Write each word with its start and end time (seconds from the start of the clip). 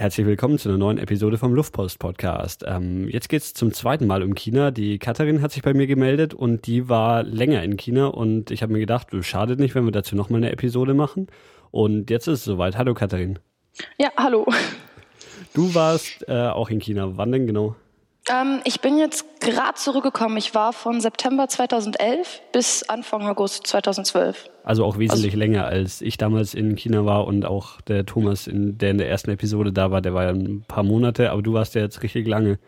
Herzlich 0.00 0.26
willkommen 0.26 0.56
zu 0.56 0.70
einer 0.70 0.78
neuen 0.78 0.96
Episode 0.96 1.36
vom 1.36 1.52
Luftpost 1.52 1.98
Podcast. 1.98 2.64
Ähm, 2.66 3.06
jetzt 3.10 3.28
geht's 3.28 3.52
zum 3.52 3.70
zweiten 3.74 4.06
Mal 4.06 4.22
um 4.22 4.34
China. 4.34 4.70
Die 4.70 4.98
Katharin 4.98 5.42
hat 5.42 5.52
sich 5.52 5.62
bei 5.62 5.74
mir 5.74 5.86
gemeldet 5.86 6.32
und 6.32 6.66
die 6.66 6.88
war 6.88 7.22
länger 7.22 7.62
in 7.62 7.76
China 7.76 8.06
und 8.06 8.50
ich 8.50 8.62
habe 8.62 8.72
mir 8.72 8.78
gedacht, 8.78 9.08
schadet 9.20 9.60
nicht, 9.60 9.74
wenn 9.74 9.84
wir 9.84 9.92
dazu 9.92 10.16
nochmal 10.16 10.38
eine 10.38 10.52
Episode 10.52 10.94
machen. 10.94 11.26
Und 11.70 12.08
jetzt 12.08 12.28
ist 12.28 12.38
es 12.38 12.44
soweit. 12.44 12.78
Hallo 12.78 12.94
Katharin. 12.94 13.40
Ja, 13.98 14.08
hallo. 14.16 14.46
Du 15.52 15.74
warst 15.74 16.26
äh, 16.28 16.46
auch 16.48 16.70
in 16.70 16.78
China. 16.78 17.18
Wann 17.18 17.30
denn 17.30 17.46
genau? 17.46 17.76
Ähm, 18.30 18.60
ich 18.64 18.80
bin 18.80 18.98
jetzt 18.98 19.40
gerade 19.40 19.74
zurückgekommen. 19.74 20.36
Ich 20.36 20.54
war 20.54 20.72
von 20.72 21.00
September 21.00 21.48
2011 21.48 22.40
bis 22.52 22.88
Anfang 22.88 23.26
August 23.26 23.66
2012. 23.66 24.48
Also 24.62 24.84
auch 24.84 24.98
wesentlich 24.98 25.32
also, 25.32 25.38
länger, 25.38 25.64
als 25.66 26.00
ich 26.00 26.16
damals 26.16 26.54
in 26.54 26.76
China 26.76 27.04
war 27.04 27.26
und 27.26 27.44
auch 27.44 27.80
der 27.80 28.06
Thomas, 28.06 28.46
in, 28.46 28.78
der 28.78 28.90
in 28.90 28.98
der 28.98 29.08
ersten 29.08 29.30
Episode 29.30 29.72
da 29.72 29.90
war, 29.90 30.00
der 30.00 30.14
war 30.14 30.24
ja 30.24 30.30
ein 30.30 30.64
paar 30.68 30.84
Monate, 30.84 31.30
aber 31.30 31.42
du 31.42 31.54
warst 31.54 31.74
ja 31.74 31.80
jetzt 31.80 32.02
richtig 32.02 32.28
lange. 32.28 32.58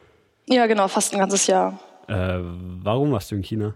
Ja, 0.48 0.66
genau, 0.66 0.88
fast 0.88 1.12
ein 1.12 1.21
ganzes 1.21 1.47
Jahr. 1.47 1.79
Äh, 2.09 2.38
warum 2.83 3.13
warst 3.13 3.30
du 3.30 3.37
in 3.37 3.43
China? 3.43 3.74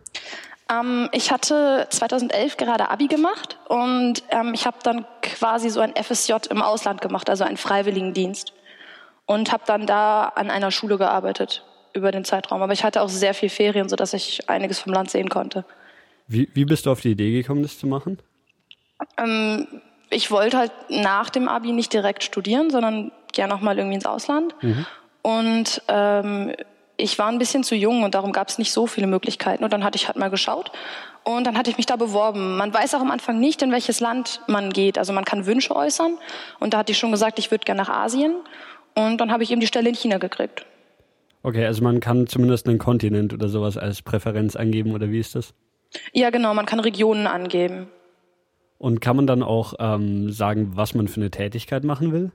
Ähm, 0.68 1.08
ich 1.12 1.30
hatte 1.30 1.86
2011 1.90 2.56
gerade 2.56 2.90
Abi 2.90 3.06
gemacht 3.06 3.58
und 3.68 4.24
ähm, 4.30 4.52
ich 4.54 4.66
habe 4.66 4.78
dann 4.82 5.06
quasi 5.22 5.68
so 5.68 5.78
ein 5.80 5.94
FSJ 5.94 6.32
im 6.50 6.62
Ausland 6.62 7.00
gemacht, 7.00 7.30
also 7.30 7.44
einen 7.44 7.56
Freiwilligendienst. 7.56 8.52
Und 9.28 9.50
habe 9.50 9.64
dann 9.66 9.86
da 9.86 10.28
an 10.36 10.52
einer 10.52 10.70
Schule 10.70 10.98
gearbeitet 10.98 11.64
über 11.96 12.12
den 12.12 12.24
Zeitraum. 12.24 12.62
Aber 12.62 12.72
ich 12.72 12.84
hatte 12.84 13.02
auch 13.02 13.08
sehr 13.08 13.34
viel 13.34 13.48
Ferien, 13.48 13.88
sodass 13.88 14.12
ich 14.12 14.48
einiges 14.48 14.78
vom 14.78 14.92
Land 14.92 15.10
sehen 15.10 15.28
konnte. 15.28 15.64
Wie, 16.28 16.48
wie 16.54 16.64
bist 16.64 16.86
du 16.86 16.90
auf 16.90 17.00
die 17.00 17.12
Idee 17.12 17.32
gekommen, 17.32 17.62
das 17.62 17.78
zu 17.78 17.86
machen? 17.86 18.18
Ähm, 19.18 19.66
ich 20.10 20.30
wollte 20.30 20.58
halt 20.58 20.72
nach 20.88 21.30
dem 21.30 21.48
Abi 21.48 21.72
nicht 21.72 21.92
direkt 21.92 22.24
studieren, 22.24 22.70
sondern 22.70 23.12
gerne 23.32 23.52
noch 23.52 23.60
mal 23.60 23.76
irgendwie 23.76 23.96
ins 23.96 24.06
Ausland. 24.06 24.54
Mhm. 24.62 24.86
Und 25.22 25.82
ähm, 25.88 26.52
ich 26.96 27.18
war 27.18 27.28
ein 27.28 27.38
bisschen 27.38 27.64
zu 27.64 27.74
jung 27.74 28.04
und 28.04 28.14
darum 28.14 28.32
gab 28.32 28.48
es 28.48 28.58
nicht 28.58 28.72
so 28.72 28.86
viele 28.86 29.06
Möglichkeiten. 29.06 29.64
Und 29.64 29.72
dann 29.72 29.84
hatte 29.84 29.96
ich 29.96 30.06
halt 30.06 30.16
mal 30.16 30.30
geschaut 30.30 30.70
und 31.24 31.44
dann 31.44 31.58
hatte 31.58 31.70
ich 31.70 31.76
mich 31.76 31.86
da 31.86 31.96
beworben. 31.96 32.56
Man 32.56 32.72
weiß 32.72 32.94
auch 32.94 33.00
am 33.00 33.10
Anfang 33.10 33.40
nicht, 33.40 33.60
in 33.62 33.72
welches 33.72 34.00
Land 34.00 34.40
man 34.46 34.72
geht. 34.72 34.96
Also 34.96 35.12
man 35.12 35.24
kann 35.24 35.46
Wünsche 35.46 35.74
äußern. 35.74 36.18
Und 36.60 36.72
da 36.72 36.78
hatte 36.78 36.92
ich 36.92 36.98
schon 36.98 37.10
gesagt, 37.10 37.38
ich 37.38 37.50
würde 37.50 37.64
gerne 37.64 37.82
nach 37.82 37.88
Asien. 37.88 38.36
Und 38.94 39.20
dann 39.20 39.32
habe 39.32 39.42
ich 39.42 39.50
eben 39.50 39.60
die 39.60 39.66
Stelle 39.66 39.88
in 39.88 39.94
China 39.94 40.18
gekriegt. 40.18 40.64
Okay, 41.42 41.64
also 41.64 41.82
man 41.82 42.00
kann 42.00 42.26
zumindest 42.26 42.68
einen 42.68 42.78
Kontinent 42.78 43.32
oder 43.32 43.48
sowas 43.48 43.76
als 43.76 44.02
Präferenz 44.02 44.56
angeben, 44.56 44.92
oder 44.92 45.10
wie 45.10 45.20
ist 45.20 45.34
das? 45.34 45.54
Ja, 46.12 46.30
genau, 46.30 46.54
man 46.54 46.66
kann 46.66 46.80
Regionen 46.80 47.26
angeben. 47.26 47.88
Und 48.78 49.00
kann 49.00 49.16
man 49.16 49.26
dann 49.26 49.42
auch 49.42 49.74
ähm, 49.78 50.30
sagen, 50.30 50.72
was 50.74 50.94
man 50.94 51.08
für 51.08 51.20
eine 51.20 51.30
Tätigkeit 51.30 51.84
machen 51.84 52.12
will? 52.12 52.32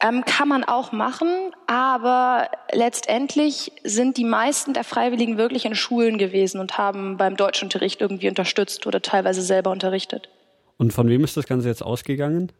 Ähm, 0.00 0.24
kann 0.26 0.48
man 0.48 0.64
auch 0.64 0.92
machen, 0.92 1.28
aber 1.66 2.50
letztendlich 2.72 3.72
sind 3.82 4.18
die 4.18 4.24
meisten 4.24 4.74
der 4.74 4.84
Freiwilligen 4.84 5.38
wirklich 5.38 5.64
in 5.64 5.74
Schulen 5.74 6.18
gewesen 6.18 6.60
und 6.60 6.76
haben 6.76 7.16
beim 7.16 7.36
Deutschunterricht 7.36 8.02
irgendwie 8.02 8.28
unterstützt 8.28 8.86
oder 8.86 9.00
teilweise 9.00 9.40
selber 9.40 9.70
unterrichtet. 9.70 10.28
Und 10.76 10.92
von 10.92 11.08
wem 11.08 11.24
ist 11.24 11.36
das 11.36 11.46
Ganze 11.46 11.68
jetzt 11.68 11.82
ausgegangen? 11.82 12.52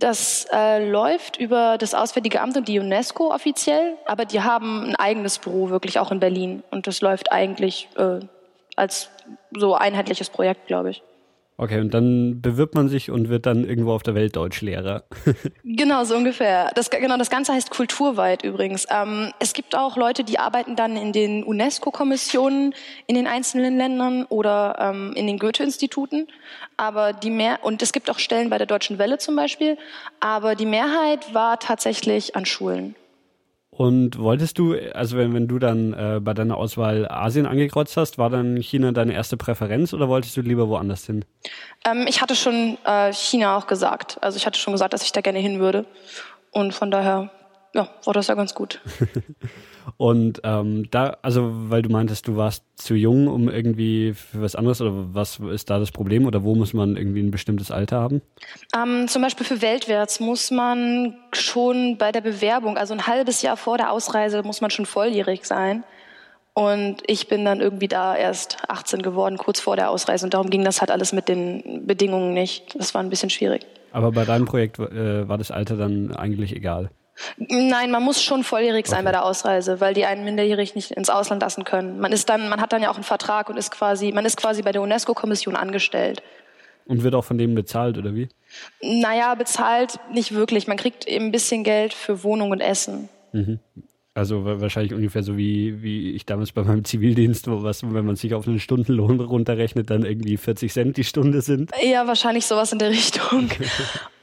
Das 0.00 0.46
äh, 0.50 0.90
läuft 0.90 1.36
über 1.36 1.76
das 1.76 1.92
Auswärtige 1.92 2.40
Amt 2.40 2.56
und 2.56 2.68
die 2.68 2.78
UNESCO 2.78 3.34
offiziell, 3.34 3.98
aber 4.06 4.24
die 4.24 4.40
haben 4.40 4.86
ein 4.86 4.96
eigenes 4.96 5.38
Büro 5.38 5.68
wirklich 5.68 5.98
auch 5.98 6.10
in 6.10 6.20
Berlin 6.20 6.62
und 6.70 6.86
das 6.86 7.02
läuft 7.02 7.30
eigentlich 7.30 7.90
äh, 7.98 8.20
als 8.76 9.10
so 9.52 9.74
einheitliches 9.74 10.30
Projekt, 10.30 10.66
glaube 10.66 10.90
ich. 10.90 11.02
Okay, 11.62 11.78
und 11.78 11.92
dann 11.92 12.40
bewirbt 12.40 12.74
man 12.74 12.88
sich 12.88 13.10
und 13.10 13.28
wird 13.28 13.44
dann 13.44 13.66
irgendwo 13.66 13.92
auf 13.92 14.02
der 14.02 14.14
Welt 14.14 14.34
Deutschlehrer. 14.34 15.04
genau, 15.62 16.04
so 16.04 16.16
ungefähr. 16.16 16.70
Das, 16.74 16.88
genau, 16.88 17.18
das 17.18 17.28
Ganze 17.28 17.52
heißt 17.52 17.68
kulturweit 17.68 18.42
übrigens. 18.44 18.86
Ähm, 18.90 19.30
es 19.40 19.52
gibt 19.52 19.76
auch 19.76 19.98
Leute, 19.98 20.24
die 20.24 20.38
arbeiten 20.38 20.74
dann 20.74 20.96
in 20.96 21.12
den 21.12 21.44
UNESCO-Kommissionen 21.44 22.74
in 23.06 23.14
den 23.14 23.26
einzelnen 23.26 23.76
Ländern 23.76 24.24
oder 24.24 24.76
ähm, 24.80 25.12
in 25.14 25.26
den 25.26 25.38
Goethe-Instituten. 25.38 26.28
Aber 26.78 27.12
die 27.12 27.28
mehr 27.28 27.58
und 27.62 27.82
es 27.82 27.92
gibt 27.92 28.08
auch 28.08 28.20
Stellen 28.20 28.48
bei 28.48 28.56
der 28.56 28.66
Deutschen 28.66 28.98
Welle 28.98 29.18
zum 29.18 29.36
Beispiel. 29.36 29.76
Aber 30.18 30.54
die 30.54 30.64
Mehrheit 30.64 31.34
war 31.34 31.60
tatsächlich 31.60 32.36
an 32.36 32.46
Schulen. 32.46 32.94
Und 33.80 34.18
wolltest 34.18 34.58
du, 34.58 34.76
also 34.92 35.16
wenn, 35.16 35.32
wenn 35.32 35.48
du 35.48 35.58
dann 35.58 35.94
äh, 35.94 36.20
bei 36.20 36.34
deiner 36.34 36.58
Auswahl 36.58 37.08
Asien 37.08 37.46
angekreuzt 37.46 37.96
hast, 37.96 38.18
war 38.18 38.28
dann 38.28 38.58
China 38.58 38.92
deine 38.92 39.14
erste 39.14 39.38
Präferenz 39.38 39.94
oder 39.94 40.06
wolltest 40.06 40.36
du 40.36 40.42
lieber 40.42 40.68
woanders 40.68 41.06
hin? 41.06 41.24
Ähm, 41.86 42.04
ich 42.06 42.20
hatte 42.20 42.36
schon 42.36 42.76
äh, 42.84 43.10
China 43.14 43.56
auch 43.56 43.66
gesagt. 43.66 44.18
Also 44.20 44.36
ich 44.36 44.44
hatte 44.44 44.60
schon 44.60 44.74
gesagt, 44.74 44.92
dass 44.92 45.02
ich 45.02 45.12
da 45.12 45.22
gerne 45.22 45.38
hin 45.38 45.60
würde. 45.60 45.86
Und 46.50 46.74
von 46.74 46.90
daher, 46.90 47.30
ja, 47.74 47.88
war 48.04 48.14
das 48.14 48.26
ja 48.26 48.34
ganz 48.34 48.54
gut. 48.54 48.80
Und 49.96 50.40
ähm, 50.44 50.90
da, 50.90 51.16
also 51.22 51.50
weil 51.52 51.82
du 51.82 51.90
meintest, 51.90 52.28
du 52.28 52.36
warst 52.36 52.64
zu 52.76 52.94
jung, 52.94 53.28
um 53.28 53.48
irgendwie 53.48 54.14
für 54.14 54.42
was 54.42 54.54
anderes 54.54 54.80
oder 54.80 54.92
was 55.14 55.38
ist 55.38 55.70
da 55.70 55.78
das 55.78 55.90
Problem 55.90 56.26
oder 56.26 56.42
wo 56.42 56.54
muss 56.54 56.72
man 56.72 56.96
irgendwie 56.96 57.20
ein 57.20 57.30
bestimmtes 57.30 57.70
Alter 57.70 58.00
haben? 58.00 58.22
Ähm, 58.76 59.08
zum 59.08 59.22
Beispiel 59.22 59.46
für 59.46 59.62
Weltwärts 59.62 60.20
muss 60.20 60.50
man 60.50 61.16
schon 61.32 61.96
bei 61.98 62.12
der 62.12 62.20
Bewerbung, 62.20 62.76
also 62.76 62.94
ein 62.94 63.06
halbes 63.06 63.42
Jahr 63.42 63.56
vor 63.56 63.78
der 63.78 63.92
Ausreise, 63.92 64.42
muss 64.42 64.60
man 64.60 64.70
schon 64.70 64.86
volljährig 64.86 65.44
sein. 65.44 65.84
Und 66.52 67.02
ich 67.06 67.28
bin 67.28 67.44
dann 67.44 67.60
irgendwie 67.60 67.88
da 67.88 68.16
erst 68.16 68.58
18 68.68 69.02
geworden, 69.02 69.38
kurz 69.38 69.60
vor 69.60 69.76
der 69.76 69.90
Ausreise. 69.90 70.26
Und 70.26 70.34
darum 70.34 70.50
ging 70.50 70.64
das 70.64 70.80
halt 70.80 70.90
alles 70.90 71.12
mit 71.12 71.28
den 71.28 71.86
Bedingungen 71.86 72.34
nicht. 72.34 72.74
Das 72.78 72.92
war 72.92 73.02
ein 73.02 73.08
bisschen 73.08 73.30
schwierig. 73.30 73.64
Aber 73.92 74.12
bei 74.12 74.24
deinem 74.24 74.44
Projekt 74.44 74.78
äh, 74.78 75.28
war 75.28 75.38
das 75.38 75.50
Alter 75.50 75.76
dann 75.76 76.14
eigentlich 76.14 76.54
egal? 76.54 76.90
Nein, 77.36 77.90
man 77.90 78.02
muss 78.02 78.22
schon 78.22 78.44
volljährig 78.44 78.86
sein 78.86 79.00
okay. 79.00 79.06
bei 79.06 79.12
der 79.12 79.24
Ausreise, 79.24 79.80
weil 79.80 79.94
die 79.94 80.04
einen 80.04 80.24
minderjährig 80.24 80.74
nicht 80.74 80.92
ins 80.92 81.10
Ausland 81.10 81.42
lassen 81.42 81.64
können. 81.64 81.98
Man 82.00 82.12
ist 82.12 82.28
dann, 82.28 82.48
man 82.48 82.60
hat 82.60 82.72
dann 82.72 82.82
ja 82.82 82.90
auch 82.90 82.96
einen 82.96 83.04
Vertrag 83.04 83.48
und 83.48 83.56
ist 83.56 83.70
quasi, 83.70 84.12
man 84.12 84.24
ist 84.24 84.36
quasi 84.36 84.62
bei 84.62 84.72
der 84.72 84.82
UNESCO-Kommission 84.82 85.56
angestellt. 85.56 86.22
Und 86.86 87.02
wird 87.02 87.14
auch 87.14 87.24
von 87.24 87.38
dem 87.38 87.54
bezahlt, 87.54 87.98
oder 87.98 88.14
wie? 88.14 88.28
Naja, 88.82 89.34
bezahlt 89.34 90.00
nicht 90.12 90.34
wirklich. 90.34 90.66
Man 90.66 90.76
kriegt 90.76 91.06
eben 91.06 91.26
ein 91.26 91.32
bisschen 91.32 91.62
Geld 91.62 91.94
für 91.94 92.24
Wohnung 92.24 92.50
und 92.50 92.60
Essen. 92.60 93.08
Mhm. 93.32 93.60
Also 94.12 94.44
wahrscheinlich 94.44 94.92
ungefähr 94.92 95.22
so 95.22 95.36
wie, 95.36 95.82
wie 95.82 96.10
ich 96.12 96.26
damals 96.26 96.50
bei 96.50 96.64
meinem 96.64 96.84
Zivildienst, 96.84 97.48
wo 97.48 97.62
was, 97.62 97.82
wenn 97.84 98.04
man 98.04 98.16
sich 98.16 98.34
auf 98.34 98.48
einen 98.48 98.58
Stundenlohn 98.58 99.20
runterrechnet, 99.20 99.88
dann 99.88 100.04
irgendwie 100.04 100.36
40 100.36 100.72
Cent 100.72 100.96
die 100.96 101.04
Stunde 101.04 101.42
sind. 101.42 101.70
Ja, 101.80 102.06
wahrscheinlich 102.08 102.44
sowas 102.44 102.72
in 102.72 102.80
der 102.80 102.90
Richtung. 102.90 103.48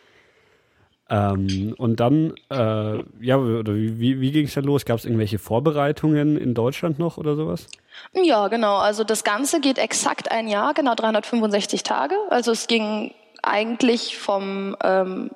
Ähm, 1.09 1.73
und 1.77 1.99
dann, 1.99 2.33
äh, 2.49 3.03
ja, 3.21 3.37
oder 3.37 3.73
wie, 3.73 4.19
wie 4.19 4.31
ging 4.31 4.45
es 4.45 4.53
dann 4.55 4.65
los? 4.65 4.85
Gab 4.85 4.99
es 4.99 5.05
irgendwelche 5.05 5.39
Vorbereitungen 5.39 6.37
in 6.37 6.53
Deutschland 6.53 6.99
noch 6.99 7.17
oder 7.17 7.35
sowas? 7.35 7.67
Ja, 8.13 8.47
genau. 8.49 8.77
Also 8.77 9.03
das 9.03 9.23
Ganze 9.23 9.61
geht 9.61 9.77
exakt 9.77 10.31
ein 10.31 10.47
Jahr, 10.47 10.73
genau 10.73 10.95
365 10.95 11.83
Tage. 11.83 12.15
Also 12.29 12.51
es 12.51 12.67
ging 12.67 13.13
eigentlich 13.41 14.17
vom, 14.17 14.75
ähm, 14.83 15.31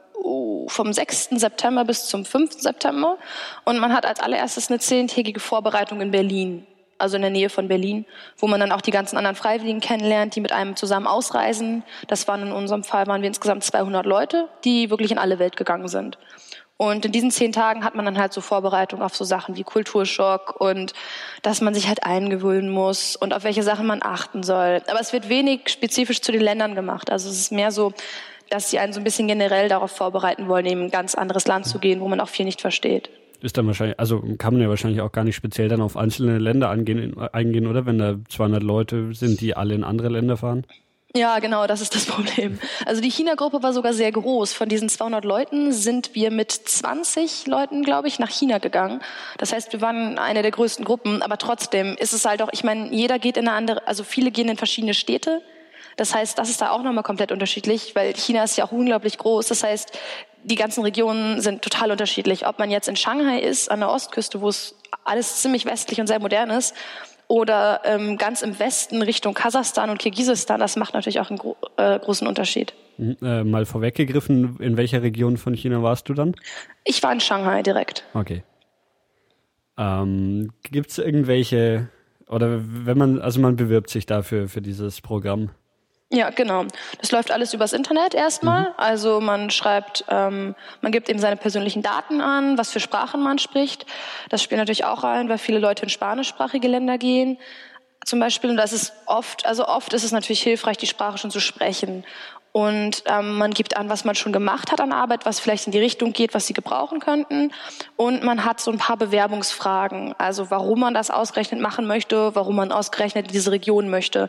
vom 0.68 0.94
6. 0.94 1.30
September 1.40 1.86
bis 1.86 2.08
zum 2.08 2.26
5. 2.26 2.60
September. 2.60 3.18
Und 3.64 3.80
man 3.80 3.94
hat 3.94 4.06
als 4.06 4.20
allererstes 4.20 4.70
eine 4.70 4.80
zehntägige 4.80 5.40
Vorbereitung 5.40 6.02
in 6.02 6.12
Berlin 6.12 6.68
also 7.02 7.16
in 7.16 7.22
der 7.22 7.32
Nähe 7.32 7.50
von 7.50 7.68
Berlin, 7.68 8.06
wo 8.38 8.48
man 8.48 8.60
dann 8.60 8.72
auch 8.72 8.82
die 8.82 8.92
ganzen 8.92 9.18
anderen 9.18 9.36
Freiwilligen 9.36 9.80
kennenlernt, 9.80 10.36
die 10.36 10.42
mit 10.42 10.52
einem 10.52 10.76
zusammen 10.76 11.08
ausreisen. 11.08 11.84
Das 12.08 12.28
waren 12.28 12.44
in 12.44 12.52
unserem 12.52 12.84
Fall 12.84 13.08
waren 13.08 13.22
wir 13.22 13.28
insgesamt 13.28 13.64
200 13.64 14.06
Leute, 14.06 14.48
die 14.64 14.90
wirklich 14.90 15.12
in 15.12 15.18
alle 15.18 15.40
Welt 15.40 15.58
gegangen 15.58 15.88
sind. 15.88 16.18
Und 16.78 17.06
in 17.06 17.12
diesen 17.12 17.30
zehn 17.30 17.52
Tagen 17.52 17.84
hat 17.84 17.94
man 17.94 18.06
dann 18.06 18.18
halt 18.18 18.34
so 18.34 18.42
Vorbereitung 18.42 19.04
auf 19.04 19.16
so 19.16 19.24
Sachen 19.24 19.56
wie 19.56 19.64
Kulturschock 19.64 20.60
und 20.60 20.94
dass 21.44 21.62
man 21.62 21.76
sich 21.76 21.88
halt 21.88 22.04
eingewöhnen 22.04 22.72
muss 22.72 23.16
und 23.16 23.36
auf 23.36 23.44
welche 23.44 23.62
Sachen 23.62 23.86
man 23.86 24.02
achten 24.02 24.42
soll. 24.42 24.82
Aber 24.88 25.00
es 25.00 25.14
wird 25.14 25.30
wenig 25.30 25.70
spezifisch 25.70 26.22
zu 26.22 26.32
den 26.32 26.42
Ländern 26.42 26.74
gemacht. 26.74 27.12
Also 27.12 27.30
es 27.30 27.38
ist 27.38 27.52
mehr 27.52 27.72
so, 27.72 27.94
dass 28.50 28.72
sie 28.72 28.80
einen 28.80 28.94
so 28.94 29.00
ein 29.00 29.04
bisschen 29.04 29.28
generell 29.28 29.70
darauf 29.70 29.92
vorbereiten 29.92 30.48
wollen, 30.48 30.66
in 30.66 30.86
ein 30.86 30.90
ganz 30.90 31.14
anderes 31.14 31.46
Land 31.46 31.68
zu 31.68 31.78
gehen, 31.78 32.02
wo 32.02 32.08
man 32.08 32.20
auch 32.20 32.30
viel 32.30 32.46
nicht 32.46 32.62
versteht 32.62 33.12
ist 33.44 33.58
dann 33.58 33.68
wahrscheinlich, 33.68 34.00
also 34.00 34.24
kann 34.38 34.54
man 34.54 34.62
ja 34.62 34.70
wahrscheinlich 34.70 35.02
auch 35.02 35.12
gar 35.12 35.24
nicht 35.24 35.36
speziell 35.36 35.70
dann 35.70 35.82
auf 35.82 35.98
einzelne 35.98 36.40
Länder 36.40 36.70
angehen, 36.70 37.18
eingehen, 37.18 37.68
oder? 37.68 37.86
Wenn 37.86 37.98
da 37.98 38.16
200 38.30 38.64
Leute 38.64 39.14
sind, 39.14 39.42
die 39.42 39.56
alle 39.56 39.74
in 39.74 39.84
andere 39.84 40.10
Länder 40.10 40.38
fahren? 40.38 40.66
Ja, 41.14 41.40
genau, 41.40 41.68
das 41.68 41.82
ist 41.82 41.94
das 41.94 42.06
Problem. 42.06 42.58
Also 42.86 43.02
die 43.02 43.12
China-Gruppe 43.12 43.62
war 43.62 43.74
sogar 43.74 43.94
sehr 43.94 44.12
groß. 44.14 44.54
Von 44.54 44.70
diesen 44.70 44.88
200 44.88 45.26
Leuten 45.26 45.74
sind 45.74 46.16
wir 46.16 46.32
mit 46.32 46.52
20 46.52 47.48
Leuten, 47.48 47.84
glaube 47.84 48.08
ich, 48.08 48.18
nach 48.18 48.30
China 48.30 48.60
gegangen. 48.60 49.02
Das 49.38 49.52
heißt, 49.52 49.74
wir 49.74 49.82
waren 49.82 50.18
eine 50.18 50.42
der 50.42 50.52
größten 50.52 50.86
Gruppen, 50.86 51.22
aber 51.22 51.38
trotzdem 51.38 51.98
ist 52.00 52.14
es 52.14 52.24
halt 52.24 52.42
auch, 52.42 52.50
ich 52.54 52.64
meine, 52.64 52.94
jeder 52.94 53.20
geht 53.20 53.36
in 53.36 53.48
eine 53.48 53.58
andere, 53.58 53.88
also 53.88 54.06
viele 54.06 54.32
gehen 54.32 54.48
in 54.48 54.56
verschiedene 54.56 54.94
Städte. 54.94 55.42
Das 55.98 56.16
heißt, 56.16 56.40
das 56.40 56.50
ist 56.50 56.62
da 56.62 56.72
auch 56.72 56.82
nochmal 56.82 57.04
komplett 57.04 57.34
unterschiedlich, 57.34 57.94
weil 57.94 58.14
China 58.16 58.46
ist 58.46 58.58
ja 58.58 58.64
auch 58.64 58.72
unglaublich 58.72 59.18
groß. 59.18 59.48
Das 59.48 59.64
heißt, 59.64 59.92
die 60.44 60.56
ganzen 60.56 60.84
Regionen 60.84 61.42
sind 61.42 61.62
total 61.62 61.92
unterschiedlich. 61.92 62.48
Ob 62.48 62.60
man 62.60 62.72
jetzt 62.72 62.88
in 62.88 62.96
Shanghai 62.96 63.40
ist, 63.40 63.70
an 63.70 63.80
der 63.80 63.90
Ostküste, 63.90 64.42
wo 64.42 64.50
es 64.50 64.76
alles 65.04 65.42
ziemlich 65.42 65.66
westlich 65.66 66.00
und 66.00 66.08
sehr 66.08 66.20
modern 66.20 66.50
ist, 66.50 66.76
oder 67.28 67.82
ähm, 67.86 68.18
ganz 68.18 68.42
im 68.42 68.60
Westen 68.60 69.02
Richtung 69.02 69.34
Kasachstan 69.34 69.90
und 69.90 70.00
Kirgisistan, 70.00 70.60
das 70.60 70.76
macht 70.76 70.94
natürlich 70.94 71.22
auch 71.22 71.30
einen 71.30 71.40
gro 71.40 71.56
äh, 71.78 71.98
großen 71.98 72.28
Unterschied. 72.28 72.74
Hm, 72.98 73.18
äh, 73.22 73.44
mal 73.46 73.66
vorweggegriffen, 73.66 74.58
in 74.60 74.76
welcher 74.76 75.02
Region 75.02 75.38
von 75.38 75.54
China 75.54 75.82
warst 75.82 76.10
du 76.10 76.14
dann? 76.14 76.36
Ich 76.84 77.02
war 77.04 77.14
in 77.14 77.22
Shanghai 77.22 77.64
direkt. 77.64 78.04
Okay. 78.14 78.44
Ähm, 79.78 80.52
Gibt 80.64 80.92
es 80.92 80.98
irgendwelche, 80.98 81.88
oder 82.28 82.60
wenn 82.62 82.98
man, 82.98 83.22
also 83.22 83.40
man 83.40 83.56
bewirbt 83.56 83.90
sich 83.90 84.06
dafür 84.06 84.50
für 84.50 84.62
dieses 84.62 85.00
Programm? 85.00 85.52
Ja, 86.14 86.30
genau. 86.30 86.66
Das 87.00 87.12
läuft 87.12 87.32
alles 87.32 87.54
übers 87.54 87.72
Internet 87.72 88.14
erstmal. 88.14 88.64
Mhm. 88.64 88.74
Also 88.76 89.22
man 89.22 89.50
schreibt, 89.50 90.04
ähm, 90.10 90.56
man 90.82 90.92
gibt 90.92 91.08
eben 91.10 91.20
seine 91.20 91.38
persönlichen 91.38 91.82
Daten 91.82 92.20
an, 92.20 92.58
was 92.58 92.72
für 92.72 92.82
Sprachen 92.82 93.24
man 93.24 93.40
spricht. 93.40 93.86
Das 94.28 94.44
spielt 94.44 94.60
natürlich 94.60 94.84
auch 94.84 95.04
rein, 95.04 95.30
weil 95.30 95.38
viele 95.38 95.60
Leute 95.60 95.84
in 95.84 95.90
spanischsprachige 95.90 96.68
Länder 96.68 96.98
gehen 96.98 97.38
zum 98.06 98.20
Beispiel, 98.20 98.50
und 98.50 98.58
das 98.58 98.74
ist 98.74 98.94
oft, 99.06 99.46
also 99.46 99.68
oft 99.68 99.94
ist 99.94 100.04
es 100.04 100.12
natürlich 100.12 100.42
hilfreich, 100.42 100.78
die 100.78 100.88
Sprache 100.88 101.18
schon 101.18 101.32
zu 101.32 101.40
sprechen. 101.40 102.04
Und 102.54 103.04
ähm, 103.06 103.38
man 103.38 103.52
gibt 103.52 103.78
an, 103.78 103.88
was 103.88 104.04
man 104.04 104.16
schon 104.16 104.34
gemacht 104.34 104.74
hat 104.74 104.82
an 104.82 104.92
Arbeit, 104.92 105.26
was 105.26 105.40
vielleicht 105.40 105.68
in 105.68 105.72
die 105.72 105.80
Richtung 105.80 106.12
geht, 106.12 106.34
was 106.34 106.48
sie 106.48 106.54
gebrauchen 106.54 107.00
könnten. 107.00 107.52
Und 107.96 108.24
man 108.24 108.44
hat 108.44 108.60
so 108.60 108.72
ein 108.72 108.78
paar 108.78 108.98
Bewerbungsfragen, 108.98 110.14
also 110.18 110.52
warum 110.52 110.82
man 110.82 110.94
das 110.94 111.12
ausgerechnet 111.12 111.62
machen 111.62 111.88
möchte, 111.88 112.36
warum 112.36 112.58
man 112.58 112.74
ausgerechnet 112.74 113.28
in 113.28 113.32
diese 113.32 113.52
Region 113.52 113.90
möchte, 113.90 114.28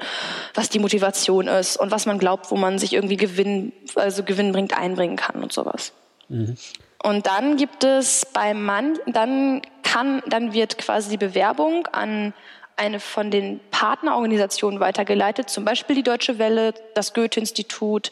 was 0.54 0.69
die 0.69 0.78
Motivation 0.78 1.48
ist 1.48 1.76
und 1.76 1.90
was 1.90 2.06
man 2.06 2.19
glaubt, 2.19 2.52
wo 2.52 2.56
man 2.56 2.78
sich 2.78 2.92
irgendwie 2.92 3.16
Gewinn, 3.16 3.72
also 3.96 4.22
gewinnbringend 4.22 4.78
einbringen 4.78 5.16
kann 5.16 5.42
und 5.42 5.52
sowas. 5.52 5.92
Mhm. 6.28 6.56
Und 7.02 7.26
dann 7.26 7.56
gibt 7.56 7.82
es 7.82 8.24
bei 8.32 8.54
Mann, 8.54 8.96
dann 9.06 9.62
kann, 9.82 10.22
dann 10.28 10.52
wird 10.52 10.78
quasi 10.78 11.10
die 11.10 11.16
Bewerbung 11.16 11.88
an 11.88 12.32
eine 12.76 13.00
von 13.00 13.30
den 13.30 13.60
Partnerorganisationen 13.70 14.80
weitergeleitet, 14.80 15.50
zum 15.50 15.64
Beispiel 15.64 15.96
die 15.96 16.02
Deutsche 16.02 16.38
Welle, 16.38 16.74
das 16.94 17.14
Goethe-Institut, 17.14 18.10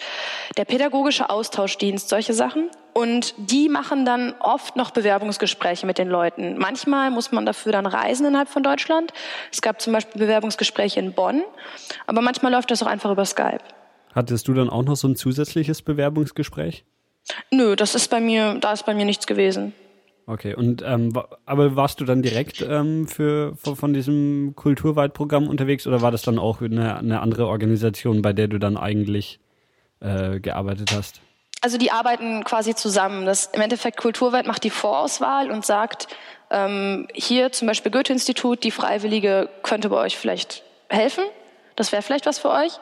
der 0.56 0.64
Pädagogische 0.64 1.30
Austauschdienst, 1.30 2.08
solche 2.08 2.32
Sachen. 2.32 2.70
Und 2.92 3.34
die 3.36 3.68
machen 3.68 4.04
dann 4.04 4.34
oft 4.40 4.76
noch 4.76 4.90
Bewerbungsgespräche 4.90 5.86
mit 5.86 5.98
den 5.98 6.08
Leuten. 6.08 6.58
Manchmal 6.58 7.10
muss 7.10 7.30
man 7.32 7.46
dafür 7.46 7.72
dann 7.72 7.86
reisen 7.86 8.26
innerhalb 8.26 8.48
von 8.48 8.62
Deutschland. 8.62 9.12
Es 9.52 9.62
gab 9.62 9.80
zum 9.80 9.92
Beispiel 9.92 10.20
Bewerbungsgespräche 10.20 10.98
in 10.98 11.12
Bonn, 11.12 11.42
aber 12.06 12.20
manchmal 12.20 12.52
läuft 12.52 12.70
das 12.70 12.82
auch 12.82 12.88
einfach 12.88 13.10
über 13.10 13.24
Skype. 13.24 13.60
Hattest 14.12 14.48
du 14.48 14.54
dann 14.54 14.68
auch 14.70 14.82
noch 14.82 14.96
so 14.96 15.06
ein 15.06 15.14
zusätzliches 15.14 15.82
Bewerbungsgespräch? 15.82 16.84
Nö, 17.50 17.76
das 17.76 17.94
ist 17.94 18.08
bei 18.08 18.20
mir, 18.20 18.56
da 18.60 18.72
ist 18.72 18.86
bei 18.86 18.94
mir 18.94 19.04
nichts 19.04 19.26
gewesen. 19.26 19.72
Okay, 20.31 20.55
und 20.55 20.81
ähm, 20.87 21.12
aber 21.44 21.75
warst 21.75 22.00
du 22.00 22.05
dann 22.05 22.23
direkt 22.23 22.62
ähm, 22.62 23.09
für, 23.09 23.56
von 23.56 23.93
diesem 23.93 24.53
Kulturweitprogramm 24.55 25.49
unterwegs 25.49 25.88
oder 25.88 26.03
war 26.03 26.12
das 26.12 26.23
dann 26.23 26.38
auch 26.38 26.61
eine, 26.61 26.99
eine 26.99 27.21
andere 27.21 27.49
Organisation, 27.49 28.23
bei 28.23 28.32
der 28.32 28.47
du 28.47 28.59
dann 28.59 28.77
eigentlich 28.77 29.41
äh, 29.99 30.38
gearbeitet 30.38 30.93
hast? 30.94 31.21
Also 31.62 31.79
die 31.79 31.91
arbeiten 31.91 32.44
quasi 32.44 32.77
zusammen. 32.77 33.27
Das 33.27 33.47
im 33.47 33.61
Endeffekt 33.61 33.97
Kulturweit 33.97 34.47
macht 34.47 34.62
die 34.62 34.71
Vorauswahl 34.71 35.50
und 35.50 35.67
sagt, 35.67 36.06
ähm, 36.50 37.09
hier 37.12 37.50
zum 37.50 37.67
Beispiel 37.67 37.91
Goethe-Institut, 37.91 38.62
die 38.62 38.71
Freiwillige 38.71 39.49
könnte 39.65 39.88
bei 39.88 39.97
euch 39.97 40.17
vielleicht 40.17 40.62
helfen. 40.88 41.25
Das 41.75 41.91
wäre 41.91 42.03
vielleicht 42.03 42.27
was 42.27 42.38
für 42.38 42.50
euch. 42.50 42.79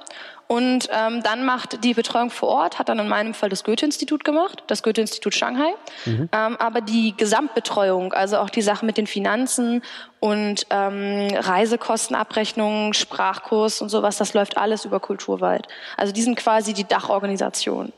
Und 0.49 0.89
ähm, 0.91 1.23
dann 1.23 1.45
macht 1.45 1.85
die 1.85 1.93
Betreuung 1.93 2.31
vor 2.31 2.49
Ort, 2.49 2.79
hat 2.79 2.89
dann 2.89 2.99
in 2.99 3.07
meinem 3.07 3.35
Fall 3.35 3.51
das 3.51 3.65
Goethe-Institut 3.65 4.25
gemacht, 4.25 4.65
das 4.67 4.83
Goethe-Institut 4.83 5.35
Shanghai. 5.35 5.75
Mhm. 6.07 6.31
Ähm, 6.33 6.57
aber 6.59 6.81
die 6.81 7.15
Gesamtbetreuung, 7.15 8.15
also 8.15 8.39
auch 8.39 8.49
die 8.49 8.63
Sache 8.63 8.87
mit 8.87 8.97
den 8.97 9.07
Finanzen 9.07 9.83
und 10.21 10.67
ähm, 10.71 11.29
Reisekostenabrechnungen, 11.35 12.95
Sprachkurs 12.95 13.83
und 13.83 13.91
sowas, 13.91 14.17
das 14.17 14.33
läuft 14.33 14.57
alles 14.57 14.87
über 14.87 15.01
Kulturwald. 15.01 15.69
Also 15.99 16.15
die 16.15 16.23
sind 16.23 16.37
quasi 16.37 16.73
die 16.73 16.85
Dachorganisation. 16.85 17.93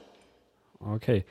Okay. 0.81 1.25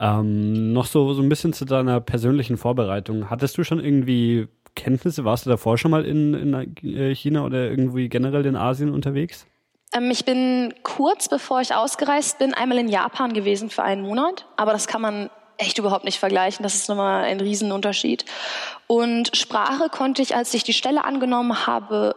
Ähm, 0.00 0.74
noch 0.74 0.84
so, 0.84 1.14
so 1.14 1.22
ein 1.22 1.30
bisschen 1.30 1.54
zu 1.54 1.64
deiner 1.64 2.02
persönlichen 2.02 2.58
Vorbereitung. 2.58 3.30
Hattest 3.30 3.56
du 3.56 3.64
schon 3.64 3.82
irgendwie 3.82 4.48
Kenntnisse? 4.74 5.24
Warst 5.24 5.46
du 5.46 5.50
davor 5.50 5.78
schon 5.78 5.90
mal 5.90 6.04
in, 6.04 6.34
in 6.34 6.94
äh, 6.94 7.14
China 7.14 7.46
oder 7.46 7.70
irgendwie 7.70 8.10
generell 8.10 8.44
in 8.44 8.54
Asien 8.54 8.90
unterwegs? 8.90 9.46
Ähm, 9.94 10.10
ich 10.10 10.24
bin 10.24 10.74
kurz 10.82 11.28
bevor 11.28 11.60
ich 11.60 11.74
ausgereist 11.74 12.38
bin, 12.38 12.54
einmal 12.54 12.78
in 12.78 12.88
Japan 12.88 13.32
gewesen 13.32 13.70
für 13.70 13.82
einen 13.82 14.02
Monat, 14.02 14.46
aber 14.56 14.72
das 14.72 14.86
kann 14.86 15.02
man 15.02 15.30
echt 15.58 15.78
überhaupt 15.78 16.04
nicht 16.04 16.18
vergleichen. 16.18 16.62
Das 16.62 16.74
ist 16.74 16.88
nochmal 16.88 17.24
ein 17.24 17.40
Riesenunterschied. 17.40 18.24
Und 18.86 19.36
Sprache 19.36 19.88
konnte 19.90 20.22
ich, 20.22 20.36
als 20.36 20.54
ich 20.54 20.62
die 20.62 20.72
Stelle 20.72 21.04
angenommen 21.04 21.66
habe, 21.66 22.14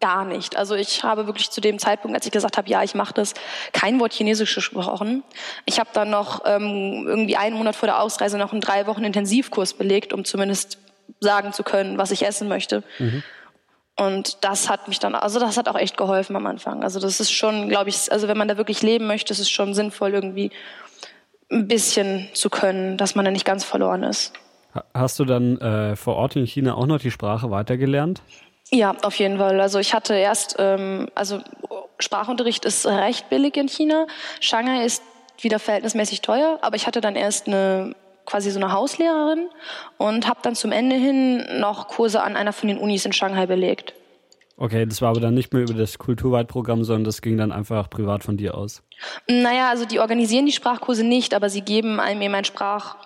gar 0.00 0.24
nicht. 0.24 0.56
Also 0.56 0.74
ich 0.74 1.04
habe 1.04 1.26
wirklich 1.26 1.50
zu 1.50 1.60
dem 1.60 1.78
Zeitpunkt, 1.78 2.16
als 2.16 2.26
ich 2.26 2.32
gesagt 2.32 2.56
habe, 2.56 2.68
ja, 2.68 2.82
ich 2.82 2.94
mache 2.94 3.14
das, 3.14 3.34
kein 3.72 4.00
Wort 4.00 4.12
Chinesisch 4.12 4.54
gesprochen. 4.54 5.22
Ich 5.66 5.78
habe 5.78 5.90
dann 5.92 6.10
noch 6.10 6.42
ähm, 6.44 7.04
irgendwie 7.06 7.36
einen 7.36 7.56
Monat 7.56 7.76
vor 7.76 7.86
der 7.86 8.00
Ausreise 8.00 8.38
noch 8.38 8.52
einen 8.52 8.60
drei 8.60 8.86
Wochen 8.86 9.04
Intensivkurs 9.04 9.74
belegt, 9.74 10.12
um 10.12 10.24
zumindest 10.24 10.78
sagen 11.20 11.52
zu 11.52 11.62
können, 11.62 11.98
was 11.98 12.10
ich 12.10 12.26
essen 12.26 12.48
möchte. 12.48 12.82
Mhm. 12.98 13.22
Und 13.96 14.44
das 14.44 14.68
hat 14.68 14.88
mich 14.88 14.98
dann, 14.98 15.14
also 15.14 15.38
das 15.38 15.56
hat 15.56 15.68
auch 15.68 15.78
echt 15.78 15.96
geholfen 15.96 16.34
am 16.34 16.46
Anfang. 16.46 16.82
Also 16.82 16.98
das 16.98 17.20
ist 17.20 17.30
schon, 17.30 17.68
glaube 17.68 17.90
ich, 17.90 18.10
also 18.10 18.26
wenn 18.26 18.36
man 18.36 18.48
da 18.48 18.56
wirklich 18.56 18.82
leben 18.82 19.06
möchte, 19.06 19.32
ist 19.32 19.38
es 19.38 19.50
schon 19.50 19.72
sinnvoll, 19.72 20.14
irgendwie 20.14 20.50
ein 21.50 21.68
bisschen 21.68 22.28
zu 22.34 22.50
können, 22.50 22.96
dass 22.96 23.14
man 23.14 23.24
da 23.24 23.30
nicht 23.30 23.44
ganz 23.44 23.62
verloren 23.62 24.02
ist. 24.02 24.32
Hast 24.92 25.20
du 25.20 25.24
dann 25.24 25.58
äh, 25.58 25.94
vor 25.94 26.16
Ort 26.16 26.34
in 26.34 26.46
China 26.46 26.74
auch 26.74 26.86
noch 26.86 26.98
die 26.98 27.12
Sprache 27.12 27.50
weitergelernt? 27.50 28.22
Ja, 28.70 28.96
auf 29.02 29.16
jeden 29.16 29.38
Fall. 29.38 29.60
Also 29.60 29.78
ich 29.78 29.94
hatte 29.94 30.14
erst, 30.14 30.56
ähm, 30.58 31.08
also 31.14 31.40
Sprachunterricht 32.00 32.64
ist 32.64 32.86
recht 32.86 33.28
billig 33.28 33.56
in 33.56 33.68
China. 33.68 34.06
Shanghai 34.40 34.84
ist 34.84 35.02
wieder 35.40 35.60
verhältnismäßig 35.60 36.22
teuer, 36.22 36.58
aber 36.62 36.74
ich 36.74 36.88
hatte 36.88 37.00
dann 37.00 37.14
erst 37.14 37.46
eine 37.46 37.94
quasi 38.26 38.50
so 38.50 38.58
eine 38.58 38.72
Hauslehrerin 38.72 39.48
und 39.98 40.28
habe 40.28 40.40
dann 40.42 40.54
zum 40.54 40.72
Ende 40.72 40.96
hin 40.96 41.60
noch 41.60 41.88
Kurse 41.88 42.22
an 42.22 42.36
einer 42.36 42.52
von 42.52 42.68
den 42.68 42.78
Unis 42.78 43.04
in 43.04 43.12
Shanghai 43.12 43.46
belegt. 43.46 43.94
Okay, 44.56 44.86
das 44.86 45.02
war 45.02 45.10
aber 45.10 45.20
dann 45.20 45.34
nicht 45.34 45.52
mehr 45.52 45.62
über 45.62 45.74
das 45.74 45.98
Kulturweitprogramm, 45.98 46.84
sondern 46.84 47.04
das 47.04 47.22
ging 47.22 47.36
dann 47.36 47.50
einfach 47.50 47.90
privat 47.90 48.22
von 48.22 48.36
dir 48.36 48.56
aus. 48.56 48.82
Naja, 49.26 49.68
also 49.68 49.84
die 49.84 49.98
organisieren 49.98 50.46
die 50.46 50.52
Sprachkurse 50.52 51.02
nicht, 51.02 51.34
aber 51.34 51.50
sie 51.50 51.62
geben 51.62 51.98
einem 51.98 52.22
eben 52.22 52.34
einen 52.34 52.44
Sprach, 52.44 52.96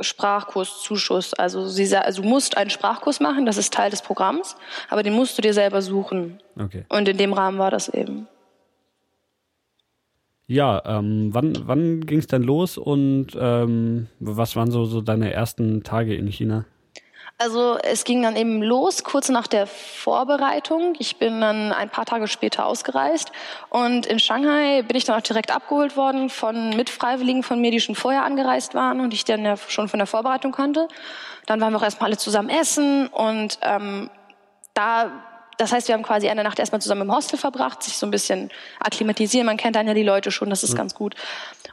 Sprachkurszuschuss. 0.00 1.34
Also, 1.34 1.68
sie, 1.68 1.96
also 1.96 2.22
du 2.22 2.28
musst 2.28 2.56
einen 2.56 2.70
Sprachkurs 2.70 3.20
machen, 3.20 3.46
das 3.46 3.56
ist 3.56 3.72
Teil 3.72 3.90
des 3.90 4.02
Programms, 4.02 4.56
aber 4.90 5.04
den 5.04 5.12
musst 5.12 5.38
du 5.38 5.42
dir 5.42 5.54
selber 5.54 5.80
suchen. 5.80 6.40
Okay. 6.58 6.84
Und 6.88 7.08
in 7.08 7.18
dem 7.18 7.32
Rahmen 7.32 7.58
war 7.58 7.70
das 7.70 7.88
eben. 7.88 8.26
Ja, 10.46 10.82
ähm, 10.84 11.30
wann, 11.32 11.56
wann 11.66 12.00
ging 12.02 12.18
es 12.18 12.26
denn 12.26 12.42
los 12.42 12.76
und 12.76 13.28
ähm, 13.38 14.08
was 14.20 14.56
waren 14.56 14.70
so, 14.70 14.84
so 14.84 15.00
deine 15.00 15.32
ersten 15.32 15.82
Tage 15.82 16.14
in 16.14 16.26
China? 16.28 16.66
Also 17.36 17.78
es 17.82 18.04
ging 18.04 18.22
dann 18.22 18.36
eben 18.36 18.62
los, 18.62 19.02
kurz 19.02 19.28
nach 19.28 19.48
der 19.48 19.66
Vorbereitung. 19.66 20.94
Ich 20.98 21.16
bin 21.16 21.40
dann 21.40 21.72
ein 21.72 21.90
paar 21.90 22.04
Tage 22.04 22.28
später 22.28 22.64
ausgereist 22.66 23.32
und 23.70 24.06
in 24.06 24.20
Shanghai 24.20 24.82
bin 24.82 24.96
ich 24.96 25.04
dann 25.04 25.18
auch 25.18 25.22
direkt 25.22 25.50
abgeholt 25.50 25.96
worden 25.96 26.30
von 26.30 26.70
Mitfreiwilligen 26.76 27.42
von 27.42 27.60
mir, 27.60 27.72
die 27.72 27.80
schon 27.80 27.96
vorher 27.96 28.24
angereist 28.24 28.74
waren 28.74 29.00
und 29.00 29.12
ich 29.12 29.24
dann 29.24 29.44
ja 29.44 29.56
schon 29.56 29.88
von 29.88 29.98
der 29.98 30.06
Vorbereitung 30.06 30.52
kannte. 30.52 30.86
Dann 31.46 31.60
waren 31.60 31.72
wir 31.72 31.78
auch 31.78 31.82
erstmal 31.82 32.10
alle 32.10 32.18
zusammen 32.18 32.50
essen 32.50 33.08
und 33.08 33.58
ähm, 33.62 34.10
da 34.74 35.10
das 35.58 35.72
heißt, 35.72 35.88
wir 35.88 35.94
haben 35.94 36.02
quasi 36.02 36.28
eine 36.28 36.42
Nacht 36.42 36.58
erstmal 36.58 36.80
zusammen 36.80 37.02
im 37.02 37.14
Hostel 37.14 37.38
verbracht, 37.38 37.82
sich 37.82 37.96
so 37.96 38.06
ein 38.06 38.10
bisschen 38.10 38.50
akklimatisieren. 38.80 39.46
Man 39.46 39.56
kennt 39.56 39.76
dann 39.76 39.86
ja 39.86 39.94
die 39.94 40.02
Leute 40.02 40.30
schon, 40.30 40.50
das 40.50 40.62
ist 40.62 40.72
mhm. 40.72 40.78
ganz 40.78 40.94
gut. 40.94 41.14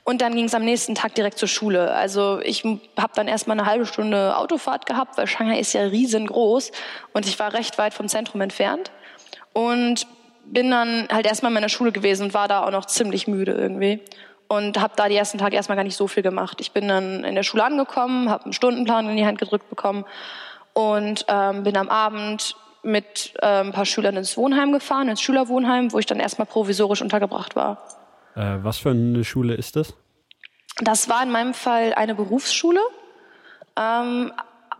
Und 0.03 0.21
dann 0.21 0.35
ging 0.35 0.45
es 0.45 0.55
am 0.55 0.63
nächsten 0.63 0.95
Tag 0.95 1.15
direkt 1.15 1.37
zur 1.37 1.47
Schule. 1.47 1.93
Also 1.93 2.39
ich 2.41 2.63
habe 2.63 3.13
dann 3.15 3.27
erstmal 3.27 3.59
eine 3.59 3.67
halbe 3.67 3.85
Stunde 3.85 4.35
Autofahrt 4.37 4.85
gehabt, 4.85 5.17
weil 5.17 5.27
Shanghai 5.27 5.59
ist 5.59 5.73
ja 5.73 5.81
riesengroß 5.81 6.71
und 7.13 7.27
ich 7.27 7.37
war 7.39 7.53
recht 7.53 7.77
weit 7.77 7.93
vom 7.93 8.07
Zentrum 8.07 8.41
entfernt. 8.41 8.91
Und 9.53 10.07
bin 10.45 10.71
dann 10.71 11.07
halt 11.11 11.25
erstmal 11.25 11.51
in 11.51 11.53
meiner 11.53 11.69
Schule 11.69 11.91
gewesen 11.91 12.23
und 12.23 12.33
war 12.33 12.47
da 12.47 12.65
auch 12.65 12.71
noch 12.71 12.85
ziemlich 12.85 13.27
müde 13.27 13.53
irgendwie. 13.53 13.99
Und 14.47 14.81
habe 14.81 14.93
da 14.97 15.07
die 15.07 15.15
ersten 15.15 15.37
Tage 15.37 15.55
erstmal 15.55 15.77
gar 15.77 15.83
nicht 15.83 15.95
so 15.95 16.07
viel 16.07 16.23
gemacht. 16.23 16.59
Ich 16.59 16.71
bin 16.71 16.87
dann 16.87 17.23
in 17.23 17.35
der 17.35 17.43
Schule 17.43 17.63
angekommen, 17.63 18.29
habe 18.29 18.45
einen 18.45 18.53
Stundenplan 18.53 19.07
in 19.09 19.15
die 19.15 19.25
Hand 19.25 19.39
gedrückt 19.39 19.69
bekommen 19.69 20.03
und 20.73 21.25
ähm, 21.29 21.63
bin 21.63 21.77
am 21.77 21.89
Abend 21.89 22.55
mit 22.83 23.33
äh, 23.41 23.45
ein 23.45 23.71
paar 23.71 23.85
Schülern 23.85 24.17
ins 24.17 24.37
Wohnheim 24.37 24.71
gefahren, 24.71 25.09
ins 25.09 25.21
Schülerwohnheim, 25.21 25.91
wo 25.91 25.99
ich 25.99 26.05
dann 26.05 26.19
erstmal 26.19 26.45
provisorisch 26.45 27.01
untergebracht 27.01 27.55
war. 27.55 27.77
Äh, 28.35 28.57
was 28.61 28.77
für 28.77 28.91
eine 28.91 29.23
Schule 29.23 29.55
ist 29.55 29.75
das? 29.75 29.93
Das 30.81 31.09
war 31.09 31.21
in 31.23 31.31
meinem 31.31 31.53
Fall 31.53 31.93
eine 31.93 32.15
Berufsschule. 32.15 32.79
Ähm, 33.77 34.31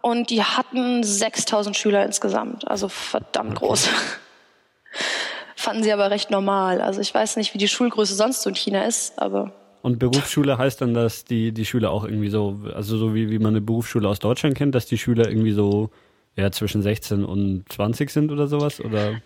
und 0.02 0.30
die 0.32 0.44
hatten 0.44 1.04
6000 1.04 1.78
Schüler 1.78 2.04
insgesamt, 2.04 2.68
also 2.68 2.88
verdammt 2.88 3.58
okay. 3.58 3.68
groß. 3.68 3.90
Fanden 5.56 5.84
sie 5.84 5.94
aber 5.94 6.10
recht 6.10 6.32
normal. 6.32 6.82
Also 6.82 7.02
ich 7.02 7.14
weiß 7.14 7.38
nicht, 7.38 7.54
wie 7.54 7.60
die 7.60 7.68
Schulgröße 7.68 8.16
sonst 8.16 8.42
so 8.42 8.50
in 8.50 8.56
China 8.56 8.84
ist, 8.84 9.20
aber. 9.20 9.52
Und 9.84 10.00
Berufsschule 10.00 10.58
heißt 10.58 10.82
dann, 10.82 10.96
dass 10.96 11.24
die, 11.24 11.52
die 11.52 11.66
Schüler 11.66 11.92
auch 11.92 12.04
irgendwie 12.04 12.30
so, 12.30 12.62
also 12.74 12.98
so 12.98 13.14
wie, 13.14 13.30
wie 13.30 13.38
man 13.38 13.50
eine 13.50 13.62
Berufsschule 13.62 14.08
aus 14.08 14.20
Deutschland 14.20 14.56
kennt, 14.56 14.74
dass 14.74 14.88
die 14.88 14.98
Schüler 14.98 15.28
irgendwie 15.28 15.52
so 15.52 15.92
ja, 16.36 16.52
zwischen 16.52 16.82
16 16.82 17.26
und 17.26 17.66
20 17.72 18.10
sind 18.10 18.32
oder 18.32 18.48
sowas? 18.48 18.80
Oder? 18.80 19.22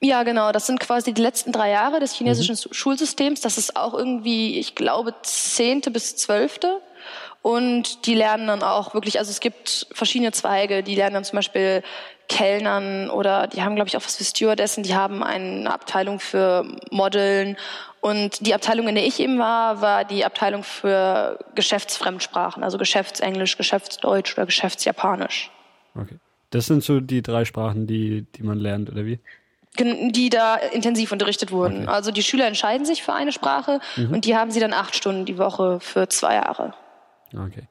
Ja, 0.00 0.22
genau. 0.22 0.52
Das 0.52 0.66
sind 0.66 0.80
quasi 0.80 1.12
die 1.12 1.22
letzten 1.22 1.52
drei 1.52 1.70
Jahre 1.70 2.00
des 2.00 2.14
chinesischen 2.14 2.54
mhm. 2.54 2.72
Schulsystems. 2.72 3.40
Das 3.40 3.58
ist 3.58 3.76
auch 3.76 3.94
irgendwie, 3.94 4.58
ich 4.58 4.74
glaube, 4.74 5.14
zehnte 5.22 5.90
bis 5.90 6.16
zwölfte. 6.16 6.80
Und 7.42 8.06
die 8.06 8.14
lernen 8.14 8.46
dann 8.46 8.62
auch 8.62 8.92
wirklich, 8.92 9.18
also 9.18 9.30
es 9.30 9.40
gibt 9.40 9.86
verschiedene 9.92 10.32
Zweige, 10.32 10.82
die 10.82 10.94
lernen 10.94 11.14
dann 11.14 11.24
zum 11.24 11.36
Beispiel 11.36 11.82
Kellnern 12.28 13.10
oder 13.10 13.46
die 13.46 13.62
haben, 13.62 13.74
glaube 13.74 13.88
ich, 13.88 13.96
auch 13.96 14.04
was 14.04 14.16
für 14.16 14.24
Stewardessen, 14.24 14.84
die 14.84 14.94
haben 14.94 15.22
eine 15.22 15.72
Abteilung 15.72 16.20
für 16.20 16.64
Modeln. 16.90 17.56
Und 18.00 18.46
die 18.46 18.54
Abteilung, 18.54 18.88
in 18.88 18.94
der 18.94 19.06
ich 19.06 19.20
eben 19.20 19.38
war, 19.38 19.80
war 19.80 20.04
die 20.04 20.24
Abteilung 20.24 20.62
für 20.62 21.38
Geschäftsfremdsprachen, 21.54 22.62
also 22.62 22.78
Geschäftsenglisch, 22.78 23.56
Geschäftsdeutsch 23.56 24.34
oder 24.34 24.46
Geschäftsjapanisch. 24.46 25.50
Okay. 25.94 26.18
Das 26.50 26.66
sind 26.66 26.82
so 26.82 27.00
die 27.00 27.22
drei 27.22 27.44
Sprachen, 27.44 27.86
die, 27.86 28.26
die 28.34 28.42
man 28.42 28.58
lernt, 28.58 28.90
oder 28.90 29.04
wie? 29.06 29.20
die 29.78 30.30
da 30.30 30.56
intensiv 30.56 31.12
unterrichtet 31.12 31.52
wurden. 31.52 31.82
Okay. 31.82 31.86
Also 31.86 32.10
die 32.10 32.22
Schüler 32.22 32.46
entscheiden 32.46 32.84
sich 32.84 33.02
für 33.02 33.12
eine 33.12 33.32
Sprache 33.32 33.80
mhm. 33.96 34.12
und 34.12 34.24
die 34.24 34.36
haben 34.36 34.50
sie 34.50 34.60
dann 34.60 34.72
acht 34.72 34.96
Stunden 34.96 35.24
die 35.24 35.38
Woche 35.38 35.78
für 35.80 36.08
zwei 36.08 36.34
Jahre. 36.34 36.74
Okay. 37.32 37.62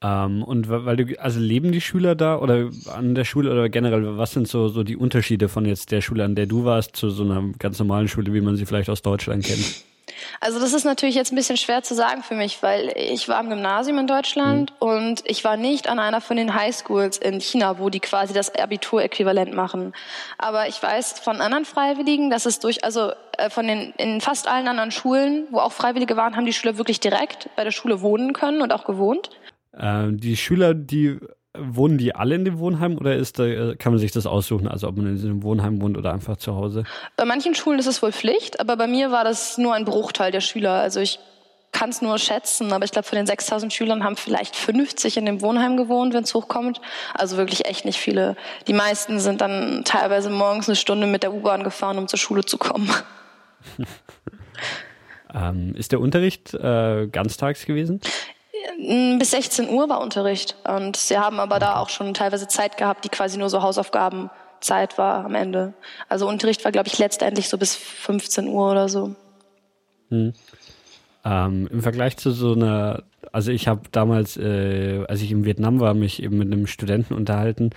Ähm, 0.00 0.44
und 0.44 0.68
weil 0.68 0.96
du, 0.96 1.20
also 1.20 1.40
leben 1.40 1.72
die 1.72 1.80
Schüler 1.80 2.14
da 2.14 2.38
oder 2.38 2.70
an 2.94 3.14
der 3.14 3.24
Schule 3.24 3.50
oder 3.50 3.68
generell, 3.68 4.16
was 4.16 4.32
sind 4.32 4.46
so, 4.46 4.68
so 4.68 4.84
die 4.84 4.96
Unterschiede 4.96 5.48
von 5.48 5.64
jetzt 5.64 5.90
der 5.90 6.02
Schule, 6.02 6.24
an 6.24 6.36
der 6.36 6.46
du 6.46 6.64
warst, 6.64 6.94
zu 6.94 7.10
so 7.10 7.24
einer 7.24 7.42
ganz 7.58 7.78
normalen 7.78 8.06
Schule, 8.06 8.32
wie 8.32 8.40
man 8.40 8.56
sie 8.56 8.66
vielleicht 8.66 8.90
aus 8.90 9.02
Deutschland 9.02 9.44
kennt? 9.44 9.84
Also 10.40 10.58
das 10.60 10.72
ist 10.72 10.84
natürlich 10.84 11.14
jetzt 11.14 11.32
ein 11.32 11.36
bisschen 11.36 11.56
schwer 11.56 11.82
zu 11.82 11.94
sagen 11.94 12.22
für 12.22 12.34
mich, 12.34 12.62
weil 12.62 12.92
ich 12.96 13.28
war 13.28 13.38
am 13.38 13.48
Gymnasium 13.48 13.98
in 13.98 14.06
Deutschland 14.06 14.72
mhm. 14.72 14.88
und 14.88 15.22
ich 15.24 15.44
war 15.44 15.56
nicht 15.56 15.88
an 15.88 15.98
einer 15.98 16.20
von 16.20 16.36
den 16.36 16.54
Highschools 16.54 17.18
in 17.18 17.40
China, 17.40 17.78
wo 17.78 17.90
die 17.90 18.00
quasi 18.00 18.34
das 18.34 18.54
Abitur-Äquivalent 18.54 19.54
machen. 19.54 19.92
Aber 20.38 20.68
ich 20.68 20.82
weiß 20.82 21.20
von 21.20 21.40
anderen 21.40 21.64
Freiwilligen, 21.64 22.30
dass 22.30 22.46
es 22.46 22.58
durch, 22.58 22.84
also 22.84 23.12
äh, 23.36 23.50
von 23.50 23.66
den 23.66 23.92
in 23.96 24.20
fast 24.20 24.48
allen 24.48 24.68
anderen 24.68 24.90
Schulen, 24.90 25.46
wo 25.50 25.58
auch 25.58 25.72
Freiwillige 25.72 26.16
waren, 26.16 26.36
haben 26.36 26.46
die 26.46 26.52
Schüler 26.52 26.78
wirklich 26.78 27.00
direkt 27.00 27.48
bei 27.56 27.64
der 27.64 27.70
Schule 27.70 28.00
wohnen 28.00 28.32
können 28.32 28.62
und 28.62 28.72
auch 28.72 28.84
gewohnt. 28.84 29.30
Ähm, 29.78 30.18
die 30.18 30.36
Schüler, 30.36 30.74
die 30.74 31.18
wohnen 31.56 31.98
die 31.98 32.14
alle 32.14 32.34
in 32.34 32.44
dem 32.44 32.58
Wohnheim 32.58 32.96
oder 32.98 33.16
ist 33.16 33.38
da, 33.38 33.74
kann 33.74 33.92
man 33.92 33.98
sich 33.98 34.12
das 34.12 34.26
aussuchen, 34.26 34.68
also 34.68 34.88
ob 34.88 34.96
man 34.96 35.16
in 35.16 35.22
einem 35.22 35.42
Wohnheim 35.42 35.80
wohnt 35.80 35.96
oder 35.96 36.12
einfach 36.12 36.36
zu 36.36 36.54
Hause? 36.54 36.84
Bei 37.16 37.24
manchen 37.24 37.54
Schulen 37.54 37.78
ist 37.78 37.86
es 37.86 38.02
wohl 38.02 38.12
Pflicht, 38.12 38.60
aber 38.60 38.76
bei 38.76 38.86
mir 38.86 39.10
war 39.10 39.24
das 39.24 39.58
nur 39.58 39.74
ein 39.74 39.84
Bruchteil 39.84 40.30
der 40.30 40.40
Schüler. 40.40 40.72
Also 40.72 41.00
ich 41.00 41.18
kann 41.72 41.90
es 41.90 42.02
nur 42.02 42.18
schätzen, 42.18 42.72
aber 42.72 42.84
ich 42.84 42.92
glaube, 42.92 43.06
von 43.06 43.16
den 43.16 43.26
6000 43.26 43.72
Schülern 43.72 44.04
haben 44.04 44.16
vielleicht 44.16 44.56
50 44.56 45.16
in 45.16 45.26
dem 45.26 45.42
Wohnheim 45.42 45.76
gewohnt, 45.76 46.14
wenn 46.14 46.24
es 46.24 46.34
hochkommt. 46.34 46.80
Also 47.14 47.36
wirklich 47.36 47.66
echt 47.66 47.84
nicht 47.84 47.98
viele. 47.98 48.36
Die 48.66 48.72
meisten 48.72 49.20
sind 49.20 49.40
dann 49.40 49.84
teilweise 49.84 50.30
morgens 50.30 50.68
eine 50.68 50.76
Stunde 50.76 51.06
mit 51.06 51.22
der 51.22 51.32
U-Bahn 51.32 51.64
gefahren, 51.64 51.98
um 51.98 52.08
zur 52.08 52.18
Schule 52.18 52.44
zu 52.44 52.58
kommen. 52.58 52.90
ähm, 55.34 55.74
ist 55.74 55.92
der 55.92 56.00
Unterricht 56.00 56.54
äh, 56.54 57.06
ganztags 57.06 57.66
gewesen? 57.66 58.00
Bis 59.18 59.30
16 59.30 59.68
Uhr 59.68 59.88
war 59.88 60.00
Unterricht. 60.00 60.56
Und 60.66 60.96
sie 60.96 61.18
haben 61.18 61.40
aber 61.40 61.58
da 61.58 61.76
auch 61.76 61.88
schon 61.88 62.14
teilweise 62.14 62.48
Zeit 62.48 62.76
gehabt, 62.76 63.04
die 63.04 63.08
quasi 63.08 63.38
nur 63.38 63.50
so 63.50 63.62
Hausaufgabenzeit 63.62 64.98
war 64.98 65.24
am 65.24 65.34
Ende. 65.34 65.74
Also 66.08 66.28
Unterricht 66.28 66.64
war, 66.64 66.72
glaube 66.72 66.88
ich, 66.88 66.98
letztendlich 66.98 67.48
so 67.48 67.58
bis 67.58 67.74
15 67.74 68.48
Uhr 68.48 68.70
oder 68.70 68.88
so. 68.88 69.14
Hm. 70.10 70.32
Ähm, 71.24 71.68
Im 71.70 71.82
Vergleich 71.82 72.16
zu 72.16 72.30
so 72.30 72.52
einer, 72.52 73.02
also 73.32 73.50
ich 73.50 73.68
habe 73.68 73.82
damals, 73.92 74.36
äh, 74.36 75.04
als 75.08 75.20
ich 75.20 75.30
in 75.30 75.44
Vietnam 75.44 75.80
war, 75.80 75.94
mich 75.94 76.22
eben 76.22 76.38
mit 76.38 76.50
einem 76.50 76.66
Studenten 76.66 77.14
unterhalten, 77.14 77.70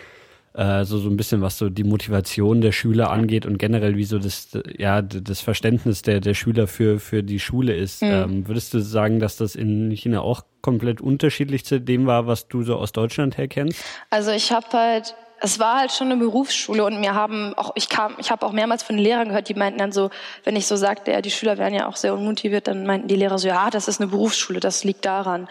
äh, 0.53 0.83
so, 0.83 0.97
so 0.97 1.09
ein 1.09 1.17
bisschen, 1.17 1.41
was 1.41 1.57
so 1.57 1.69
die 1.69 1.83
Motivation 1.83 2.61
der 2.61 2.71
Schüler 2.71 3.09
angeht 3.09 3.45
und 3.45 3.57
generell 3.57 3.95
wie 3.95 4.03
so 4.03 4.19
das, 4.19 4.49
ja, 4.77 5.01
das 5.01 5.41
Verständnis 5.41 6.01
der, 6.01 6.19
der 6.19 6.33
Schüler 6.33 6.67
für, 6.67 6.99
für 6.99 7.23
die 7.23 7.39
Schule 7.39 7.73
ist. 7.75 8.01
Mhm. 8.01 8.11
Ähm, 8.11 8.47
würdest 8.47 8.73
du 8.73 8.79
sagen, 8.79 9.19
dass 9.19 9.37
das 9.37 9.55
in 9.55 9.91
China 9.91 10.21
auch 10.21 10.43
komplett 10.61 11.01
unterschiedlich 11.01 11.65
zu 11.65 11.79
dem 11.79 12.05
war, 12.05 12.27
was 12.27 12.47
du 12.47 12.63
so 12.63 12.75
aus 12.75 12.91
Deutschland 12.91 13.37
her 13.37 13.47
kennst? 13.47 13.81
Also 14.09 14.31
ich 14.31 14.51
habe 14.51 14.67
halt 14.73 15.15
es 15.43 15.57
war 15.57 15.79
halt 15.79 15.91
schon 15.91 16.11
eine 16.11 16.17
Berufsschule 16.17 16.85
und 16.85 16.99
mir 16.99 17.15
haben 17.15 17.55
auch 17.55 17.71
ich 17.75 17.89
kam 17.89 18.15
ich 18.19 18.29
habe 18.29 18.45
auch 18.45 18.51
mehrmals 18.51 18.83
von 18.83 18.95
den 18.95 19.03
Lehrern 19.03 19.29
gehört, 19.29 19.49
die 19.49 19.55
meinten 19.55 19.79
dann 19.79 19.91
so, 19.91 20.11
wenn 20.43 20.55
ich 20.55 20.67
so 20.67 20.75
sagte, 20.75 21.11
ja, 21.11 21.21
die 21.21 21.31
Schüler 21.31 21.57
wären 21.57 21.73
ja 21.73 21.87
auch 21.87 21.95
sehr 21.95 22.13
unmotiviert, 22.13 22.67
dann 22.67 22.85
meinten 22.85 23.07
die 23.07 23.15
Lehrer 23.15 23.39
so, 23.39 23.47
ja, 23.47 23.71
das 23.71 23.87
ist 23.87 23.99
eine 23.99 24.09
Berufsschule, 24.11 24.59
das 24.59 24.83
liegt 24.83 25.03
daran. 25.05 25.47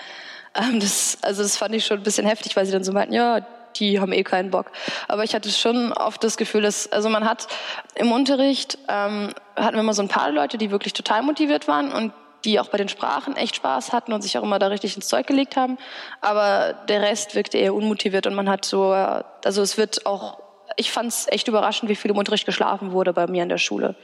Ähm, 0.55 0.79
das 0.79 1.19
also 1.23 1.43
das 1.43 1.57
fand 1.57 1.75
ich 1.75 1.85
schon 1.85 1.99
ein 1.99 2.03
bisschen 2.05 2.27
heftig, 2.27 2.55
weil 2.55 2.67
sie 2.67 2.73
dann 2.73 2.85
so 2.85 2.93
meinten, 2.93 3.15
ja, 3.15 3.45
die 3.77 4.01
haben 4.01 4.13
eh 4.13 4.23
keinen 4.23 4.51
Bock. 4.51 4.71
Aber 5.09 5.25
ich 5.25 5.35
hatte 5.35 5.51
schon 5.51 5.93
oft 5.93 6.23
das 6.25 6.37
Gefühl, 6.37 6.63
dass, 6.63 6.91
also 6.93 7.09
man 7.09 7.29
hat 7.29 7.47
im 7.95 8.13
Unterricht, 8.13 8.79
ähm, 8.89 9.33
hatten 9.57 9.77
wir 9.77 9.81
immer 9.81 9.95
so 9.95 10.03
ein 10.03 10.09
paar 10.09 10.31
Leute, 10.31 10.59
die 10.59 10.71
wirklich 10.71 10.93
total 10.93 11.23
motiviert 11.23 11.69
waren 11.69 11.93
und 11.93 12.13
die 12.45 12.59
auch 12.59 12.69
bei 12.69 12.79
den 12.79 12.89
Sprachen 12.89 13.37
echt 13.37 13.57
Spaß 13.57 13.93
hatten 13.93 14.13
und 14.13 14.23
sich 14.23 14.39
auch 14.39 14.43
immer 14.43 14.59
da 14.59 14.69
richtig 14.69 14.97
ins 14.97 15.09
Zeug 15.09 15.27
gelegt 15.27 15.57
haben. 15.57 15.79
Aber 16.21 16.73
der 16.89 17.03
Rest 17.03 17.35
wirkte 17.35 17.59
eher 17.59 17.75
unmotiviert 17.75 18.27
und 18.27 18.35
man 18.35 18.49
hat 18.49 18.65
so, 18.65 18.93
also 18.93 19.63
es 19.63 19.77
wird 19.77 20.07
auch, 20.07 20.39
ich 20.77 20.91
fand 20.91 21.09
es 21.09 21.27
echt 21.29 21.49
überraschend, 21.49 21.91
wie 21.91 21.97
viel 21.97 22.11
im 22.11 22.17
Unterricht 22.17 22.47
geschlafen 22.47 22.93
wurde 22.93 23.13
bei 23.13 23.27
mir 23.27 23.43
in 23.43 23.49
der 23.49 23.59
Schule 23.59 23.95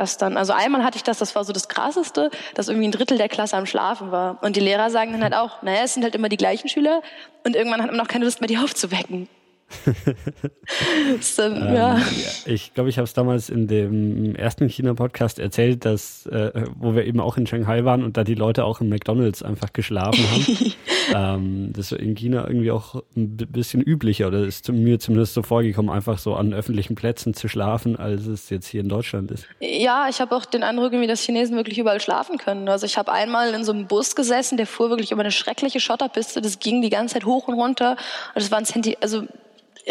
das 0.00 0.16
dann, 0.16 0.36
also 0.36 0.52
einmal 0.52 0.82
hatte 0.82 0.96
ich 0.96 1.02
das, 1.02 1.18
das 1.18 1.34
war 1.34 1.44
so 1.44 1.52
das 1.52 1.68
Krasseste, 1.68 2.30
dass 2.54 2.68
irgendwie 2.68 2.88
ein 2.88 2.92
Drittel 2.92 3.18
der 3.18 3.28
Klasse 3.28 3.56
am 3.56 3.66
Schlafen 3.66 4.10
war. 4.10 4.38
Und 4.42 4.56
die 4.56 4.60
Lehrer 4.60 4.90
sagen 4.90 5.12
dann 5.12 5.22
halt 5.22 5.34
auch, 5.34 5.62
naja, 5.62 5.82
es 5.84 5.94
sind 5.94 6.02
halt 6.02 6.14
immer 6.14 6.28
die 6.28 6.36
gleichen 6.36 6.68
Schüler 6.68 7.02
und 7.44 7.54
irgendwann 7.54 7.82
hat 7.82 7.90
man 7.90 8.00
auch 8.00 8.08
keine 8.08 8.24
Lust 8.24 8.40
mehr, 8.40 8.48
die 8.48 8.58
aufzuwecken. 8.58 9.28
dann, 11.36 11.56
ähm, 11.56 11.74
ja. 11.74 12.00
Ich 12.46 12.74
glaube, 12.74 12.90
ich 12.90 12.98
habe 12.98 13.04
es 13.04 13.12
damals 13.12 13.48
in 13.48 13.66
dem 13.66 14.34
ersten 14.34 14.68
China-Podcast 14.68 15.38
erzählt, 15.38 15.84
dass, 15.84 16.26
äh, 16.26 16.64
wo 16.76 16.94
wir 16.94 17.04
eben 17.04 17.20
auch 17.20 17.36
in 17.36 17.46
Shanghai 17.46 17.84
waren 17.84 18.02
und 18.02 18.16
da 18.16 18.24
die 18.24 18.34
Leute 18.34 18.64
auch 18.64 18.80
im 18.80 18.88
McDonalds 18.88 19.42
einfach 19.42 19.72
geschlafen 19.72 20.24
haben. 20.30 20.72
ähm, 21.14 21.72
das 21.72 21.92
ist 21.92 22.00
in 22.00 22.14
China 22.14 22.46
irgendwie 22.46 22.70
auch 22.70 23.02
ein 23.16 23.36
bisschen 23.36 23.80
üblicher 23.80 24.26
oder 24.28 24.44
ist 24.44 24.70
mir 24.70 24.98
zumindest 24.98 25.34
so 25.34 25.42
vorgekommen, 25.42 25.90
einfach 25.90 26.18
so 26.18 26.34
an 26.34 26.52
öffentlichen 26.52 26.94
Plätzen 26.94 27.34
zu 27.34 27.48
schlafen, 27.48 27.96
als 27.96 28.26
es 28.26 28.50
jetzt 28.50 28.66
hier 28.66 28.80
in 28.80 28.88
Deutschland 28.88 29.30
ist. 29.30 29.46
Ja, 29.60 30.08
ich 30.08 30.20
habe 30.20 30.34
auch 30.34 30.44
den 30.44 30.62
Eindruck, 30.62 30.92
irgendwie, 30.92 31.08
dass 31.08 31.22
Chinesen 31.22 31.56
wirklich 31.56 31.78
überall 31.78 32.00
schlafen 32.00 32.38
können. 32.38 32.68
Also 32.68 32.86
ich 32.86 32.98
habe 32.98 33.12
einmal 33.12 33.54
in 33.54 33.64
so 33.64 33.72
einem 33.72 33.86
Bus 33.86 34.16
gesessen, 34.16 34.56
der 34.56 34.66
fuhr 34.66 34.90
wirklich 34.90 35.12
über 35.12 35.20
eine 35.20 35.30
schreckliche 35.30 35.80
Schotterpiste, 35.80 36.40
das 36.40 36.58
ging 36.58 36.82
die 36.82 36.90
ganze 36.90 37.14
Zeit 37.14 37.24
hoch 37.24 37.48
und 37.48 37.54
runter 37.54 37.96
und 38.34 38.42
es 38.42 38.50
waren 38.50 38.64
Zenti 38.64 38.96
also 39.00 39.24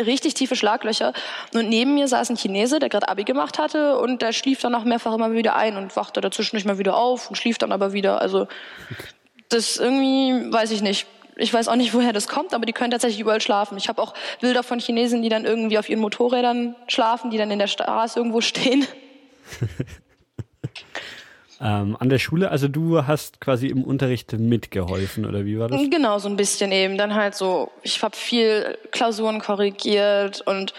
richtig 0.06 0.34
tiefe 0.34 0.56
Schlaglöcher. 0.56 1.14
Und 1.54 1.70
neben 1.70 1.96
mir 1.96 2.08
saß 2.08 2.30
ein 2.30 2.38
Chinese, 2.38 2.80
der 2.80 2.90
gerade 2.90 3.10
Abi 3.10 3.24
gemacht 3.24 3.60
hatte 3.60 3.98
und 3.98 4.22
der 4.22 4.34
schlief 4.34 4.60
dann 4.62 4.76
auch 4.76 4.84
mehrfach 4.84 5.14
immer 5.14 5.32
wieder 5.34 5.56
ein 5.56 5.78
und 5.78 5.96
wachte 5.96 6.22
dazwischen 6.22 6.56
nicht 6.56 6.66
mal 6.66 6.78
wieder 6.78 6.98
auf 6.98 7.30
und 7.30 7.36
schlief 7.36 7.58
dann 7.58 7.72
aber 7.72 7.94
wieder. 7.94 8.22
Also 8.22 8.48
das 9.50 9.78
irgendwie, 9.78 10.52
weiß 10.52 10.72
ich 10.72 10.82
nicht. 10.82 11.08
Ich 11.36 11.54
weiß 11.54 11.70
auch 11.70 11.76
nicht, 11.76 11.94
woher 11.94 12.12
das 12.12 12.28
kommt, 12.28 12.54
aber 12.54 12.66
die 12.66 12.74
können 12.74 12.92
tatsächlich 12.92 13.22
überall 13.22 13.40
schlafen. 13.40 13.78
Ich 13.78 13.88
habe 13.88 14.02
auch 14.02 14.14
Bilder 14.42 14.62
von 14.62 14.80
Chinesen, 14.80 15.22
die 15.22 15.30
dann 15.30 15.46
irgendwie 15.46 15.80
auf 15.80 15.88
ihren 15.88 16.02
Motorrädern 16.02 16.76
schlafen, 16.88 17.32
die 17.32 17.38
dann 17.38 17.50
in 17.50 17.60
der 17.60 17.68
Straße 17.68 18.20
irgendwo 18.20 18.42
stehen. 18.42 18.86
Ähm, 21.62 21.98
an 22.00 22.08
der 22.08 22.20
Schule, 22.20 22.52
also 22.52 22.68
du 22.70 23.06
hast 23.06 23.42
quasi 23.42 23.68
im 23.68 23.84
Unterricht 23.84 24.32
mitgeholfen 24.34 25.26
oder 25.26 25.44
wie 25.44 25.60
war 25.60 25.68
das? 25.68 25.82
Genau, 25.90 26.18
so 26.18 26.30
ein 26.30 26.38
bisschen 26.38 26.72
eben. 26.72 26.98
Dann 26.98 27.16
halt 27.16 27.36
so, 27.36 27.72
ich 27.84 28.02
habe 28.02 28.16
viel 28.16 28.78
Klausuren 28.92 29.40
korrigiert 29.40 30.42
und 30.42 30.74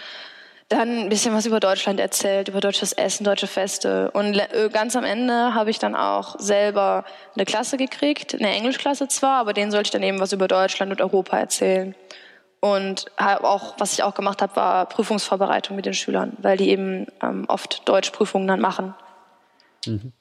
dann 0.69 0.99
ein 0.99 1.09
bisschen 1.09 1.33
was 1.35 1.45
über 1.45 1.59
Deutschland 1.59 1.99
erzählt, 1.99 2.47
über 2.47 2.61
deutsches 2.61 2.93
Essen, 2.93 3.25
deutsche 3.25 3.47
Feste. 3.47 4.09
Und 4.11 4.35
äh, 4.35 4.69
ganz 4.71 4.95
am 4.95 5.03
Ende 5.03 5.53
habe 5.53 5.69
ich 5.69 5.79
dann 5.79 5.95
auch 5.95 6.39
selber 6.39 7.03
eine 7.35 7.45
Klasse 7.45 7.77
gekriegt, 7.77 8.33
eine 8.33 8.49
Englischklasse 8.49 9.07
zwar, 9.07 9.39
aber 9.39 9.53
denen 9.53 9.71
sollte 9.71 9.87
ich 9.87 9.91
dann 9.91 10.03
eben 10.03 10.19
was 10.19 10.31
über 10.33 10.47
Deutschland 10.47 10.91
und 10.91 11.01
Europa 11.01 11.37
erzählen. 11.37 11.93
Und 12.61 13.07
auch, 13.17 13.75
was 13.79 13.93
ich 13.93 14.03
auch 14.03 14.13
gemacht 14.13 14.41
habe, 14.41 14.55
war 14.55 14.85
Prüfungsvorbereitung 14.85 15.75
mit 15.75 15.85
den 15.85 15.95
Schülern, 15.95 16.37
weil 16.39 16.57
die 16.57 16.69
eben 16.69 17.07
ähm, 17.21 17.45
oft 17.47 17.87
Deutschprüfungen 17.89 18.47
dann 18.47 18.61
machen. 18.61 18.93
Mhm. 19.85 20.13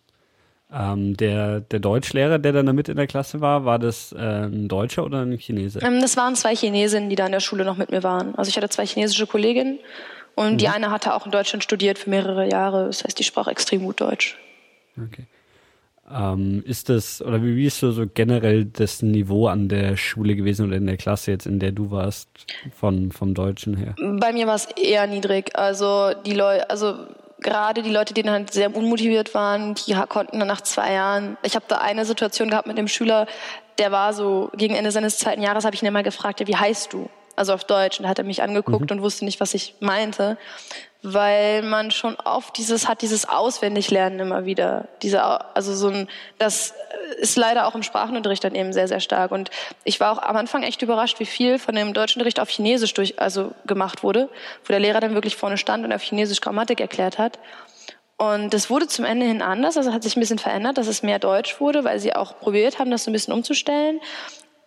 Ähm, 0.72 1.16
der, 1.16 1.60
der 1.60 1.80
Deutschlehrer, 1.80 2.38
der 2.38 2.52
dann 2.52 2.66
da 2.66 2.72
mit 2.72 2.88
in 2.88 2.96
der 2.96 3.08
Klasse 3.08 3.40
war, 3.40 3.64
war 3.64 3.80
das 3.80 4.12
äh, 4.12 4.18
ein 4.18 4.68
Deutscher 4.68 5.04
oder 5.04 5.22
ein 5.22 5.36
Chinese? 5.36 5.80
Ähm, 5.82 6.00
das 6.00 6.16
waren 6.16 6.36
zwei 6.36 6.54
Chinesinnen, 6.54 7.10
die 7.10 7.16
da 7.16 7.26
in 7.26 7.32
der 7.32 7.40
Schule 7.40 7.64
noch 7.64 7.76
mit 7.76 7.90
mir 7.90 8.04
waren. 8.04 8.36
Also 8.36 8.50
ich 8.50 8.56
hatte 8.56 8.68
zwei 8.68 8.86
chinesische 8.86 9.26
Kolleginnen 9.26 9.80
und 10.36 10.52
mhm. 10.52 10.58
die 10.58 10.68
eine 10.68 10.92
hatte 10.92 11.14
auch 11.14 11.26
in 11.26 11.32
Deutschland 11.32 11.64
studiert 11.64 11.98
für 11.98 12.10
mehrere 12.10 12.48
Jahre. 12.48 12.86
Das 12.86 13.02
heißt, 13.02 13.18
die 13.18 13.24
sprach 13.24 13.48
extrem 13.48 13.84
gut 13.84 14.00
Deutsch. 14.00 14.38
Okay. 14.96 15.26
Ähm, 16.12 16.62
ist 16.66 16.88
das, 16.88 17.22
oder 17.22 17.42
wie, 17.42 17.56
wie 17.56 17.66
ist 17.66 17.78
so, 17.78 17.92
so 17.92 18.04
generell 18.06 18.64
das 18.64 19.02
Niveau 19.02 19.46
an 19.46 19.68
der 19.68 19.96
Schule 19.96 20.34
gewesen 20.34 20.66
oder 20.66 20.76
in 20.76 20.86
der 20.86 20.96
Klasse 20.96 21.30
jetzt, 21.30 21.46
in 21.46 21.60
der 21.60 21.70
du 21.72 21.90
warst, 21.90 22.28
von, 22.76 23.12
vom 23.12 23.34
Deutschen 23.34 23.76
her? 23.76 23.94
Bei 24.18 24.32
mir 24.32 24.46
war 24.46 24.56
es 24.56 24.66
eher 24.76 25.06
niedrig. 25.06 25.56
Also 25.56 26.12
die 26.26 26.34
Leute, 26.34 26.68
also 26.68 26.94
gerade 27.40 27.82
die 27.82 27.90
Leute, 27.90 28.14
die 28.14 28.22
dann 28.22 28.32
halt 28.32 28.52
sehr 28.52 28.74
unmotiviert 28.74 29.34
waren, 29.34 29.74
die 29.74 29.94
konnten 30.08 30.38
dann 30.38 30.48
nach 30.48 30.60
zwei 30.60 30.92
Jahren. 30.92 31.36
Ich 31.42 31.54
habe 31.54 31.64
da 31.68 31.78
eine 31.78 32.04
Situation 32.04 32.50
gehabt 32.50 32.66
mit 32.66 32.78
dem 32.78 32.88
Schüler, 32.88 33.26
der 33.78 33.92
war 33.92 34.12
so 34.12 34.50
gegen 34.54 34.74
Ende 34.74 34.90
seines 34.90 35.18
zweiten 35.18 35.42
Jahres, 35.42 35.64
habe 35.64 35.74
ich 35.74 35.82
ihn 35.82 35.88
immer 35.88 36.02
gefragt, 36.02 36.40
ja, 36.40 36.46
wie 36.46 36.56
heißt 36.56 36.92
du? 36.92 37.08
also 37.40 37.54
auf 37.54 37.64
Deutsch. 37.64 37.98
Und 37.98 38.04
da 38.04 38.10
hat 38.10 38.18
er 38.18 38.24
mich 38.24 38.42
angeguckt 38.42 38.90
mhm. 38.90 38.98
und 38.98 39.02
wusste 39.02 39.24
nicht, 39.24 39.40
was 39.40 39.54
ich 39.54 39.74
meinte, 39.80 40.36
weil 41.02 41.62
man 41.62 41.90
schon 41.90 42.16
oft 42.16 42.56
dieses 42.58 42.86
hat, 42.86 43.00
dieses 43.02 43.28
Auswendiglernen 43.28 44.20
immer 44.20 44.44
wieder. 44.44 44.88
Diese, 45.02 45.22
also 45.22 45.74
so 45.74 45.88
ein, 45.88 46.08
das 46.38 46.74
ist 47.18 47.36
leider 47.36 47.66
auch 47.66 47.74
im 47.74 47.82
Sprachenunterricht 47.82 48.44
dann 48.44 48.54
eben 48.54 48.72
sehr, 48.72 48.88
sehr 48.88 49.00
stark. 49.00 49.30
Und 49.30 49.50
ich 49.84 50.00
war 50.00 50.12
auch 50.12 50.22
am 50.22 50.36
Anfang 50.36 50.62
echt 50.62 50.82
überrascht, 50.82 51.20
wie 51.20 51.26
viel 51.26 51.58
von 51.58 51.74
dem 51.74 51.92
Deutschunterricht 51.92 52.40
auf 52.40 52.48
Chinesisch 52.48 52.94
durch, 52.94 53.20
also 53.20 53.52
gemacht 53.66 54.02
wurde, 54.02 54.28
wo 54.64 54.68
der 54.68 54.80
Lehrer 54.80 55.00
dann 55.00 55.14
wirklich 55.14 55.36
vorne 55.36 55.58
stand 55.58 55.84
und 55.84 55.92
auf 55.92 56.02
Chinesisch 56.02 56.40
Grammatik 56.40 56.80
erklärt 56.80 57.18
hat. 57.18 57.38
Und 58.16 58.52
das 58.52 58.68
wurde 58.68 58.86
zum 58.86 59.06
Ende 59.06 59.24
hin 59.24 59.40
anders, 59.40 59.78
also 59.78 59.94
hat 59.94 60.02
sich 60.02 60.16
ein 60.16 60.20
bisschen 60.20 60.38
verändert, 60.38 60.76
dass 60.76 60.88
es 60.88 61.02
mehr 61.02 61.18
Deutsch 61.18 61.58
wurde, 61.58 61.84
weil 61.84 61.98
sie 61.98 62.14
auch 62.14 62.38
probiert 62.38 62.78
haben, 62.78 62.90
das 62.90 63.04
so 63.04 63.10
ein 63.10 63.14
bisschen 63.14 63.32
umzustellen. 63.32 63.98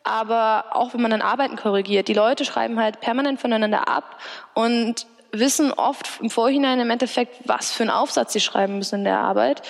Aber 0.03 0.65
auch 0.71 0.93
wenn 0.93 1.01
man 1.01 1.11
dann 1.11 1.21
Arbeiten 1.21 1.55
korrigiert, 1.55 2.07
die 2.07 2.13
Leute 2.13 2.45
schreiben 2.45 2.79
halt 2.79 2.99
permanent 2.99 3.39
voneinander 3.39 3.87
ab 3.87 4.17
und 4.53 5.05
wissen 5.31 5.71
oft 5.71 6.19
im 6.19 6.29
Vorhinein 6.29 6.79
im 6.79 6.89
Endeffekt, 6.89 7.47
was 7.47 7.71
für 7.71 7.83
einen 7.83 7.89
Aufsatz 7.89 8.33
sie 8.33 8.39
schreiben 8.39 8.77
müssen 8.77 8.99
in 8.99 9.03
der 9.03 9.19
Arbeit. 9.19 9.61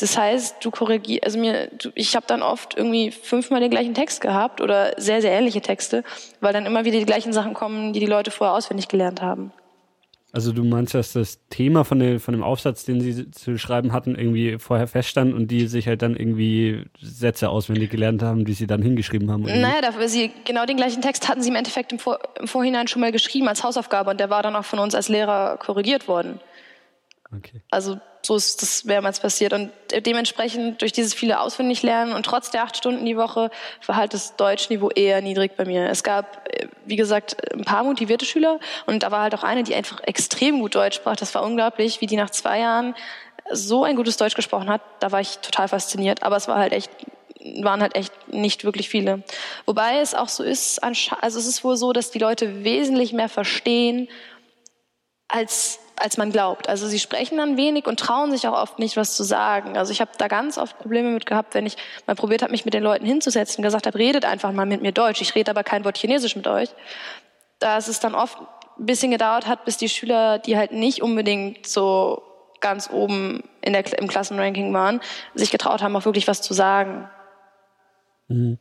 Das 0.00 0.16
heißt, 0.16 0.64
du 0.64 0.70
korrigierst, 0.70 1.24
also 1.24 1.38
mir, 1.38 1.68
du, 1.78 1.90
ich 1.94 2.16
habe 2.16 2.26
dann 2.26 2.40
oft 2.40 2.74
irgendwie 2.74 3.10
fünfmal 3.10 3.60
den 3.60 3.70
gleichen 3.70 3.92
Text 3.92 4.22
gehabt 4.22 4.62
oder 4.62 4.94
sehr, 4.96 5.20
sehr 5.20 5.32
ähnliche 5.32 5.60
Texte, 5.60 6.04
weil 6.40 6.54
dann 6.54 6.64
immer 6.64 6.86
wieder 6.86 6.98
die 6.98 7.04
gleichen 7.04 7.34
Sachen 7.34 7.52
kommen, 7.52 7.92
die 7.92 8.00
die 8.00 8.06
Leute 8.06 8.30
vorher 8.30 8.56
auswendig 8.56 8.88
gelernt 8.88 9.20
haben. 9.20 9.52
Also 10.32 10.52
du 10.52 10.64
meinst, 10.64 10.94
dass 10.94 11.12
das 11.12 11.40
Thema 11.50 11.84
von, 11.84 11.98
der, 11.98 12.20
von 12.20 12.32
dem 12.32 12.42
Aufsatz, 12.42 12.84
den 12.84 13.00
sie 13.00 13.30
zu 13.32 13.58
schreiben 13.58 13.92
hatten, 13.92 14.14
irgendwie 14.14 14.58
vorher 14.58 14.86
feststand 14.86 15.34
und 15.34 15.48
die 15.48 15.66
sich 15.66 15.86
halt 15.88 16.02
dann 16.02 16.14
irgendwie 16.14 16.84
Sätze 17.00 17.50
auswendig 17.50 17.90
gelernt 17.90 18.22
haben, 18.22 18.44
die 18.44 18.52
sie 18.52 18.68
dann 18.68 18.80
hingeschrieben 18.80 19.30
haben? 19.30 19.42
Naja, 19.42 19.82
dafür 19.82 20.08
sie 20.08 20.30
genau 20.44 20.66
den 20.66 20.76
gleichen 20.76 21.02
Text 21.02 21.28
hatten 21.28 21.42
sie 21.42 21.50
im 21.50 21.56
Endeffekt 21.56 21.92
im, 21.92 21.98
Vor 21.98 22.20
im 22.38 22.46
Vorhinein 22.46 22.86
schon 22.86 23.00
mal 23.00 23.12
geschrieben 23.12 23.48
als 23.48 23.64
Hausaufgabe 23.64 24.10
und 24.10 24.20
der 24.20 24.30
war 24.30 24.42
dann 24.42 24.54
auch 24.54 24.64
von 24.64 24.78
uns 24.78 24.94
als 24.94 25.08
Lehrer 25.08 25.58
korrigiert 25.58 26.06
worden. 26.06 26.38
Okay. 27.36 27.62
Also 27.70 28.00
so 28.22 28.36
ist 28.36 28.60
das 28.60 28.84
mehrmals 28.84 29.20
passiert. 29.20 29.52
Und 29.52 29.70
dementsprechend 30.04 30.82
durch 30.82 30.92
dieses 30.92 31.14
viele 31.14 31.40
Auswendiglernen 31.40 32.14
und 32.14 32.24
trotz 32.24 32.50
der 32.50 32.64
acht 32.64 32.76
Stunden 32.76 33.04
die 33.06 33.16
Woche 33.16 33.50
war 33.86 33.96
halt 33.96 34.14
das 34.14 34.36
Deutschniveau 34.36 34.90
eher 34.90 35.22
niedrig 35.22 35.56
bei 35.56 35.64
mir. 35.64 35.88
Es 35.88 36.02
gab, 36.02 36.48
wie 36.84 36.96
gesagt, 36.96 37.36
ein 37.54 37.64
paar 37.64 37.84
motivierte 37.84 38.24
Schüler 38.24 38.58
und 38.86 39.04
da 39.04 39.10
war 39.10 39.22
halt 39.22 39.34
auch 39.34 39.44
eine, 39.44 39.62
die 39.62 39.74
einfach 39.74 40.00
extrem 40.02 40.60
gut 40.60 40.74
Deutsch 40.74 40.96
sprach. 40.96 41.16
Das 41.16 41.34
war 41.34 41.44
unglaublich, 41.44 42.00
wie 42.00 42.06
die 42.06 42.16
nach 42.16 42.30
zwei 42.30 42.58
Jahren 42.58 42.94
so 43.52 43.84
ein 43.84 43.96
gutes 43.96 44.16
Deutsch 44.16 44.34
gesprochen 44.34 44.68
hat. 44.68 44.82
Da 45.00 45.12
war 45.12 45.20
ich 45.20 45.38
total 45.38 45.68
fasziniert. 45.68 46.22
Aber 46.22 46.36
es 46.36 46.48
war 46.48 46.58
halt 46.58 46.72
echt 46.72 46.90
waren 47.62 47.80
halt 47.80 47.96
echt 47.96 48.12
nicht 48.28 48.64
wirklich 48.64 48.90
viele. 48.90 49.22
Wobei 49.64 50.00
es 50.00 50.14
auch 50.14 50.28
so 50.28 50.42
ist, 50.42 50.82
also 50.82 51.38
es 51.38 51.46
ist 51.46 51.64
wohl 51.64 51.76
so, 51.76 51.94
dass 51.94 52.10
die 52.10 52.18
Leute 52.18 52.64
wesentlich 52.64 53.14
mehr 53.14 53.30
verstehen, 53.30 54.08
als 55.26 55.78
als 56.00 56.16
man 56.16 56.32
glaubt. 56.32 56.68
Also 56.68 56.88
sie 56.88 56.98
sprechen 56.98 57.36
dann 57.36 57.56
wenig 57.56 57.86
und 57.86 58.00
trauen 58.00 58.30
sich 58.30 58.48
auch 58.48 58.60
oft 58.60 58.78
nicht, 58.78 58.96
was 58.96 59.16
zu 59.16 59.22
sagen. 59.22 59.76
Also 59.76 59.92
ich 59.92 60.00
habe 60.00 60.10
da 60.16 60.28
ganz 60.28 60.56
oft 60.56 60.78
Probleme 60.78 61.10
mit 61.10 61.26
gehabt, 61.26 61.54
wenn 61.54 61.66
ich 61.66 61.76
mal 62.06 62.16
probiert 62.16 62.42
habe, 62.42 62.52
mich 62.52 62.64
mit 62.64 62.72
den 62.72 62.82
Leuten 62.82 63.04
hinzusetzen 63.04 63.58
und 63.58 63.64
gesagt 63.64 63.86
habe, 63.86 63.98
redet 63.98 64.24
einfach 64.24 64.52
mal 64.52 64.66
mit 64.66 64.80
mir 64.80 64.92
Deutsch. 64.92 65.20
Ich 65.20 65.34
rede 65.34 65.50
aber 65.50 65.62
kein 65.62 65.84
Wort 65.84 65.98
Chinesisch 65.98 66.36
mit 66.36 66.46
euch. 66.46 66.70
Dass 67.58 67.88
es 67.88 68.00
dann 68.00 68.14
oft 68.14 68.38
ein 68.78 68.86
bisschen 68.86 69.10
gedauert 69.10 69.46
hat, 69.46 69.66
bis 69.66 69.76
die 69.76 69.90
Schüler, 69.90 70.38
die 70.38 70.56
halt 70.56 70.72
nicht 70.72 71.02
unbedingt 71.02 71.66
so 71.66 72.22
ganz 72.60 72.88
oben 72.90 73.44
in 73.60 73.74
der, 73.74 73.98
im 73.98 74.08
Klassenranking 74.08 74.72
waren, 74.72 75.00
sich 75.34 75.50
getraut 75.50 75.82
haben, 75.82 75.94
auch 75.96 76.06
wirklich 76.06 76.28
was 76.28 76.40
zu 76.40 76.54
sagen. 76.54 77.10
Mhm. 78.28 78.58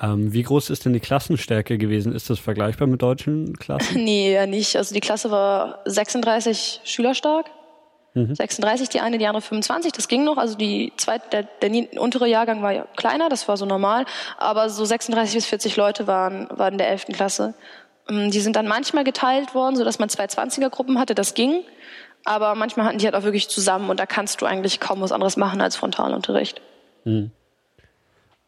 Ähm, 0.00 0.32
wie 0.32 0.42
groß 0.42 0.70
ist 0.70 0.84
denn 0.84 0.92
die 0.92 1.00
Klassenstärke 1.00 1.78
gewesen? 1.78 2.14
Ist 2.14 2.28
das 2.28 2.38
vergleichbar 2.38 2.86
mit 2.86 3.00
deutschen 3.00 3.56
Klassen? 3.56 3.94
nee, 4.04 4.32
ja 4.32 4.46
nicht. 4.46 4.76
Also 4.76 4.94
die 4.94 5.00
Klasse 5.00 5.30
war 5.30 5.80
36 5.86 6.80
Schüler 6.84 7.14
stark. 7.14 7.46
Mhm. 8.12 8.34
36 8.34 8.88
die 8.90 9.00
eine, 9.00 9.18
die 9.18 9.26
andere 9.26 9.42
25, 9.42 9.92
das 9.92 10.08
ging 10.08 10.24
noch. 10.24 10.36
Also 10.36 10.56
die 10.56 10.92
zweite, 10.96 11.28
der, 11.30 11.42
der 11.62 12.00
untere 12.00 12.26
Jahrgang 12.26 12.62
war 12.62 12.72
ja 12.72 12.86
kleiner, 12.96 13.28
das 13.28 13.48
war 13.48 13.56
so 13.56 13.64
normal. 13.64 14.04
Aber 14.36 14.68
so 14.68 14.84
36 14.84 15.34
bis 15.34 15.46
40 15.46 15.76
Leute 15.76 16.06
waren, 16.06 16.46
waren 16.50 16.72
in 16.72 16.78
der 16.78 16.88
11. 16.88 17.06
Klasse. 17.12 17.54
Ähm, 18.08 18.30
die 18.30 18.40
sind 18.40 18.56
dann 18.56 18.68
manchmal 18.68 19.04
geteilt 19.04 19.54
worden, 19.54 19.76
sodass 19.76 19.98
man 19.98 20.10
zwei 20.10 20.26
20er-Gruppen 20.26 20.98
hatte, 20.98 21.14
das 21.14 21.32
ging. 21.32 21.62
Aber 22.24 22.54
manchmal 22.54 22.86
hatten 22.86 22.98
die 22.98 23.04
halt 23.06 23.14
auch 23.14 23.22
wirklich 23.22 23.48
zusammen 23.48 23.88
und 23.88 24.00
da 24.00 24.04
kannst 24.04 24.42
du 24.42 24.46
eigentlich 24.46 24.80
kaum 24.80 25.00
was 25.00 25.12
anderes 25.12 25.36
machen 25.36 25.60
als 25.60 25.76
Frontalunterricht. 25.76 26.60
Mhm. 27.04 27.30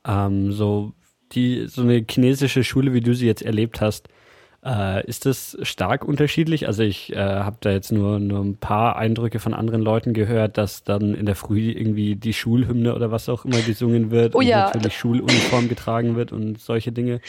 Ähm, 0.04 0.52
so 0.52 0.92
die 1.32 1.66
so 1.66 1.82
eine 1.82 2.04
chinesische 2.08 2.64
Schule, 2.64 2.92
wie 2.92 3.00
du 3.00 3.14
sie 3.14 3.26
jetzt 3.26 3.42
erlebt 3.42 3.80
hast, 3.80 4.08
äh, 4.64 5.06
ist 5.06 5.24
das 5.24 5.56
stark 5.62 6.04
unterschiedlich? 6.04 6.66
Also 6.66 6.82
ich 6.82 7.12
äh, 7.12 7.16
habe 7.16 7.56
da 7.60 7.70
jetzt 7.70 7.92
nur, 7.92 8.18
nur 8.18 8.40
ein 8.40 8.56
paar 8.56 8.96
Eindrücke 8.96 9.38
von 9.38 9.54
anderen 9.54 9.82
Leuten 9.82 10.14
gehört, 10.14 10.58
dass 10.58 10.82
dann 10.82 11.14
in 11.14 11.26
der 11.26 11.36
Früh 11.36 11.70
irgendwie 11.70 12.16
die 12.16 12.32
Schulhymne 12.32 12.94
oder 12.94 13.12
was 13.12 13.28
auch 13.28 13.44
immer 13.44 13.60
gesungen 13.60 14.10
wird 14.10 14.34
oh, 14.34 14.38
und 14.38 14.46
ja. 14.46 14.66
natürlich 14.66 14.98
Schuluniform 14.98 15.68
getragen 15.68 16.16
wird 16.16 16.32
und 16.32 16.60
solche 16.60 16.90
Dinge. 16.90 17.20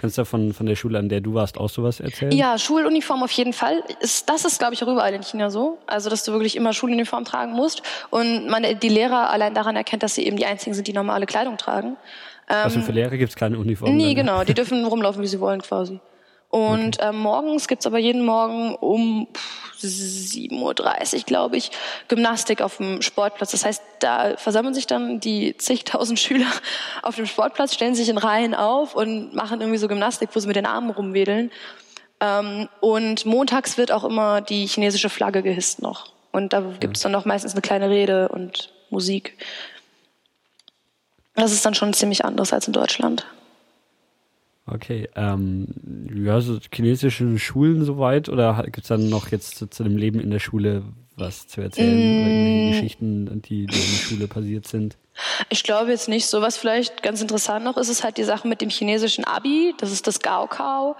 Kannst 0.00 0.16
du 0.16 0.24
von, 0.24 0.54
von 0.54 0.64
der 0.64 0.76
Schule, 0.76 0.98
an 0.98 1.10
der 1.10 1.20
du 1.20 1.34
warst, 1.34 1.58
auch 1.58 1.68
sowas 1.68 2.00
erzählen? 2.00 2.32
Ja, 2.32 2.58
Schuluniform 2.58 3.22
auf 3.22 3.32
jeden 3.32 3.52
Fall. 3.52 3.82
Ist, 4.00 4.28
das 4.30 4.46
ist, 4.46 4.58
glaube 4.58 4.72
ich, 4.72 4.82
auch 4.82 4.88
überall 4.88 5.12
in 5.12 5.22
China 5.22 5.50
so. 5.50 5.78
Also, 5.86 6.08
dass 6.08 6.24
du 6.24 6.32
wirklich 6.32 6.56
immer 6.56 6.72
Schuluniform 6.72 7.24
tragen 7.24 7.52
musst 7.52 7.82
und 8.10 8.48
man 8.48 8.64
die 8.80 8.88
Lehrer 8.88 9.30
allein 9.30 9.52
daran 9.52 9.76
erkennt, 9.76 10.02
dass 10.02 10.14
sie 10.14 10.26
eben 10.26 10.38
die 10.38 10.46
einzigen 10.46 10.72
sind, 10.74 10.88
die 10.88 10.94
normale 10.94 11.26
Kleidung 11.26 11.58
tragen. 11.58 11.96
Also 12.48 12.80
für 12.80 12.92
Lehrer 12.92 13.16
gibt 13.16 13.30
es 13.30 13.36
keine 13.36 13.58
Uniform? 13.58 13.94
Nee, 13.94 13.98
dann, 13.98 14.08
ne? 14.08 14.14
genau. 14.14 14.44
Die 14.44 14.54
dürfen 14.54 14.84
rumlaufen, 14.84 15.22
wie 15.22 15.26
sie 15.26 15.40
wollen 15.40 15.60
quasi. 15.62 16.00
Und 16.50 16.98
okay. 16.98 17.10
ähm, 17.10 17.18
morgens 17.18 17.68
gibt's 17.68 17.86
aber 17.86 17.98
jeden 17.98 18.24
Morgen 18.24 18.74
um 18.74 19.28
7.30 19.80 21.16
Uhr, 21.18 21.22
glaube 21.24 21.56
ich, 21.58 21.70
Gymnastik 22.08 22.62
auf 22.62 22.78
dem 22.78 23.02
Sportplatz. 23.02 23.50
Das 23.50 23.66
heißt, 23.66 23.82
da 24.00 24.36
versammeln 24.36 24.72
sich 24.72 24.86
dann 24.86 25.20
die 25.20 25.56
zigtausend 25.58 26.18
Schüler 26.20 26.50
auf 27.02 27.16
dem 27.16 27.26
Sportplatz, 27.26 27.74
stellen 27.74 27.94
sich 27.94 28.08
in 28.08 28.18
Reihen 28.18 28.54
auf 28.54 28.94
und 28.94 29.34
machen 29.34 29.60
irgendwie 29.60 29.78
so 29.78 29.88
Gymnastik, 29.88 30.30
wo 30.32 30.40
sie 30.40 30.46
mit 30.46 30.56
den 30.56 30.66
Armen 30.66 30.90
rumwedeln. 30.90 31.50
Ähm, 32.20 32.68
und 32.80 33.26
montags 33.26 33.76
wird 33.76 33.92
auch 33.92 34.04
immer 34.04 34.40
die 34.40 34.66
chinesische 34.66 35.10
Flagge 35.10 35.42
gehisst 35.42 35.82
noch. 35.82 36.12
Und 36.32 36.52
da 36.54 36.62
gibt's 36.80 37.00
dann 37.00 37.12
noch 37.12 37.26
meistens 37.26 37.52
eine 37.52 37.60
kleine 37.60 37.90
Rede 37.90 38.28
und 38.28 38.72
Musik. 38.90 39.36
Das 41.38 41.52
ist 41.52 41.64
dann 41.64 41.74
schon 41.74 41.92
ziemlich 41.92 42.24
anders 42.24 42.52
als 42.52 42.66
in 42.66 42.72
Deutschland. 42.72 43.26
Okay, 44.66 45.08
ähm, 45.16 45.66
ja, 46.14 46.40
so 46.40 46.58
chinesische 46.72 47.38
Schulen 47.38 47.84
soweit 47.84 48.28
oder 48.28 48.62
gibt 48.64 48.82
es 48.82 48.88
dann 48.88 49.08
noch 49.08 49.30
jetzt 49.30 49.56
zu, 49.56 49.66
zu, 49.66 49.82
dem 49.82 49.96
Leben 49.96 50.20
in 50.20 50.30
der 50.30 50.40
Schule 50.40 50.82
was 51.16 51.48
zu 51.48 51.62
erzählen? 51.62 52.68
Mm. 52.68 52.72
Geschichten, 52.72 53.42
die, 53.42 53.66
die 53.66 53.76
in 53.76 53.90
der 53.90 53.98
Schule 53.98 54.28
passiert 54.28 54.66
sind? 54.66 54.96
Ich 55.48 55.62
glaube 55.62 55.90
jetzt 55.90 56.08
nicht. 56.08 56.26
So 56.26 56.42
was 56.42 56.58
vielleicht 56.58 57.02
ganz 57.02 57.22
interessant 57.22 57.64
noch 57.64 57.76
ist, 57.76 57.88
ist 57.88 58.04
halt 58.04 58.18
die 58.18 58.24
Sache 58.24 58.46
mit 58.46 58.60
dem 58.60 58.68
chinesischen 58.68 59.24
Abi. 59.24 59.74
Das 59.78 59.90
ist 59.90 60.06
das 60.06 60.20
Gaokao. 60.20 60.96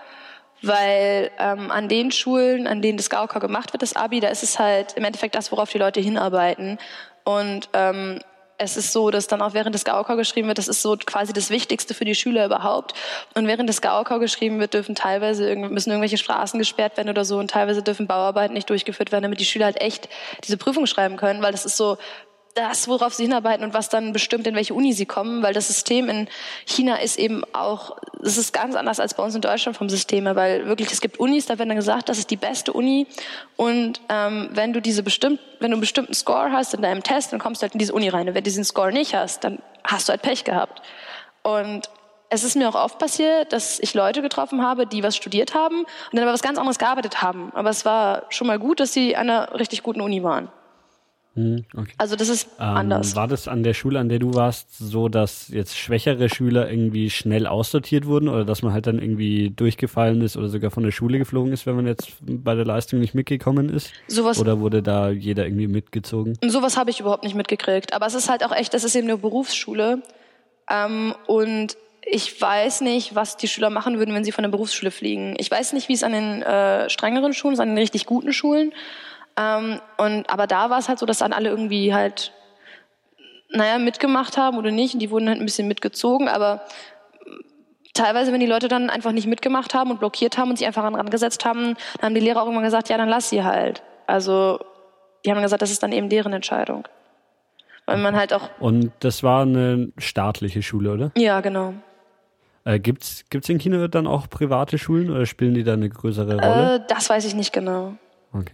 Weil 0.60 1.30
ähm, 1.38 1.70
an 1.70 1.88
den 1.88 2.10
Schulen, 2.10 2.66
an 2.66 2.82
denen 2.82 2.96
das 2.96 3.10
Gaokao 3.10 3.38
gemacht 3.38 3.72
wird, 3.72 3.82
das 3.82 3.94
Abi, 3.94 4.18
da 4.18 4.28
ist 4.28 4.42
es 4.42 4.58
halt 4.58 4.94
im 4.94 5.04
Endeffekt 5.04 5.36
das, 5.36 5.52
worauf 5.52 5.70
die 5.70 5.78
Leute 5.78 6.00
hinarbeiten. 6.00 6.78
Und 7.24 7.68
ähm, 7.74 8.18
es 8.58 8.76
ist 8.76 8.92
so, 8.92 9.10
dass 9.10 9.28
dann 9.28 9.40
auch 9.40 9.54
während 9.54 9.74
des 9.74 9.84
Gaukau 9.84 10.16
geschrieben 10.16 10.48
wird, 10.48 10.58
das 10.58 10.66
ist 10.66 10.82
so 10.82 10.96
quasi 10.96 11.32
das 11.32 11.48
Wichtigste 11.48 11.94
für 11.94 12.04
die 12.04 12.16
Schüler 12.16 12.44
überhaupt. 12.44 12.92
Und 13.34 13.46
während 13.46 13.68
des 13.68 13.80
Gaukau 13.80 14.18
geschrieben 14.18 14.58
wird, 14.58 14.74
dürfen 14.74 14.96
teilweise 14.96 15.54
müssen 15.54 15.90
irgendwelche 15.90 16.18
Straßen 16.18 16.58
gesperrt 16.58 16.96
werden 16.96 17.08
oder 17.08 17.24
so 17.24 17.38
und 17.38 17.52
teilweise 17.52 17.82
dürfen 17.82 18.08
Bauarbeiten 18.08 18.54
nicht 18.54 18.68
durchgeführt 18.68 19.12
werden, 19.12 19.22
damit 19.22 19.38
die 19.38 19.44
Schüler 19.44 19.66
halt 19.66 19.80
echt 19.80 20.08
diese 20.44 20.56
Prüfung 20.56 20.86
schreiben 20.86 21.16
können, 21.16 21.40
weil 21.40 21.52
das 21.52 21.64
ist 21.64 21.76
so 21.76 21.98
das, 22.54 22.88
worauf 22.88 23.14
sie 23.14 23.24
hinarbeiten 23.24 23.64
und 23.64 23.74
was 23.74 23.88
dann 23.88 24.12
bestimmt, 24.12 24.46
in 24.46 24.54
welche 24.54 24.74
Uni 24.74 24.92
sie 24.92 25.06
kommen, 25.06 25.42
weil 25.42 25.54
das 25.54 25.68
System 25.68 26.08
in 26.08 26.28
China 26.66 26.96
ist 26.96 27.18
eben 27.18 27.42
auch, 27.52 27.96
es 28.22 28.36
ist 28.36 28.52
ganz 28.52 28.74
anders 28.74 29.00
als 29.00 29.14
bei 29.14 29.22
uns 29.22 29.34
in 29.34 29.40
Deutschland 29.40 29.76
vom 29.76 29.88
System 29.88 30.24
weil 30.24 30.66
wirklich, 30.66 30.90
es 30.90 31.00
gibt 31.00 31.20
Unis, 31.20 31.46
da 31.46 31.58
wird 31.58 31.68
dann 31.68 31.76
gesagt, 31.76 32.08
das 32.08 32.18
ist 32.18 32.30
die 32.30 32.36
beste 32.36 32.72
Uni 32.72 33.06
und 33.56 34.00
ähm, 34.08 34.50
wenn 34.52 34.72
du 34.72 34.80
diese 34.80 35.02
bestimmt, 35.02 35.40
wenn 35.60 35.70
du 35.70 35.76
einen 35.76 35.80
bestimmten 35.80 36.14
Score 36.14 36.50
hast 36.50 36.74
in 36.74 36.82
deinem 36.82 37.02
Test, 37.02 37.32
dann 37.32 37.38
kommst 37.38 37.62
du 37.62 37.64
halt 37.64 37.74
in 37.74 37.78
diese 37.78 37.92
Uni 37.92 38.08
rein 38.08 38.28
und 38.28 38.34
wenn 38.34 38.42
du 38.42 38.50
diesen 38.50 38.64
Score 38.64 38.92
nicht 38.92 39.14
hast, 39.14 39.44
dann 39.44 39.60
hast 39.84 40.08
du 40.08 40.10
halt 40.10 40.22
Pech 40.22 40.44
gehabt. 40.44 40.82
Und 41.42 41.88
es 42.30 42.44
ist 42.44 42.56
mir 42.56 42.68
auch 42.68 42.74
oft 42.74 42.98
passiert, 42.98 43.52
dass 43.52 43.80
ich 43.80 43.94
Leute 43.94 44.20
getroffen 44.20 44.62
habe, 44.62 44.86
die 44.86 45.02
was 45.02 45.16
studiert 45.16 45.54
haben 45.54 45.80
und 45.80 45.86
dann 46.12 46.24
aber 46.24 46.32
was 46.32 46.42
ganz 46.42 46.58
anderes 46.58 46.78
gearbeitet 46.78 47.22
haben. 47.22 47.52
Aber 47.54 47.70
es 47.70 47.84
war 47.84 48.24
schon 48.28 48.46
mal 48.46 48.58
gut, 48.58 48.80
dass 48.80 48.92
sie 48.92 49.16
an 49.16 49.30
einer 49.30 49.58
richtig 49.58 49.82
guten 49.82 50.00
Uni 50.00 50.22
waren. 50.22 50.48
Hm, 51.38 51.64
okay. 51.76 51.92
Also 51.98 52.16
das 52.16 52.28
ist 52.28 52.48
ähm, 52.58 52.66
anders. 52.66 53.14
War 53.14 53.28
das 53.28 53.46
an 53.46 53.62
der 53.62 53.72
Schule, 53.72 54.00
an 54.00 54.08
der 54.08 54.18
du 54.18 54.34
warst, 54.34 54.76
so, 54.76 55.08
dass 55.08 55.48
jetzt 55.50 55.78
schwächere 55.78 56.28
Schüler 56.28 56.68
irgendwie 56.68 57.10
schnell 57.10 57.46
aussortiert 57.46 58.06
wurden 58.06 58.28
oder 58.28 58.44
dass 58.44 58.62
man 58.62 58.72
halt 58.72 58.88
dann 58.88 58.98
irgendwie 58.98 59.50
durchgefallen 59.50 60.20
ist 60.20 60.36
oder 60.36 60.48
sogar 60.48 60.72
von 60.72 60.82
der 60.82 60.90
Schule 60.90 61.18
geflogen 61.18 61.52
ist, 61.52 61.64
wenn 61.64 61.76
man 61.76 61.86
jetzt 61.86 62.08
bei 62.20 62.56
der 62.56 62.64
Leistung 62.64 62.98
nicht 62.98 63.14
mitgekommen 63.14 63.68
ist? 63.68 63.92
Sowas, 64.08 64.40
oder 64.40 64.58
wurde 64.58 64.82
da 64.82 65.10
jeder 65.10 65.46
irgendwie 65.46 65.68
mitgezogen? 65.68 66.36
Sowas 66.44 66.76
habe 66.76 66.90
ich 66.90 66.98
überhaupt 66.98 67.22
nicht 67.22 67.36
mitgekriegt. 67.36 67.92
Aber 67.92 68.06
es 68.06 68.14
ist 68.14 68.28
halt 68.28 68.44
auch 68.44 68.52
echt, 68.52 68.74
das 68.74 68.82
ist 68.82 68.96
eben 68.96 69.06
eine 69.06 69.18
Berufsschule. 69.18 70.02
Ähm, 70.68 71.14
und 71.28 71.76
ich 72.02 72.40
weiß 72.40 72.80
nicht, 72.80 73.14
was 73.14 73.36
die 73.36 73.46
Schüler 73.46 73.70
machen 73.70 73.98
würden, 73.98 74.12
wenn 74.12 74.24
sie 74.24 74.32
von 74.32 74.42
der 74.42 74.50
Berufsschule 74.50 74.90
fliegen. 74.90 75.36
Ich 75.38 75.50
weiß 75.50 75.72
nicht, 75.72 75.88
wie 75.88 75.92
es 75.92 76.02
an 76.02 76.12
den 76.12 76.42
äh, 76.42 76.90
strengeren 76.90 77.32
Schulen 77.32 77.54
ist, 77.54 77.60
an 77.60 77.68
den 77.68 77.78
richtig 77.78 78.06
guten 78.06 78.32
Schulen. 78.32 78.72
Ähm, 79.38 79.80
und, 79.98 80.28
aber 80.28 80.46
da 80.46 80.70
war 80.70 80.78
es 80.78 80.88
halt 80.88 80.98
so, 80.98 81.06
dass 81.06 81.18
dann 81.18 81.32
alle 81.32 81.48
irgendwie 81.48 81.94
halt, 81.94 82.32
naja, 83.50 83.78
mitgemacht 83.78 84.36
haben 84.36 84.58
oder 84.58 84.70
nicht. 84.70 84.94
Und 84.94 85.00
die 85.00 85.10
wurden 85.10 85.28
halt 85.28 85.38
ein 85.38 85.46
bisschen 85.46 85.68
mitgezogen. 85.68 86.28
Aber 86.28 86.62
teilweise, 87.94 88.32
wenn 88.32 88.40
die 88.40 88.46
Leute 88.46 88.68
dann 88.68 88.90
einfach 88.90 89.12
nicht 89.12 89.26
mitgemacht 89.26 89.74
haben 89.74 89.90
und 89.90 90.00
blockiert 90.00 90.38
haben 90.38 90.50
und 90.50 90.56
sich 90.58 90.66
einfach 90.66 90.82
rangesetzt 90.82 91.44
haben, 91.44 91.76
dann 91.94 92.06
haben 92.06 92.14
die 92.14 92.20
Lehrer 92.20 92.42
auch 92.42 92.46
irgendwann 92.46 92.64
gesagt, 92.64 92.88
ja, 92.88 92.96
dann 92.96 93.08
lass 93.08 93.30
sie 93.30 93.44
halt. 93.44 93.82
Also 94.06 94.58
die 95.24 95.30
haben 95.30 95.40
gesagt, 95.40 95.62
das 95.62 95.70
ist 95.70 95.82
dann 95.82 95.92
eben 95.92 96.08
deren 96.08 96.32
Entscheidung. 96.32 96.88
Weil 97.86 97.98
man 97.98 98.16
halt 98.16 98.34
auch. 98.34 98.50
Und 98.60 98.92
das 99.00 99.22
war 99.22 99.42
eine 99.42 99.92
staatliche 99.96 100.62
Schule, 100.62 100.92
oder? 100.92 101.10
Ja, 101.16 101.40
genau. 101.40 101.72
Äh, 102.64 102.80
gibt's 102.80 103.24
gibt's 103.30 103.48
in 103.48 103.58
China 103.58 103.88
dann 103.88 104.06
auch 104.06 104.28
private 104.28 104.76
Schulen 104.76 105.10
oder 105.10 105.24
spielen 105.24 105.54
die 105.54 105.64
da 105.64 105.72
eine 105.72 105.88
größere 105.88 106.38
Rolle? 106.38 106.74
Äh, 106.74 106.80
das 106.86 107.08
weiß 107.08 107.24
ich 107.24 107.34
nicht 107.34 107.52
genau. 107.52 107.94
Okay. 108.32 108.52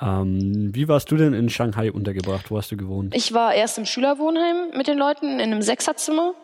Ähm, 0.00 0.70
wie 0.74 0.88
warst 0.88 1.10
du 1.10 1.16
denn 1.16 1.34
in 1.34 1.48
Shanghai 1.48 1.90
untergebracht? 1.90 2.50
Wo 2.50 2.58
hast 2.58 2.70
du 2.70 2.76
gewohnt? 2.76 3.14
Ich 3.14 3.32
war 3.32 3.54
erst 3.54 3.78
im 3.78 3.84
Schülerwohnheim 3.84 4.76
mit 4.76 4.86
den 4.86 4.98
Leuten 4.98 5.40
in 5.40 5.52
einem 5.52 5.62
Sechserzimmer. 5.62 6.34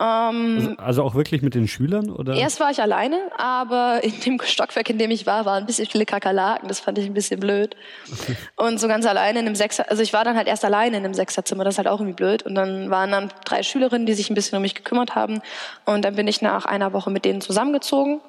Ähm, 0.00 0.56
also, 0.56 0.82
also, 0.82 1.02
auch 1.04 1.14
wirklich 1.14 1.42
mit 1.42 1.54
den 1.54 1.68
Schülern? 1.68 2.10
Oder? 2.10 2.34
Erst 2.34 2.58
war 2.58 2.70
ich 2.70 2.80
alleine, 2.80 3.18
aber 3.36 4.02
in 4.02 4.18
dem 4.20 4.40
Stockwerk, 4.42 4.88
in 4.88 4.96
dem 4.96 5.10
ich 5.10 5.26
war, 5.26 5.44
waren 5.44 5.62
ein 5.62 5.66
bisschen 5.66 5.86
viele 5.86 6.06
Kakerlaken. 6.06 6.68
Das 6.68 6.80
fand 6.80 6.96
ich 6.98 7.04
ein 7.04 7.12
bisschen 7.12 7.38
blöd. 7.38 7.76
Und 8.56 8.80
so 8.80 8.88
ganz 8.88 9.04
alleine 9.06 9.40
in 9.40 9.46
einem 9.46 9.54
Sechser, 9.54 9.88
also 9.90 10.02
ich 10.02 10.14
war 10.14 10.24
dann 10.24 10.36
halt 10.36 10.48
erst 10.48 10.64
alleine 10.64 10.96
in 10.96 11.04
einem 11.04 11.14
Sechserzimmer, 11.14 11.64
das 11.64 11.74
ist 11.74 11.78
halt 11.78 11.88
auch 11.88 12.00
irgendwie 12.00 12.16
blöd. 12.16 12.44
Und 12.44 12.54
dann 12.54 12.90
waren 12.90 13.10
dann 13.10 13.28
drei 13.44 13.62
Schülerinnen, 13.62 14.06
die 14.06 14.14
sich 14.14 14.30
ein 14.30 14.34
bisschen 14.34 14.56
um 14.56 14.62
mich 14.62 14.74
gekümmert 14.74 15.14
haben. 15.14 15.42
Und 15.84 16.04
dann 16.04 16.16
bin 16.16 16.26
ich 16.26 16.40
nach 16.40 16.64
einer 16.64 16.94
Woche 16.94 17.10
mit 17.10 17.26
denen 17.26 17.42
zusammengezogen 17.42 18.20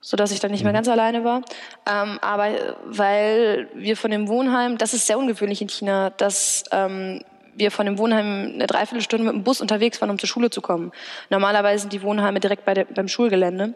so 0.00 0.16
dass 0.16 0.30
ich 0.30 0.40
dann 0.40 0.50
nicht 0.50 0.62
mehr 0.62 0.72
mhm. 0.72 0.76
ganz 0.76 0.88
alleine 0.88 1.24
war. 1.24 1.42
Ähm, 1.90 2.18
aber 2.20 2.50
weil 2.84 3.68
wir 3.74 3.96
von 3.96 4.10
dem 4.10 4.28
Wohnheim, 4.28 4.78
das 4.78 4.94
ist 4.94 5.06
sehr 5.06 5.18
ungewöhnlich 5.18 5.62
in 5.62 5.68
China, 5.68 6.10
dass 6.10 6.64
ähm, 6.70 7.22
wir 7.56 7.70
von 7.70 7.86
dem 7.86 7.98
Wohnheim 7.98 8.52
eine 8.54 8.66
Dreiviertelstunde 8.66 9.24
mit 9.24 9.34
dem 9.34 9.44
Bus 9.44 9.60
unterwegs 9.60 10.00
waren, 10.00 10.10
um 10.10 10.18
zur 10.18 10.28
Schule 10.28 10.50
zu 10.50 10.60
kommen. 10.60 10.92
Normalerweise 11.30 11.82
sind 11.82 11.92
die 11.92 12.02
Wohnheime 12.02 12.40
direkt 12.40 12.64
bei 12.64 12.74
der, 12.74 12.84
beim 12.84 13.08
Schulgelände. 13.08 13.72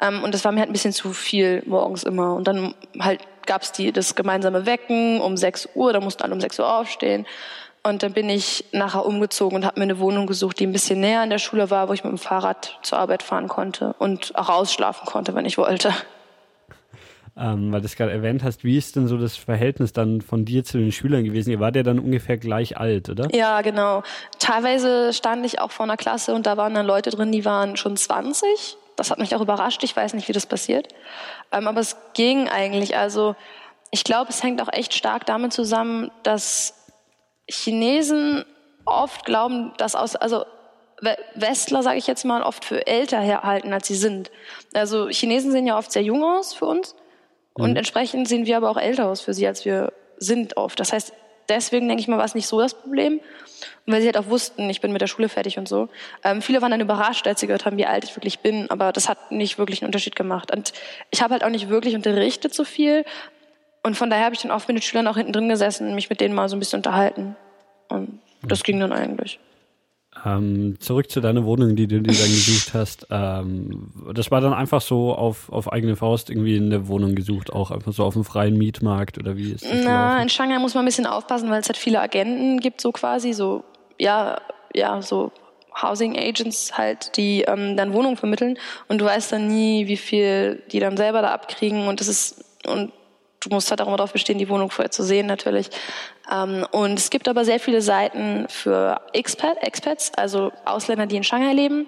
Ähm, 0.00 0.22
und 0.22 0.34
das 0.34 0.44
war 0.44 0.52
mir 0.52 0.60
halt 0.60 0.70
ein 0.70 0.74
bisschen 0.74 0.92
zu 0.92 1.12
viel 1.12 1.62
morgens 1.66 2.02
immer. 2.02 2.34
Und 2.34 2.46
dann 2.46 2.74
halt 3.00 3.20
gab's 3.46 3.72
die 3.72 3.92
das 3.92 4.14
gemeinsame 4.14 4.66
Wecken 4.66 5.20
um 5.20 5.36
6 5.36 5.70
Uhr, 5.74 5.92
da 5.92 6.00
mussten 6.00 6.22
alle 6.22 6.34
um 6.34 6.40
6 6.40 6.58
Uhr 6.60 6.72
aufstehen. 6.72 7.26
Und 7.84 8.02
dann 8.02 8.12
bin 8.12 8.28
ich 8.28 8.64
nachher 8.72 9.04
umgezogen 9.04 9.56
und 9.56 9.66
habe 9.66 9.80
mir 9.80 9.84
eine 9.84 9.98
Wohnung 9.98 10.26
gesucht, 10.26 10.60
die 10.60 10.66
ein 10.66 10.72
bisschen 10.72 11.00
näher 11.00 11.20
an 11.20 11.30
der 11.30 11.38
Schule 11.38 11.70
war, 11.70 11.88
wo 11.88 11.92
ich 11.92 12.04
mit 12.04 12.12
dem 12.12 12.18
Fahrrad 12.18 12.78
zur 12.82 12.98
Arbeit 12.98 13.24
fahren 13.24 13.48
konnte 13.48 13.94
und 13.98 14.36
auch 14.36 14.48
ausschlafen 14.48 15.04
konnte, 15.06 15.34
wenn 15.34 15.46
ich 15.46 15.58
wollte 15.58 15.92
ähm, 17.36 17.72
weil 17.72 17.80
du 17.80 17.86
es 17.86 17.96
gerade 17.96 18.12
erwähnt 18.12 18.42
hast, 18.42 18.62
wie 18.62 18.76
ist 18.76 18.96
denn 18.96 19.08
so 19.08 19.16
das 19.16 19.36
Verhältnis 19.36 19.92
dann 19.92 20.20
von 20.20 20.44
dir 20.44 20.64
zu 20.64 20.78
den 20.78 20.92
Schülern 20.92 21.24
gewesen? 21.24 21.50
Ihr 21.50 21.60
wart 21.60 21.76
ja 21.76 21.82
dann 21.82 21.98
ungefähr 21.98 22.36
gleich 22.36 22.76
alt, 22.76 23.08
oder? 23.08 23.34
Ja, 23.34 23.62
genau. 23.62 24.02
Teilweise 24.38 25.12
stand 25.12 25.44
ich 25.46 25.58
auch 25.58 25.70
vor 25.70 25.84
einer 25.84 25.96
Klasse 25.96 26.34
und 26.34 26.46
da 26.46 26.56
waren 26.56 26.74
dann 26.74 26.86
Leute 26.86 27.10
drin, 27.10 27.32
die 27.32 27.44
waren 27.44 27.76
schon 27.76 27.96
20. 27.96 28.76
Das 28.96 29.10
hat 29.10 29.18
mich 29.18 29.34
auch 29.34 29.40
überrascht. 29.40 29.82
Ich 29.82 29.96
weiß 29.96 30.12
nicht, 30.12 30.28
wie 30.28 30.32
das 30.32 30.44
passiert. 30.44 30.88
Ähm, 31.50 31.66
aber 31.66 31.80
es 31.80 31.96
ging 32.12 32.48
eigentlich. 32.48 32.96
Also 32.98 33.34
ich 33.90 34.04
glaube, 34.04 34.28
es 34.28 34.42
hängt 34.42 34.60
auch 34.60 34.72
echt 34.72 34.92
stark 34.92 35.24
damit 35.24 35.54
zusammen, 35.54 36.10
dass 36.22 36.74
Chinesen 37.52 38.44
oft 38.84 39.24
glauben, 39.24 39.72
dass 39.76 39.94
aus, 39.94 40.16
also 40.16 40.44
Westler, 41.34 41.82
sage 41.82 41.98
ich 41.98 42.06
jetzt 42.06 42.24
mal, 42.24 42.42
oft 42.42 42.64
für 42.64 42.86
älter 42.86 43.42
halten, 43.42 43.72
als 43.72 43.88
sie 43.88 43.96
sind. 43.96 44.30
Also 44.72 45.08
Chinesen 45.08 45.50
sehen 45.50 45.66
ja 45.66 45.76
oft 45.76 45.90
sehr 45.90 46.02
jung 46.02 46.22
aus 46.22 46.54
für 46.54 46.66
uns 46.66 46.94
und 47.54 47.70
mhm. 47.70 47.76
entsprechend 47.76 48.28
sehen 48.28 48.46
wir 48.46 48.56
aber 48.56 48.70
auch 48.70 48.76
älter 48.76 49.08
aus 49.08 49.20
für 49.20 49.34
sie, 49.34 49.46
als 49.46 49.64
wir 49.64 49.92
sind 50.16 50.56
oft. 50.56 50.78
Das 50.78 50.92
heißt, 50.92 51.12
deswegen 51.48 51.88
denke 51.88 52.00
ich 52.00 52.08
mal, 52.08 52.18
war 52.18 52.24
es 52.24 52.34
nicht 52.34 52.46
so 52.46 52.60
das 52.60 52.74
Problem. 52.74 53.20
Und 53.84 53.92
weil 53.92 54.00
sie 54.00 54.06
halt 54.06 54.16
auch 54.16 54.28
wussten, 54.28 54.70
ich 54.70 54.80
bin 54.80 54.92
mit 54.92 55.00
der 55.00 55.06
Schule 55.06 55.28
fertig 55.28 55.58
und 55.58 55.68
so. 55.68 55.88
Ähm, 56.24 56.40
viele 56.40 56.62
waren 56.62 56.70
dann 56.70 56.80
überrascht, 56.80 57.26
als 57.26 57.40
sie 57.40 57.46
gehört 57.46 57.64
haben, 57.64 57.76
wie 57.76 57.86
alt 57.86 58.04
ich 58.04 58.16
wirklich 58.16 58.40
bin, 58.40 58.70
aber 58.70 58.92
das 58.92 59.08
hat 59.08 59.32
nicht 59.32 59.58
wirklich 59.58 59.82
einen 59.82 59.88
Unterschied 59.88 60.16
gemacht. 60.16 60.52
Und 60.52 60.72
ich 61.10 61.22
habe 61.22 61.32
halt 61.32 61.44
auch 61.44 61.48
nicht 61.48 61.68
wirklich 61.68 61.94
unterrichtet 61.94 62.54
so 62.54 62.64
viel. 62.64 63.04
Und 63.82 63.96
von 63.96 64.08
daher 64.08 64.26
habe 64.26 64.34
ich 64.34 64.42
dann 64.42 64.52
oft 64.52 64.68
mit 64.68 64.76
den 64.76 64.82
Schülern 64.82 65.08
auch 65.08 65.16
hinten 65.16 65.32
drin 65.32 65.48
gesessen 65.48 65.88
und 65.88 65.94
mich 65.96 66.10
mit 66.10 66.20
denen 66.20 66.34
mal 66.34 66.48
so 66.48 66.56
ein 66.56 66.60
bisschen 66.60 66.78
unterhalten. 66.78 67.36
Und 67.92 68.20
das 68.42 68.62
ging 68.62 68.80
dann 68.80 68.92
eigentlich. 68.92 69.38
Ähm, 70.26 70.78
zurück 70.78 71.10
zu 71.10 71.20
deiner 71.20 71.44
Wohnung, 71.44 71.74
die 71.74 71.86
du 71.86 72.00
dir 72.00 72.12
dann 72.12 72.28
gesucht 72.28 72.74
hast. 72.74 73.06
Ähm, 73.10 73.90
das 74.12 74.30
war 74.30 74.42
dann 74.42 74.52
einfach 74.52 74.82
so 74.82 75.14
auf, 75.14 75.50
auf 75.50 75.72
eigene 75.72 75.96
Faust 75.96 76.28
irgendwie 76.28 76.56
eine 76.56 76.86
Wohnung 76.86 77.14
gesucht, 77.14 77.50
auch 77.50 77.70
einfach 77.70 77.92
so 77.92 78.04
auf 78.04 78.12
dem 78.12 78.24
freien 78.24 78.58
Mietmarkt 78.58 79.18
oder 79.18 79.36
wie 79.38 79.52
ist 79.52 79.64
das? 79.64 79.72
Na, 79.72 79.78
gelaufen? 79.80 80.22
in 80.22 80.28
Shanghai 80.28 80.58
muss 80.58 80.74
man 80.74 80.84
ein 80.84 80.86
bisschen 80.86 81.06
aufpassen, 81.06 81.48
weil 81.48 81.60
es 81.60 81.68
halt 81.68 81.78
viele 81.78 82.00
Agenten 82.00 82.60
gibt, 82.60 82.82
so 82.82 82.92
quasi, 82.92 83.32
so, 83.32 83.64
ja, 83.98 84.38
ja, 84.74 85.00
so 85.00 85.32
Housing 85.80 86.16
Agents 86.18 86.76
halt, 86.76 87.16
die 87.16 87.42
ähm, 87.42 87.78
dann 87.78 87.94
Wohnungen 87.94 88.18
vermitteln 88.18 88.58
und 88.88 89.00
du 89.00 89.06
weißt 89.06 89.32
dann 89.32 89.48
nie, 89.48 89.88
wie 89.88 89.96
viel 89.96 90.62
die 90.70 90.78
dann 90.78 90.98
selber 90.98 91.22
da 91.22 91.32
abkriegen 91.32 91.88
und 91.88 92.00
das 92.00 92.08
ist, 92.08 92.44
und 92.66 92.92
du 93.42 93.48
musst 93.50 93.70
halt 93.70 93.80
auch 93.80 93.86
immer 93.86 93.96
darauf 93.96 94.12
bestehen, 94.12 94.38
die 94.38 94.48
Wohnung 94.48 94.70
vorher 94.70 94.90
zu 94.90 95.02
sehen 95.02 95.26
natürlich. 95.26 95.70
Ähm, 96.32 96.66
und 96.70 96.98
es 96.98 97.10
gibt 97.10 97.28
aber 97.28 97.44
sehr 97.44 97.60
viele 97.60 97.82
Seiten 97.82 98.46
für 98.48 99.00
Expat, 99.12 99.62
Expats, 99.62 100.12
also 100.16 100.52
Ausländer, 100.64 101.06
die 101.06 101.16
in 101.16 101.24
Shanghai 101.24 101.52
leben, 101.52 101.86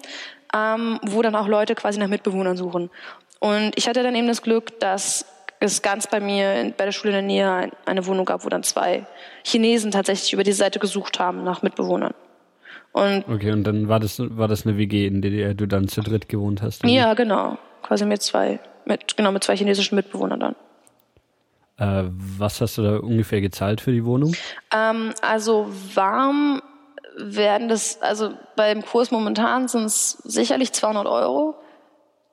ähm, 0.55 0.99
wo 1.03 1.21
dann 1.21 1.35
auch 1.35 1.47
Leute 1.47 1.75
quasi 1.75 1.99
nach 1.99 2.07
Mitbewohnern 2.07 2.57
suchen. 2.57 2.89
Und 3.39 3.73
ich 3.75 3.87
hatte 3.87 4.03
dann 4.03 4.15
eben 4.15 4.27
das 4.27 4.41
Glück, 4.41 4.79
dass 4.79 5.25
es 5.59 5.81
ganz 5.81 6.07
bei 6.07 6.19
mir 6.19 6.73
bei 6.77 6.85
der 6.85 6.91
Schule 6.91 7.17
in 7.17 7.27
der 7.27 7.35
Nähe 7.35 7.71
eine 7.85 8.05
Wohnung 8.05 8.25
gab, 8.25 8.45
wo 8.45 8.49
dann 8.49 8.63
zwei 8.63 9.05
Chinesen 9.43 9.91
tatsächlich 9.91 10.33
über 10.33 10.43
diese 10.43 10.57
Seite 10.57 10.79
gesucht 10.79 11.19
haben 11.19 11.43
nach 11.43 11.61
Mitbewohnern. 11.61 12.13
Und 12.91 13.25
okay, 13.27 13.51
und 13.51 13.65
dann 13.65 13.89
war 13.89 13.99
das, 13.99 14.19
war 14.19 14.47
das 14.47 14.65
eine 14.65 14.77
WG, 14.77 15.05
in 15.05 15.21
der 15.21 15.53
du 15.53 15.67
dann 15.67 15.87
zu 15.87 16.01
dritt 16.01 16.29
gewohnt 16.29 16.61
hast? 16.61 16.83
Oder? 16.83 16.93
Ja, 16.93 17.13
genau. 17.13 17.57
Quasi 17.81 18.05
mit 18.05 18.21
zwei, 18.21 18.59
mit, 18.85 19.17
genau, 19.17 19.31
mit 19.31 19.43
zwei 19.43 19.55
chinesischen 19.57 19.95
Mitbewohnern 19.95 20.39
dann. 20.39 20.55
Äh, 21.77 22.03
was 22.05 22.61
hast 22.61 22.77
du 22.77 22.83
da 22.83 22.97
ungefähr 22.97 23.41
gezahlt 23.41 23.81
für 23.81 23.91
die 23.91 24.05
Wohnung? 24.05 24.35
Ähm, 24.73 25.13
also 25.21 25.67
warm 25.93 26.61
werden 27.17 27.67
das, 27.67 28.01
also 28.01 28.33
beim 28.55 28.83
Kurs 28.83 29.11
momentan 29.11 29.67
sind 29.67 29.85
es 29.85 30.11
sicherlich 30.23 30.73
200 30.73 31.05
Euro. 31.05 31.55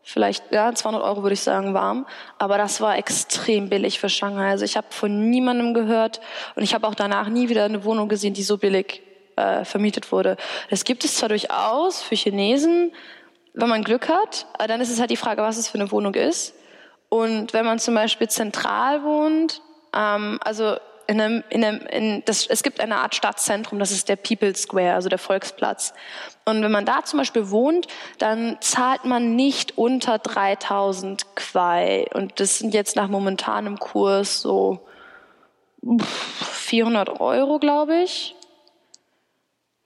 Vielleicht, 0.04 0.50
ja, 0.50 0.72
200 0.74 1.02
Euro 1.02 1.22
würde 1.22 1.34
ich 1.34 1.42
sagen, 1.42 1.74
warm. 1.74 2.06
Aber 2.38 2.58
das 2.58 2.80
war 2.80 2.98
extrem 2.98 3.68
billig 3.68 4.00
für 4.00 4.08
Shanghai. 4.08 4.50
Also 4.50 4.64
ich 4.64 4.76
habe 4.76 4.88
von 4.90 5.30
niemandem 5.30 5.74
gehört 5.74 6.20
und 6.56 6.64
ich 6.64 6.74
habe 6.74 6.86
auch 6.88 6.94
danach 6.96 7.28
nie 7.28 7.48
wieder 7.48 7.64
eine 7.64 7.84
Wohnung 7.84 8.08
gesehen, 8.08 8.34
die 8.34 8.42
so 8.42 8.58
billig 8.58 9.02
äh, 9.36 9.64
vermietet 9.64 10.10
wurde. 10.10 10.36
Das 10.70 10.84
gibt 10.84 11.04
es 11.04 11.16
zwar 11.16 11.28
durchaus 11.28 12.02
für 12.02 12.16
Chinesen, 12.16 12.92
wenn 13.54 13.68
man 13.68 13.84
Glück 13.84 14.08
hat, 14.08 14.46
aber 14.54 14.66
dann 14.66 14.80
ist 14.80 14.90
es 14.90 14.98
halt 14.98 15.10
die 15.10 15.16
Frage, 15.16 15.42
was 15.42 15.56
es 15.56 15.68
für 15.68 15.78
eine 15.78 15.90
Wohnung 15.92 16.14
ist. 16.14 16.54
Und 17.12 17.52
wenn 17.52 17.66
man 17.66 17.78
zum 17.78 17.94
Beispiel 17.94 18.30
zentral 18.30 19.04
wohnt, 19.04 19.60
ähm, 19.94 20.38
also 20.42 20.76
in 21.06 21.20
einem, 21.20 21.44
in 21.50 21.62
einem, 21.62 21.86
in 21.88 22.22
das, 22.24 22.46
es 22.46 22.62
gibt 22.62 22.80
eine 22.80 22.96
Art 22.96 23.14
Stadtzentrum, 23.14 23.78
das 23.78 23.90
ist 23.90 24.08
der 24.08 24.16
People 24.16 24.56
Square, 24.56 24.94
also 24.94 25.10
der 25.10 25.18
Volksplatz. 25.18 25.92
Und 26.46 26.62
wenn 26.62 26.72
man 26.72 26.86
da 26.86 27.04
zum 27.04 27.18
Beispiel 27.18 27.50
wohnt, 27.50 27.86
dann 28.16 28.56
zahlt 28.62 29.04
man 29.04 29.36
nicht 29.36 29.76
unter 29.76 30.16
3000 30.16 31.36
Quai. 31.36 32.06
Und 32.14 32.40
das 32.40 32.60
sind 32.60 32.72
jetzt 32.72 32.96
nach 32.96 33.08
momentanem 33.08 33.78
Kurs 33.78 34.40
so 34.40 34.80
400 36.40 37.20
Euro, 37.20 37.58
glaube 37.58 37.96
ich. 37.96 38.34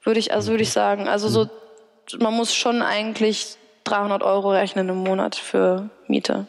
Würde 0.05 0.21
ich, 0.21 0.33
also 0.33 0.53
würde 0.53 0.63
ich 0.63 0.71
sagen. 0.71 1.09
Also 1.09 1.27
so, 1.27 1.49
man 2.21 2.35
muss 2.35 2.55
schon 2.55 2.83
eigentlich 2.83 3.57
300 3.83 4.23
Euro 4.23 4.53
rechnen 4.53 4.89
im 4.89 5.03
Monat 5.03 5.35
für 5.35 5.91
Miete. 6.07 6.47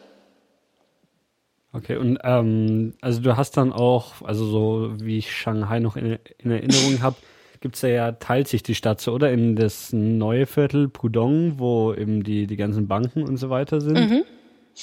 Okay, 1.78 1.96
und 1.96 2.18
ähm, 2.24 2.94
also 3.00 3.20
du 3.20 3.36
hast 3.36 3.56
dann 3.56 3.72
auch, 3.72 4.22
also 4.22 4.44
so 4.44 4.92
wie 5.00 5.18
ich 5.18 5.32
Shanghai 5.32 5.78
noch 5.78 5.96
in, 5.96 6.18
in 6.38 6.50
Erinnerung 6.50 7.02
habe, 7.02 7.16
gibt's 7.60 7.82
ja, 7.82 7.88
ja, 7.88 8.12
teilt 8.12 8.48
sich 8.48 8.64
die 8.64 8.74
Stadt 8.74 9.00
so, 9.00 9.12
oder? 9.12 9.30
In 9.30 9.54
das 9.54 9.92
neue 9.92 10.46
Viertel 10.46 10.88
Pudong, 10.88 11.58
wo 11.58 11.94
eben 11.94 12.24
die, 12.24 12.46
die 12.48 12.56
ganzen 12.56 12.88
Banken 12.88 13.22
und 13.22 13.36
so 13.36 13.48
weiter 13.48 13.80
sind. 13.80 14.10
Mhm 14.10 14.24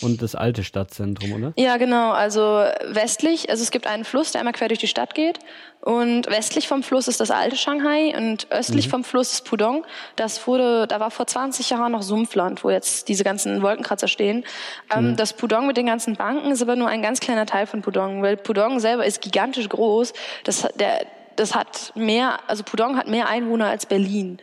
und 0.01 0.21
das 0.21 0.35
alte 0.35 0.63
Stadtzentrum, 0.63 1.33
oder? 1.33 1.53
Ja, 1.55 1.77
genau. 1.77 2.11
Also 2.11 2.41
westlich, 2.87 3.49
also 3.49 3.63
es 3.63 3.71
gibt 3.71 3.87
einen 3.87 4.03
Fluss, 4.03 4.31
der 4.31 4.41
einmal 4.41 4.53
quer 4.53 4.67
durch 4.67 4.79
die 4.79 4.87
Stadt 4.87 5.13
geht. 5.13 5.39
Und 5.81 6.27
westlich 6.27 6.67
vom 6.67 6.81
Fluss 6.81 7.07
ist 7.07 7.19
das 7.19 7.29
alte 7.29 7.55
Shanghai 7.55 8.17
und 8.17 8.47
östlich 8.49 8.87
mhm. 8.87 8.91
vom 8.91 9.03
Fluss 9.03 9.33
ist 9.33 9.45
Pudong. 9.45 9.85
Das 10.15 10.47
wurde, 10.47 10.87
da 10.87 10.99
war 10.99 11.11
vor 11.11 11.27
20 11.27 11.69
Jahren 11.69 11.91
noch 11.91 12.01
Sumpfland, 12.01 12.63
wo 12.63 12.71
jetzt 12.71 13.07
diese 13.07 13.23
ganzen 13.23 13.61
Wolkenkratzer 13.61 14.07
stehen. 14.07 14.45
Ähm, 14.93 15.11
mhm. 15.11 15.15
Das 15.15 15.33
Pudong 15.33 15.67
mit 15.67 15.77
den 15.77 15.85
ganzen 15.85 16.15
Banken 16.15 16.51
ist 16.51 16.61
aber 16.63 16.75
nur 16.75 16.87
ein 16.87 17.03
ganz 17.03 17.19
kleiner 17.19 17.45
Teil 17.45 17.67
von 17.67 17.83
Pudong, 17.83 18.23
weil 18.23 18.35
Pudong 18.35 18.79
selber 18.79 19.05
ist 19.05 19.21
gigantisch 19.21 19.69
groß. 19.69 20.13
Das, 20.43 20.67
der, 20.79 21.05
das 21.35 21.53
hat 21.53 21.91
mehr, 21.95 22.39
also 22.47 22.63
Pudong 22.63 22.97
hat 22.97 23.07
mehr 23.07 23.29
Einwohner 23.29 23.67
als 23.67 23.85
Berlin. 23.85 24.39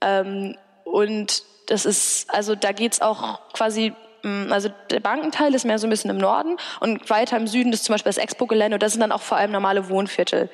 Ähm, 0.00 0.56
und 0.84 1.42
das 1.66 1.84
ist, 1.84 2.30
also 2.30 2.54
da 2.54 2.72
geht's 2.72 3.02
auch 3.02 3.40
quasi 3.52 3.92
also 4.50 4.68
der 4.90 5.00
Bankenteil 5.00 5.54
ist 5.54 5.64
mehr 5.64 5.78
so 5.78 5.86
ein 5.86 5.90
bisschen 5.90 6.10
im 6.10 6.18
Norden 6.18 6.56
und 6.80 7.08
weiter 7.10 7.36
im 7.36 7.46
Süden 7.46 7.72
ist 7.72 7.84
zum 7.84 7.94
Beispiel 7.94 8.10
das 8.10 8.18
Expo-Gelände 8.18 8.76
und 8.76 8.82
das 8.82 8.92
sind 8.92 9.00
dann 9.00 9.12
auch 9.12 9.22
vor 9.22 9.36
allem 9.36 9.52
normale 9.52 9.88
Wohnviertel. 9.88 10.50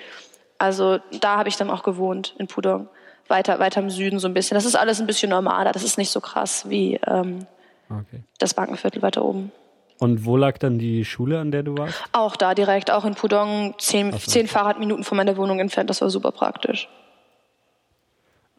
Also 0.59 0.98
da 1.20 1.37
habe 1.37 1.48
ich 1.48 1.57
dann 1.57 1.70
auch 1.70 1.83
gewohnt 1.83 2.35
in 2.38 2.46
Pudong, 2.46 2.88
weiter 3.29 3.59
weiter 3.59 3.81
im 3.81 3.90
Süden 3.90 4.18
so 4.18 4.29
ein 4.29 4.35
bisschen. 4.35 4.55
Das 4.55 4.64
ist 4.64 4.77
alles 4.77 5.00
ein 5.00 5.07
bisschen 5.07 5.31
normaler, 5.31 5.72
das 5.72 5.83
ist 5.83 5.98
nicht 5.98 6.11
so 6.11 6.20
krass 6.20 6.68
wie 6.68 7.00
ähm, 7.07 7.46
okay. 7.90 8.22
das 8.38 8.55
Bankenviertel 8.55 9.03
weiter 9.03 9.24
oben. 9.24 9.53
Und 10.00 10.24
wo 10.24 10.37
lag 10.37 10.59
dann 10.59 10.79
die 10.79 11.05
Schule, 11.05 11.38
an 11.38 11.50
der 11.50 11.62
du 11.62 11.79
warst? 11.79 12.03
Auch 12.12 12.37
da 12.37 12.55
direkt, 12.55 12.90
auch 12.90 13.05
in 13.05 13.14
Pudong, 13.14 13.74
zehn, 13.79 14.12
so. 14.12 14.18
zehn 14.18 14.48
Fahrradminuten 14.48 15.05
von 15.05 15.16
meiner 15.16 15.37
Wohnung 15.37 15.61
entfernt. 15.61 15.88
Das 15.88 16.00
war 16.00 16.11
super 16.11 16.33
praktisch. 16.33 16.88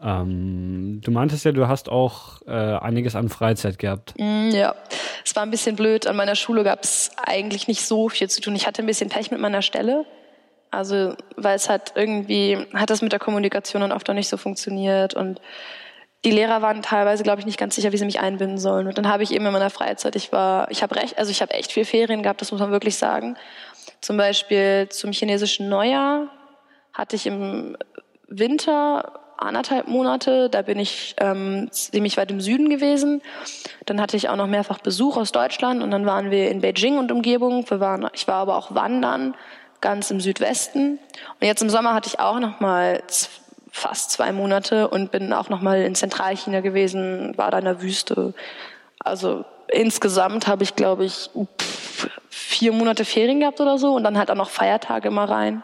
Ähm, 0.05 1.01
du 1.03 1.09
meintest 1.09 1.45
ja, 1.45 1.51
du 1.51 1.67
hast 1.67 1.89
auch 1.89 2.41
äh, 2.45 2.51
einiges 2.51 3.15
an 3.15 3.27
Freizeit 3.29 3.79
gehabt. 3.79 4.13
Mm, 4.17 4.51
ja, 4.51 4.75
es 5.25 5.35
war 5.35 5.41
ein 5.41 5.49
bisschen 5.49 5.75
blöd. 5.75 6.05
An 6.05 6.15
meiner 6.15 6.35
Schule 6.35 6.63
gab 6.63 6.83
es 6.83 7.09
eigentlich 7.17 7.67
nicht 7.67 7.81
so 7.81 8.07
viel 8.07 8.29
zu 8.29 8.39
tun. 8.39 8.55
Ich 8.55 8.67
hatte 8.67 8.83
ein 8.83 8.85
bisschen 8.85 9.09
Pech 9.09 9.31
mit 9.31 9.39
meiner 9.39 9.63
Stelle. 9.63 10.05
Also, 10.69 11.15
weil 11.37 11.55
es 11.55 11.69
hat 11.69 11.93
irgendwie, 11.95 12.57
hat 12.73 12.89
das 12.91 13.01
mit 13.01 13.13
der 13.13 13.19
Kommunikation 13.19 13.81
dann 13.81 13.91
oft 13.91 14.07
auch 14.09 14.13
nicht 14.13 14.27
so 14.27 14.37
funktioniert 14.37 15.13
und 15.13 15.39
die 16.25 16.31
Lehrer 16.31 16.61
waren 16.61 16.81
teilweise, 16.81 17.23
glaube 17.23 17.39
ich, 17.39 17.45
nicht 17.45 17.59
ganz 17.59 17.75
sicher, 17.75 17.91
wie 17.91 17.97
sie 17.97 18.05
mich 18.05 18.19
einbinden 18.19 18.57
sollen. 18.57 18.87
Und 18.87 18.97
dann 18.97 19.07
habe 19.07 19.21
ich 19.21 19.31
eben 19.31 19.45
in 19.45 19.53
meiner 19.53 19.69
Freizeit, 19.69 20.15
ich 20.15 20.31
war, 20.31 20.69
ich 20.71 20.81
habe 20.81 20.95
recht, 20.95 21.17
also 21.19 21.29
ich 21.29 21.41
habe 21.41 21.53
echt 21.53 21.71
viel 21.71 21.85
Ferien 21.85 22.23
gehabt, 22.23 22.41
das 22.41 22.51
muss 22.51 22.59
man 22.59 22.71
wirklich 22.71 22.97
sagen. 22.97 23.37
Zum 24.01 24.17
Beispiel 24.17 24.89
zum 24.89 25.11
chinesischen 25.11 25.69
Neujahr 25.69 26.27
hatte 26.93 27.15
ich 27.15 27.27
im 27.27 27.77
Winter 28.27 29.24
anderthalb 29.37 29.87
Monate. 29.87 30.49
Da 30.49 30.61
bin 30.61 30.79
ich 30.79 31.15
ähm, 31.19 31.67
ziemlich 31.71 32.17
weit 32.17 32.31
im 32.31 32.41
Süden 32.41 32.69
gewesen. 32.69 33.21
Dann 33.85 34.01
hatte 34.01 34.17
ich 34.17 34.29
auch 34.29 34.35
noch 34.35 34.47
mehrfach 34.47 34.79
Besuch 34.79 35.17
aus 35.17 35.31
Deutschland 35.31 35.83
und 35.83 35.91
dann 35.91 36.05
waren 36.05 36.31
wir 36.31 36.49
in 36.49 36.61
Beijing 36.61 36.97
und 36.97 37.11
Umgebung. 37.11 37.69
Wir 37.69 37.79
waren, 37.79 38.07
ich 38.13 38.27
war 38.27 38.35
aber 38.35 38.57
auch 38.57 38.73
wandern, 38.73 39.35
ganz 39.81 40.11
im 40.11 40.19
Südwesten. 40.19 40.99
Und 41.39 41.47
jetzt 41.47 41.61
im 41.61 41.69
Sommer 41.69 41.93
hatte 41.93 42.09
ich 42.09 42.19
auch 42.19 42.39
noch 42.39 42.59
mal 42.59 43.01
fast 43.71 44.11
zwei 44.11 44.31
Monate 44.31 44.87
und 44.87 45.11
bin 45.11 45.33
auch 45.33 45.49
noch 45.49 45.61
mal 45.61 45.81
in 45.81 45.95
Zentralchina 45.95 46.61
gewesen, 46.61 47.37
war 47.37 47.51
da 47.51 47.59
in 47.59 47.65
der 47.65 47.81
Wüste. 47.81 48.33
Also 48.99 49.43
insgesamt 49.67 50.47
habe 50.47 50.63
ich, 50.63 50.75
glaube 50.75 51.03
ich, 51.03 51.29
vier 52.29 52.71
Monate 52.71 53.03
Ferien 53.03 53.41
gehabt 53.41 53.59
oder 53.59 53.77
so 53.77 53.93
und 53.93 54.03
dann 54.03 54.17
halt 54.17 54.31
auch 54.31 54.35
noch 54.35 54.49
Feiertage 54.49 55.11
mal 55.11 55.25
rein. 55.25 55.61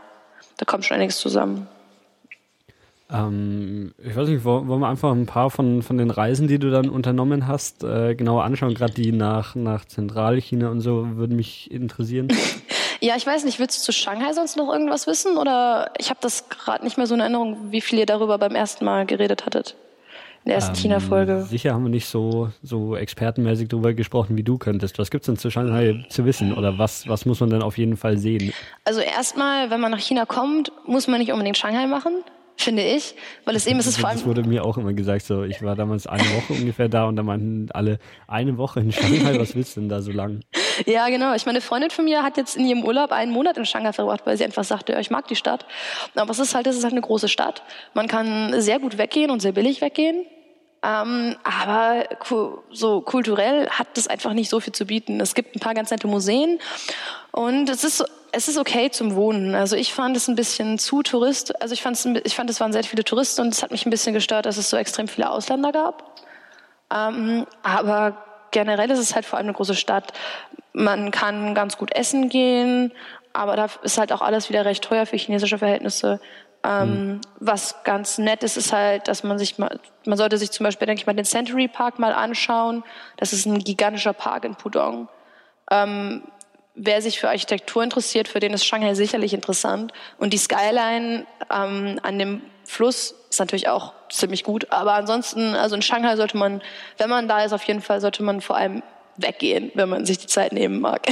Da 0.57 0.65
kommt 0.65 0.85
schon 0.85 0.95
einiges 0.95 1.19
zusammen. 1.19 1.67
Ähm, 3.11 3.93
ich 3.97 4.15
weiß 4.15 4.29
nicht, 4.29 4.43
wollen 4.45 4.67
wir 4.67 4.87
einfach 4.87 5.11
ein 5.11 5.25
paar 5.25 5.49
von, 5.49 5.81
von 5.81 5.97
den 5.97 6.11
Reisen, 6.11 6.47
die 6.47 6.59
du 6.59 6.71
dann 6.71 6.89
unternommen 6.89 7.47
hast, 7.47 7.83
äh, 7.83 8.15
genauer 8.15 8.43
anschauen? 8.43 8.73
Gerade 8.73 8.93
die 8.93 9.11
nach, 9.11 9.55
nach 9.55 9.85
Zentralchina 9.85 10.69
und 10.69 10.81
so 10.81 11.17
würden 11.17 11.35
mich 11.35 11.69
interessieren. 11.71 12.29
Ja, 13.03 13.15
ich 13.17 13.25
weiß 13.25 13.45
nicht, 13.45 13.57
willst 13.57 13.79
du 13.79 13.83
zu 13.83 13.91
Shanghai 13.91 14.31
sonst 14.31 14.57
noch 14.57 14.71
irgendwas 14.71 15.07
wissen? 15.07 15.37
Oder 15.37 15.91
ich 15.97 16.11
habe 16.11 16.19
das 16.21 16.49
gerade 16.49 16.83
nicht 16.83 16.97
mehr 16.97 17.07
so 17.07 17.15
in 17.15 17.19
Erinnerung, 17.19 17.71
wie 17.71 17.81
viel 17.81 17.97
ihr 17.97 18.05
darüber 18.05 18.37
beim 18.37 18.53
ersten 18.53 18.85
Mal 18.85 19.07
geredet 19.07 19.47
hattet. 19.47 19.75
In 20.45 20.49
der 20.49 20.55
ersten 20.57 20.75
ähm, 20.75 20.81
China-Folge. 20.81 21.41
Sicher 21.49 21.73
haben 21.73 21.81
wir 21.81 21.89
nicht 21.89 22.05
so, 22.05 22.49
so 22.61 22.95
expertenmäßig 22.95 23.69
darüber 23.69 23.95
gesprochen, 23.95 24.37
wie 24.37 24.43
du 24.43 24.59
könntest. 24.59 24.99
Was 24.99 25.09
gibt's 25.09 25.25
denn 25.25 25.37
zu 25.37 25.49
Shanghai 25.49 26.05
zu 26.09 26.25
wissen? 26.25 26.55
Oder 26.55 26.77
was, 26.77 27.07
was 27.07 27.25
muss 27.25 27.39
man 27.39 27.49
denn 27.49 27.63
auf 27.63 27.79
jeden 27.79 27.97
Fall 27.97 28.19
sehen? 28.19 28.53
Also 28.85 29.01
erstmal, 29.01 29.71
wenn 29.71 29.79
man 29.79 29.89
nach 29.89 29.99
China 29.99 30.27
kommt, 30.27 30.71
muss 30.85 31.07
man 31.07 31.19
nicht 31.19 31.31
unbedingt 31.31 31.57
Shanghai 31.57 31.87
machen 31.87 32.23
finde 32.57 32.83
ich, 32.83 33.15
weil 33.45 33.55
es 33.55 33.67
eben 33.67 33.79
ist 33.79 33.87
es 33.87 33.97
vor 33.97 34.09
allem. 34.09 34.17
Das 34.17 34.27
wurde 34.27 34.43
mir 34.43 34.63
auch 34.63 34.77
immer 34.77 34.93
gesagt, 34.93 35.25
so 35.25 35.43
ich 35.43 35.61
war 35.61 35.75
damals 35.75 36.07
eine 36.07 36.23
Woche 36.35 36.53
ungefähr 36.53 36.89
da 36.89 37.05
und 37.05 37.15
da 37.15 37.23
meinten 37.23 37.69
alle 37.71 37.99
eine 38.27 38.57
Woche 38.57 38.79
in 38.81 38.91
Shanghai, 38.91 39.39
was 39.39 39.55
willst 39.55 39.75
du 39.75 39.81
denn 39.81 39.89
da 39.89 40.01
so 40.01 40.11
lang? 40.11 40.41
Ja, 40.85 41.09
genau. 41.09 41.35
Ich 41.35 41.45
meine, 41.45 41.57
eine 41.57 41.61
Freundin 41.61 41.89
von 41.89 42.05
mir 42.05 42.23
hat 42.23 42.37
jetzt 42.37 42.55
in 42.55 42.65
ihrem 42.65 42.83
Urlaub 42.83 43.11
einen 43.11 43.31
Monat 43.33 43.57
in 43.57 43.65
Shanghai 43.65 43.91
verbracht, 43.91 44.21
weil 44.25 44.37
sie 44.37 44.45
einfach 44.45 44.63
sagte, 44.63 44.93
ja, 44.93 44.99
ich 44.99 45.11
mag 45.11 45.27
die 45.27 45.35
Stadt. 45.35 45.65
Aber 46.15 46.31
es 46.31 46.39
ist 46.39 46.55
halt, 46.55 46.65
es 46.65 46.77
ist 46.77 46.83
halt 46.83 46.93
eine 46.93 47.01
große 47.01 47.27
Stadt. 47.27 47.61
Man 47.93 48.07
kann 48.07 48.59
sehr 48.61 48.79
gut 48.79 48.97
weggehen 48.97 49.31
und 49.31 49.41
sehr 49.41 49.51
billig 49.51 49.81
weggehen. 49.81 50.25
Ähm, 50.83 51.35
aber 51.43 52.05
so 52.71 53.01
kulturell 53.01 53.69
hat 53.69 53.87
das 53.95 54.07
einfach 54.07 54.33
nicht 54.33 54.49
so 54.49 54.59
viel 54.59 54.73
zu 54.73 54.85
bieten. 54.85 55.19
Es 55.19 55.35
gibt 55.35 55.55
ein 55.55 55.59
paar 55.59 55.75
ganz 55.75 55.91
nette 55.91 56.07
Museen 56.07 56.59
und 57.31 57.69
es 57.69 57.83
ist 57.83 58.03
es 58.31 58.47
ist 58.47 58.57
okay 58.57 58.89
zum 58.91 59.15
Wohnen. 59.15 59.55
Also 59.55 59.75
ich 59.75 59.93
fand 59.93 60.15
es 60.15 60.27
ein 60.27 60.35
bisschen 60.35 60.79
zu 60.79 61.03
Tourist. 61.03 61.61
Also 61.61 61.73
ich 61.73 61.81
fand 61.81 61.97
es, 61.97 62.05
ich 62.05 62.35
fand 62.35 62.49
es 62.49 62.59
waren 62.59 62.73
sehr 62.73 62.83
viele 62.83 63.03
Touristen 63.03 63.41
und 63.41 63.53
es 63.53 63.63
hat 63.63 63.71
mich 63.71 63.85
ein 63.85 63.89
bisschen 63.89 64.13
gestört, 64.13 64.45
dass 64.45 64.57
es 64.57 64.69
so 64.69 64.77
extrem 64.77 65.07
viele 65.07 65.29
Ausländer 65.29 65.71
gab. 65.71 66.21
Ähm, 66.93 67.45
aber 67.63 68.17
generell 68.51 68.89
ist 68.91 68.99
es 68.99 69.15
halt 69.15 69.25
vor 69.25 69.37
allem 69.37 69.47
eine 69.47 69.53
große 69.53 69.75
Stadt. 69.75 70.13
Man 70.73 71.11
kann 71.11 71.55
ganz 71.55 71.77
gut 71.77 71.93
essen 71.93 72.29
gehen, 72.29 72.91
aber 73.33 73.55
da 73.55 73.67
ist 73.83 73.97
halt 73.97 74.11
auch 74.11 74.21
alles 74.21 74.49
wieder 74.49 74.65
recht 74.65 74.83
teuer 74.83 75.05
für 75.05 75.17
chinesische 75.17 75.57
Verhältnisse. 75.57 76.19
Ähm, 76.63 76.89
mhm. 76.89 77.21
Was 77.39 77.83
ganz 77.83 78.17
nett 78.17 78.43
ist, 78.43 78.55
ist 78.55 78.71
halt, 78.71 79.07
dass 79.07 79.23
man 79.23 79.39
sich 79.39 79.57
mal, 79.57 79.79
man 80.05 80.17
sollte 80.17 80.37
sich 80.37 80.51
zum 80.51 80.63
Beispiel, 80.65 80.85
denke 80.85 81.01
ich 81.01 81.07
mal, 81.07 81.15
den 81.15 81.25
Century 81.25 81.67
Park 81.67 81.97
mal 81.97 82.13
anschauen. 82.13 82.83
Das 83.17 83.33
ist 83.33 83.45
ein 83.45 83.59
gigantischer 83.59 84.13
Park 84.13 84.45
in 84.45 84.55
Pudong. 84.55 85.09
Ähm, 85.71 86.23
wer 86.75 87.01
sich 87.01 87.19
für 87.19 87.29
Architektur 87.29 87.83
interessiert, 87.83 88.27
für 88.27 88.39
den 88.39 88.53
ist 88.53 88.65
Shanghai 88.65 88.93
sicherlich 88.93 89.33
interessant. 89.33 89.91
Und 90.17 90.33
die 90.33 90.37
Skyline 90.37 91.25
ähm, 91.49 91.99
an 92.03 92.19
dem 92.19 92.41
Fluss 92.63 93.15
ist 93.29 93.39
natürlich 93.39 93.67
auch 93.67 93.93
ziemlich 94.09 94.43
gut. 94.43 94.71
Aber 94.71 94.93
ansonsten, 94.93 95.55
also 95.55 95.75
in 95.75 95.81
Shanghai 95.81 96.15
sollte 96.15 96.37
man, 96.37 96.61
wenn 96.97 97.09
man 97.09 97.27
da 97.27 97.43
ist, 97.43 97.53
auf 97.53 97.63
jeden 97.63 97.81
Fall 97.81 98.01
sollte 98.01 98.23
man 98.23 98.41
vor 98.41 98.55
allem 98.55 98.83
weggehen, 99.17 99.71
wenn 99.75 99.89
man 99.89 100.05
sich 100.05 100.17
die 100.17 100.27
Zeit 100.27 100.53
nehmen 100.53 100.79
mag. 100.79 101.07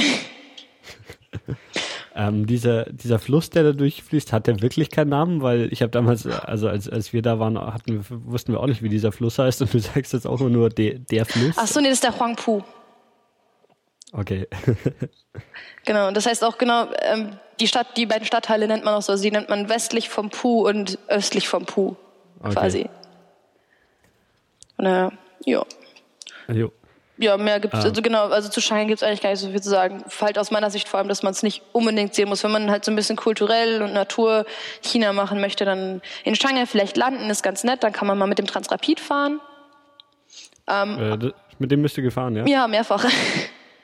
Ähm, 2.12 2.46
dieser, 2.46 2.86
dieser 2.86 3.20
Fluss, 3.20 3.50
der 3.50 3.62
da 3.62 3.72
durchfließt, 3.72 4.32
hat 4.32 4.48
der 4.48 4.60
wirklich 4.60 4.90
keinen 4.90 5.10
Namen? 5.10 5.42
Weil 5.42 5.72
ich 5.72 5.80
habe 5.80 5.90
damals, 5.90 6.26
also 6.26 6.68
als, 6.68 6.88
als 6.88 7.12
wir 7.12 7.22
da 7.22 7.38
waren, 7.38 7.56
hatten, 7.58 8.04
wussten 8.08 8.52
wir 8.52 8.60
auch 8.60 8.66
nicht, 8.66 8.82
wie 8.82 8.88
dieser 8.88 9.12
Fluss 9.12 9.38
heißt 9.38 9.62
und 9.62 9.72
du 9.72 9.78
sagst 9.78 10.12
jetzt 10.12 10.26
auch 10.26 10.40
nur, 10.40 10.50
nur 10.50 10.68
der, 10.70 10.98
der 10.98 11.24
Fluss. 11.24 11.54
Ach 11.56 11.68
so, 11.68 11.80
nee, 11.80 11.86
das 11.86 11.94
ist 11.94 12.04
der 12.04 12.18
Huangpu. 12.18 12.62
Okay. 14.12 14.48
genau, 15.84 16.08
und 16.08 16.16
das 16.16 16.26
heißt 16.26 16.44
auch 16.44 16.58
genau, 16.58 16.88
ähm, 17.02 17.38
die 17.60 17.68
Stadt, 17.68 17.96
die 17.96 18.06
beiden 18.06 18.26
Stadtteile 18.26 18.66
nennt 18.66 18.84
man 18.84 18.94
auch 18.94 19.02
so, 19.02 19.16
sie 19.16 19.30
nennt 19.30 19.48
man 19.48 19.68
westlich 19.68 20.08
vom 20.08 20.30
Pu 20.30 20.66
und 20.66 20.98
östlich 21.08 21.48
vom 21.48 21.66
Pu, 21.66 21.94
okay. 22.40 22.54
quasi. 22.54 22.90
Und, 24.78 24.86
äh, 24.86 25.10
ja. 25.44 25.64
Jo. 26.48 26.72
Ja, 27.18 27.36
mehr 27.36 27.60
gibt's, 27.60 27.76
ah. 27.76 27.82
also 27.82 28.00
genau, 28.00 28.28
also 28.28 28.48
zu 28.48 28.62
Shanghai 28.62 28.86
gibt's 28.86 29.02
eigentlich 29.02 29.20
gar 29.20 29.28
nicht 29.28 29.40
so 29.40 29.50
viel 29.50 29.60
zu 29.60 29.68
sagen. 29.68 30.02
Halt 30.22 30.38
aus 30.38 30.50
meiner 30.50 30.70
Sicht 30.70 30.88
vor 30.88 30.98
allem, 30.98 31.08
dass 31.08 31.22
man 31.22 31.32
es 31.32 31.42
nicht 31.42 31.62
unbedingt 31.72 32.14
sehen 32.14 32.30
muss. 32.30 32.42
Wenn 32.42 32.50
man 32.50 32.70
halt 32.70 32.82
so 32.86 32.90
ein 32.90 32.96
bisschen 32.96 33.16
kulturell 33.16 33.82
und 33.82 33.92
Natur 33.92 34.46
China 34.80 35.12
machen 35.12 35.38
möchte, 35.38 35.66
dann 35.66 36.00
in 36.24 36.34
Shanghai 36.34 36.64
vielleicht 36.64 36.96
landen, 36.96 37.28
ist 37.28 37.42
ganz 37.42 37.62
nett, 37.62 37.84
dann 37.84 37.92
kann 37.92 38.08
man 38.08 38.16
mal 38.16 38.26
mit 38.26 38.38
dem 38.38 38.46
Transrapid 38.46 39.00
fahren. 39.00 39.38
Ähm, 40.66 41.20
äh, 41.20 41.32
mit 41.58 41.70
dem 41.70 41.82
bist 41.82 41.98
du 41.98 42.02
gefahren, 42.02 42.36
ja? 42.36 42.46
Ja, 42.46 42.66
mehrfach. 42.66 43.04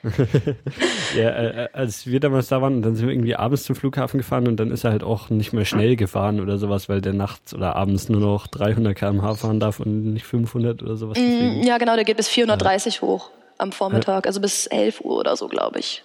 ja, 1.15 1.29
äh, 1.29 1.63
äh, 1.65 1.69
als 1.73 2.07
wir 2.07 2.19
damals 2.19 2.47
da 2.47 2.61
waren, 2.61 2.81
dann 2.81 2.95
sind 2.95 3.07
wir 3.07 3.13
irgendwie 3.13 3.35
abends 3.35 3.63
zum 3.63 3.75
Flughafen 3.75 4.19
gefahren 4.19 4.47
und 4.47 4.57
dann 4.57 4.71
ist 4.71 4.83
er 4.83 4.91
halt 4.91 5.03
auch 5.03 5.29
nicht 5.29 5.53
mehr 5.53 5.65
schnell 5.65 5.95
gefahren 5.95 6.39
oder 6.39 6.57
sowas, 6.57 6.87
weil 6.87 7.01
der 7.01 7.13
nachts 7.13 7.53
oder 7.53 7.75
abends 7.75 8.09
nur 8.09 8.21
noch 8.21 8.47
300 8.47 8.95
km/h 8.95 9.35
fahren 9.35 9.59
darf 9.59 9.79
und 9.79 10.13
nicht 10.13 10.25
500 10.25 10.83
oder 10.83 10.95
sowas. 10.95 11.17
Deswegen. 11.19 11.63
Ja, 11.63 11.77
genau, 11.77 11.95
der 11.95 12.03
geht 12.03 12.17
bis 12.17 12.27
430 12.27 12.95
ja. 12.95 13.01
hoch 13.01 13.31
am 13.57 13.71
Vormittag, 13.71 14.25
ja. 14.25 14.29
also 14.29 14.39
bis 14.39 14.67
11 14.67 15.01
Uhr 15.01 15.17
oder 15.17 15.35
so, 15.35 15.47
glaube 15.47 15.79
ich. 15.79 16.03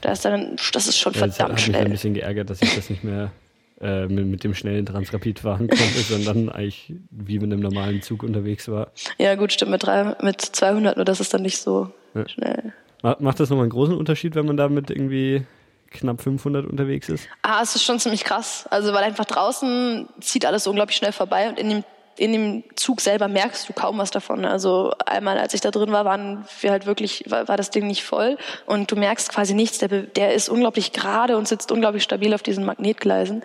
Da 0.00 0.12
ist 0.12 0.24
dann, 0.24 0.56
das 0.72 0.88
ist 0.88 0.98
schon 0.98 1.12
ja, 1.12 1.20
verdammt 1.20 1.52
hat 1.52 1.60
schnell. 1.60 1.82
Ich 1.82 1.86
ein 1.86 1.92
bisschen 1.92 2.14
geärgert, 2.14 2.50
dass 2.50 2.62
ich 2.62 2.74
das 2.74 2.90
nicht 2.90 3.04
mehr 3.04 3.30
äh, 3.80 4.06
mit, 4.06 4.26
mit, 4.26 4.44
dem 4.44 4.54
schnellen 4.54 4.86
Transrapid 4.86 5.40
fahren 5.40 5.68
konnte, 5.68 6.00
sondern 6.00 6.48
eigentlich 6.48 6.94
wie 7.10 7.38
mit 7.38 7.52
einem 7.52 7.60
normalen 7.60 8.02
Zug 8.02 8.22
unterwegs 8.22 8.68
war. 8.68 8.90
Ja, 9.18 9.34
gut, 9.34 9.52
stimmt, 9.52 9.70
mit, 9.70 9.84
drei, 9.84 10.16
mit 10.22 10.40
200, 10.40 10.96
nur 10.96 11.04
das 11.04 11.20
ist 11.20 11.32
dann 11.32 11.42
nicht 11.42 11.58
so 11.58 11.90
schnell. 12.26 12.72
Macht 13.02 13.40
das 13.40 13.48
nochmal 13.48 13.64
einen 13.64 13.70
großen 13.70 13.96
Unterschied, 13.96 14.34
wenn 14.34 14.46
man 14.46 14.56
da 14.56 14.68
mit 14.68 14.90
irgendwie 14.90 15.46
knapp 15.90 16.20
500 16.20 16.66
unterwegs 16.66 17.08
ist? 17.08 17.28
Ah, 17.42 17.60
es 17.62 17.74
ist 17.74 17.84
schon 17.84 17.98
ziemlich 17.98 18.24
krass. 18.24 18.66
Also, 18.70 18.92
weil 18.92 19.04
einfach 19.04 19.24
draußen 19.24 20.08
zieht 20.20 20.44
alles 20.44 20.66
unglaublich 20.66 20.96
schnell 20.96 21.12
vorbei 21.12 21.48
und 21.48 21.58
in 21.58 21.68
dem, 21.70 21.84
in 22.16 22.32
dem 22.32 22.64
Zug 22.76 23.00
selber 23.00 23.28
merkst 23.28 23.68
du 23.68 23.72
kaum 23.72 23.98
was 23.98 24.10
davon. 24.10 24.44
Also, 24.44 24.92
einmal, 25.06 25.38
als 25.38 25.54
ich 25.54 25.60
da 25.60 25.70
drin 25.70 25.92
war, 25.92 26.04
waren 26.04 26.44
wir 26.60 26.70
halt 26.70 26.86
wirklich, 26.86 27.24
war, 27.28 27.48
war 27.48 27.56
das 27.56 27.70
Ding 27.70 27.86
nicht 27.86 28.04
voll 28.04 28.36
und 28.66 28.90
du 28.90 28.96
merkst 28.96 29.30
quasi 29.30 29.54
nichts. 29.54 29.78
Der, 29.78 29.88
der 29.88 30.34
ist 30.34 30.48
unglaublich 30.48 30.92
gerade 30.92 31.36
und 31.36 31.48
sitzt 31.48 31.72
unglaublich 31.72 32.02
stabil 32.02 32.34
auf 32.34 32.42
diesen 32.42 32.64
Magnetgleisen. 32.64 33.42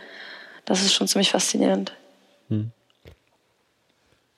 Das 0.65 0.81
ist 0.81 0.93
schon 0.93 1.07
ziemlich 1.07 1.31
faszinierend. 1.31 1.93
Hm. 2.49 2.71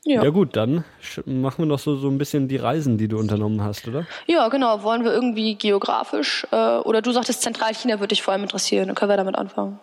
Ja. 0.08 0.24
ja 0.24 0.30
gut, 0.30 0.56
dann 0.56 0.86
machen 1.26 1.60
wir 1.60 1.65
noch 1.65 1.80
so, 1.80 1.98
so 1.98 2.08
ein 2.08 2.17
bisschen 2.17 2.48
die 2.48 2.56
Reisen, 2.56 2.98
die 2.98 3.10
du 3.10 3.20
unternommen 3.20 3.62
hast, 3.62 3.88
oder? 3.89 4.06
Ja, 4.26 4.48
genau. 4.48 4.82
Wollen 4.82 5.04
wir 5.04 5.12
irgendwie 5.12 5.56
geografisch, 5.56 6.48
äh, 6.52 6.78
oder 6.78 7.02
du 7.02 7.12
sagtest 7.12 7.41
Zentralchina 7.41 8.00
würde 8.00 8.10
dich 8.10 8.22
vor 8.22 8.32
allem 8.34 8.43
interessieren, 8.43 8.88
dann 8.88 8.96
können 8.96 9.12
wir 9.12 9.17
damit 9.17 9.36
anfangen. 9.36 9.80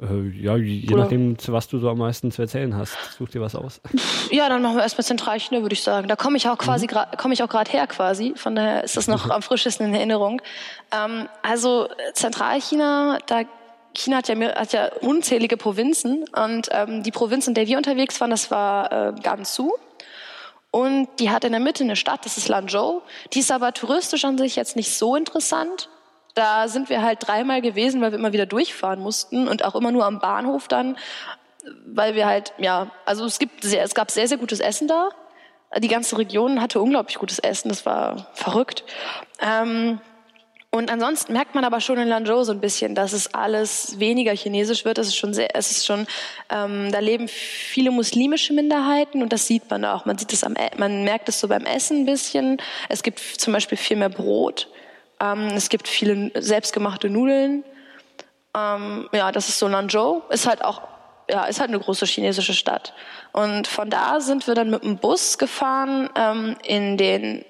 Äh, 0.00 0.28
ja, 0.40 0.56
je 0.56 0.92
Oder? 0.92 1.02
nachdem, 1.02 1.36
was 1.48 1.66
du 1.66 1.78
so 1.78 1.88
am 1.88 1.98
meisten 1.98 2.30
zu 2.30 2.42
erzählen 2.42 2.76
hast. 2.76 2.96
Such 3.18 3.30
dir 3.30 3.40
was 3.40 3.54
aus. 3.56 3.80
Ja, 4.30 4.48
dann 4.48 4.62
machen 4.62 4.76
wir 4.76 4.82
erstmal 4.82 5.04
Zentralchina, 5.04 5.62
würde 5.62 5.72
ich 5.72 5.82
sagen. 5.82 6.08
Da 6.08 6.16
komme 6.16 6.36
ich 6.36 6.48
auch 6.48 6.58
quasi, 6.58 6.86
mhm. 6.86 7.16
komme 7.16 7.34
ich 7.34 7.42
auch 7.42 7.48
gerade 7.48 7.70
her 7.70 7.86
quasi. 7.86 8.32
Von 8.36 8.54
daher 8.54 8.84
ist 8.84 8.96
das 8.96 9.08
noch 9.08 9.30
am 9.30 9.42
frischesten 9.42 9.86
in 9.86 9.94
Erinnerung. 9.94 10.40
Ähm, 10.92 11.28
also 11.42 11.88
Zentralchina, 12.12 13.18
da 13.26 13.42
China 13.94 14.18
hat 14.18 14.28
ja, 14.28 14.36
hat 14.54 14.72
ja 14.72 14.90
unzählige 15.00 15.56
Provinzen 15.56 16.24
und 16.28 16.68
ähm, 16.72 17.02
die 17.02 17.10
Provinz, 17.10 17.46
in 17.46 17.54
der 17.54 17.66
wir 17.66 17.76
unterwegs 17.76 18.20
waren, 18.20 18.30
das 18.30 18.50
war 18.50 18.92
äh, 18.92 19.12
Gansu. 19.20 19.72
Und 20.70 21.08
die 21.20 21.30
hat 21.30 21.44
in 21.44 21.52
der 21.52 21.60
Mitte 21.60 21.84
eine 21.84 21.94
Stadt, 21.94 22.26
das 22.26 22.36
ist 22.36 22.48
Lanzhou. 22.48 23.02
Die 23.32 23.38
ist 23.38 23.52
aber 23.52 23.72
touristisch 23.72 24.24
an 24.24 24.36
sich 24.38 24.56
jetzt 24.56 24.74
nicht 24.74 24.92
so 24.92 25.14
interessant. 25.14 25.88
Da 26.34 26.66
sind 26.66 26.88
wir 26.88 27.00
halt 27.00 27.20
dreimal 27.24 27.62
gewesen, 27.62 28.00
weil 28.00 28.10
wir 28.10 28.18
immer 28.18 28.32
wieder 28.32 28.46
durchfahren 28.46 28.98
mussten 28.98 29.46
und 29.46 29.64
auch 29.64 29.76
immer 29.76 29.92
nur 29.92 30.04
am 30.04 30.18
Bahnhof 30.18 30.66
dann, 30.66 30.98
weil 31.86 32.16
wir 32.16 32.26
halt, 32.26 32.52
ja, 32.58 32.90
also 33.04 33.24
es 33.24 33.38
gibt 33.38 33.62
sehr, 33.62 33.84
es 33.84 33.94
gab 33.94 34.10
sehr, 34.10 34.26
sehr 34.26 34.36
gutes 34.36 34.58
Essen 34.58 34.88
da. 34.88 35.10
Die 35.78 35.88
ganze 35.88 36.18
Region 36.18 36.60
hatte 36.60 36.80
unglaublich 36.80 37.18
gutes 37.18 37.38
Essen, 37.38 37.68
das 37.68 37.86
war 37.86 38.26
verrückt. 38.34 38.84
Ähm, 39.40 40.00
und 40.74 40.90
ansonsten 40.90 41.34
merkt 41.34 41.54
man 41.54 41.64
aber 41.64 41.80
schon 41.80 41.98
in 41.98 42.08
Lanzhou 42.08 42.42
so 42.42 42.50
ein 42.50 42.60
bisschen, 42.60 42.96
dass 42.96 43.12
es 43.12 43.32
alles 43.32 44.00
weniger 44.00 44.32
chinesisch 44.32 44.84
wird. 44.84 44.98
Es 44.98 45.06
ist 45.06 45.16
schon 45.16 45.32
sehr, 45.32 45.54
es 45.54 45.70
ist 45.70 45.86
schon, 45.86 46.08
ähm, 46.50 46.90
da 46.90 46.98
leben 46.98 47.28
viele 47.28 47.92
muslimische 47.92 48.52
Minderheiten 48.52 49.22
und 49.22 49.32
das 49.32 49.46
sieht 49.46 49.70
man 49.70 49.84
auch. 49.84 50.04
Man 50.04 50.18
sieht 50.18 50.32
es 50.32 50.42
am, 50.42 50.56
e, 50.56 50.76
man 50.76 51.04
merkt 51.04 51.28
es 51.28 51.38
so 51.38 51.46
beim 51.46 51.64
Essen 51.64 51.98
ein 51.98 52.06
bisschen. 52.06 52.56
Es 52.88 53.04
gibt 53.04 53.20
zum 53.20 53.52
Beispiel 53.52 53.78
viel 53.78 53.96
mehr 53.96 54.08
Brot. 54.08 54.68
Ähm, 55.20 55.46
es 55.54 55.68
gibt 55.68 55.86
viele 55.86 56.32
selbstgemachte 56.34 57.08
Nudeln. 57.08 57.62
Ähm, 58.56 59.08
ja, 59.12 59.30
das 59.30 59.48
ist 59.48 59.60
so 59.60 59.68
Lanzhou. 59.68 60.22
Ist 60.30 60.48
halt 60.48 60.64
auch, 60.64 60.82
ja, 61.30 61.44
ist 61.44 61.60
halt 61.60 61.70
eine 61.70 61.78
große 61.78 62.04
chinesische 62.04 62.52
Stadt. 62.52 62.94
Und 63.32 63.68
von 63.68 63.90
da 63.90 64.18
sind 64.18 64.48
wir 64.48 64.56
dann 64.56 64.70
mit 64.70 64.82
dem 64.82 64.96
Bus 64.96 65.38
gefahren 65.38 66.10
ähm, 66.16 66.56
in 66.64 66.96
den 66.96 67.44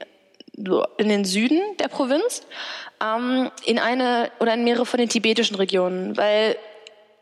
in 0.98 1.08
den 1.08 1.24
Süden 1.24 1.60
der 1.78 1.88
Provinz, 1.88 2.42
ähm, 3.04 3.50
in 3.64 3.78
eine 3.78 4.30
oder 4.40 4.54
in 4.54 4.64
mehrere 4.64 4.86
von 4.86 4.98
den 4.98 5.08
tibetischen 5.08 5.56
Regionen, 5.56 6.16
weil 6.16 6.56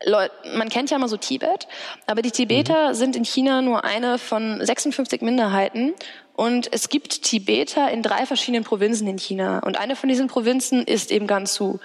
Leute, 0.05 0.33
man 0.55 0.69
kennt 0.69 0.89
ja 0.89 0.97
immer 0.97 1.07
so 1.07 1.17
Tibet, 1.17 1.67
aber 2.07 2.21
die 2.21 2.31
Tibeter 2.31 2.89
mhm. 2.89 2.93
sind 2.93 3.15
in 3.15 3.23
China 3.23 3.61
nur 3.61 3.83
eine 3.83 4.17
von 4.17 4.63
56 4.63 5.21
Minderheiten 5.21 5.93
und 6.35 6.71
es 6.73 6.89
gibt 6.89 7.23
Tibeter 7.23 7.89
in 7.91 8.01
drei 8.01 8.25
verschiedenen 8.25 8.63
Provinzen 8.63 9.07
in 9.07 9.17
China. 9.17 9.59
Und 9.59 9.79
eine 9.79 9.95
von 9.95 10.09
diesen 10.09 10.27
Provinzen 10.27 10.83
ist 10.83 11.11
eben 11.11 11.27
Gansu. 11.27 11.79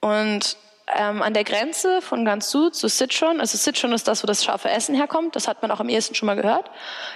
Und 0.00 0.56
ähm, 0.96 1.20
an 1.20 1.34
der 1.34 1.44
Grenze 1.44 2.00
von 2.00 2.24
Gansu 2.24 2.70
zu 2.70 2.88
Sichuan, 2.88 3.40
also 3.40 3.58
Sichuan 3.58 3.92
ist 3.92 4.08
das, 4.08 4.22
wo 4.22 4.26
das 4.26 4.42
scharfe 4.42 4.70
Essen 4.70 4.94
herkommt, 4.94 5.36
das 5.36 5.46
hat 5.46 5.60
man 5.60 5.70
auch 5.70 5.80
am 5.80 5.90
ehesten 5.90 6.14
schon 6.14 6.26
mal 6.26 6.34
gehört. 6.34 6.70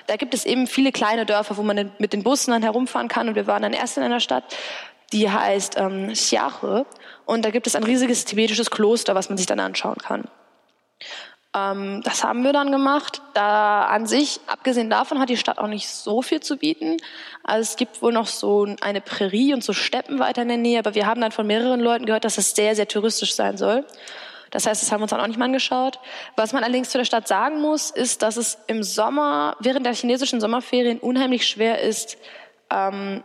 Da 0.08 0.16
gibt 0.16 0.34
es 0.34 0.44
eben 0.44 0.66
viele 0.66 0.92
kleine 0.92 1.24
Dörfer, 1.24 1.56
wo 1.56 1.62
man 1.62 1.90
mit 1.98 2.12
den 2.12 2.22
Bussen 2.22 2.50
dann 2.50 2.62
herumfahren 2.62 3.08
kann. 3.08 3.28
Und 3.28 3.34
wir 3.34 3.46
waren 3.46 3.62
dann 3.62 3.72
erst 3.72 3.96
in 3.96 4.02
einer 4.02 4.20
Stadt, 4.20 4.44
die 5.12 5.30
heißt 5.30 5.76
ähm, 5.78 6.12
Xiahe. 6.12 6.86
Und 7.24 7.44
da 7.44 7.50
gibt 7.50 7.66
es 7.66 7.76
ein 7.76 7.84
riesiges 7.84 8.24
tibetisches 8.24 8.70
Kloster, 8.70 9.14
was 9.14 9.28
man 9.28 9.38
sich 9.38 9.46
dann 9.46 9.60
anschauen 9.60 9.98
kann. 9.98 10.24
Ähm, 11.54 12.00
das 12.04 12.24
haben 12.24 12.44
wir 12.44 12.52
dann 12.52 12.72
gemacht. 12.72 13.20
Da 13.34 13.84
an 13.86 14.06
sich, 14.06 14.40
abgesehen 14.46 14.90
davon, 14.90 15.18
hat 15.18 15.28
die 15.28 15.36
Stadt 15.36 15.58
auch 15.58 15.66
nicht 15.66 15.88
so 15.88 16.22
viel 16.22 16.40
zu 16.40 16.56
bieten. 16.56 16.96
Also 17.44 17.70
es 17.70 17.76
gibt 17.76 18.02
wohl 18.02 18.12
noch 18.12 18.26
so 18.26 18.66
eine 18.80 19.00
Prärie 19.00 19.52
und 19.54 19.62
so 19.62 19.72
Steppen 19.72 20.18
weiter 20.18 20.42
in 20.42 20.48
der 20.48 20.56
Nähe, 20.56 20.78
aber 20.78 20.94
wir 20.94 21.06
haben 21.06 21.20
dann 21.20 21.32
von 21.32 21.46
mehreren 21.46 21.80
Leuten 21.80 22.06
gehört, 22.06 22.24
dass 22.24 22.38
es 22.38 22.54
sehr, 22.54 22.74
sehr 22.74 22.88
touristisch 22.88 23.34
sein 23.34 23.56
soll. 23.56 23.84
Das 24.50 24.66
heißt, 24.66 24.82
das 24.82 24.92
haben 24.92 25.00
wir 25.00 25.04
uns 25.04 25.10
dann 25.10 25.20
auch 25.20 25.26
nicht 25.26 25.38
mal 25.38 25.46
angeschaut. 25.46 25.98
Was 26.36 26.52
man 26.52 26.62
allerdings 26.62 26.90
zu 26.90 26.98
der 26.98 27.06
Stadt 27.06 27.26
sagen 27.26 27.60
muss, 27.60 27.90
ist, 27.90 28.20
dass 28.20 28.36
es 28.36 28.58
im 28.66 28.82
Sommer, 28.82 29.56
während 29.60 29.86
der 29.86 29.94
chinesischen 29.94 30.40
Sommerferien 30.40 30.98
unheimlich 30.98 31.46
schwer 31.46 31.80
ist, 31.80 32.18
ähm, 32.70 33.24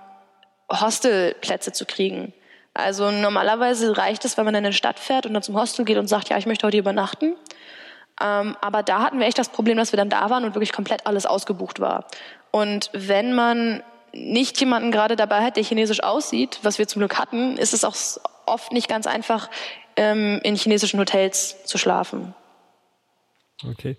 Hostelplätze 0.71 1.71
zu 1.71 1.85
kriegen. 1.85 2.33
Also 2.73 3.09
normalerweise 3.09 3.97
reicht 3.97 4.23
es, 4.25 4.37
wenn 4.37 4.45
man 4.45 4.53
in 4.53 4.65
eine 4.65 4.73
Stadt 4.73 4.99
fährt 4.99 5.25
und 5.25 5.33
dann 5.33 5.41
zum 5.41 5.59
Hostel 5.59 5.85
geht 5.85 5.97
und 5.97 6.07
sagt, 6.07 6.29
ja, 6.29 6.37
ich 6.37 6.45
möchte 6.45 6.67
heute 6.67 6.77
übernachten. 6.77 7.35
Ähm, 8.21 8.55
aber 8.61 8.83
da 8.83 9.01
hatten 9.01 9.19
wir 9.19 9.27
echt 9.27 9.37
das 9.37 9.49
Problem, 9.49 9.77
dass 9.77 9.91
wir 9.91 9.97
dann 9.97 10.09
da 10.09 10.29
waren 10.29 10.43
und 10.43 10.55
wirklich 10.55 10.73
komplett 10.73 11.05
alles 11.07 11.25
ausgebucht 11.25 11.79
war. 11.79 12.05
Und 12.51 12.89
wenn 12.93 13.33
man 13.33 13.83
nicht 14.13 14.59
jemanden 14.59 14.91
gerade 14.91 15.15
dabei 15.15 15.43
hat, 15.43 15.57
der 15.57 15.63
chinesisch 15.63 16.03
aussieht, 16.03 16.59
was 16.63 16.79
wir 16.79 16.87
zum 16.87 16.99
Glück 16.99 17.17
hatten, 17.17 17.57
ist 17.57 17.73
es 17.73 17.83
auch 17.83 17.95
oft 18.45 18.71
nicht 18.71 18.87
ganz 18.87 19.07
einfach, 19.07 19.49
ähm, 19.95 20.39
in 20.43 20.55
chinesischen 20.55 20.99
Hotels 20.99 21.63
zu 21.65 21.77
schlafen. 21.77 22.33
Okay. 23.67 23.95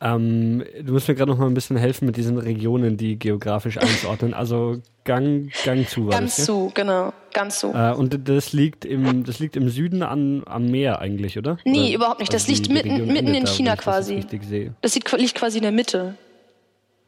Ähm, 0.00 0.62
du 0.80 0.92
musst 0.92 1.08
mir 1.08 1.14
gerade 1.14 1.30
noch 1.30 1.38
mal 1.38 1.46
ein 1.46 1.54
bisschen 1.54 1.76
helfen 1.76 2.06
mit 2.06 2.16
diesen 2.16 2.38
Regionen, 2.38 2.96
die 2.96 3.18
geografisch 3.18 3.78
einzuordnen. 3.78 4.32
Also 4.32 4.80
Gang, 5.04 5.50
Gang 5.64 5.88
zu 5.88 6.06
war 6.06 6.12
Ganz 6.12 6.36
das, 6.36 6.46
zu, 6.46 6.70
genau, 6.74 7.12
ganz 7.32 7.58
zu. 7.58 7.72
Äh, 7.72 7.94
und 7.94 8.28
das 8.28 8.52
liegt 8.52 8.84
im, 8.84 9.24
das 9.24 9.38
liegt 9.40 9.56
im 9.56 9.68
Süden 9.68 10.02
an, 10.02 10.42
am 10.46 10.66
Meer 10.66 11.00
eigentlich, 11.00 11.36
oder? 11.36 11.58
Nee, 11.64 11.88
oder? 11.88 11.94
überhaupt 11.94 12.20
nicht. 12.20 12.32
Das 12.32 12.48
also 12.48 12.52
liegt 12.52 12.70
mitten, 12.70 13.06
mitten 13.06 13.34
in 13.34 13.46
China 13.46 13.74
da, 13.74 13.82
quasi. 13.82 14.24
Das, 14.30 14.40
das 14.80 14.94
liegt 14.94 15.34
quasi 15.34 15.58
in 15.58 15.62
der 15.62 15.72
Mitte. 15.72 16.14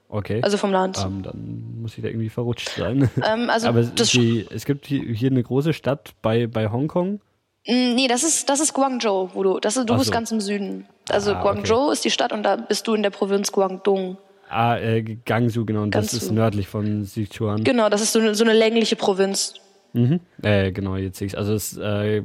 Okay. 0.09 0.41
Also 0.43 0.57
vom 0.57 0.73
Land. 0.73 0.99
Ähm, 0.99 1.23
dann 1.23 1.81
muss 1.81 1.97
ich 1.97 2.03
da 2.03 2.09
irgendwie 2.09 2.29
verrutscht 2.29 2.71
sein. 2.71 3.09
Ähm, 3.25 3.49
also 3.49 3.69
Aber 3.69 3.83
die, 3.83 4.47
es 4.51 4.65
gibt 4.65 4.87
hier, 4.87 5.03
hier 5.03 5.31
eine 5.31 5.43
große 5.43 5.73
Stadt 5.73 6.13
bei, 6.21 6.49
bei 6.49 6.69
Hongkong. 6.69 7.21
Mm, 7.67 7.95
nee, 7.95 8.09
das 8.09 8.25
ist, 8.25 8.49
das 8.49 8.61
ist 8.61 8.73
Guangzhou, 8.73 9.31
wo 9.35 9.43
du, 9.43 9.61
das 9.61 9.77
ist, 9.77 9.89
du 9.89 9.95
Ach 9.95 9.99
bist 9.99 10.09
so. 10.09 10.13
ganz 10.13 10.33
im 10.33 10.41
Süden. 10.41 10.87
Also 11.09 11.35
ah, 11.35 11.43
Guangzhou 11.43 11.85
okay. 11.85 11.93
ist 11.93 12.05
die 12.05 12.11
Stadt 12.11 12.33
und 12.33 12.43
da 12.43 12.57
bist 12.57 12.87
du 12.87 12.95
in 12.95 13.03
der 13.03 13.11
Provinz 13.11 13.53
Guangdong. 13.53 14.17
Ah, 14.49 14.77
äh, 14.79 15.03
Gangsu, 15.03 15.65
genau. 15.65 15.83
Und 15.83 15.95
das 15.95 16.13
ist 16.13 16.33
nördlich 16.33 16.67
von 16.67 17.05
Sichuan. 17.05 17.63
Genau, 17.63 17.89
das 17.89 18.03
ist 18.03 18.13
so 18.13 18.19
eine, 18.19 18.35
so 18.35 18.43
eine 18.43 18.53
längliche 18.53 18.97
Provinz. 18.97 19.55
Mhm. 19.93 20.21
Äh, 20.43 20.73
genau, 20.73 20.97
jetzt 20.97 21.19
sehe 21.19 21.27
ich 21.27 21.39
Also 21.39 21.55
es 21.55 21.77
äh, 21.77 22.23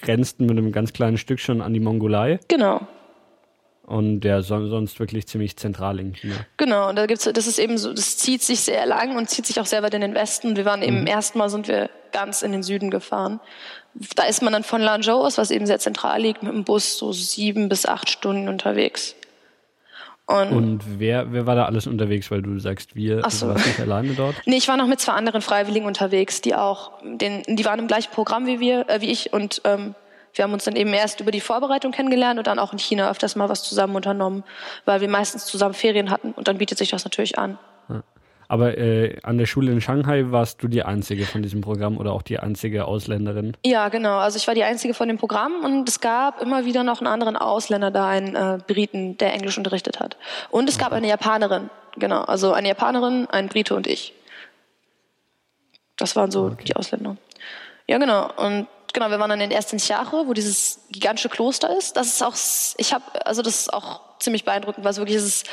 grenzt 0.00 0.40
mit 0.40 0.50
einem 0.50 0.72
ganz 0.72 0.92
kleinen 0.92 1.18
Stück 1.18 1.40
schon 1.40 1.60
an 1.60 1.74
die 1.74 1.80
Mongolei. 1.80 2.40
Genau. 2.48 2.86
Und 3.84 4.20
der 4.20 4.42
so, 4.42 4.66
sonst 4.66 5.00
wirklich 5.00 5.26
ziemlich 5.26 5.56
zentral 5.56 5.98
in 5.98 6.12
China. 6.12 6.34
Genau, 6.58 6.90
und 6.90 6.96
da 6.96 7.06
gibt's, 7.06 7.24
das 7.24 7.46
ist 7.46 7.58
eben 7.58 7.78
so, 7.78 7.92
das 7.92 8.18
zieht 8.18 8.42
sich 8.42 8.60
sehr 8.60 8.84
lang 8.84 9.16
und 9.16 9.30
zieht 9.30 9.46
sich 9.46 9.60
auch 9.60 9.66
sehr 9.66 9.82
weit 9.82 9.94
in 9.94 10.02
den 10.02 10.14
Westen. 10.14 10.56
Wir 10.56 10.66
waren 10.66 10.82
eben, 10.82 11.02
mhm. 11.02 11.06
erstmal 11.06 11.48
sind 11.48 11.68
wir 11.68 11.88
ganz 12.12 12.42
in 12.42 12.52
den 12.52 12.62
Süden 12.62 12.90
gefahren. 12.90 13.40
Da 14.14 14.24
ist 14.24 14.42
man 14.42 14.52
dann 14.52 14.62
von 14.62 14.80
Lanzhou 14.80 15.24
aus, 15.24 15.38
was 15.38 15.50
eben 15.50 15.66
sehr 15.66 15.78
zentral 15.78 16.20
liegt, 16.20 16.42
mit 16.42 16.52
dem 16.52 16.64
Bus 16.64 16.98
so 16.98 17.12
sieben 17.12 17.68
bis 17.68 17.86
acht 17.86 18.08
Stunden 18.08 18.48
unterwegs. 18.48 19.14
Und, 20.26 20.52
und 20.52 20.80
wer, 20.98 21.32
wer 21.32 21.46
war 21.46 21.54
da 21.54 21.64
alles 21.64 21.86
unterwegs, 21.86 22.30
weil 22.30 22.42
du 22.42 22.58
sagst, 22.58 22.94
wir 22.94 23.22
Ach 23.24 23.30
so. 23.30 23.48
warst 23.48 23.66
nicht 23.66 23.80
alleine 23.80 24.12
dort? 24.12 24.36
Nee, 24.44 24.58
ich 24.58 24.68
war 24.68 24.76
noch 24.76 24.86
mit 24.86 25.00
zwei 25.00 25.12
anderen 25.12 25.40
Freiwilligen 25.40 25.86
unterwegs, 25.86 26.42
die 26.42 26.54
auch, 26.54 26.92
den, 27.02 27.42
die 27.48 27.64
waren 27.64 27.78
im 27.78 27.86
gleichen 27.86 28.12
Programm 28.12 28.46
wie 28.46 28.60
wir, 28.60 28.90
äh, 28.90 29.00
wie 29.00 29.10
ich 29.10 29.32
und 29.32 29.62
ähm, 29.64 29.94
wir 30.34 30.44
haben 30.44 30.52
uns 30.52 30.64
dann 30.64 30.76
eben 30.76 30.92
erst 30.92 31.20
über 31.20 31.30
die 31.30 31.40
Vorbereitung 31.40 31.92
kennengelernt 31.92 32.38
und 32.38 32.46
dann 32.46 32.58
auch 32.58 32.72
in 32.72 32.78
China 32.78 33.10
öfters 33.10 33.36
mal 33.36 33.48
was 33.48 33.62
zusammen 33.62 33.96
unternommen, 33.96 34.44
weil 34.84 35.00
wir 35.00 35.08
meistens 35.08 35.46
zusammen 35.46 35.74
Ferien 35.74 36.10
hatten 36.10 36.32
und 36.32 36.46
dann 36.46 36.58
bietet 36.58 36.76
sich 36.76 36.90
das 36.90 37.04
natürlich 37.04 37.38
an. 37.38 37.58
Aber 38.48 38.78
äh, 38.78 39.18
an 39.22 39.36
der 39.36 39.44
Schule 39.44 39.70
in 39.70 39.82
Shanghai 39.82 40.24
warst 40.30 40.62
du 40.62 40.68
die 40.68 40.82
einzige 40.82 41.26
von 41.26 41.42
diesem 41.42 41.60
Programm 41.60 41.98
oder 41.98 42.12
auch 42.12 42.22
die 42.22 42.38
einzige 42.38 42.86
Ausländerin? 42.86 43.54
Ja, 43.64 43.90
genau. 43.90 44.16
Also 44.16 44.38
ich 44.38 44.46
war 44.46 44.54
die 44.54 44.64
einzige 44.64 44.94
von 44.94 45.06
dem 45.06 45.18
Programm 45.18 45.64
und 45.64 45.86
es 45.86 46.00
gab 46.00 46.40
immer 46.40 46.64
wieder 46.64 46.82
noch 46.82 47.00
einen 47.00 47.08
anderen 47.08 47.36
Ausländer 47.36 47.90
da, 47.90 48.08
einen 48.08 48.34
äh, 48.34 48.58
Briten, 48.66 49.18
der 49.18 49.34
Englisch 49.34 49.58
unterrichtet 49.58 50.00
hat. 50.00 50.16
Und 50.50 50.66
es 50.68 50.78
gab 50.78 50.92
eine 50.92 51.08
Japanerin, 51.08 51.68
genau. 51.98 52.22
Also 52.22 52.54
eine 52.54 52.68
Japanerin, 52.68 53.26
ein 53.30 53.48
Brite 53.48 53.74
und 53.74 53.86
ich. 53.86 54.14
Das 55.98 56.16
waren 56.16 56.30
so 56.30 56.46
okay. 56.46 56.64
die 56.64 56.76
Ausländer. 56.76 57.18
Ja, 57.86 57.98
genau. 57.98 58.32
Und 58.36 58.66
genau, 58.94 59.10
wir 59.10 59.20
waren 59.20 59.28
dann 59.28 59.42
in 59.42 59.50
erst 59.50 59.74
in 59.74 59.78
Xiache, 59.78 60.26
wo 60.26 60.32
dieses 60.32 60.80
gigantische 60.90 61.28
Kloster 61.28 61.76
ist. 61.76 61.98
Das 61.98 62.06
ist 62.06 62.22
auch, 62.22 62.34
ich 62.78 62.94
habe, 62.94 63.04
also 63.26 63.42
das 63.42 63.60
ist 63.60 63.74
auch 63.74 64.00
ziemlich 64.20 64.46
beeindruckend, 64.46 64.84
weil 64.84 64.92
es 64.92 64.98
wirklich 64.98 65.16
ist 65.16 65.46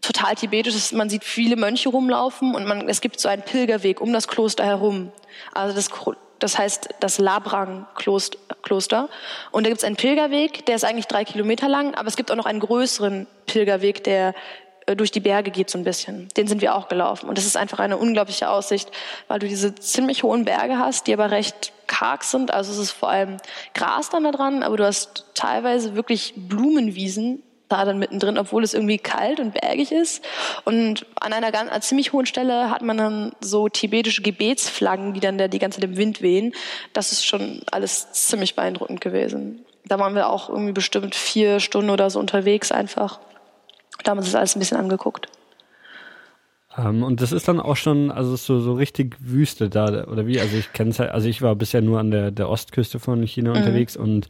total 0.00 0.34
tibetisch. 0.34 0.92
Man 0.92 1.10
sieht 1.10 1.24
viele 1.24 1.56
Mönche 1.56 1.88
rumlaufen 1.88 2.54
und 2.54 2.66
man, 2.66 2.88
es 2.88 3.00
gibt 3.00 3.20
so 3.20 3.28
einen 3.28 3.42
Pilgerweg 3.42 4.00
um 4.00 4.12
das 4.12 4.28
Kloster 4.28 4.64
herum. 4.64 5.12
Also 5.54 5.74
das, 5.74 5.90
das 6.38 6.58
heißt 6.58 6.88
das 7.00 7.18
Labrang-Kloster. 7.18 9.08
Und 9.50 9.64
da 9.64 9.70
gibt 9.70 9.78
es 9.78 9.84
einen 9.84 9.96
Pilgerweg, 9.96 10.66
der 10.66 10.76
ist 10.76 10.84
eigentlich 10.84 11.06
drei 11.06 11.24
Kilometer 11.24 11.68
lang, 11.68 11.94
aber 11.94 12.08
es 12.08 12.16
gibt 12.16 12.30
auch 12.30 12.36
noch 12.36 12.46
einen 12.46 12.60
größeren 12.60 13.26
Pilgerweg, 13.46 14.04
der 14.04 14.34
äh, 14.86 14.96
durch 14.96 15.10
die 15.10 15.20
Berge 15.20 15.50
geht 15.50 15.70
so 15.70 15.78
ein 15.78 15.84
bisschen. 15.84 16.28
Den 16.36 16.46
sind 16.46 16.60
wir 16.60 16.74
auch 16.74 16.88
gelaufen. 16.88 17.28
Und 17.28 17.38
das 17.38 17.46
ist 17.46 17.56
einfach 17.56 17.78
eine 17.78 17.96
unglaubliche 17.96 18.48
Aussicht, 18.48 18.90
weil 19.28 19.38
du 19.38 19.48
diese 19.48 19.74
ziemlich 19.74 20.22
hohen 20.22 20.44
Berge 20.44 20.78
hast, 20.78 21.06
die 21.06 21.12
aber 21.12 21.30
recht 21.30 21.72
karg 21.86 22.24
sind. 22.24 22.52
Also 22.52 22.72
es 22.72 22.78
ist 22.78 22.90
vor 22.92 23.10
allem 23.10 23.36
Gras 23.74 24.10
dann 24.10 24.24
da 24.24 24.32
dran, 24.32 24.62
aber 24.62 24.76
du 24.76 24.84
hast 24.84 25.26
teilweise 25.34 25.94
wirklich 25.94 26.34
Blumenwiesen 26.36 27.42
da 27.68 27.84
dann 27.84 27.98
mittendrin, 27.98 28.38
obwohl 28.38 28.64
es 28.64 28.74
irgendwie 28.74 28.98
kalt 28.98 29.40
und 29.40 29.54
bergig 29.54 29.92
ist. 29.92 30.24
Und 30.64 31.06
an 31.20 31.32
einer 31.32 31.52
ganz, 31.52 31.70
an 31.70 31.82
ziemlich 31.82 32.12
hohen 32.12 32.26
Stelle 32.26 32.70
hat 32.70 32.82
man 32.82 32.96
dann 32.96 33.32
so 33.40 33.68
tibetische 33.68 34.22
Gebetsflaggen, 34.22 35.12
die 35.14 35.20
dann 35.20 35.38
da 35.38 35.48
die 35.48 35.58
ganze 35.58 35.80
Zeit 35.80 35.90
im 35.90 35.96
Wind 35.96 36.22
wehen. 36.22 36.54
Das 36.92 37.12
ist 37.12 37.24
schon 37.24 37.62
alles 37.70 38.12
ziemlich 38.12 38.56
beeindruckend 38.56 39.00
gewesen. 39.00 39.64
Da 39.86 39.98
waren 39.98 40.14
wir 40.14 40.28
auch 40.28 40.48
irgendwie 40.48 40.72
bestimmt 40.72 41.14
vier 41.14 41.60
Stunden 41.60 41.90
oder 41.90 42.10
so 42.10 42.18
unterwegs 42.18 42.72
einfach. 42.72 43.20
Da 44.04 44.10
haben 44.10 44.18
wir 44.18 44.22
uns 44.22 44.32
das 44.32 44.36
alles 44.36 44.56
ein 44.56 44.60
bisschen 44.60 44.78
angeguckt. 44.78 45.28
Um, 46.76 46.86
ähm, 46.86 47.02
und 47.02 47.20
das 47.20 47.32
ist 47.32 47.48
dann 47.48 47.60
auch 47.60 47.76
schon, 47.76 48.10
also 48.10 48.36
so, 48.36 48.60
so 48.60 48.74
richtig 48.74 49.16
Wüste 49.20 49.68
da, 49.68 50.04
oder 50.04 50.26
wie? 50.26 50.40
Also 50.40 50.56
ich 50.56 50.72
kenne 50.72 50.90
es 50.90 50.98
halt, 50.98 51.10
also 51.10 51.28
ich 51.28 51.42
war 51.42 51.56
bisher 51.56 51.82
nur 51.82 51.98
an 51.98 52.10
der, 52.10 52.30
der 52.30 52.48
Ostküste 52.48 53.00
von 53.00 53.22
China 53.22 53.50
mhm. 53.50 53.56
unterwegs 53.56 53.96
und 53.96 54.28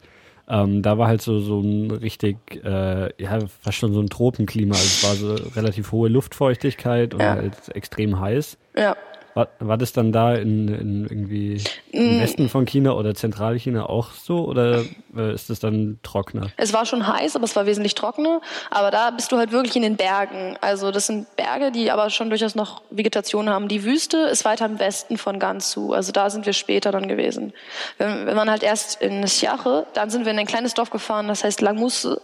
ähm, 0.49 0.81
da 0.81 0.97
war 0.97 1.07
halt 1.07 1.21
so, 1.21 1.39
so 1.39 1.59
ein 1.59 1.91
richtig, 1.91 2.37
äh, 2.63 3.11
ja, 3.21 3.39
fast 3.61 3.77
schon 3.77 3.93
so 3.93 4.01
ein 4.01 4.09
Tropenklima. 4.09 4.73
Also 4.73 4.85
es 4.85 5.03
war 5.03 5.15
so 5.15 5.49
relativ 5.55 5.91
hohe 5.91 6.09
Luftfeuchtigkeit 6.09 7.13
und 7.13 7.21
ja. 7.21 7.35
halt 7.35 7.53
extrem 7.75 8.19
heiß. 8.19 8.57
Ja. 8.75 8.95
War, 9.33 9.47
war 9.59 9.77
das 9.77 9.93
dann 9.93 10.11
da 10.11 10.35
in, 10.35 10.67
in 10.67 11.03
irgendwie 11.03 11.63
im 11.91 12.17
mm. 12.17 12.21
Westen 12.21 12.49
von 12.49 12.65
China 12.65 12.93
oder 12.93 13.13
Zentralchina 13.15 13.85
auch 13.85 14.11
so 14.11 14.45
oder 14.45 14.83
äh, 15.15 15.33
ist 15.33 15.49
es 15.49 15.59
dann 15.59 15.99
trockener? 16.03 16.47
Es 16.57 16.73
war 16.73 16.85
schon 16.85 17.07
heiß, 17.07 17.35
aber 17.35 17.45
es 17.45 17.55
war 17.55 17.65
wesentlich 17.65 17.95
trockener. 17.95 18.41
Aber 18.71 18.91
da 18.91 19.11
bist 19.11 19.31
du 19.31 19.37
halt 19.37 19.51
wirklich 19.51 19.75
in 19.75 19.81
den 19.81 19.95
Bergen. 19.95 20.57
Also 20.61 20.91
das 20.91 21.07
sind 21.07 21.35
Berge, 21.35 21.71
die 21.71 21.91
aber 21.91 22.09
schon 22.09 22.29
durchaus 22.29 22.55
noch 22.55 22.81
Vegetation 22.89 23.49
haben. 23.49 23.67
Die 23.67 23.83
Wüste 23.83 24.17
ist 24.17 24.45
weiter 24.45 24.65
im 24.65 24.79
Westen 24.79 25.17
von 25.17 25.39
Gansu. 25.39 25.93
Also 25.93 26.11
da 26.11 26.29
sind 26.29 26.45
wir 26.45 26.53
später 26.53 26.91
dann 26.91 27.07
gewesen. 27.07 27.53
Wenn, 27.97 28.25
wenn 28.25 28.35
man 28.35 28.49
halt 28.49 28.63
erst 28.63 29.01
in 29.01 29.23
Xiache, 29.23 29.85
dann 29.93 30.09
sind 30.09 30.25
wir 30.25 30.31
in 30.31 30.39
ein 30.39 30.47
kleines 30.47 30.73
Dorf 30.73 30.89
gefahren, 30.89 31.27
das 31.27 31.43
heißt 31.43 31.61
Langmusse. 31.61 32.21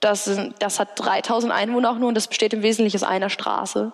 Das, 0.00 0.24
sind, 0.24 0.54
das 0.58 0.80
hat 0.80 0.98
3000 0.98 1.52
Einwohner 1.52 1.90
auch 1.90 1.98
nur 1.98 2.08
und 2.08 2.16
das 2.16 2.26
besteht 2.26 2.52
im 2.52 2.62
Wesentlichen 2.62 2.96
aus 2.96 3.04
einer 3.04 3.30
Straße. 3.30 3.92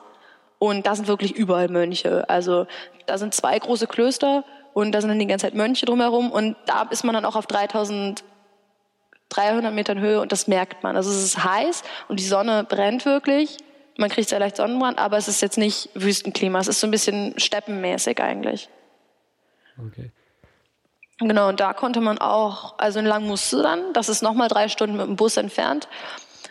Und 0.59 0.87
da 0.87 0.95
sind 0.95 1.09
wirklich 1.09 1.35
überall 1.35 1.69
Mönche. 1.69 2.29
Also 2.29 2.67
da 3.07 3.19
sind 3.19 3.35
zwei 3.35 3.59
große 3.59 3.87
Klöster 3.87 4.45
und 4.75 4.93
da 4.93 5.01
sind 5.01 5.11
dann 5.11 5.19
die 5.19 5.27
ganze 5.27 5.47
Zeit 5.47 5.55
Mönche 5.55 5.87
drumherum 5.87 6.31
und 6.31 6.57
da 6.67 6.83
ist 6.91 7.05
man 7.05 7.15
dann 7.15 7.25
auch 7.25 7.37
auf 7.37 7.47
3300 7.47 9.73
Metern 9.73 10.01
Höhe 10.01 10.21
und 10.21 10.33
das 10.33 10.49
merkt 10.49 10.83
man. 10.83 10.97
Also 10.97 11.11
es 11.11 11.23
ist 11.23 11.45
heiß 11.45 11.83
und 12.09 12.21
die 12.21 12.25
Sonne 12.25 12.65
brennt 12.65 13.05
wirklich. 13.05 13.57
Man 13.97 14.11
kriegt 14.11 14.29
sehr 14.29 14.39
leicht 14.39 14.57
Sonnenbrand, 14.57 14.99
aber 14.99 15.17
es 15.17 15.27
ist 15.27 15.43
jetzt 15.43 15.59
nicht 15.59 15.91
Wüstenklima. 15.95 16.61
Es 16.61 16.69
ist 16.69 16.81
so 16.81 16.87
ein 16.87 16.93
bisschen 16.93 17.39
steppenmäßig 17.39 18.21
eigentlich. 18.21 18.69
Okay. 19.77 20.13
Genau, 21.19 21.49
und 21.49 21.59
da 21.59 21.73
konnte 21.73 22.01
man 22.01 22.19
auch, 22.19 22.79
also 22.79 23.01
in 23.01 23.07
Langmusse 23.07 23.61
dann, 23.61 23.93
das 23.93 24.09
ist 24.09 24.23
nochmal 24.23 24.47
drei 24.47 24.69
Stunden 24.69 24.97
mit 24.97 25.07
dem 25.07 25.17
Bus 25.17 25.37
entfernt. 25.37 25.89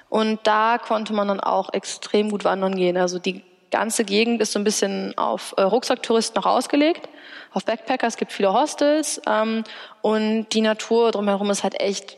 Und 0.09 0.45
da 0.45 0.77
konnte 0.77 1.13
man 1.13 1.29
dann 1.29 1.39
auch 1.39 1.73
extrem 1.73 2.29
gut 2.29 2.43
wandern 2.43 2.75
gehen. 2.75 2.97
Also 2.97 3.19
die 3.19 3.43
ganze 3.72 4.03
Gegend 4.03 4.41
ist 4.41 4.53
so 4.53 4.59
ein 4.59 4.63
bisschen 4.63 5.18
auf 5.18 5.53
äh, 5.57 5.61
Rucksacktouristen 5.61 6.36
noch 6.36 6.45
ausgelegt, 6.45 7.09
auf 7.51 7.65
Backpacker. 7.65 8.07
Es 8.07 8.18
gibt 8.18 8.32
viele 8.32 8.53
Hostels 8.53 9.22
ähm, 9.28 9.63
und 10.01 10.47
die 10.53 10.61
Natur 10.61 11.11
drumherum 11.11 11.49
ist 11.49 11.63
halt 11.63 11.80
echt 11.80 12.18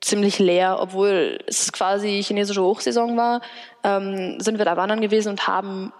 ziemlich 0.00 0.38
leer, 0.38 0.78
obwohl 0.80 1.38
es 1.46 1.72
quasi 1.72 2.22
chinesische 2.22 2.62
Hochsaison 2.62 3.16
war, 3.16 3.40
ähm, 3.84 4.40
sind 4.40 4.58
wir 4.58 4.64
da 4.64 4.76
wandern 4.76 5.00
gewesen 5.00 5.30
und 5.30 5.46
haben 5.46 5.92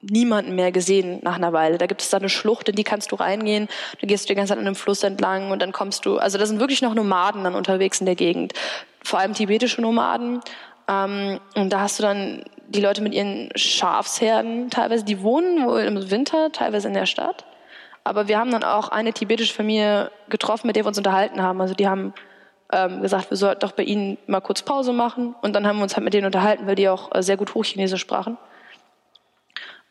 niemanden 0.00 0.54
mehr 0.54 0.70
gesehen 0.70 1.18
nach 1.22 1.36
einer 1.36 1.52
Weile. 1.52 1.78
Da 1.78 1.86
gibt 1.86 2.02
es 2.02 2.10
da 2.10 2.18
eine 2.18 2.28
Schlucht, 2.28 2.68
in 2.68 2.76
die 2.76 2.84
kannst 2.84 3.10
du 3.10 3.16
reingehen. 3.16 3.68
Du 4.00 4.06
gehst 4.06 4.28
die 4.28 4.34
ganze 4.34 4.50
Zeit 4.50 4.58
an 4.58 4.66
einem 4.66 4.76
Fluss 4.76 5.02
entlang 5.02 5.50
und 5.50 5.60
dann 5.60 5.72
kommst 5.72 6.06
du, 6.06 6.18
also 6.18 6.38
da 6.38 6.46
sind 6.46 6.60
wirklich 6.60 6.82
noch 6.82 6.94
Nomaden 6.94 7.42
dann 7.44 7.54
unterwegs 7.54 8.00
in 8.00 8.06
der 8.06 8.14
Gegend. 8.14 8.52
Vor 9.02 9.18
allem 9.18 9.34
tibetische 9.34 9.80
Nomaden. 9.80 10.40
Ähm, 10.88 11.40
und 11.56 11.70
da 11.72 11.80
hast 11.80 11.98
du 11.98 12.02
dann 12.02 12.44
die 12.68 12.80
Leute 12.80 13.02
mit 13.02 13.14
ihren 13.14 13.50
Schafsherden 13.54 14.70
teilweise, 14.70 15.04
die 15.04 15.22
wohnen 15.22 15.66
wohl 15.66 15.80
im 15.80 16.10
Winter, 16.10 16.52
teilweise 16.52 16.88
in 16.88 16.94
der 16.94 17.06
Stadt. 17.06 17.44
Aber 18.04 18.28
wir 18.28 18.38
haben 18.38 18.50
dann 18.50 18.64
auch 18.64 18.88
eine 18.88 19.12
tibetische 19.12 19.54
Familie 19.54 20.10
getroffen, 20.28 20.66
mit 20.66 20.76
der 20.76 20.84
wir 20.84 20.88
uns 20.88 20.98
unterhalten 20.98 21.42
haben. 21.42 21.60
Also 21.60 21.74
die 21.74 21.88
haben 21.88 22.14
ähm, 22.72 23.02
gesagt, 23.02 23.30
wir 23.30 23.36
sollten 23.36 23.60
doch 23.60 23.72
bei 23.72 23.82
ihnen 23.82 24.18
mal 24.26 24.40
kurz 24.40 24.62
Pause 24.62 24.92
machen. 24.92 25.34
Und 25.42 25.54
dann 25.54 25.66
haben 25.66 25.78
wir 25.78 25.82
uns 25.82 25.96
halt 25.96 26.04
mit 26.04 26.14
denen 26.14 26.26
unterhalten, 26.26 26.66
weil 26.66 26.74
die 26.74 26.88
auch 26.88 27.14
äh, 27.14 27.22
sehr 27.22 27.36
gut 27.36 27.54
Hochchinesisch 27.54 28.00
sprachen. 28.00 28.38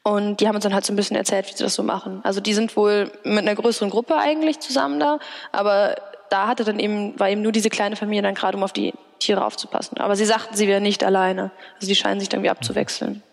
Und 0.04 0.40
die 0.40 0.48
haben 0.48 0.56
uns 0.56 0.64
dann 0.64 0.74
halt 0.74 0.86
so 0.86 0.94
ein 0.94 0.96
bisschen 0.96 1.18
erzählt, 1.18 1.48
wie 1.48 1.58
sie 1.58 1.64
das 1.64 1.76
so 1.76 1.84
machen. 1.84 2.22
Also 2.24 2.40
die 2.40 2.54
sind 2.54 2.78
wohl 2.78 3.12
mit 3.24 3.40
einer 3.40 3.56
größeren 3.56 3.90
Gruppe 3.90 4.16
eigentlich 4.16 4.60
zusammen 4.60 5.00
da, 5.02 5.20
aber 5.52 5.96
da 6.30 6.48
hatte 6.48 6.64
dann 6.64 6.80
eben, 6.80 7.20
war 7.20 7.30
eben 7.30 7.42
nur 7.42 7.52
diese 7.52 7.70
kleine 7.70 7.98
Familie 7.98 8.22
dann 8.22 8.34
gerade, 8.34 8.58
um 8.58 8.64
auf 8.64 8.72
die 8.72 8.94
Tiere 9.20 9.44
aufzupassen. 9.44 9.98
Aber 9.98 10.16
sie 10.16 10.26
sagten, 10.26 10.56
sie 10.56 10.68
wären 10.68 10.84
nicht 10.84 11.04
alleine. 11.04 11.52
Also 11.76 11.88
die 11.88 11.96
scheinen 11.96 12.20
sich 12.20 12.30
dann 12.30 12.44
wie 12.44 12.50
abzuwechseln. 12.50 13.24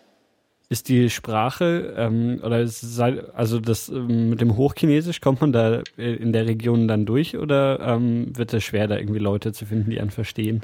Ist 0.67 0.89
die 0.89 1.11
Sprache 1.11 1.93
ähm, 1.95 2.41
oder 2.43 2.59
ist, 2.59 2.99
also 2.99 3.59
das 3.59 3.87
ähm, 3.89 4.29
mit 4.29 4.41
dem 4.41 4.57
Hochchinesisch 4.57 5.21
kommt 5.21 5.41
man 5.41 5.51
da 5.51 5.81
in 5.95 6.33
der 6.33 6.47
Region 6.47 6.87
dann 6.87 7.05
durch 7.05 7.37
oder 7.37 7.79
ähm, 7.81 8.35
wird 8.35 8.51
es 8.51 8.63
schwer, 8.63 8.87
da 8.87 8.97
irgendwie 8.97 9.19
Leute 9.19 9.53
zu 9.53 9.67
finden, 9.67 9.91
die 9.91 10.01
einen 10.01 10.09
verstehen? 10.09 10.63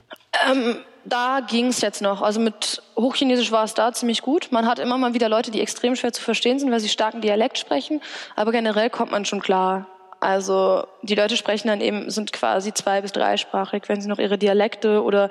Ähm, 0.50 0.78
da 1.06 1.42
ging 1.48 1.68
es 1.68 1.82
jetzt 1.82 2.02
noch. 2.02 2.24
Also 2.24 2.40
mit 2.40 2.82
Hochchinesisch 2.98 3.52
war 3.52 3.64
es 3.64 3.76
da 3.76 3.94
ziemlich 3.94 4.24
gut. 4.24 4.48
Man 4.52 4.66
hat 4.66 4.80
immer 4.80 4.98
mal 4.98 5.14
wieder 5.14 5.30
Leute, 5.30 5.52
die 5.52 5.62
extrem 5.62 5.96
schwer 5.96 6.14
zu 6.14 6.24
verstehen 6.24 6.58
sind, 6.58 6.72
weil 6.72 6.80
sie 6.80 6.90
starken 6.90 7.22
Dialekt 7.22 7.60
sprechen. 7.60 8.02
Aber 8.36 8.52
generell 8.52 8.90
kommt 8.90 9.12
man 9.12 9.26
schon 9.26 9.40
klar. 9.40 9.88
Also 10.22 10.86
die 11.02 11.16
Leute 11.16 11.36
sprechen 11.36 11.68
dann 11.68 11.82
eben, 11.82 12.10
sind 12.10 12.32
quasi 12.32 12.74
zwei- 12.74 13.02
bis 13.02 13.12
dreisprachig, 13.12 13.84
wenn 13.88 14.00
sie 14.02 14.08
noch 14.08 14.20
ihre 14.20 14.38
Dialekte 14.38 15.04
oder 15.04 15.30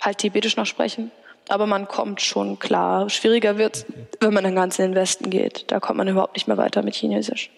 halt 0.00 0.18
Tibetisch 0.18 0.56
noch 0.56 0.66
sprechen. 0.66 1.10
Aber 1.48 1.66
man 1.66 1.88
kommt 1.88 2.20
schon 2.20 2.58
klar. 2.58 3.08
Schwieriger 3.08 3.56
wird 3.56 3.86
wenn 4.20 4.34
man 4.34 4.44
dann 4.44 4.54
ganz 4.54 4.78
in 4.78 4.90
den 4.90 4.94
Westen 4.94 5.30
geht. 5.30 5.70
Da 5.72 5.80
kommt 5.80 5.96
man 5.96 6.06
überhaupt 6.06 6.36
nicht 6.36 6.46
mehr 6.46 6.58
weiter 6.58 6.82
mit 6.82 6.94
Chinesisch. 6.94 7.50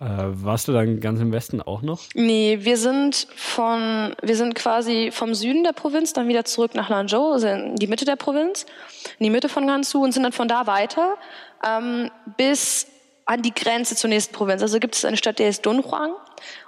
Äh, 0.00 0.06
warst 0.08 0.66
du 0.66 0.72
dann 0.72 0.98
ganz 0.98 1.20
im 1.20 1.30
Westen 1.30 1.62
auch 1.62 1.82
noch? 1.82 2.00
Nee, 2.14 2.58
wir 2.62 2.76
sind 2.76 3.28
von, 3.36 4.16
wir 4.20 4.34
sind 4.34 4.56
quasi 4.56 5.10
vom 5.12 5.34
Süden 5.34 5.62
der 5.62 5.72
Provinz 5.72 6.12
dann 6.12 6.26
wieder 6.26 6.44
zurück 6.44 6.74
nach 6.74 6.88
Lanzhou, 6.88 7.30
also 7.32 7.46
in 7.46 7.76
die 7.76 7.86
Mitte 7.86 8.04
der 8.04 8.16
Provinz, 8.16 8.66
in 9.20 9.24
die 9.24 9.30
Mitte 9.30 9.48
von 9.48 9.68
Gansu 9.68 10.02
und 10.02 10.10
sind 10.10 10.24
dann 10.24 10.32
von 10.32 10.48
da 10.48 10.66
weiter 10.66 11.14
ähm, 11.64 12.10
bis 12.36 12.88
an 13.26 13.42
die 13.42 13.54
Grenze 13.54 13.96
zur 13.96 14.10
nächsten 14.10 14.34
Provinz. 14.34 14.62
Also 14.62 14.78
gibt 14.78 14.94
es 14.94 15.04
eine 15.04 15.16
Stadt, 15.16 15.38
die 15.38 15.44
heißt 15.44 15.64
Dunhuang 15.64 16.14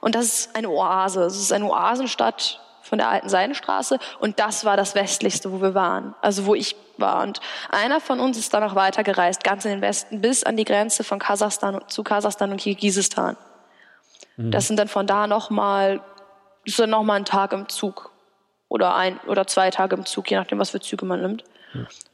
und 0.01 0.15
das 0.15 0.25
ist 0.25 0.57
eine 0.57 0.69
Oase. 0.69 1.25
Es 1.25 1.37
ist 1.37 1.53
eine 1.53 1.67
Oasenstadt 1.67 2.61
von 2.83 2.99
der 2.99 3.09
alten 3.09 3.29
Seidenstraße 3.29 3.99
und 4.21 4.39
das 4.39 4.65
war 4.65 4.77
das 4.77 4.95
westlichste, 4.95 5.53
wo 5.53 5.61
wir 5.61 5.75
waren, 5.75 6.15
also 6.23 6.47
wo 6.47 6.55
ich 6.55 6.77
war. 6.99 7.23
Und 7.23 7.41
einer 7.71 8.01
von 8.01 8.21
uns 8.21 8.39
ist 8.39 8.55
dann 8.55 8.63
noch 8.63 8.75
weitergereist, 8.75 9.45
ganz 9.45 9.65
in 9.65 9.73
den 9.73 9.81
Westen, 9.81 10.21
bis 10.21 10.45
an 10.45 10.57
die 10.57 10.65
Grenze 10.65 11.05
von 11.05 11.19
Kasachstan 11.19 11.81
zu 11.89 12.05
Kasachstan 12.05 12.53
und 12.53 12.59
Kirgisistan. 12.59 13.37
Mhm. 14.37 14.51
Das 14.51 14.69
sind 14.69 14.79
dann 14.79 14.89
von 14.89 15.07
da 15.07 15.27
nochmal, 15.27 16.01
ist 16.65 16.79
dann 16.79 16.91
nochmal 16.91 17.19
ein 17.19 17.25
Tag 17.25 17.53
im 17.53 17.69
Zug 17.69 18.13
oder 18.69 18.95
ein 18.95 19.19
oder 19.27 19.47
zwei 19.47 19.71
Tage 19.71 19.97
im 19.97 20.07
Zug, 20.07 20.31
je 20.31 20.37
nachdem, 20.37 20.59
was 20.59 20.71
für 20.71 20.81
Züge 20.81 21.05
man 21.05 21.21
nimmt. 21.21 21.45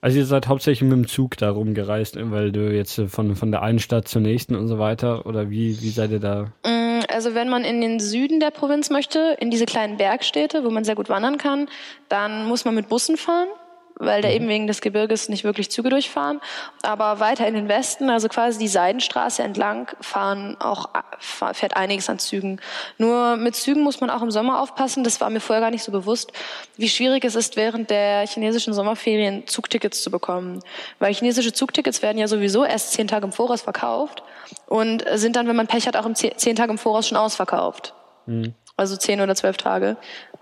Also 0.01 0.19
ihr 0.19 0.27
seid 0.27 0.49
hauptsächlich 0.49 0.83
mit 0.83 0.93
dem 0.93 1.07
Zug 1.07 1.37
da 1.37 1.51
rumgereist, 1.51 2.17
weil 2.31 2.53
du 2.53 2.75
jetzt 2.75 3.01
von, 3.09 3.37
von 3.37 3.51
der 3.51 3.63
einen 3.63 3.79
Stadt 3.79 4.09
zur 4.09 4.21
nächsten 4.21 4.57
und 4.57 4.69
so 4.69 4.79
weiter, 4.79 5.27
oder 5.27 5.51
wie, 5.51 5.81
wie 5.81 5.91
seid 5.91 6.11
ihr 6.11 6.21
da? 6.21 6.53
Mm, 6.65 7.01
also 7.09 7.35
wenn 7.35 7.49
man 7.49 7.65
in 7.65 7.81
den 7.81 8.01
Süden 8.01 8.41
der 8.41 8.51
Provinz 8.51 8.91
möchte, 8.91 9.37
in 9.41 9.51
diese 9.51 9.67
kleinen 9.67 9.97
Bergstädte, 9.99 10.65
wo 10.65 10.71
man 10.71 10.85
sehr 10.85 10.95
gut 10.95 11.09
wandern 11.09 11.39
kann, 11.39 11.69
dann 12.09 12.47
muss 12.47 12.65
man 12.65 12.75
mit 12.75 12.89
Bussen 12.89 13.17
fahren 13.17 13.49
weil 13.97 14.22
da 14.22 14.28
mhm. 14.28 14.34
eben 14.34 14.49
wegen 14.49 14.66
des 14.66 14.80
Gebirges 14.80 15.28
nicht 15.28 15.45
wirklich 15.45 15.70
Züge 15.70 15.90
durchfahren. 15.90 16.40
Aber 16.82 17.20
weiter 17.20 17.47
in 17.47 17.55
den 17.55 17.68
Westen, 17.68 18.11
also 18.11 18.28
quasi 18.28 18.59
die 18.59 18.68
Seidenstraße 18.68 19.43
entlang, 19.43 19.88
fahren 20.01 20.57
auch, 20.61 20.90
fährt 21.18 21.76
einiges 21.76 22.11
an 22.11 22.18
Zügen. 22.18 22.61
Nur 22.99 23.36
mit 23.36 23.57
Zügen 23.57 23.82
muss 23.82 24.01
man 24.01 24.11
auch 24.11 24.22
im 24.22 24.30
Sommer 24.30 24.61
aufpassen. 24.61 25.05
Das 25.05 25.20
war 25.20 25.30
mir 25.30 25.40
vorher 25.40 25.61
gar 25.61 25.70
nicht 25.70 25.84
so 25.84 25.93
bewusst, 25.93 26.32
wie 26.76 26.88
schwierig 26.88 27.24
es 27.24 27.34
ist, 27.34 27.57
während 27.57 27.90
der 27.90 28.26
chinesischen 28.26 28.74
Sommerferien 28.74 29.47
Zugtickets 29.47 30.03
zu 30.03 30.11
bekommen. 30.11 30.61
Weil 30.99 31.14
chinesische 31.14 31.53
Zugtickets 31.53 32.03
werden 32.03 32.18
ja 32.18 32.28
sowieso 32.28 32.64
erst 32.64 32.93
zehn 32.93 33.09
Tage 33.09 33.26
im 33.26 33.32
Voraus 33.32 33.62
verkauft 33.62 34.22
und 34.66 35.05
sind 35.14 35.36
dann, 35.36 35.47
wenn 35.49 35.57
man 35.57 35.66
Pech 35.66 35.86
hat, 35.86 35.97
auch 35.97 36.12
zehn 36.12 36.57
Tage 36.57 36.72
im 36.72 36.78
Voraus 36.78 37.09
schon 37.09 37.18
ausverkauft. 37.18 37.95
Mhm. 38.26 38.55
Also 38.76 38.97
zehn 38.97 39.20
oder 39.20 39.34
zwölf 39.34 39.57
Tage. 39.57 39.97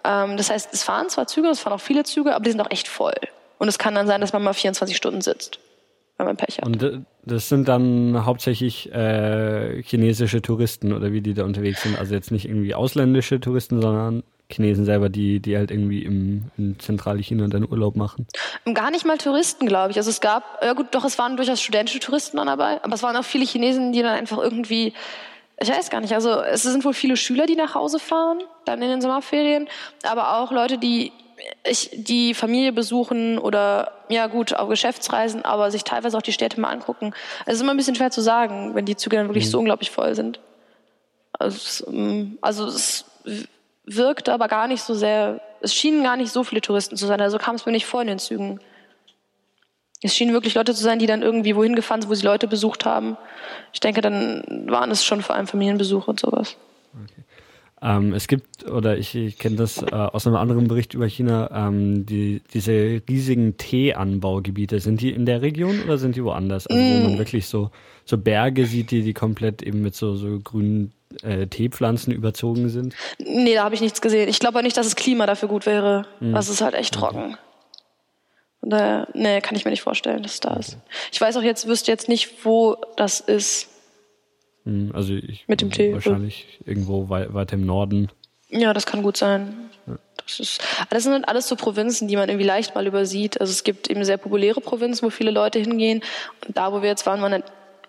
Ähm, 0.05 0.37
das 0.37 0.51
heißt, 0.51 0.73
es 0.73 0.83
fahren 0.83 1.09
zwar 1.09 1.27
Züge, 1.27 1.49
es 1.49 1.61
fahren 1.61 1.75
auch 1.75 1.81
viele 1.81 2.05
Züge, 2.05 2.35
aber 2.35 2.45
die 2.45 2.51
sind 2.51 2.61
auch 2.61 2.71
echt 2.71 2.89
voll. 2.89 3.15
Und 3.61 3.69
es 3.69 3.79
kann 3.79 3.95
dann 3.95 4.07
sein, 4.07 4.23
dass 4.23 4.33
man 4.33 4.43
mal 4.43 4.55
24 4.55 4.97
Stunden 4.97 5.21
sitzt, 5.21 5.61
wenn 6.17 6.27
man 6.27 6.39
Pech 6.39 6.59
hat. 6.59 6.67
Und 6.67 7.05
das 7.27 7.51
sind 7.51 7.69
dann 7.69 8.25
hauptsächlich 8.25 8.91
äh, 8.91 9.83
chinesische 9.83 10.41
Touristen 10.41 10.95
oder 10.95 11.13
wie 11.13 11.21
die 11.21 11.35
da 11.35 11.45
unterwegs 11.45 11.83
sind. 11.83 11.99
Also 11.99 12.15
jetzt 12.15 12.31
nicht 12.31 12.47
irgendwie 12.47 12.75
ausländische 12.75 13.39
Touristen, 13.39 13.83
sondern 13.83 14.23
Chinesen 14.51 14.87
selber, 14.87 15.11
die, 15.11 15.41
die 15.41 15.59
halt 15.59 15.71
irgendwie 15.71 16.03
im, 16.03 16.45
in 16.57 16.79
Zentralchina 16.79 17.49
dann 17.49 17.71
Urlaub 17.71 17.97
machen? 17.97 18.27
Gar 18.73 18.91
nicht 18.93 19.05
mal 19.05 19.19
Touristen, 19.19 19.67
glaube 19.67 19.91
ich. 19.91 19.99
Also 19.99 20.09
es 20.09 20.23
gab, 20.23 20.65
ja 20.65 20.73
gut, 20.73 20.87
doch 20.93 21.05
es 21.05 21.19
waren 21.19 21.37
durchaus 21.37 21.61
studentische 21.61 22.01
Touristen 22.01 22.39
dann 22.39 22.47
dabei, 22.47 22.83
aber 22.83 22.95
es 22.95 23.03
waren 23.03 23.15
auch 23.15 23.25
viele 23.25 23.45
Chinesen, 23.45 23.93
die 23.93 24.01
dann 24.01 24.17
einfach 24.17 24.39
irgendwie, 24.39 24.95
ich 25.61 25.69
weiß 25.69 25.91
gar 25.91 26.01
nicht, 26.01 26.15
also 26.15 26.41
es 26.41 26.63
sind 26.63 26.83
wohl 26.83 26.95
viele 26.95 27.19
Schüler, 27.19 27.45
die 27.45 27.57
nach 27.57 27.75
Hause 27.75 27.99
fahren, 27.99 28.39
dann 28.65 28.81
in 28.81 28.89
den 28.89 29.03
Sommerferien, 29.03 29.69
aber 30.03 30.39
auch 30.39 30.51
Leute, 30.51 30.79
die 30.79 31.13
ich, 31.65 31.91
die 31.93 32.35
Familie 32.35 32.73
besuchen 32.73 33.39
oder 33.39 33.93
ja 34.09 34.27
gut, 34.27 34.55
auf 34.55 34.69
Geschäftsreisen, 34.69 35.45
aber 35.45 35.71
sich 35.71 35.85
teilweise 35.85 36.17
auch 36.17 36.23
die 36.23 36.33
Städte 36.33 36.61
mal 36.61 36.71
angucken. 36.71 37.13
Es 37.47 37.55
ist 37.55 37.61
immer 37.61 37.73
ein 37.73 37.77
bisschen 37.77 37.95
schwer 37.95 38.11
zu 38.11 38.21
sagen, 38.21 38.75
wenn 38.75 38.87
die 38.87 38.97
Züge 38.97 39.17
dann 39.17 39.29
wirklich 39.29 39.47
mhm. 39.47 39.51
so 39.51 39.59
unglaublich 39.59 39.91
voll 39.91 40.15
sind. 40.15 40.41
Also 41.33 41.57
es, 41.57 41.85
ähm, 41.87 42.39
also 42.41 42.67
es 42.67 43.05
wirkte 43.85 44.33
aber 44.33 44.49
gar 44.49 44.69
nicht 44.69 44.83
so 44.83 44.95
sehr, 44.95 45.41
es 45.61 45.75
schienen 45.75 46.03
gar 46.03 46.17
nicht 46.17 46.33
so 46.33 46.45
viele 46.45 46.61
Touristen 46.61 46.97
zu 46.97 47.07
sein, 47.07 47.21
also 47.21 47.39
kam 47.39 47.57
es 47.57 47.67
mir 47.67 47.73
nicht 47.73 47.87
vor 47.87 48.03
in 48.03 48.09
den 48.09 48.19
Zügen. 48.19 48.61
Es 50.03 50.15
schienen 50.15 50.33
wirklich 50.33 50.55
Leute 50.55 50.75
zu 50.75 50.83
sein, 50.83 50.99
die 50.99 51.07
dann 51.07 51.23
irgendwie 51.23 51.57
wohin 51.57 51.77
gefahren 51.77 52.01
sind, 52.01 52.11
wo 52.11 52.15
sie 52.15 52.25
Leute 52.25 52.49
besucht 52.49 52.87
haben. 52.87 53.19
Ich 53.75 53.81
denke, 53.81 54.01
dann 54.01 54.67
waren 54.67 54.91
es 54.91 55.05
schon 55.05 55.21
vor 55.23 55.37
allem 55.37 55.47
Familienbesuche 55.47 56.11
und 56.11 56.21
sowas. 56.21 56.57
Okay. 56.95 57.23
Ähm, 57.83 58.13
es 58.13 58.29
gibt, 58.29 58.69
oder 58.69 58.99
ich, 58.99 59.15
ich 59.15 59.39
kenne 59.39 59.57
das 59.57 59.83
äh, 59.83 59.95
aus 59.95 60.27
einem 60.27 60.37
anderen 60.37 60.69
Bericht 60.69 60.93
über 60.93 61.07
China, 61.07 61.51
ähm, 61.53 62.05
die, 62.05 62.43
diese 62.53 63.01
riesigen 63.09 63.57
Teeanbaugebiete. 63.57 64.81
Sind 64.81 65.01
die 65.01 65.11
in 65.11 65.25
der 65.25 65.41
Region 65.41 65.83
oder 65.85 65.97
sind 65.97 66.17
die 66.17 66.25
woanders? 66.25 66.67
Also 66.67 66.83
wo 66.83 67.03
man 67.05 67.15
mm. 67.15 67.19
wirklich 67.19 67.47
so, 67.47 67.71
so 68.05 68.19
Berge 68.19 68.67
sieht, 68.67 68.91
die, 68.91 69.03
die 69.03 69.15
komplett 69.15 69.63
eben 69.63 69.81
mit 69.81 69.95
so, 69.95 70.15
so 70.15 70.41
grünen 70.41 70.93
äh, 71.23 71.47
Teepflanzen 71.47 72.13
überzogen 72.13 72.69
sind? 72.69 72.95
Nee, 73.19 73.55
da 73.55 73.65
habe 73.65 73.75
ich 73.75 73.81
nichts 73.81 74.03
gesehen. 74.03 74.29
Ich 74.29 74.41
glaube 74.41 74.59
auch 74.59 74.63
nicht, 74.63 74.77
dass 74.77 74.87
das 74.87 74.97
Klima 74.97 75.27
dafür 75.27 75.49
gut 75.49 75.65
wäre. 75.65 76.07
Mhm. 76.21 76.33
Das 76.33 76.49
ist 76.49 76.61
halt 76.61 76.75
echt 76.75 76.95
trocken. 76.95 77.37
Und 78.61 78.71
daher, 78.71 79.09
nee, 79.15 79.41
kann 79.41 79.57
ich 79.57 79.65
mir 79.65 79.71
nicht 79.71 79.83
vorstellen, 79.83 80.23
dass 80.23 80.35
es 80.35 80.41
da 80.41 80.51
okay. 80.51 80.61
ist. 80.61 80.77
Ich 81.13 81.21
weiß 81.21 81.37
auch 81.39 81.43
jetzt, 81.43 81.67
wüsste 81.67 81.91
jetzt 81.91 82.09
nicht, 82.09 82.45
wo 82.45 82.77
das 82.97 83.21
ist. 83.21 83.69
Hm, 84.71 84.93
also 84.95 85.15
ich 85.15 85.45
mit 85.49 85.61
dem 85.61 85.73
Tee. 85.73 85.93
Wahrscheinlich 85.93 86.61
irgendwo 86.65 87.09
wei 87.09 87.27
weiter 87.35 87.55
im 87.55 87.67
Norden. 87.67 88.09
Ja, 88.51 88.73
das 88.73 88.87
kann 88.87 89.03
gut 89.03 89.17
sein. 89.17 89.71
Ja. 89.87 89.97
Das, 90.25 90.39
ist, 90.39 90.63
das 90.91 91.03
sind 91.03 91.13
halt 91.13 91.29
alles 91.29 91.49
so 91.49 91.57
Provinzen, 91.57 92.07
die 92.07 92.17
man 92.17 92.29
irgendwie 92.29 92.47
leicht 92.47 92.75
mal 92.75 92.87
übersieht. 92.87 93.41
Also 93.41 93.51
es 93.51 93.65
gibt 93.65 93.91
eben 93.91 94.05
sehr 94.05 94.17
populäre 94.17 94.61
Provinzen, 94.61 95.05
wo 95.05 95.11
viele 95.11 95.33
Leute 95.33 95.59
hingehen. 95.59 96.03
Und 96.47 96.57
da, 96.57 96.73
wo 96.73 96.83
wir 96.83 96.89
jetzt 96.89 97.05
waren, 97.07 97.21
waren 97.21 97.33
halt 97.33 97.45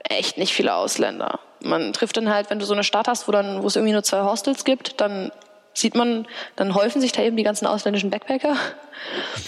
echt 0.10 0.40
nicht 0.40 0.54
viele 0.54 0.74
Ausländer. 0.74 1.40
Man 1.64 1.94
trifft 1.94 2.18
dann 2.18 2.34
halt, 2.34 2.50
wenn 2.50 2.58
du 2.58 2.66
so 2.66 2.74
eine 2.74 2.84
Stadt 2.84 3.08
hast, 3.08 3.28
wo 3.28 3.32
dann, 3.32 3.62
wo 3.62 3.68
es 3.68 3.76
irgendwie 3.76 3.94
nur 3.94 4.04
zwei 4.04 4.24
Hostels 4.24 4.66
gibt, 4.66 5.00
dann 5.00 5.32
sieht 5.74 5.96
man, 5.96 6.28
dann 6.56 6.76
häufen 6.76 7.02
sich 7.02 7.12
da 7.12 7.22
eben 7.22 7.38
die 7.38 7.44
ganzen 7.44 7.66
ausländischen 7.66 8.10
Backpacker. 8.10 8.56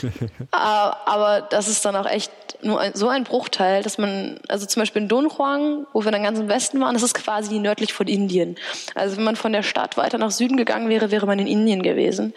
Aber 0.51 1.41
das 1.41 1.67
ist 1.67 1.85
dann 1.85 1.95
auch 1.95 2.05
echt 2.05 2.31
nur 2.61 2.79
ein, 2.79 2.93
so 2.95 3.09
ein 3.09 3.23
Bruchteil, 3.23 3.83
dass 3.83 3.97
man, 3.97 4.39
also 4.47 4.65
zum 4.65 4.81
Beispiel 4.81 5.01
in 5.01 5.07
Dunhuang, 5.07 5.85
wo 5.93 6.03
wir 6.03 6.11
dann 6.11 6.23
ganz 6.23 6.39
im 6.39 6.49
Westen 6.49 6.79
waren, 6.79 6.93
das 6.93 7.03
ist 7.03 7.13
quasi 7.13 7.59
nördlich 7.59 7.93
von 7.93 8.07
Indien. 8.07 8.55
Also 8.95 9.17
wenn 9.17 9.23
man 9.23 9.35
von 9.35 9.53
der 9.53 9.63
Stadt 9.63 9.97
weiter 9.97 10.17
nach 10.17 10.31
Süden 10.31 10.57
gegangen 10.57 10.89
wäre, 10.89 11.11
wäre 11.11 11.25
man 11.25 11.39
in 11.39 11.47
Indien 11.47 11.83
gewesen. 11.83 12.33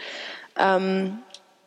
Ähm, 0.58 1.18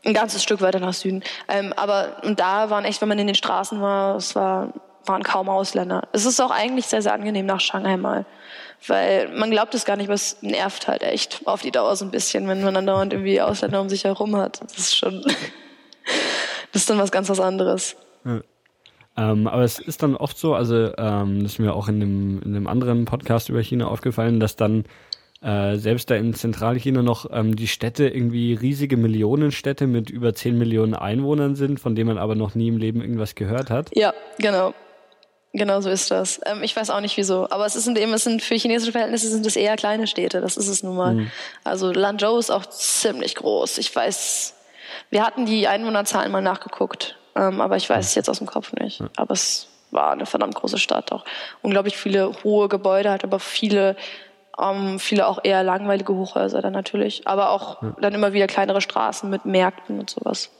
ein 0.05 0.13
ganzes 0.13 0.43
Stück 0.43 0.61
weiter 0.61 0.79
nach 0.79 0.93
Süden. 0.93 1.23
Ähm, 1.47 1.73
aber 1.75 2.17
und 2.23 2.39
da 2.39 2.69
waren 2.69 2.85
echt, 2.85 3.01
wenn 3.01 3.09
man 3.09 3.19
in 3.19 3.27
den 3.27 3.35
Straßen 3.35 3.81
war, 3.81 4.15
es 4.15 4.35
war, 4.35 4.73
waren 5.05 5.23
kaum 5.23 5.49
Ausländer. 5.49 6.07
Es 6.11 6.25
ist 6.25 6.39
auch 6.39 6.51
eigentlich 6.51 6.87
sehr, 6.87 7.01
sehr 7.01 7.13
angenehm 7.13 7.45
nach 7.45 7.59
Shanghai 7.59 7.97
mal. 7.97 8.25
Weil 8.87 9.29
man 9.29 9.51
glaubt 9.51 9.75
es 9.75 9.85
gar 9.85 9.97
nicht, 9.97 10.07
aber 10.07 10.15
es 10.15 10.41
nervt 10.41 10.87
halt 10.87 11.03
echt 11.03 11.41
auf 11.45 11.61
die 11.61 11.71
Dauer 11.71 11.95
so 11.95 12.05
ein 12.05 12.11
bisschen, 12.11 12.47
wenn 12.47 12.63
man 12.63 12.73
dann 12.73 12.87
dauernd 12.87 13.13
irgendwie 13.13 13.41
Ausländer 13.41 13.81
um 13.81 13.89
sich 13.89 14.05
herum 14.05 14.35
hat. 14.35 14.61
Das 14.61 14.77
ist 14.77 14.95
schon, 14.95 15.21
das 16.71 16.83
ist 16.83 16.89
dann 16.89 16.97
was 16.97 17.11
ganz 17.11 17.29
was 17.29 17.39
anderes. 17.39 17.95
Ja. 18.25 18.41
Ähm, 19.17 19.47
aber 19.47 19.63
es 19.63 19.79
ist 19.79 20.01
dann 20.01 20.15
oft 20.15 20.37
so, 20.37 20.53
also 20.53 20.95
ähm, 20.97 21.43
das 21.43 21.53
ist 21.53 21.59
mir 21.59 21.73
auch 21.73 21.89
in 21.89 21.99
dem, 21.99 22.41
in 22.41 22.53
dem 22.53 22.67
anderen 22.67 23.03
Podcast 23.05 23.49
über 23.49 23.61
China 23.61 23.87
aufgefallen, 23.87 24.39
dass 24.39 24.55
dann 24.55 24.85
äh, 25.41 25.75
selbst 25.75 26.09
da 26.09 26.15
in 26.15 26.33
Zentralchina 26.33 27.01
noch 27.01 27.25
ähm, 27.31 27.55
die 27.55 27.67
Städte 27.67 28.07
irgendwie 28.07 28.53
riesige 28.53 28.97
Millionenstädte 28.97 29.87
mit 29.87 30.09
über 30.09 30.33
10 30.33 30.57
Millionen 30.57 30.93
Einwohnern 30.93 31.55
sind, 31.55 31.79
von 31.79 31.95
denen 31.95 32.07
man 32.07 32.17
aber 32.17 32.35
noch 32.35 32.55
nie 32.55 32.69
im 32.69 32.77
Leben 32.77 33.01
irgendwas 33.01 33.35
gehört 33.35 33.69
hat. 33.69 33.89
Ja, 33.93 34.13
genau. 34.37 34.73
Genau 35.53 35.81
so 35.81 35.89
ist 35.89 36.11
das. 36.11 36.39
Ähm, 36.45 36.61
ich 36.61 36.75
weiß 36.75 36.91
auch 36.91 37.01
nicht 37.01 37.17
wieso, 37.17 37.49
aber 37.49 37.65
es 37.65 37.73
sind 37.73 37.97
eben, 37.97 38.13
es 38.13 38.23
sind 38.23 38.43
für 38.43 38.55
chinesische 38.55 38.91
Verhältnisse 38.91 39.29
sind 39.29 39.45
es 39.45 39.55
eher 39.55 39.75
kleine 39.77 40.05
Städte. 40.05 40.41
Das 40.41 40.57
ist 40.57 40.67
es 40.67 40.83
nun 40.83 40.95
mal. 40.95 41.13
Mhm. 41.15 41.31
Also 41.63 41.91
Lanzhou 41.91 42.37
ist 42.37 42.51
auch 42.51 42.65
ziemlich 42.67 43.35
groß. 43.35 43.79
Ich 43.79 43.95
weiß, 43.95 44.53
wir 45.09 45.25
hatten 45.25 45.47
die 45.47 45.67
Einwohnerzahlen 45.67 46.31
mal 46.31 46.41
nachgeguckt, 46.41 47.17
ähm, 47.35 47.61
aber 47.61 47.77
ich 47.77 47.89
weiß 47.89 48.05
es 48.05 48.15
jetzt 48.15 48.29
aus 48.29 48.37
dem 48.37 48.47
Kopf 48.47 48.73
nicht. 48.73 49.01
Aber 49.15 49.33
es 49.33 49.67
war 49.89 50.11
eine 50.11 50.27
verdammt 50.27 50.53
große 50.53 50.77
Stadt 50.77 51.11
auch. 51.11 51.25
Unglaublich 51.63 51.97
viele 51.97 52.31
hohe 52.43 52.67
Gebäude, 52.67 53.09
halt 53.09 53.23
aber 53.23 53.39
viele, 53.39 53.95
ähm, 54.59 54.99
viele 54.99 55.27
auch 55.27 55.39
eher 55.43 55.63
langweilige 55.63 56.13
Hochhäuser 56.13 56.61
dann 56.61 56.73
natürlich. 56.73 57.27
Aber 57.27 57.49
auch 57.49 57.81
ja. 57.81 57.95
dann 58.01 58.13
immer 58.13 58.33
wieder 58.33 58.45
kleinere 58.45 58.81
Straßen 58.81 59.27
mit 59.27 59.45
Märkten 59.45 59.99
und 59.99 60.11
sowas. 60.11 60.51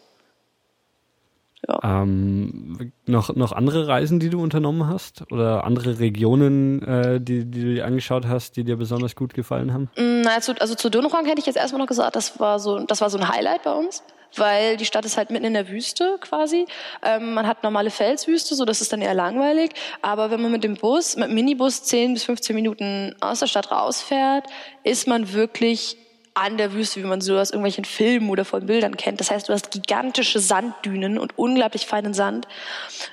Ja. 1.68 2.04
Ähm, 2.04 2.94
noch, 3.06 3.36
noch 3.36 3.52
andere 3.52 3.88
Reisen, 3.88 4.20
die 4.20 4.30
du 4.30 4.42
unternommen 4.42 4.88
hast? 4.88 5.30
Oder 5.32 5.66
andere 5.66 6.00
Regionen, 6.00 6.82
äh, 6.84 7.20
die, 7.20 7.46
die 7.46 7.62
du 7.62 7.74
dir 7.74 7.86
angeschaut 7.86 8.28
hast, 8.28 8.56
die 8.56 8.64
dir 8.64 8.78
besonders 8.78 9.16
gut 9.16 9.34
gefallen 9.34 9.74
haben? 9.74 9.90
Mm, 9.98 10.22
na, 10.22 10.36
also, 10.36 10.54
also 10.60 10.76
zu 10.76 10.90
Dunhuang 10.90 11.26
hätte 11.26 11.40
ich 11.40 11.46
jetzt 11.46 11.58
erstmal 11.58 11.82
noch 11.82 11.88
gesagt, 11.88 12.16
das 12.16 12.40
war 12.40 12.60
so, 12.60 12.80
das 12.80 13.02
war 13.02 13.10
so 13.10 13.18
ein 13.18 13.28
Highlight 13.28 13.64
bei 13.64 13.74
uns 13.74 14.04
weil 14.36 14.78
die 14.78 14.86
Stadt 14.86 15.06
ist 15.06 15.18
halt 15.18 15.32
mitten 15.32 15.46
in 15.46 15.54
der 15.54 15.70
Wüste 15.70 16.18
quasi. 16.20 16.68
Ähm, 17.04 17.34
man 17.34 17.48
hat 17.48 17.64
normale 17.64 17.90
Felswüste, 17.90 18.56
so 18.56 18.66
das 18.66 18.82
ist 18.82 18.94
dann 18.94 19.02
eher 19.02 19.14
langweilig. 19.14 19.72
Aber 20.02 20.32
wenn 20.32 20.42
man 20.42 20.52
mit 20.52 20.64
dem 20.64 20.76
Bus, 20.76 21.16
mit 21.16 21.30
dem 21.30 21.36
Minibus 21.36 21.84
10 21.84 22.14
bis 22.14 22.24
15 22.26 22.56
Minuten 22.56 23.16
aus 23.22 23.40
der 23.40 23.48
Stadt 23.48 23.72
rausfährt, 23.72 24.46
ist 24.84 25.08
man 25.08 25.34
wirklich 25.34 25.98
an 26.40 26.58
der 26.58 26.74
Wüste, 26.74 27.02
wie 27.02 27.06
man 27.06 27.20
so 27.20 27.38
aus 27.38 27.52
irgendwelchen 27.52 27.84
Filmen 27.84 28.30
oder 28.30 28.46
von 28.46 28.66
Bildern 28.66 28.96
kennt. 28.96 29.20
Das 29.20 29.30
heißt, 29.30 29.50
du 29.50 29.54
hast 29.54 29.72
gigantische 29.72 30.40
Sanddünen 30.40 31.18
und 31.18 31.38
unglaublich 31.38 31.86
feinen 31.86 32.14
Sand. 32.14 32.48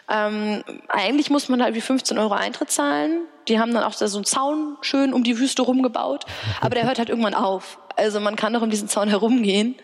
Ähm, 0.09 0.63
eigentlich 0.89 1.29
muss 1.29 1.49
man 1.49 1.63
halt 1.63 1.75
wie 1.75 1.81
15 1.81 2.19
Euro 2.19 2.35
Eintritt 2.35 2.71
zahlen. 2.71 3.23
Die 3.49 3.59
haben 3.59 3.75
dann 3.75 3.83
auch 3.83 3.95
so 3.95 4.05
einen 4.17 4.25
Zaun 4.25 4.77
schön 4.81 5.13
um 5.13 5.25
die 5.25 5.39
Wüste 5.39 5.63
rumgebaut, 5.63 6.25
aber 6.61 6.75
der 6.75 6.85
hört 6.85 6.99
halt 6.99 7.09
irgendwann 7.09 7.35
auf. 7.35 7.79
Also 7.97 8.21
man 8.21 8.37
kann 8.37 8.53
noch 8.53 8.63
um 8.63 8.71
diesen 8.71 8.89
Zaun 8.89 9.09
herumgehen. 9.09 9.75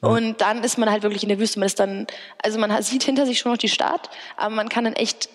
Und 0.00 0.42
dann 0.42 0.62
ist 0.62 0.76
man 0.76 0.90
halt 0.90 1.02
wirklich 1.02 1.22
in 1.22 1.30
der 1.30 1.38
Wüste. 1.38 1.58
Man 1.58 1.66
ist 1.66 1.80
dann, 1.80 2.06
also 2.42 2.58
man 2.58 2.82
sieht 2.82 3.04
hinter 3.04 3.24
sich 3.24 3.38
schon 3.38 3.52
noch 3.52 3.58
die 3.58 3.70
Stadt, 3.70 4.10
aber 4.36 4.54
man 4.54 4.68
kann 4.68 4.84
dann 4.84 4.92
echt 4.94 5.30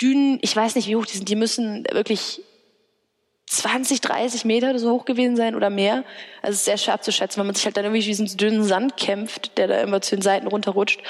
Dünen, 0.00 0.38
ich 0.42 0.54
weiß 0.54 0.76
nicht, 0.76 0.86
wie 0.88 0.96
hoch 0.96 1.06
die 1.06 1.16
sind, 1.16 1.28
die 1.28 1.36
müssen 1.36 1.84
wirklich 1.92 2.40
20, 3.48 4.00
30 4.00 4.44
Meter 4.44 4.78
so 4.78 4.92
hoch 4.92 5.04
gewesen 5.04 5.36
sein 5.36 5.54
oder 5.54 5.70
mehr. 5.70 6.04
Also 6.42 6.54
es 6.54 6.58
ist 6.58 6.64
sehr 6.66 6.78
schwer 6.78 6.94
abzuschätzen, 6.94 7.40
weil 7.40 7.46
man 7.46 7.54
sich 7.54 7.64
halt 7.64 7.76
dann 7.76 7.84
irgendwie 7.84 8.02
wie 8.02 8.08
diesen 8.08 8.36
dünnen 8.36 8.64
Sand 8.64 8.96
kämpft, 8.96 9.56
der 9.56 9.68
da 9.68 9.80
immer 9.80 10.00
zu 10.00 10.16
den 10.16 10.22
Seiten 10.22 10.46
runterrutscht. 10.46 11.00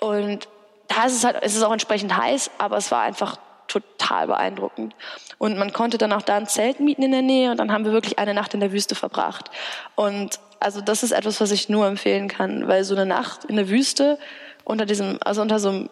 Und 0.00 0.48
da 0.88 1.04
ist 1.04 1.14
es 1.14 1.24
halt, 1.24 1.36
es 1.42 1.54
ist 1.54 1.62
auch 1.62 1.72
entsprechend 1.72 2.16
heiß, 2.16 2.50
aber 2.58 2.76
es 2.76 2.90
war 2.90 3.02
einfach 3.02 3.36
total 3.68 4.26
beeindruckend. 4.26 4.94
Und 5.38 5.58
man 5.58 5.72
konnte 5.72 5.98
dann 5.98 6.12
auch 6.12 6.22
da 6.22 6.36
ein 6.36 6.46
Zelt 6.46 6.80
mieten 6.80 7.02
in 7.02 7.12
der 7.12 7.22
Nähe 7.22 7.50
und 7.50 7.58
dann 7.58 7.72
haben 7.72 7.84
wir 7.84 7.92
wirklich 7.92 8.18
eine 8.18 8.34
Nacht 8.34 8.54
in 8.54 8.60
der 8.60 8.72
Wüste 8.72 8.94
verbracht. 8.94 9.50
Und 9.94 10.38
also 10.60 10.80
das 10.80 11.02
ist 11.02 11.12
etwas, 11.12 11.40
was 11.40 11.50
ich 11.50 11.68
nur 11.68 11.86
empfehlen 11.86 12.28
kann, 12.28 12.68
weil 12.68 12.84
so 12.84 12.94
eine 12.94 13.06
Nacht 13.06 13.44
in 13.44 13.56
der 13.56 13.68
Wüste 13.68 14.18
unter 14.64 14.86
diesem, 14.86 15.18
also 15.24 15.42
unter 15.42 15.58
so 15.58 15.68
einem 15.70 15.90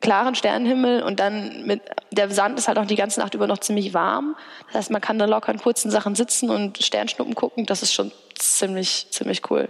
klaren 0.00 0.34
Sternenhimmel 0.34 1.02
und 1.02 1.20
dann 1.20 1.66
mit 1.66 1.82
der 2.10 2.30
Sand 2.30 2.58
ist 2.58 2.68
halt 2.68 2.78
auch 2.78 2.86
die 2.86 2.96
ganze 2.96 3.20
Nacht 3.20 3.34
über 3.34 3.46
noch 3.46 3.58
ziemlich 3.58 3.92
warm. 3.94 4.36
Das 4.68 4.76
heißt, 4.76 4.90
man 4.90 5.00
kann 5.00 5.18
da 5.18 5.26
locker 5.26 5.52
in 5.52 5.58
kurzen 5.58 5.90
Sachen 5.90 6.14
sitzen 6.14 6.50
und 6.50 6.82
Sternschnuppen 6.82 7.34
gucken. 7.34 7.66
Das 7.66 7.82
ist 7.82 7.92
schon 7.92 8.10
ziemlich 8.34 9.08
ziemlich 9.10 9.50
cool. 9.50 9.68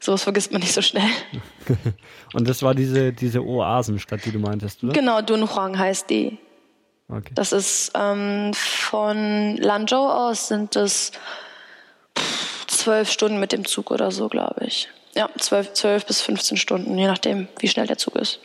Sowas 0.00 0.22
vergisst 0.22 0.52
man 0.52 0.60
nicht 0.60 0.72
so 0.72 0.82
schnell. 0.82 1.08
und 2.34 2.48
das 2.48 2.62
war 2.62 2.74
diese 2.74 3.12
diese 3.12 3.44
Oasenstadt, 3.44 4.24
die 4.24 4.32
du 4.32 4.38
meintest, 4.38 4.82
oder? 4.82 4.92
Genau, 4.92 5.20
Dunhuang 5.20 5.78
heißt 5.78 6.08
die. 6.10 6.38
Okay. 7.08 7.32
Das 7.34 7.52
ist 7.52 7.92
ähm, 7.94 8.52
von 8.54 9.56
Lanzhou 9.58 10.08
aus 10.08 10.48
sind 10.48 10.74
es 10.74 11.12
zwölf 12.66 13.10
Stunden 13.10 13.38
mit 13.38 13.52
dem 13.52 13.64
Zug 13.64 13.90
oder 13.90 14.10
so, 14.10 14.28
glaube 14.28 14.64
ich. 14.64 14.88
Ja, 15.14 15.30
zwölf, 15.38 15.72
zwölf 15.72 16.04
bis 16.04 16.20
15 16.20 16.56
Stunden, 16.56 16.98
je 16.98 17.06
nachdem, 17.06 17.48
wie 17.58 17.68
schnell 17.68 17.86
der 17.86 17.96
Zug 17.96 18.16
ist. 18.16 18.40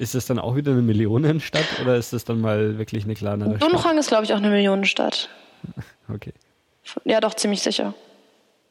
Ist 0.00 0.14
das 0.14 0.24
dann 0.24 0.38
auch 0.38 0.56
wieder 0.56 0.72
eine 0.72 0.80
Millionenstadt 0.80 1.66
oder 1.82 1.96
ist 1.96 2.14
das 2.14 2.24
dann 2.24 2.40
mal 2.40 2.78
wirklich 2.78 3.04
eine 3.04 3.14
kleinere 3.14 3.56
Stadt? 3.56 3.70
Dunhuang 3.70 3.98
ist, 3.98 4.08
glaube 4.08 4.24
ich, 4.24 4.32
auch 4.32 4.38
eine 4.38 4.48
Millionenstadt. 4.50 5.28
Okay. 6.12 6.32
Ja, 7.04 7.20
doch, 7.20 7.34
ziemlich 7.34 7.62
sicher. 7.62 7.94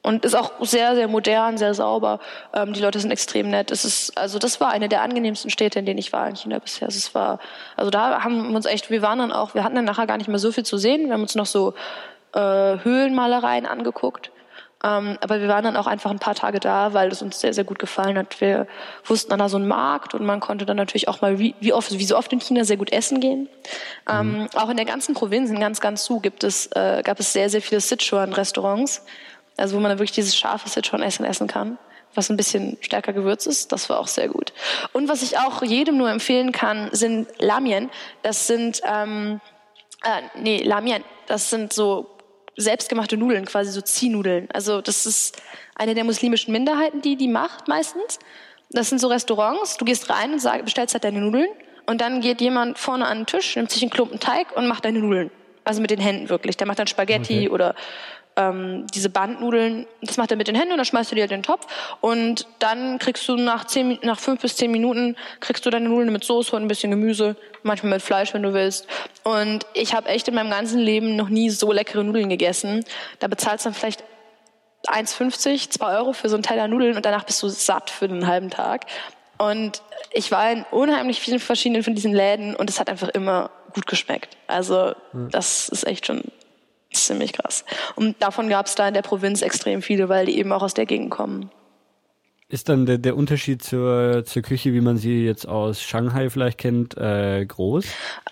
Und 0.01 0.25
ist 0.25 0.35
auch 0.35 0.51
sehr, 0.59 0.93
sehr 0.95 1.07
modern, 1.07 1.57
sehr 1.57 1.73
sauber. 1.73 2.19
Ähm, 2.53 2.73
die 2.73 2.81
Leute 2.81 2.99
sind 2.99 3.11
extrem 3.11 3.49
nett. 3.49 3.71
Es 3.71 3.85
ist, 3.85 4.17
also 4.17 4.39
das 4.39 4.59
war 4.59 4.71
eine 4.71 4.89
der 4.89 5.03
angenehmsten 5.03 5.49
Städte, 5.49 5.79
in 5.79 5.85
denen 5.85 5.99
ich 5.99 6.11
war 6.11 6.27
in 6.27 6.35
China 6.35 6.59
bisher. 6.59 6.89
Also 6.89 6.97
es 6.97 7.15
war, 7.15 7.39
also 7.77 7.91
da 7.91 8.21
haben 8.25 8.49
wir 8.49 8.55
uns 8.57 8.65
echt, 8.65 8.89
wir 8.89 9.01
waren 9.01 9.19
dann 9.19 9.31
auch, 9.31 9.53
wir 9.53 9.63
hatten 9.63 9.75
dann 9.75 9.85
nachher 9.85 10.05
gar 10.05 10.17
nicht 10.17 10.27
mehr 10.27 10.39
so 10.39 10.51
viel 10.51 10.65
zu 10.65 10.77
sehen. 10.77 11.05
Wir 11.05 11.13
haben 11.13 11.21
uns 11.21 11.35
noch 11.35 11.45
so 11.45 11.75
äh, 12.33 12.39
Höhlenmalereien 12.39 13.65
angeguckt. 13.65 14.31
Ähm, 14.81 15.17
aber 15.19 15.41
wir 15.41 15.49
waren 15.49 15.63
dann 15.63 15.75
auch 15.75 15.87
einfach 15.87 16.09
ein 16.09 16.19
paar 16.19 16.35
Tage 16.35 16.59
da, 16.59 16.93
weil 16.93 17.11
es 17.11 17.21
uns 17.21 17.41
sehr, 17.41 17.53
sehr 17.53 17.65
gut 17.65 17.79
gefallen 17.79 18.17
hat. 18.17 18.39
Wir 18.39 18.65
wussten 19.05 19.33
an 19.33 19.39
da 19.39 19.49
so 19.49 19.57
einen 19.57 19.67
Markt 19.67 20.13
und 20.13 20.25
man 20.25 20.39
konnte 20.39 20.65
dann 20.65 20.77
natürlich 20.77 21.09
auch 21.09 21.19
mal 21.21 21.37
wie, 21.37 21.53
wie 21.59 21.73
oft, 21.73 21.91
wie 21.91 22.05
so 22.05 22.17
oft 22.17 22.31
in 22.31 22.39
China 22.39 22.63
sehr 22.63 22.77
gut 22.77 22.93
essen 22.93 23.19
gehen. 23.19 23.49
Ähm, 24.09 24.39
mhm. 24.39 24.47
auch 24.55 24.69
in 24.69 24.77
der 24.77 24.85
ganzen 24.85 25.15
Provinz, 25.15 25.49
in 25.49 25.59
ganz, 25.59 25.81
ganz 25.81 26.05
Su, 26.05 26.21
gibt 26.21 26.45
es, 26.45 26.67
äh, 26.67 27.01
gab 27.03 27.19
es 27.19 27.33
sehr, 27.33 27.49
sehr 27.49 27.61
viele 27.61 27.81
Sichuan-Restaurants, 27.81 29.03
also 29.57 29.75
wo 29.75 29.81
man 29.81 29.89
dann 29.89 29.99
wirklich 29.99 30.13
dieses 30.13 30.37
scharfe 30.37 30.69
Sichuan-Essen 30.69 31.25
essen 31.25 31.47
kann. 31.47 31.77
was 32.15 32.29
ein 32.29 32.37
bisschen 32.37 32.77
stärker 32.81 33.13
gewürzt 33.13 33.47
ist. 33.47 33.71
Das 33.71 33.89
war 33.89 33.99
auch 33.99 34.07
sehr 34.07 34.29
gut. 34.29 34.51
Und 34.93 35.07
was 35.07 35.21
ich 35.21 35.37
auch 35.37 35.61
jedem 35.61 35.97
nur 35.97 36.09
empfehlen 36.09 36.51
kann, 36.51 36.89
sind 36.91 37.27
Lamien. 37.37 37.91
Das 38.23 38.47
sind, 38.47 38.81
ähm, 38.83 39.41
äh, 40.03 40.21
nee, 40.39 40.63
Lamien. 40.63 41.03
Das 41.27 41.49
sind 41.49 41.71
so 41.71 42.07
selbstgemachte 42.59 43.17
Nudeln, 43.17 43.45
quasi 43.45 43.71
so 43.71 43.81
Ziehnudeln. 43.81 44.49
Also 44.53 44.81
das 44.81 45.05
ist 45.05 45.41
eine 45.75 45.95
der 45.95 46.03
muslimischen 46.03 46.51
Minderheiten, 46.51 47.01
die 47.01 47.15
die 47.15 47.27
macht 47.27 47.67
meistens. 47.67 48.19
Das 48.69 48.89
sind 48.89 48.99
so 48.99 49.07
Restaurants. 49.07 49.77
Du 49.77 49.85
gehst 49.85 50.09
rein 50.09 50.33
und 50.33 50.39
sag, 50.39 50.63
bestellst 50.63 50.93
halt 50.93 51.03
deine 51.03 51.21
Nudeln 51.21 51.47
und 51.87 52.01
dann 52.01 52.21
geht 52.21 52.41
jemand 52.41 52.77
vorne 52.77 53.07
an 53.07 53.19
den 53.19 53.25
Tisch, 53.25 53.55
nimmt 53.55 53.71
sich 53.71 53.81
einen 53.81 53.91
Klumpen 53.91 54.19
Teig 54.19 54.55
und 54.55 54.67
macht 54.67 54.85
deine 54.85 54.99
Nudeln. 54.99 55.31
Also 55.63 55.81
mit 55.81 55.91
den 55.91 55.99
Händen 55.99 56.29
wirklich. 56.29 56.57
Der 56.57 56.67
macht 56.67 56.79
dann 56.79 56.87
Spaghetti 56.87 57.39
okay. 57.39 57.49
oder 57.49 57.75
ähm, 58.39 58.87
diese 58.93 59.09
Bandnudeln, 59.09 59.85
das 60.01 60.15
macht 60.15 60.31
er 60.31 60.37
mit 60.37 60.47
den 60.47 60.55
Händen 60.55 60.71
und 60.71 60.77
dann 60.77 60.85
schmeißt 60.85 61.11
du 61.11 61.15
die 61.15 61.21
halt 61.21 61.31
in 61.31 61.39
den 61.39 61.43
Topf 61.43 61.67
und 61.99 62.47
dann 62.59 62.97
kriegst 62.97 63.27
du 63.27 63.35
nach, 63.35 63.67
zehn, 63.67 63.99
nach 64.01 64.17
fünf 64.17 64.41
bis 64.41 64.55
zehn 64.55 64.71
Minuten 64.71 65.17
kriegst 65.41 65.65
du 65.65 65.69
deine 65.69 65.89
Nudeln 65.89 66.13
mit 66.13 66.23
Soße 66.23 66.55
und 66.55 66.61
ein 66.61 66.69
bisschen 66.69 66.89
Gemüse, 66.89 67.35
manchmal 67.63 67.93
mit 67.93 68.01
Fleisch, 68.01 68.33
wenn 68.33 68.43
du 68.43 68.53
willst. 68.53 68.87
Und 69.23 69.65
ich 69.73 69.93
habe 69.93 70.07
echt 70.07 70.29
in 70.29 70.35
meinem 70.35 70.49
ganzen 70.49 70.79
Leben 70.79 71.17
noch 71.17 71.27
nie 71.27 71.49
so 71.49 71.71
leckere 71.73 72.03
Nudeln 72.03 72.29
gegessen. 72.29 72.85
Da 73.19 73.27
bezahlst 73.27 73.65
du 73.65 73.69
dann 73.69 73.75
vielleicht 73.75 74.05
1,50, 74.87 75.71
2 75.71 75.97
Euro 75.97 76.13
für 76.13 76.29
so 76.29 76.37
einen 76.37 76.43
Teller 76.43 76.69
Nudeln 76.69 76.95
und 76.95 77.05
danach 77.05 77.25
bist 77.25 77.43
du 77.43 77.49
satt 77.49 77.89
für 77.89 78.07
den 78.07 78.25
halben 78.25 78.49
Tag. 78.49 78.85
Und 79.37 79.81
ich 80.13 80.31
war 80.31 80.49
in 80.49 80.65
unheimlich 80.71 81.19
vielen 81.19 81.39
verschiedenen 81.39 81.83
von 81.83 81.95
diesen 81.95 82.13
Läden 82.13 82.55
und 82.55 82.69
es 82.69 82.79
hat 82.79 82.89
einfach 82.89 83.09
immer 83.09 83.51
gut 83.73 83.85
geschmeckt. 83.85 84.37
Also 84.47 84.93
das 85.13 85.67
ist 85.69 85.85
echt 85.85 86.05
schon 86.05 86.23
ziemlich 86.91 87.33
krass. 87.33 87.65
Und 87.95 88.21
davon 88.21 88.49
gab 88.49 88.65
es 88.65 88.75
da 88.75 88.87
in 88.87 88.93
der 88.93 89.01
Provinz 89.01 89.41
extrem 89.41 89.81
viele, 89.81 90.09
weil 90.09 90.25
die 90.25 90.37
eben 90.37 90.51
auch 90.51 90.63
aus 90.63 90.73
der 90.73 90.85
Gegend 90.85 91.11
kommen. 91.11 91.51
Ist 92.51 92.67
dann 92.67 92.87
der, 92.87 92.97
der 92.97 93.15
Unterschied 93.15 93.61
zur, 93.61 94.25
zur 94.25 94.41
Küche, 94.41 94.73
wie 94.73 94.81
man 94.81 94.97
sie 94.97 95.23
jetzt 95.23 95.47
aus 95.47 95.83
Shanghai 95.83 96.31
vielleicht 96.31 96.57
kennt, 96.57 96.97
äh, 96.97 97.45
groß? 97.45 97.85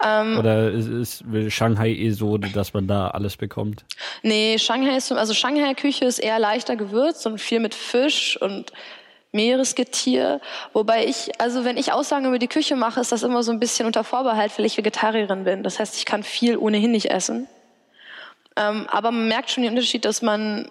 Ähm, 0.03 0.39
Oder 0.39 0.71
ist, 0.71 1.21
ist 1.21 1.53
Shanghai 1.53 1.91
eh 1.91 2.09
so, 2.09 2.39
dass 2.39 2.73
man 2.73 2.87
da 2.87 3.09
alles 3.09 3.37
bekommt? 3.37 3.85
Nee, 4.23 4.57
Shanghai 4.57 4.97
ist, 4.97 5.11
also 5.11 5.35
Shanghai-Küche 5.35 6.05
ist 6.05 6.17
eher 6.17 6.39
leichter 6.39 6.75
gewürzt 6.75 7.27
und 7.27 7.39
viel 7.39 7.59
mit 7.59 7.75
Fisch 7.75 8.41
und 8.41 8.73
Meeresgetier. 9.33 10.41
Wobei 10.73 11.05
ich, 11.05 11.39
also 11.39 11.63
wenn 11.63 11.77
ich 11.77 11.93
Aussagen 11.93 12.25
über 12.25 12.39
die 12.39 12.47
Küche 12.47 12.75
mache, 12.75 12.99
ist 12.99 13.11
das 13.11 13.21
immer 13.21 13.43
so 13.43 13.51
ein 13.51 13.59
bisschen 13.59 13.85
unter 13.85 14.03
Vorbehalt, 14.03 14.51
weil 14.57 14.65
ich 14.65 14.77
Vegetarierin 14.77 15.43
bin. 15.43 15.61
Das 15.61 15.77
heißt, 15.77 15.95
ich 15.95 16.05
kann 16.05 16.23
viel 16.23 16.57
ohnehin 16.57 16.89
nicht 16.89 17.11
essen. 17.11 17.47
Ähm, 18.57 18.87
aber 18.89 19.11
man 19.11 19.27
merkt 19.27 19.51
schon 19.51 19.63
den 19.63 19.71
Unterschied, 19.71 20.05
dass 20.05 20.21
man 20.21 20.67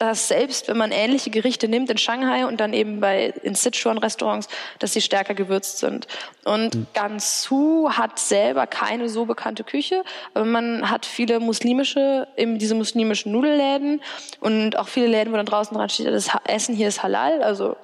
dass 0.00 0.28
selbst 0.28 0.66
wenn 0.68 0.78
man 0.78 0.92
ähnliche 0.92 1.28
Gerichte 1.28 1.68
nimmt 1.68 1.90
in 1.90 1.98
Shanghai 1.98 2.46
und 2.46 2.58
dann 2.58 2.72
eben 2.72 3.00
bei 3.00 3.34
in 3.42 3.54
Sichuan-Restaurants, 3.54 4.48
dass 4.78 4.94
sie 4.94 5.02
stärker 5.02 5.34
gewürzt 5.34 5.78
sind. 5.78 6.06
Und 6.44 6.74
mhm. 6.74 6.86
Gansu 6.94 7.90
hat 7.90 8.18
selber 8.18 8.66
keine 8.66 9.10
so 9.10 9.26
bekannte 9.26 9.62
Küche, 9.62 10.02
aber 10.32 10.46
man 10.46 10.88
hat 10.90 11.04
viele 11.04 11.38
muslimische, 11.38 12.26
eben 12.38 12.58
diese 12.58 12.74
muslimischen 12.74 13.30
Nudelläden 13.30 14.00
und 14.40 14.78
auch 14.78 14.88
viele 14.88 15.06
Läden, 15.06 15.34
wo 15.34 15.36
dann 15.36 15.44
draußen 15.44 15.76
dran 15.76 15.90
steht, 15.90 16.06
das 16.06 16.30
Essen 16.44 16.74
hier 16.74 16.88
ist 16.88 17.02
halal, 17.02 17.42
also 17.42 17.76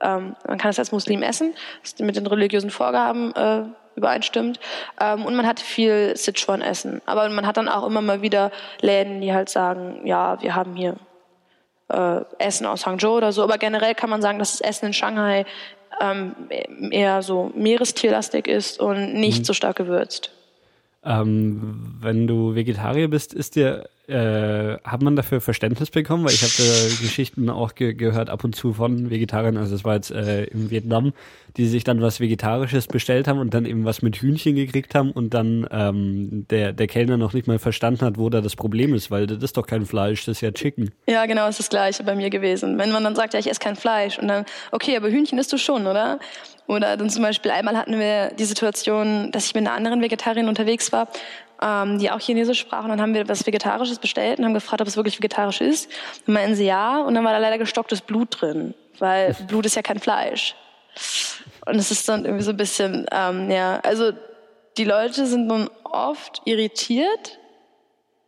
ähm, 0.00 0.36
man 0.46 0.58
kann 0.58 0.70
es 0.70 0.78
als 0.78 0.92
Muslim 0.92 1.22
essen, 1.22 1.54
mit 1.98 2.14
den 2.14 2.26
religiösen 2.28 2.70
Vorgaben 2.70 3.34
äh, 3.34 3.64
übereinstimmt. 3.96 4.60
Ähm, 5.00 5.24
und 5.24 5.36
man 5.36 5.46
hat 5.46 5.60
viel 5.60 6.16
Sichuan-Essen. 6.16 7.02
Aber 7.06 7.28
man 7.28 7.46
hat 7.46 7.56
dann 7.56 7.68
auch 7.68 7.86
immer 7.86 8.00
mal 8.00 8.22
wieder 8.22 8.50
Läden, 8.80 9.20
die 9.20 9.32
halt 9.32 9.48
sagen, 9.48 10.06
ja, 10.06 10.40
wir 10.42 10.54
haben 10.54 10.74
hier 10.74 10.96
äh, 11.88 12.20
Essen 12.38 12.66
aus 12.66 12.86
Hangzhou 12.86 13.16
oder 13.16 13.32
so. 13.32 13.42
Aber 13.42 13.58
generell 13.58 13.94
kann 13.94 14.10
man 14.10 14.22
sagen, 14.22 14.38
dass 14.38 14.52
das 14.52 14.60
Essen 14.60 14.86
in 14.86 14.92
Shanghai 14.92 15.46
ähm, 16.00 16.34
eher 16.90 17.22
so 17.22 17.52
meerestierlastig 17.54 18.48
ist 18.48 18.80
und 18.80 19.14
nicht 19.14 19.40
mhm. 19.40 19.44
so 19.44 19.52
stark 19.52 19.76
gewürzt. 19.76 20.30
Ähm, 21.04 21.96
wenn 22.00 22.26
du 22.26 22.54
Vegetarier 22.54 23.08
bist, 23.08 23.34
ist 23.34 23.56
dir 23.56 23.88
äh, 24.08 24.78
hat 24.84 25.02
man 25.02 25.16
dafür 25.16 25.40
Verständnis 25.40 25.90
bekommen? 25.90 26.24
Weil 26.24 26.32
ich 26.32 26.42
habe 26.42 26.52
äh, 26.52 26.88
Geschichten 27.02 27.48
auch 27.50 27.74
ge 27.74 27.94
gehört 27.94 28.30
ab 28.30 28.44
und 28.44 28.54
zu 28.54 28.72
von 28.74 29.10
Vegetariern, 29.10 29.56
also 29.56 29.72
das 29.72 29.84
war 29.84 29.94
jetzt 29.94 30.10
äh, 30.10 30.44
in 30.44 30.70
Vietnam, 30.70 31.12
die 31.56 31.66
sich 31.66 31.84
dann 31.84 32.00
was 32.00 32.20
Vegetarisches 32.20 32.86
bestellt 32.86 33.28
haben 33.28 33.38
und 33.38 33.54
dann 33.54 33.64
eben 33.64 33.84
was 33.84 34.02
mit 34.02 34.16
Hühnchen 34.16 34.56
gekriegt 34.56 34.94
haben 34.94 35.10
und 35.10 35.34
dann 35.34 35.66
ähm, 35.70 36.46
der, 36.50 36.72
der 36.72 36.86
Kellner 36.86 37.16
noch 37.16 37.32
nicht 37.32 37.46
mal 37.46 37.58
verstanden 37.58 38.04
hat, 38.04 38.18
wo 38.18 38.28
da 38.28 38.40
das 38.40 38.56
Problem 38.56 38.94
ist, 38.94 39.10
weil 39.10 39.26
das 39.26 39.42
ist 39.42 39.56
doch 39.56 39.66
kein 39.66 39.86
Fleisch, 39.86 40.24
das 40.24 40.38
ist 40.38 40.40
ja 40.40 40.50
Chicken. 40.50 40.90
Ja, 41.08 41.26
genau, 41.26 41.48
ist 41.48 41.60
das 41.60 41.70
gleiche 41.70 42.02
bei 42.02 42.14
mir 42.14 42.30
gewesen. 42.30 42.78
Wenn 42.78 42.90
man 42.90 43.04
dann 43.04 43.14
sagt, 43.14 43.34
ja, 43.34 43.40
ich 43.40 43.48
esse 43.48 43.60
kein 43.60 43.76
Fleisch 43.76 44.18
und 44.18 44.28
dann, 44.28 44.44
okay, 44.72 44.96
aber 44.96 45.08
Hühnchen 45.10 45.38
isst 45.38 45.52
du 45.52 45.58
schon, 45.58 45.86
oder? 45.86 46.18
Oder 46.66 46.96
dann 46.96 47.10
zum 47.10 47.22
Beispiel 47.22 47.50
einmal 47.50 47.76
hatten 47.76 47.98
wir 47.98 48.32
die 48.38 48.44
Situation, 48.44 49.30
dass 49.32 49.46
ich 49.46 49.54
mit 49.54 49.66
einer 49.66 49.76
anderen 49.76 50.00
Vegetarierin 50.00 50.48
unterwegs 50.48 50.92
war 50.92 51.08
ähm, 51.62 51.98
die 51.98 52.10
auch 52.10 52.20
Chinesisch 52.20 52.60
sprachen. 52.60 52.88
Dann 52.88 53.00
haben 53.00 53.14
wir 53.14 53.28
was 53.28 53.46
Vegetarisches 53.46 53.98
bestellt 53.98 54.38
und 54.38 54.44
haben 54.44 54.54
gefragt, 54.54 54.80
ob 54.80 54.88
es 54.88 54.96
wirklich 54.96 55.18
vegetarisch 55.18 55.60
ist. 55.60 55.90
Dann 56.26 56.34
meinten 56.34 56.54
sie 56.54 56.66
ja 56.66 57.00
und 57.00 57.14
dann 57.14 57.24
war 57.24 57.32
da 57.32 57.38
leider 57.38 57.58
gestocktes 57.58 58.00
Blut 58.00 58.40
drin, 58.40 58.74
weil 58.98 59.34
Blut 59.48 59.66
ist 59.66 59.76
ja 59.76 59.82
kein 59.82 59.98
Fleisch. 59.98 60.54
Und 61.66 61.76
es 61.76 61.90
ist 61.90 62.08
dann 62.08 62.24
irgendwie 62.24 62.44
so 62.44 62.50
ein 62.50 62.56
bisschen, 62.56 63.06
ähm, 63.10 63.50
ja, 63.50 63.80
also 63.82 64.12
die 64.76 64.84
Leute 64.84 65.26
sind 65.26 65.46
nun 65.46 65.68
oft 65.84 66.42
irritiert 66.44 67.38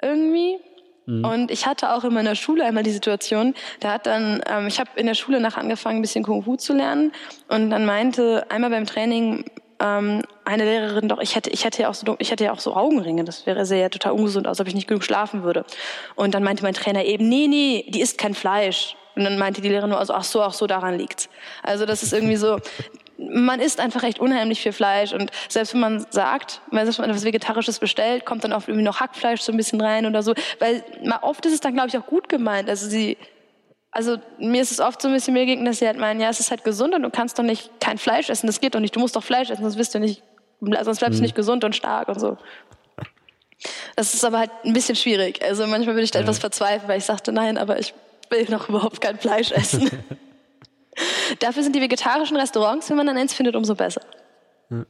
irgendwie. 0.00 0.58
Mhm. 1.06 1.24
Und 1.24 1.50
ich 1.50 1.66
hatte 1.66 1.92
auch 1.92 2.04
in 2.04 2.12
meiner 2.12 2.34
Schule 2.34 2.64
einmal 2.64 2.82
die 2.82 2.90
Situation, 2.90 3.54
da 3.80 3.92
hat 3.92 4.06
dann, 4.06 4.42
ähm, 4.48 4.66
ich 4.66 4.80
habe 4.80 4.90
in 4.96 5.06
der 5.06 5.14
Schule 5.14 5.40
nach 5.40 5.56
angefangen, 5.56 5.98
ein 5.98 6.02
bisschen 6.02 6.24
Kung 6.24 6.42
Fu 6.42 6.56
zu 6.56 6.74
lernen 6.74 7.12
und 7.48 7.70
dann 7.70 7.86
meinte 7.86 8.46
einmal 8.50 8.70
beim 8.70 8.86
Training 8.86 9.44
ähm, 9.80 10.22
eine 10.44 10.64
Lehrerin, 10.64 11.08
doch 11.08 11.20
ich 11.20 11.34
hätte, 11.36 11.50
ich 11.50 11.64
hätte 11.64 11.82
ja 11.82 11.88
auch 11.88 11.94
so, 11.94 12.16
ich 12.18 12.30
hätte 12.30 12.44
ja 12.44 12.52
auch 12.52 12.60
so 12.60 12.74
Augenringe. 12.74 13.24
Das 13.24 13.46
wäre 13.46 13.66
sehr 13.66 13.90
total 13.90 14.12
ungesund, 14.12 14.46
als 14.46 14.60
ob 14.60 14.68
ich 14.68 14.74
nicht 14.74 14.88
genug 14.88 15.04
schlafen 15.04 15.42
würde. 15.42 15.64
Und 16.14 16.34
dann 16.34 16.42
meinte 16.42 16.62
mein 16.62 16.74
Trainer 16.74 17.04
eben, 17.04 17.28
nee, 17.28 17.46
nee, 17.48 17.86
die 17.88 18.00
isst 18.00 18.18
kein 18.18 18.34
Fleisch. 18.34 18.96
Und 19.14 19.24
dann 19.24 19.38
meinte 19.38 19.62
die 19.62 19.68
Lehrerin 19.68 19.90
nur, 19.90 19.98
also 19.98 20.12
ach 20.12 20.24
so, 20.24 20.42
ach 20.42 20.52
so, 20.52 20.66
daran 20.66 20.98
liegt's. 20.98 21.28
Also 21.62 21.86
das 21.86 22.02
ist 22.02 22.12
irgendwie 22.12 22.36
so, 22.36 22.58
man 23.18 23.60
isst 23.60 23.80
einfach 23.80 24.02
echt 24.02 24.18
unheimlich 24.18 24.60
viel 24.60 24.72
Fleisch 24.72 25.14
und 25.14 25.30
selbst 25.48 25.72
wenn 25.72 25.80
man 25.80 26.06
sagt, 26.10 26.60
wenn 26.70 26.84
man 26.84 27.10
etwas 27.10 27.24
Vegetarisches 27.24 27.78
bestellt, 27.78 28.26
kommt 28.26 28.44
dann 28.44 28.52
oft 28.52 28.68
irgendwie 28.68 28.84
noch 28.84 29.00
Hackfleisch 29.00 29.40
so 29.40 29.52
ein 29.52 29.56
bisschen 29.56 29.80
rein 29.80 30.04
oder 30.04 30.22
so, 30.22 30.34
weil 30.58 30.84
oft 31.22 31.46
ist 31.46 31.54
es 31.54 31.60
dann 31.60 31.72
glaube 31.72 31.88
ich 31.88 31.96
auch 31.96 32.06
gut 32.06 32.28
gemeint. 32.28 32.68
Also 32.68 32.86
sie 32.88 33.16
also 33.96 34.18
mir 34.38 34.60
ist 34.60 34.72
es 34.72 34.78
oft 34.78 35.00
so 35.00 35.08
ein 35.08 35.14
bisschen 35.14 35.32
mir 35.32 35.46
gegen, 35.46 35.64
dass 35.64 35.78
sie 35.78 35.86
halt 35.86 35.98
meinen, 35.98 36.20
ja, 36.20 36.28
es 36.28 36.38
ist 36.38 36.50
halt 36.50 36.64
gesund 36.64 36.94
und 36.94 37.00
du 37.00 37.08
kannst 37.08 37.38
doch 37.38 37.42
nicht 37.42 37.70
kein 37.80 37.96
Fleisch 37.96 38.28
essen, 38.28 38.46
das 38.46 38.60
geht 38.60 38.74
doch 38.74 38.80
nicht, 38.80 38.94
du 38.94 39.00
musst 39.00 39.16
doch 39.16 39.24
Fleisch 39.24 39.48
essen, 39.48 39.62
sonst 39.62 39.76
bist 39.76 39.94
du 39.94 39.98
nicht, 40.00 40.22
sonst 40.60 40.98
bleibst 40.98 41.02
mhm. 41.02 41.16
du 41.16 41.22
nicht 41.22 41.34
gesund 41.34 41.64
und 41.64 41.74
stark 41.74 42.08
und 42.08 42.20
so. 42.20 42.36
Das 43.96 44.12
ist 44.12 44.22
aber 44.22 44.38
halt 44.40 44.50
ein 44.64 44.74
bisschen 44.74 44.96
schwierig. 44.96 45.42
Also 45.42 45.66
manchmal 45.66 45.94
würde 45.94 46.04
ich 46.04 46.10
da 46.10 46.18
ja. 46.18 46.24
etwas 46.24 46.38
verzweifeln, 46.38 46.88
weil 46.88 46.98
ich 46.98 47.06
sagte, 47.06 47.32
nein, 47.32 47.56
aber 47.56 47.78
ich 47.78 47.94
will 48.28 48.46
noch 48.50 48.68
überhaupt 48.68 49.00
kein 49.00 49.18
Fleisch 49.18 49.50
essen. 49.50 49.90
Dafür 51.38 51.62
sind 51.62 51.74
die 51.74 51.80
vegetarischen 51.80 52.36
Restaurants, 52.36 52.90
wenn 52.90 52.98
man 52.98 53.06
dann 53.06 53.16
eins 53.16 53.32
findet, 53.32 53.56
umso 53.56 53.74
besser. 53.74 54.02
Ja. 54.68 54.84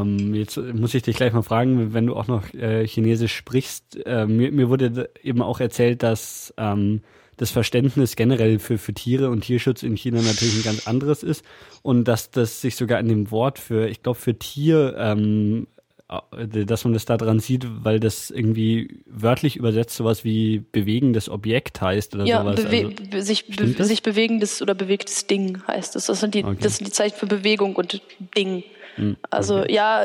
Ähm, 0.00 0.34
jetzt 0.34 0.58
muss 0.58 0.92
ich 0.92 1.02
dich 1.02 1.16
gleich 1.16 1.32
mal 1.32 1.42
fragen, 1.42 1.94
wenn 1.94 2.06
du 2.06 2.14
auch 2.14 2.26
noch 2.26 2.52
äh, 2.52 2.86
Chinesisch 2.86 3.34
sprichst. 3.34 4.04
Äh, 4.04 4.26
mir, 4.26 4.52
mir, 4.52 4.68
wurde 4.68 5.10
eben 5.22 5.40
auch 5.40 5.60
erzählt, 5.60 6.02
dass 6.02 6.52
ähm, 6.58 7.02
das 7.36 7.50
Verständnis 7.50 8.16
generell 8.16 8.58
für, 8.58 8.78
für 8.78 8.92
Tiere 8.92 9.30
und 9.30 9.42
Tierschutz 9.42 9.82
in 9.82 9.96
China 9.96 10.20
natürlich 10.20 10.56
ein 10.56 10.64
ganz 10.64 10.86
anderes 10.86 11.22
ist 11.22 11.44
und 11.82 12.04
dass 12.04 12.30
das 12.30 12.60
sich 12.60 12.76
sogar 12.76 13.00
in 13.00 13.08
dem 13.08 13.30
Wort 13.30 13.58
für, 13.58 13.88
ich 13.88 14.02
glaube, 14.02 14.18
für 14.18 14.38
Tier, 14.38 14.94
ähm, 14.98 15.66
äh, 16.08 16.64
dass 16.66 16.84
man 16.84 16.92
das 16.92 17.04
da 17.04 17.16
dran 17.16 17.40
sieht, 17.40 17.66
weil 17.84 18.00
das 18.00 18.30
irgendwie 18.30 19.02
wörtlich 19.06 19.56
übersetzt 19.56 19.96
sowas 19.96 20.24
wie 20.24 20.62
bewegendes 20.72 21.28
Objekt 21.28 21.80
heißt 21.80 22.14
oder 22.14 22.24
ja, 22.24 22.42
sowas. 22.42 22.64
Bewe 22.64 22.94
also, 23.12 23.20
sich, 23.20 23.46
be 23.46 23.84
sich 23.84 24.02
bewegendes 24.02 24.60
oder 24.60 24.74
bewegtes 24.74 25.26
Ding 25.26 25.62
heißt 25.66 25.96
es. 25.96 26.06
Das 26.06 26.20
sind 26.20 26.34
die, 26.34 26.44
okay. 26.44 26.58
das 26.60 26.76
sind 26.76 26.86
die 26.86 26.92
Zeichen 26.92 27.16
für 27.16 27.26
Bewegung 27.26 27.76
und 27.76 28.02
Ding. 28.36 28.64
Hm, 28.96 29.16
also 29.30 29.60
okay. 29.60 29.74
ja, 29.74 30.04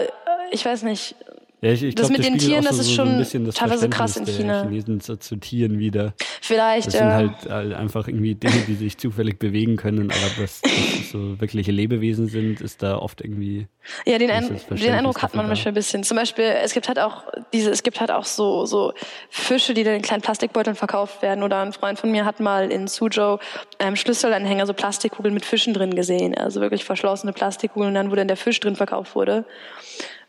ich 0.52 0.66
weiß 0.66 0.84
nicht. 0.84 1.16
Ja, 1.62 1.72
ich, 1.72 1.82
ich 1.82 1.95
das 1.95 2.10
glaub, 2.10 2.20
mit 2.20 2.28
den 2.28 2.38
Tieren, 2.38 2.64
das 2.64 2.78
ist 2.78 2.93
schon 2.93 3.24
so 3.24 3.51
teilweise 3.51 3.89
krass 3.89 4.16
in 4.16 4.28
China. 4.28 4.62
Chinesen 4.62 5.01
zu, 5.01 5.18
zu, 5.18 5.38
Tieren 5.38 5.80
wieder. 5.80 6.14
Vielleicht, 6.39 6.88
das 6.88 6.93
ja. 6.93 6.99
sind 6.99 7.32
halt, 7.32 7.49
halt, 7.49 7.74
einfach 7.74 8.08
irgendwie 8.08 8.36
Dinge, 8.36 8.60
die 8.68 8.76
sich 8.76 8.99
zufällig 8.99 9.39
bewegen 9.39 9.76
können, 9.76 10.12
aber 10.12 10.41
dass 10.41 10.62
das 10.62 11.12
so 11.12 11.41
wirkliche 11.41 11.72
Lebewesen 11.72 12.28
sind, 12.28 12.62
ist 12.62 12.84
da 12.84 12.99
oft 12.99 13.22
irgendwie. 13.22 13.68
Ja, 14.05 14.20
den, 14.20 14.30
Ein 14.30 14.60
den 14.70 14.93
Eindruck 14.93 15.24
hat 15.24 15.34
man 15.34 15.47
manchmal 15.47 15.72
ein 15.72 15.74
bisschen. 15.74 16.03
Zum 16.03 16.16
Beispiel, 16.16 16.45
es 16.45 16.74
gibt 16.74 16.89
halt 16.89 16.99
auch 16.99 17.24
diese, 17.53 17.72
es 17.72 17.82
gibt 17.82 17.99
halt 17.99 18.12
auch 18.12 18.26
so, 18.26 18.68
so 18.68 18.93
Fische, 19.32 19.74
die 19.74 19.84
dann 19.84 19.95
in 19.95 20.03
kleinen 20.03 20.22
Plastikbeuteln 20.22 20.76
verkauft 20.76 21.24
werden. 21.24 21.43
Oder 21.43 21.62
ein 21.62 21.74
Freund 21.74 21.97
von 21.97 22.12
mir 22.12 22.24
hat 22.26 22.39
mal 22.39 22.72
in 22.72 22.88
Suzhou 22.88 23.39
ähm, 23.80 23.95
Schlüsselanhänger, 23.95 24.68
so 24.68 24.74
Plastikkugeln 24.74 25.34
mit 25.34 25.43
Fischen 25.43 25.74
drin 25.74 25.95
gesehen. 25.95 26.38
Also 26.38 26.62
wirklich 26.62 26.86
verschlossene 26.86 27.34
Plastikkugeln 27.34 27.88
und 27.89 27.95
dann, 27.95 28.12
wo 28.12 28.16
dann 28.16 28.28
der 28.28 28.38
Fisch 28.38 28.60
drin 28.60 28.76
verkauft 28.76 29.16
wurde. 29.16 29.43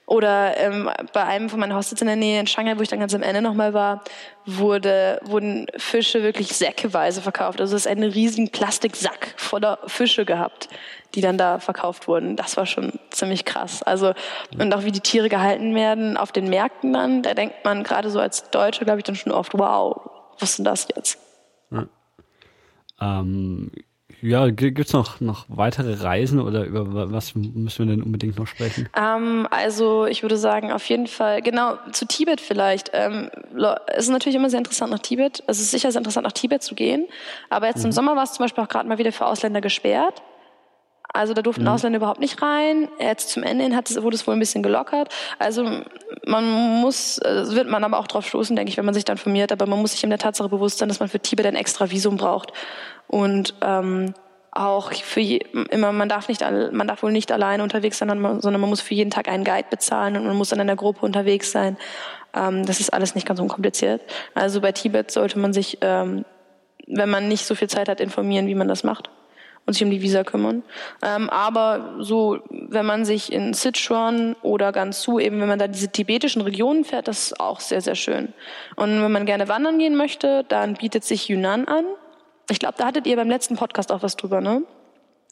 Oder 0.09 0.57
ähm, 0.57 0.89
bei 1.13 1.23
einem 1.25 1.51
von 1.51 1.61
meinen 1.61 1.75
Hostels 1.75 2.01
in 2.01 2.07
der 2.07 2.17
Nähe 2.17 2.41
in 2.41 2.47
Shanghai, 2.47 2.79
wo 2.79 2.81
ich 2.81 2.89
dann 2.89 2.99
ganz 2.99 3.15
am 3.15 3.21
Ende 3.21 3.43
nochmal 3.43 3.75
war, 3.75 4.03
wurde, 4.47 5.21
wurden 5.23 5.67
Fische 5.77 6.23
wirklich 6.23 6.57
säckeweise 6.57 7.21
verkauft. 7.21 7.61
Also 7.61 7.77
es 7.77 7.83
ist 7.83 7.93
einen 7.93 8.11
riesigen 8.11 8.49
Plastiksack 8.49 9.35
voller 9.37 9.79
Fische 9.87 10.25
gehabt, 10.25 10.71
die 11.15 11.21
dann 11.21 11.37
da 11.37 11.59
verkauft 11.59 12.09
wurden. 12.09 12.37
Das 12.37 12.57
war 12.57 12.65
schon 12.65 12.99
ziemlich 13.11 13.45
krass. 13.45 13.83
Also 13.83 14.15
und 14.59 14.73
auch 14.73 14.85
wie 14.85 14.93
die 14.93 15.01
Tiere 15.01 15.29
gehalten 15.29 15.75
werden 15.75 16.17
auf 16.17 16.33
den 16.33 16.49
Märkten 16.49 16.95
dann, 16.95 17.23
da 17.23 17.35
denkt 17.35 17.63
man 17.67 17.85
gerade 17.85 18.09
so 18.09 18.19
als 18.19 18.49
Deutsche, 18.49 18.87
glaube 18.87 19.01
ich, 19.01 19.05
dann 19.05 19.15
schon 19.15 19.31
oft, 19.33 19.53
wow, 19.59 20.11
was 20.39 20.53
ist 20.53 20.57
denn 20.57 20.65
das 20.65 20.89
jetzt? 20.97 21.19
Ja. 21.71 21.85
Ähm, 22.99 23.73
ja, 24.21 24.51
gibt 24.51 24.81
es 24.81 24.93
noch, 24.93 25.21
noch 25.21 25.45
weitere 25.49 25.95
Reisen 25.95 26.41
oder 26.41 26.65
über 26.65 27.13
was 27.13 27.35
müssen 27.35 27.79
wir 27.79 27.95
denn 27.95 28.03
unbedingt 28.03 28.39
noch 28.39 28.47
sprechen? 28.47 28.89
Ähm, 28.97 29.47
also 29.51 30.07
ich 30.07 30.23
würde 30.23 30.37
sagen, 30.37 30.73
auf 30.73 30.89
jeden 30.89 31.07
Fall, 31.07 31.43
genau, 31.43 31.77
zu 31.93 32.07
Tibet 32.07 32.41
vielleicht. 32.41 32.91
Ähm, 32.95 33.31
es 33.87 34.05
ist 34.05 34.11
natürlich 34.11 34.37
immer 34.37 34.51
sehr 34.51 34.59
interessant 34.59 34.91
nach 34.91 34.99
Tibet. 34.99 35.43
Es 35.47 35.61
ist 35.61 35.71
sicher 35.71 35.93
sehr 35.93 36.01
interessant 36.01 36.25
nach 36.25 36.33
Tibet 36.33 36.63
zu 36.63 36.75
gehen. 36.75 37.07
Aber 37.49 37.67
jetzt 37.67 37.79
mhm. 37.79 37.87
im 37.87 37.93
Sommer 37.93 38.17
war 38.17 38.25
es 38.25 38.33
zum 38.33 38.45
Beispiel 38.45 38.65
auch 38.65 38.69
gerade 38.69 38.89
mal 38.89 38.99
wieder 38.99 39.13
für 39.13 39.27
Ausländer 39.27 39.61
gesperrt. 39.61 40.23
Also 41.13 41.33
da 41.33 41.43
durften 41.43 41.63
mhm. 41.63 41.69
Ausländer 41.69 41.97
überhaupt 41.97 42.21
nicht 42.21 42.43
rein. 42.43 42.89
Jetzt 42.99 43.31
zum 43.31 43.43
Ende 43.43 43.65
hin 43.65 43.75
hat 43.75 43.89
es, 43.89 44.03
wurde 44.03 44.15
es 44.15 44.27
wohl 44.27 44.35
ein 44.35 44.39
bisschen 44.39 44.63
gelockert. 44.63 45.09
Also 45.39 45.83
man 46.27 46.45
muss, 46.81 47.19
das 47.23 47.55
wird 47.55 47.69
man 47.69 47.83
aber 47.83 47.99
auch 47.99 48.07
drauf 48.07 48.27
stoßen, 48.27 48.55
denke 48.55 48.71
ich, 48.71 48.77
wenn 48.77 48.85
man 48.85 48.95
sich 48.95 49.05
dann 49.05 49.17
informiert. 49.17 49.51
Aber 49.51 49.67
man 49.67 49.81
muss 49.81 49.93
sich 49.93 50.05
in 50.05 50.11
der 50.11 50.19
Tatsache 50.19 50.49
bewusst 50.49 50.79
sein, 50.79 50.89
dass 50.89 51.01
man 51.01 51.09
für 51.09 51.21
Tibet 51.21 51.47
ein 51.47 51.57
extra 51.57 51.91
Visum 51.91 52.19
braucht. 52.19 52.53
Und 53.07 53.55
ähm, 53.63 54.13
auch 54.51 54.93
für 54.93 55.21
je, 55.21 55.39
immer, 55.71 55.93
man 55.93 56.11
darf 56.11 56.29
nicht, 56.29 56.43
man 56.43 56.87
darf 56.87 57.03
wohl 57.03 57.13
nicht 57.13 57.33
alleine 57.33 57.63
unterwegs 57.63 57.99
sein, 57.99 58.09
sondern 58.09 58.61
man 58.61 58.69
muss 58.69 58.81
für 58.81 58.95
jeden 58.95 59.11
Tag 59.11 59.29
einen 59.29 59.45
Guide 59.45 59.69
bezahlen 59.71 60.17
und 60.17 60.27
man 60.27 60.37
muss 60.37 60.53
in 60.53 60.61
einer 60.61 60.77
Gruppe 60.77 61.07
unterwegs 61.07 61.53
sein. 61.53 61.79
Ähm, 62.35 62.67
das 62.67 62.81
ist 62.81 62.93
alles 62.93 63.15
nicht 63.15 63.27
ganz 63.27 63.41
unkompliziert. 63.41 64.03
Also 64.35 64.61
bei 64.61 64.73
Tibet 64.73 65.11
sollte 65.11 65.39
man 65.39 65.55
sich, 65.55 65.79
ähm, 65.81 66.27
wenn 66.87 67.09
man 67.09 67.29
nicht 67.29 67.47
so 67.47 67.55
viel 67.55 67.69
Zeit 67.69 67.89
hat, 67.89 68.01
informieren, 68.01 68.47
wie 68.47 68.55
man 68.55 68.69
das 68.69 68.85
macht 68.85 69.11
und 69.69 69.75
sich 69.75 69.85
um 69.85 69.91
die 69.91 70.01
Visa 70.01 70.25
kümmern. 70.25 70.63
Ähm, 71.03 71.29
aber 71.29 71.97
so, 71.99 72.39
wenn 72.49 72.87
man 72.87 73.05
sich 73.05 73.31
in 73.31 73.53
Sichuan 73.53 74.35
oder 74.41 74.73
Gansu, 74.73 75.19
eben 75.19 75.43
wenn 75.43 75.49
man 75.49 75.59
da 75.59 75.69
diese 75.69 75.89
tibetischen 75.89 76.41
Regionen 76.41 76.85
fährt, 76.85 77.07
das 77.07 77.19
ist 77.19 77.39
auch 77.39 77.61
sehr, 77.61 77.83
sehr 77.83 77.95
schön. 77.95 78.33
Und 78.77 79.03
wenn 79.03 79.13
man 79.13 79.27
gerne 79.27 79.47
wandern 79.47 79.79
gehen 79.79 79.95
möchte, 79.95 80.47
dann 80.49 80.73
bietet 80.73 81.05
sich 81.05 81.29
Yunnan 81.29 81.69
an. 81.69 81.85
Ich 82.49 82.59
glaube, 82.59 82.77
da 82.79 82.87
hattet 82.87 83.07
ihr 83.07 83.17
beim 83.17 83.29
letzten 83.29 83.57
Podcast 83.57 83.93
auch 83.93 84.03
was 84.03 84.17
drüber, 84.17 84.41
ne? 84.41 84.63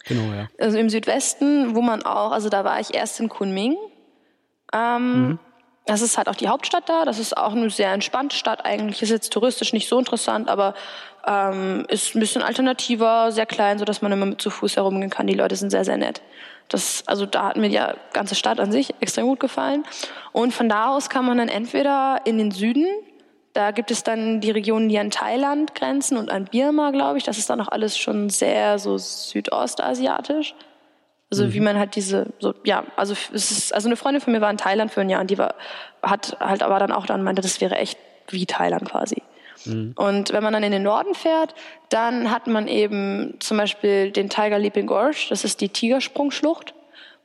Genau, 0.05 0.35
ja. 0.35 0.49
Also 0.61 0.77
im 0.77 0.91
Südwesten, 0.91 1.75
wo 1.75 1.81
man 1.81 2.03
auch, 2.03 2.33
also 2.33 2.51
da 2.51 2.63
war 2.63 2.79
ich 2.79 2.95
erst 2.95 3.19
in 3.21 3.31
Kunming. 3.31 3.75
Ähm, 4.75 5.29
mhm. 5.29 5.39
Das 5.87 6.03
ist 6.03 6.19
halt 6.19 6.29
auch 6.29 6.35
die 6.35 6.49
Hauptstadt 6.49 6.91
da. 6.91 7.07
Das 7.07 7.19
ist 7.19 7.35
auch 7.35 7.53
eine 7.53 7.71
sehr 7.71 7.91
entspannte 7.93 8.37
Stadt 8.37 8.67
eigentlich. 8.67 9.01
Ist 9.01 9.09
jetzt 9.09 9.33
touristisch 9.33 9.73
nicht 9.73 9.89
so 9.89 9.99
interessant, 9.99 10.51
aber 10.51 10.75
ähm, 11.27 11.85
ist 11.89 12.15
ein 12.15 12.21
bisschen 12.21 12.43
alternativer, 12.43 13.33
sehr 13.33 13.47
klein, 13.47 13.79
so 13.79 13.85
dass 13.85 14.03
man 14.03 14.13
immer 14.13 14.27
mit 14.27 14.41
zu 14.41 14.51
Fuß 14.51 14.77
herumgehen 14.77 15.11
kann. 15.11 15.27
Die 15.27 15.35
Leute 15.35 15.57
sind 15.57 15.71
sehr, 15.71 15.85
sehr 15.85 15.97
nett. 15.97 16.23
Das, 16.69 17.05
also 17.07 17.27
da 17.27 17.49
hat 17.49 17.57
mir 17.57 17.69
die 17.69 17.81
ganze 18.13 18.35
Stadt 18.35 18.61
an 18.61 18.73
sich 18.73 18.95
extrem 19.01 19.27
gut 19.27 19.41
gefallen. 19.41 19.85
Und 20.33 20.53
von 20.53 20.69
da 20.69 20.89
aus 20.89 21.09
kann 21.09 21.25
man 21.25 21.39
dann 21.39 21.49
entweder 21.49 22.21
in 22.25 22.39
den 22.39 22.51
Süden, 22.51 22.87
da 23.53 23.71
gibt 23.71 23.91
es 23.91 24.03
dann 24.03 24.41
die 24.41 24.51
Regionen, 24.51 24.89
die 24.89 24.99
an 24.99 25.11
Thailand 25.11 25.75
grenzen 25.75 26.17
und 26.17 26.31
an 26.31 26.45
Birma, 26.45 26.91
glaube 26.91 27.19
ich. 27.19 27.25
Das 27.25 27.39
ist 27.39 27.49
dann 27.49 27.61
auch 27.61 27.69
alles 27.69 27.97
schon 27.97 28.31
sehr 28.31 28.79
so 28.79 28.99
südostasiatisch. 28.99 30.55
Also 31.31 31.47
mhm. 31.47 31.53
wie 31.55 31.61
man 31.61 31.79
halt 31.79 31.97
diese, 31.97 32.27
so, 32.39 32.55
ja, 32.65 32.85
also 32.97 33.15
es 33.33 33.51
ist, 33.51 33.75
also 33.75 33.89
eine 33.89 33.97
Freundin 33.97 34.21
von 34.21 34.33
mir 34.33 34.41
war 34.41 34.51
in 34.51 34.59
Thailand 34.59 34.93
für 34.93 35.01
ein 35.01 35.11
Jahr 35.11 35.21
und 35.21 35.31
die 35.31 35.39
war, 35.39 35.55
hat 36.03 36.37
halt 36.39 36.63
aber 36.63 36.79
dann 36.79 36.93
auch 36.93 37.07
dann 37.07 37.23
meinte, 37.23 37.43
das 37.43 37.61
wäre 37.61 37.77
echt 37.77 37.99
wie 38.29 38.47
Thailand 38.47 38.85
quasi. 38.85 39.23
Mhm. 39.67 39.93
Und 39.97 40.33
wenn 40.33 40.43
man 40.43 40.53
dann 40.53 40.63
in 40.63 40.73
den 40.73 40.83
Norden 40.83 41.15
fährt, 41.15 41.55
dann 41.89 42.31
hat 42.31 42.47
man 42.47 42.69
eben 42.69 43.35
zum 43.41 43.57
Beispiel 43.57 44.11
den 44.11 44.29
Tiger 44.29 44.59
Leaping 44.59 44.87
Gorge, 44.87 45.27
das 45.29 45.45
ist 45.45 45.61
die 45.61 45.69
Tigersprungschlucht, 45.69 46.75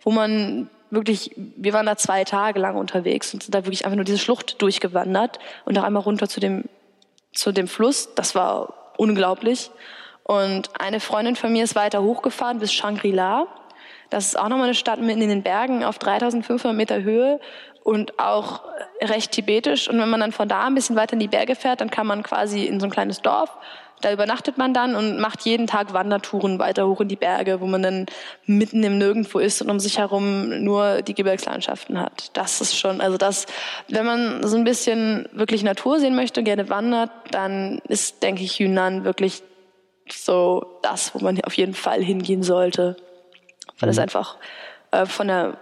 wo 0.01 0.11
man 0.11 0.69
wirklich, 0.89 1.31
wir 1.35 1.73
waren 1.73 1.85
da 1.85 1.95
zwei 1.95 2.23
Tage 2.23 2.59
lang 2.59 2.75
unterwegs 2.75 3.33
und 3.33 3.43
sind 3.43 3.55
da 3.55 3.65
wirklich 3.65 3.85
einfach 3.85 3.95
nur 3.95 4.05
diese 4.05 4.19
Schlucht 4.19 4.61
durchgewandert 4.61 5.39
und 5.65 5.77
auch 5.79 5.83
einmal 5.83 6.03
runter 6.03 6.27
zu 6.27 6.39
dem, 6.39 6.65
zu 7.33 7.51
dem 7.51 7.67
Fluss. 7.67 8.13
Das 8.15 8.35
war 8.35 8.93
unglaublich. 8.97 9.71
Und 10.23 10.69
eine 10.79 10.99
Freundin 10.99 11.35
von 11.35 11.51
mir 11.51 11.63
ist 11.63 11.75
weiter 11.75 12.03
hochgefahren 12.03 12.59
bis 12.59 12.73
Shangri-La. 12.73 13.47
Das 14.09 14.27
ist 14.27 14.37
auch 14.37 14.49
nochmal 14.49 14.65
eine 14.65 14.75
Stadt 14.75 14.99
mitten 14.99 15.21
in 15.21 15.29
den 15.29 15.43
Bergen 15.43 15.83
auf 15.83 15.97
3500 15.97 16.75
Meter 16.75 17.01
Höhe 17.01 17.39
und 17.83 18.19
auch 18.19 18.61
recht 19.01 19.31
tibetisch. 19.31 19.89
Und 19.89 19.99
wenn 19.99 20.09
man 20.09 20.19
dann 20.19 20.31
von 20.31 20.47
da 20.47 20.67
ein 20.67 20.75
bisschen 20.75 20.95
weiter 20.95 21.13
in 21.13 21.19
die 21.19 21.27
Berge 21.27 21.55
fährt, 21.55 21.81
dann 21.81 21.89
kann 21.89 22.07
man 22.07 22.23
quasi 22.23 22.65
in 22.65 22.79
so 22.79 22.87
ein 22.87 22.91
kleines 22.91 23.21
Dorf 23.21 23.49
da 24.01 24.11
übernachtet 24.11 24.57
man 24.57 24.73
dann 24.73 24.95
und 24.95 25.19
macht 25.19 25.41
jeden 25.41 25.67
Tag 25.67 25.93
Wandertouren 25.93 26.59
weiter 26.59 26.87
hoch 26.87 27.01
in 27.01 27.07
die 27.07 27.15
Berge, 27.15 27.61
wo 27.61 27.65
man 27.65 27.81
dann 27.81 28.05
mitten 28.45 28.83
im 28.83 28.97
Nirgendwo 28.97 29.39
ist 29.39 29.61
und 29.61 29.69
um 29.69 29.79
sich 29.79 29.99
herum 29.99 30.63
nur 30.63 31.01
die 31.01 31.13
Gebirgslandschaften 31.13 31.99
hat. 31.99 32.35
Das 32.35 32.61
ist 32.61 32.77
schon, 32.77 33.01
also 33.01 33.17
das, 33.17 33.45
wenn 33.87 34.05
man 34.05 34.47
so 34.47 34.57
ein 34.57 34.63
bisschen 34.63 35.29
wirklich 35.31 35.63
Natur 35.63 35.99
sehen 35.99 36.15
möchte, 36.15 36.43
gerne 36.43 36.69
wandert, 36.69 37.11
dann 37.31 37.79
ist, 37.87 38.23
denke 38.23 38.43
ich, 38.43 38.59
Yunnan 38.59 39.03
wirklich 39.03 39.43
so 40.11 40.79
das, 40.81 41.13
wo 41.13 41.19
man 41.19 41.39
auf 41.43 41.53
jeden 41.53 41.73
Fall 41.73 42.01
hingehen 42.01 42.43
sollte. 42.43 42.97
Weil 43.79 43.87
mhm. 43.87 43.91
es 43.91 43.99
einfach 43.99 44.37
äh, 44.91 45.05
von 45.05 45.27
der 45.27 45.57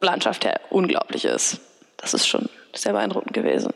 Landschaft 0.00 0.44
her 0.44 0.60
unglaublich 0.70 1.24
ist. 1.24 1.60
Das 1.96 2.14
ist 2.14 2.26
schon 2.26 2.48
sehr 2.74 2.92
beeindruckend 2.92 3.34
gewesen. 3.34 3.72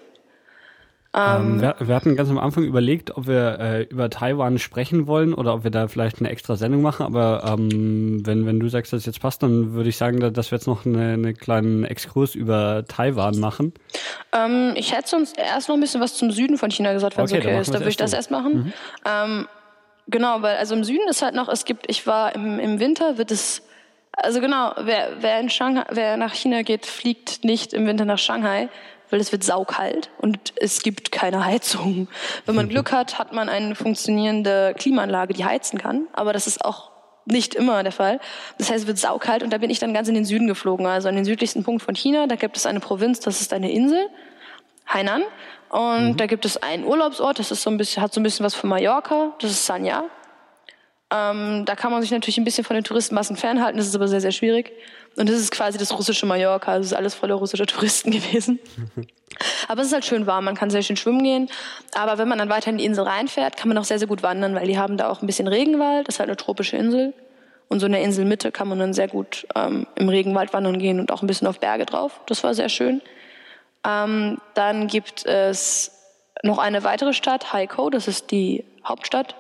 Ähm, 1.15 1.61
ähm, 1.61 1.63
wir, 1.63 1.77
wir, 1.79 1.95
hatten 1.95 2.17
ganz 2.17 2.29
am 2.29 2.39
Anfang 2.39 2.65
überlegt, 2.65 3.17
ob 3.17 3.29
wir 3.29 3.61
äh, 3.61 3.83
über 3.85 4.11
Taiwan 4.11 4.59
sprechen 4.59 5.07
wollen 5.07 5.33
oder 5.33 5.55
ob 5.55 5.63
wir 5.63 5.71
da 5.71 5.87
vielleicht 5.87 6.19
eine 6.19 6.29
extra 6.29 6.57
Sendung 6.57 6.83
machen. 6.83 7.07
Aber 7.07 7.45
ähm, 7.47 8.27
wenn, 8.27 8.47
wenn 8.47 8.59
du 8.59 8.69
sagst, 8.69 8.93
dass 8.93 9.01
es 9.01 9.07
jetzt 9.07 9.21
passt, 9.21 9.43
dann 9.43 9.75
würde 9.75 9.89
ich 9.89 9.97
sagen, 9.97 10.19
dass 10.19 10.51
wir 10.51 10.57
jetzt 10.57 10.67
noch 10.67 10.85
eine, 10.85 11.13
eine 11.13 11.35
kleinen 11.35 11.85
Exkurs 11.85 12.35
über 12.35 12.85
Taiwan 12.89 13.39
machen. 13.39 13.75
Ähm, 14.33 14.73
ich 14.75 14.93
hätte 14.93 15.15
uns 15.15 15.35
erst 15.35 15.69
noch 15.69 15.77
ein 15.77 15.81
bisschen 15.81 16.01
was 16.01 16.15
zum 16.15 16.33
Süden 16.33 16.59
von 16.59 16.73
China 16.73 16.93
gesagt, 16.93 17.17
wenn 17.17 17.27
es 17.27 17.33
okay, 17.33 17.43
okay 17.43 17.61
ist. 17.61 17.73
Da 17.73 17.79
würde 17.79 17.91
ich 17.91 17.97
das 17.97 18.13
erst 18.13 18.33
machen. 18.33 18.55
Mhm. 18.55 18.73
Ähm, 19.05 19.49
genau, 20.09 20.43
weil 20.43 20.57
also 20.57 20.75
im 20.75 20.83
Süden 20.83 21.07
ist 21.09 21.23
halt 21.23 21.37
noch, 21.37 21.49
es 21.49 21.65
gibt, 21.65 21.89
ich 21.89 22.09
war 22.09 22.35
im, 22.35 22.59
im 22.59 22.81
Winter, 22.81 23.19
wird 23.19 23.31
es 23.31 23.63
also 24.17 24.41
genau, 24.41 24.73
wer, 24.79 25.17
wer, 25.21 25.41
in 25.41 25.51
Shanghai, 25.51 25.85
wer 25.91 26.17
nach 26.17 26.35
China 26.35 26.63
geht, 26.63 26.87
fliegt 26.87 27.45
nicht 27.45 27.73
im 27.73 27.87
Winter 27.87 28.05
nach 28.05 28.19
Shanghai, 28.19 28.69
weil 29.11 29.21
es 29.21 29.33
wird 29.33 29.45
saukalt 29.45 30.11
und 30.19 30.53
es 30.57 30.83
gibt 30.83 31.13
keine 31.13 31.45
Heizung. 31.45 32.09
Wenn 32.47 32.55
man 32.55 32.69
Glück 32.69 32.93
hat, 32.93 33.19
hat 33.19 33.33
man 33.33 33.49
eine 33.49 33.75
funktionierende 33.75 34.75
Klimaanlage, 34.79 35.35
die 35.35 35.45
heizen 35.45 35.79
kann, 35.79 36.07
aber 36.13 36.33
das 36.33 36.47
ist 36.47 36.65
auch 36.65 36.91
nicht 37.27 37.55
immer 37.55 37.83
der 37.83 37.93
Fall. 37.93 38.21
Das 38.59 38.71
heißt, 38.71 38.83
es 38.83 38.87
wird 38.87 38.99
saukalt 38.99 39.43
und 39.43 39.53
da 39.53 39.59
bin 39.59 39.71
ich 39.71 39.79
dann 39.79 39.95
ganz 39.95 40.09
in 40.09 40.15
den 40.15 40.25
Süden 40.25 40.47
geflogen, 40.47 40.87
also 40.87 41.09
an 41.09 41.17
den 41.17 41.25
südlichsten 41.25 41.65
Punkt 41.65 41.83
von 41.83 41.95
China. 41.95 42.27
Da 42.27 42.37
gibt 42.37 42.57
es 42.57 42.67
eine 42.67 42.81
Provinz, 42.81 43.21
das 43.21 43.41
ist 43.41 43.53
eine 43.53 43.71
Insel, 43.71 44.09
Hainan. 44.87 45.23
Und 45.71 46.05
mhm. 46.05 46.17
da 46.17 46.27
gibt 46.27 46.45
es 46.45 46.57
einen 46.63 46.85
Urlaubsort, 46.85 47.39
das 47.39 47.51
ist 47.51 47.63
so 47.63 47.71
ein 47.71 47.79
bisschen, 47.79 48.03
hat 48.03 48.13
so 48.13 48.21
ein 48.21 48.23
bisschen 48.23 48.45
was 48.45 48.55
von 48.55 48.71
Mallorca, 48.71 49.33
das 49.41 49.51
ist 49.51 49.67
Sanya. 49.67 50.05
Ähm, 51.13 51.65
da 51.65 51.77
kann 51.77 51.93
man 51.93 52.03
sich 52.03 52.11
natürlich 52.11 52.39
ein 52.39 52.45
bisschen 52.45 52.65
von 52.65 52.75
den 52.75 52.85
Touristenmassen 52.85 53.37
fernhalten, 53.37 53.77
das 53.77 53.87
ist 53.87 53.95
aber 53.95 54.09
sehr, 54.09 54.21
sehr 54.21 54.33
schwierig. 54.33 54.73
Und 55.17 55.29
das 55.29 55.37
ist 55.37 55.53
quasi 55.53 55.79
das 55.79 55.97
russische 55.97 56.27
Mallorca, 56.27 56.73
also 56.73 56.81
es 56.81 56.93
ist 56.93 56.97
alles 56.97 57.15
voller 57.15 57.35
russischer 57.35 57.67
Touristen 57.67 58.11
gewesen. 58.11 58.59
aber 59.69 59.83
es 59.83 59.89
ist 59.89 59.93
halt 59.93 60.05
schön 60.05 60.27
warm, 60.27 60.45
man 60.45 60.55
kann 60.55 60.71
sehr 60.71 60.83
schön 60.83 60.97
schwimmen 60.97 61.23
gehen. 61.23 61.51
Aber 61.95 62.19
wenn 62.19 62.29
man 62.29 62.39
dann 62.39 62.49
weiter 62.49 62.71
in 62.71 62.79
die 62.79 62.85
Insel 62.85 63.05
reinfährt, 63.05 63.57
kann 63.57 63.69
man 63.69 63.79
auch 63.79 63.85
sehr, 63.85 63.99
sehr 63.99 64.09
gut 64.09 64.23
wandern, 64.23 64.55
weil 64.55 64.67
die 64.67 64.79
haben 64.79 64.97
da 64.97 65.09
auch 65.09 65.23
ein 65.23 65.27
bisschen 65.27 65.47
Regenwald, 65.47 66.09
das 66.09 66.17
ist 66.17 66.19
halt 66.21 66.31
eine 66.31 66.37
tropische 66.37 66.77
Insel. 66.77 67.13
Und 67.69 67.81
so 67.81 67.87
in 67.87 67.93
der 67.93 68.03
Inselmitte 68.03 68.53
kann 68.53 68.69
man 68.69 68.79
dann 68.79 68.93
sehr 68.93 69.09
gut 69.09 69.47
ähm, 69.55 69.87
im 69.95 70.09
Regenwald 70.09 70.53
wandern 70.53 70.79
gehen 70.79 71.01
und 71.01 71.11
auch 71.11 71.23
ein 71.23 71.27
bisschen 71.27 71.47
auf 71.47 71.61
Berge 71.61 71.87
drauf. 71.87 72.21
Das 72.27 72.45
war 72.45 72.55
sehr 72.55 72.69
schön. 72.69 73.01
Ähm, 73.87 74.39
dann 74.55 74.87
gibt 74.87 75.27
es 75.27 75.93
noch 76.43 76.59
eine 76.59 76.85
weitere 76.85 77.13
Stadt, 77.13 77.53
Haikou, 77.53 77.91
das 77.91 78.07
ist 78.09 78.31
die 78.31 78.65
Hauptstadt 78.85 79.35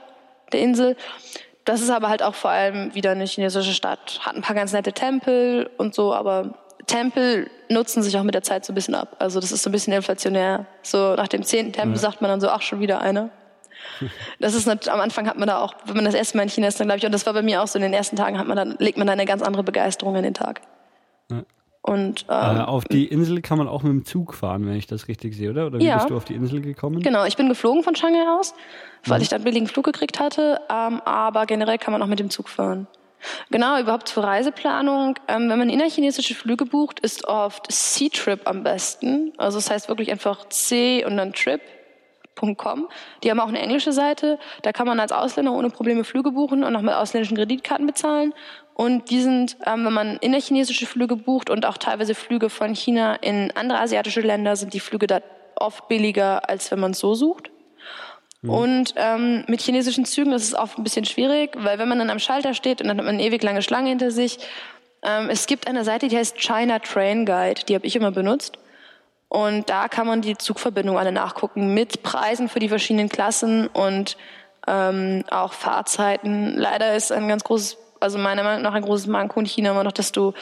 der 0.52 0.60
Insel. 0.60 0.96
Das 1.64 1.80
ist 1.80 1.90
aber 1.90 2.08
halt 2.08 2.22
auch 2.22 2.34
vor 2.34 2.50
allem 2.50 2.94
wieder 2.94 3.12
eine 3.12 3.24
chinesische 3.24 3.72
Stadt. 3.72 4.20
Hat 4.22 4.36
ein 4.36 4.42
paar 4.42 4.54
ganz 4.54 4.72
nette 4.72 4.92
Tempel 4.92 5.70
und 5.78 5.94
so, 5.94 6.14
aber 6.14 6.54
Tempel 6.86 7.50
nutzen 7.70 8.02
sich 8.02 8.16
auch 8.18 8.22
mit 8.22 8.34
der 8.34 8.42
Zeit 8.42 8.64
so 8.64 8.72
ein 8.72 8.74
bisschen 8.74 8.94
ab. 8.94 9.16
Also 9.18 9.40
das 9.40 9.52
ist 9.52 9.62
so 9.62 9.70
ein 9.70 9.72
bisschen 9.72 9.92
inflationär. 9.92 10.66
So 10.82 11.14
nach 11.14 11.28
dem 11.28 11.42
zehnten 11.42 11.72
Tempel 11.72 11.94
ja. 11.94 12.00
sagt 12.00 12.20
man 12.20 12.30
dann 12.30 12.40
so, 12.40 12.48
ach, 12.48 12.62
schon 12.62 12.80
wieder 12.80 13.00
einer. 13.00 13.30
Das 14.40 14.54
ist 14.54 14.66
nicht, 14.66 14.88
am 14.88 15.00
Anfang 15.00 15.26
hat 15.26 15.38
man 15.38 15.48
da 15.48 15.58
auch, 15.58 15.74
wenn 15.84 15.96
man 15.96 16.04
das 16.04 16.14
erste 16.14 16.36
Mal 16.36 16.44
in 16.44 16.48
China 16.48 16.68
ist, 16.68 16.80
dann 16.80 16.86
glaube 16.86 16.98
ich, 16.98 17.06
und 17.06 17.12
das 17.12 17.26
war 17.26 17.32
bei 17.32 17.42
mir 17.42 17.62
auch 17.62 17.66
so, 17.66 17.78
in 17.78 17.82
den 17.82 17.92
ersten 17.92 18.16
Tagen 18.16 18.38
hat 18.38 18.46
man 18.46 18.56
dann, 18.56 18.76
legt 18.78 18.98
man 18.98 19.06
da 19.06 19.12
eine 19.12 19.24
ganz 19.24 19.42
andere 19.42 19.62
Begeisterung 19.62 20.16
an 20.16 20.22
den 20.22 20.34
Tag. 20.34 20.60
Ja. 21.30 21.42
Und, 21.86 22.24
ähm, 22.30 22.56
äh, 22.56 22.60
auf 22.60 22.86
die 22.86 23.04
Insel 23.04 23.42
kann 23.42 23.58
man 23.58 23.68
auch 23.68 23.82
mit 23.82 23.92
dem 23.92 24.06
Zug 24.06 24.32
fahren, 24.32 24.66
wenn 24.66 24.74
ich 24.74 24.86
das 24.86 25.06
richtig 25.06 25.36
sehe, 25.36 25.50
oder? 25.50 25.66
Oder 25.66 25.80
wie 25.80 25.84
ja. 25.84 25.96
bist 25.96 26.08
du 26.08 26.16
auf 26.16 26.24
die 26.24 26.32
Insel 26.32 26.62
gekommen? 26.62 27.02
Genau, 27.02 27.26
ich 27.26 27.36
bin 27.36 27.46
geflogen 27.46 27.82
von 27.82 27.94
Shanghai 27.94 28.24
aus, 28.26 28.54
weil 29.04 29.18
mhm. 29.18 29.22
ich 29.22 29.28
dann 29.28 29.44
billigen 29.44 29.66
Flug 29.66 29.84
gekriegt 29.84 30.18
hatte. 30.18 30.62
Ähm, 30.70 31.02
aber 31.04 31.44
generell 31.44 31.76
kann 31.76 31.92
man 31.92 32.00
auch 32.00 32.06
mit 32.06 32.20
dem 32.20 32.30
Zug 32.30 32.48
fahren. 32.48 32.86
Genau, 33.50 33.78
überhaupt 33.78 34.08
zur 34.08 34.24
Reiseplanung. 34.24 35.18
Ähm, 35.28 35.50
wenn 35.50 35.58
man 35.58 35.68
innerchinesische 35.68 36.34
Flüge 36.34 36.64
bucht, 36.64 37.00
ist 37.00 37.26
oft 37.28 37.70
C-Trip 37.70 38.40
am 38.46 38.62
besten. 38.62 39.34
Also 39.36 39.58
das 39.58 39.70
heißt 39.70 39.90
wirklich 39.90 40.10
einfach 40.10 40.48
C 40.48 41.04
und 41.04 41.18
dann 41.18 41.34
Trip.com. 42.34 42.88
Die 43.22 43.30
haben 43.30 43.40
auch 43.40 43.48
eine 43.48 43.60
englische 43.60 43.92
Seite. 43.92 44.38
Da 44.62 44.72
kann 44.72 44.86
man 44.86 45.00
als 45.00 45.12
Ausländer 45.12 45.52
ohne 45.52 45.70
Probleme 45.70 46.04
Flüge 46.04 46.30
buchen 46.32 46.64
und 46.64 46.76
auch 46.76 46.82
mit 46.82 46.94
ausländischen 46.94 47.36
Kreditkarten 47.36 47.86
bezahlen. 47.86 48.34
Und 48.74 49.10
die 49.10 49.20
sind, 49.20 49.56
ähm, 49.66 49.84
wenn 49.84 49.92
man 49.92 50.16
innerchinesische 50.16 50.86
Flüge 50.86 51.16
bucht 51.16 51.48
und 51.48 51.64
auch 51.64 51.78
teilweise 51.78 52.14
Flüge 52.14 52.50
von 52.50 52.74
China 52.74 53.14
in 53.14 53.52
andere 53.54 53.78
asiatische 53.78 54.20
Länder, 54.20 54.56
sind 54.56 54.74
die 54.74 54.80
Flüge 54.80 55.06
da 55.06 55.20
oft 55.56 55.86
billiger, 55.88 56.48
als 56.48 56.70
wenn 56.70 56.80
man 56.80 56.90
es 56.90 56.98
so 56.98 57.14
sucht. 57.14 57.50
Mhm. 58.42 58.50
Und 58.50 58.94
ähm, 58.96 59.44
mit 59.46 59.60
chinesischen 59.60 60.04
Zügen 60.04 60.32
ist 60.32 60.42
es 60.42 60.54
oft 60.54 60.76
ein 60.76 60.84
bisschen 60.84 61.04
schwierig, 61.04 61.56
weil 61.56 61.78
wenn 61.78 61.88
man 61.88 62.00
dann 62.00 62.10
am 62.10 62.18
Schalter 62.18 62.52
steht 62.52 62.80
und 62.80 62.88
dann 62.88 62.98
hat 62.98 63.04
man 63.04 63.14
eine 63.14 63.22
ewig 63.22 63.42
lange 63.44 63.62
Schlange 63.62 63.90
hinter 63.90 64.10
sich, 64.10 64.38
ähm, 65.04 65.30
es 65.30 65.46
gibt 65.46 65.68
eine 65.68 65.84
Seite, 65.84 66.08
die 66.08 66.16
heißt 66.16 66.36
China 66.40 66.80
Train 66.80 67.26
Guide, 67.26 67.62
die 67.68 67.76
habe 67.76 67.86
ich 67.86 67.94
immer 67.94 68.10
benutzt. 68.10 68.58
Und 69.34 69.68
da 69.68 69.88
kann 69.88 70.06
man 70.06 70.22
die 70.22 70.38
Zugverbindungen 70.38 70.96
alle 70.96 71.10
nachgucken 71.10 71.74
mit 71.74 72.04
Preisen 72.04 72.48
für 72.48 72.60
die 72.60 72.68
verschiedenen 72.68 73.08
Klassen 73.08 73.66
und 73.66 74.16
ähm, 74.68 75.24
auch 75.28 75.52
Fahrzeiten. 75.52 76.56
Leider 76.56 76.94
ist 76.94 77.10
ein 77.10 77.26
ganz 77.26 77.42
großes, 77.42 77.76
also 77.98 78.16
meiner 78.16 78.44
Meinung 78.44 78.62
nach 78.62 78.74
ein 78.74 78.84
großes 78.84 79.08
Manko 79.08 79.40
in 79.40 79.46
China 79.46 79.72
immer 79.72 79.82
noch, 79.82 79.90
dass 79.90 80.12
du 80.12 80.34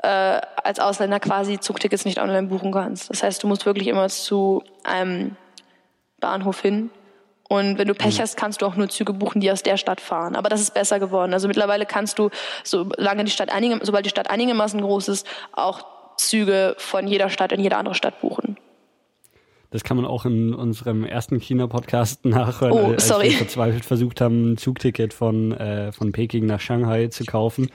äh, 0.00 0.40
als 0.62 0.78
Ausländer 0.78 1.18
quasi 1.18 1.58
Zugtickets 1.58 2.04
nicht 2.04 2.20
online 2.20 2.46
buchen 2.46 2.70
kannst. 2.70 3.10
Das 3.10 3.24
heißt, 3.24 3.42
du 3.42 3.48
musst 3.48 3.66
wirklich 3.66 3.88
immer 3.88 4.08
zu 4.08 4.62
einem 4.84 5.34
Bahnhof 6.20 6.60
hin 6.62 6.90
und 7.48 7.78
wenn 7.78 7.88
du 7.88 7.94
Pech 7.94 8.18
mhm. 8.18 8.22
hast, 8.22 8.36
kannst 8.36 8.62
du 8.62 8.66
auch 8.66 8.76
nur 8.76 8.88
Züge 8.88 9.12
buchen, 9.12 9.40
die 9.40 9.50
aus 9.50 9.64
der 9.64 9.76
Stadt 9.76 10.00
fahren. 10.00 10.36
Aber 10.36 10.48
das 10.48 10.60
ist 10.60 10.72
besser 10.72 11.00
geworden. 11.00 11.32
Also 11.32 11.48
mittlerweile 11.48 11.84
kannst 11.84 12.20
du, 12.20 12.30
solange 12.62 13.24
die 13.24 13.30
Stadt 13.30 13.50
einige, 13.50 13.78
sobald 13.84 14.04
die 14.04 14.10
Stadt 14.10 14.30
einigermaßen 14.30 14.80
groß 14.80 15.08
ist, 15.08 15.26
auch 15.52 15.95
Züge 16.16 16.74
von 16.78 17.06
jeder 17.06 17.28
Stadt 17.30 17.52
in 17.52 17.60
jede 17.60 17.76
andere 17.76 17.94
Stadt 17.94 18.20
buchen. 18.20 18.56
Das 19.70 19.84
kann 19.84 19.96
man 19.96 20.06
auch 20.06 20.24
in 20.24 20.54
unserem 20.54 21.04
ersten 21.04 21.40
China-Podcast 21.40 22.24
nachhören, 22.24 22.72
oh, 22.72 22.92
als 22.92 23.08
sorry. 23.08 23.30
wir 23.30 23.36
verzweifelt 23.38 23.84
versucht 23.84 24.20
haben, 24.20 24.52
ein 24.52 24.56
Zugticket 24.56 25.12
von, 25.12 25.52
äh, 25.52 25.92
von 25.92 26.12
Peking 26.12 26.46
nach 26.46 26.60
Shanghai 26.60 27.08
zu 27.08 27.24
kaufen. 27.24 27.70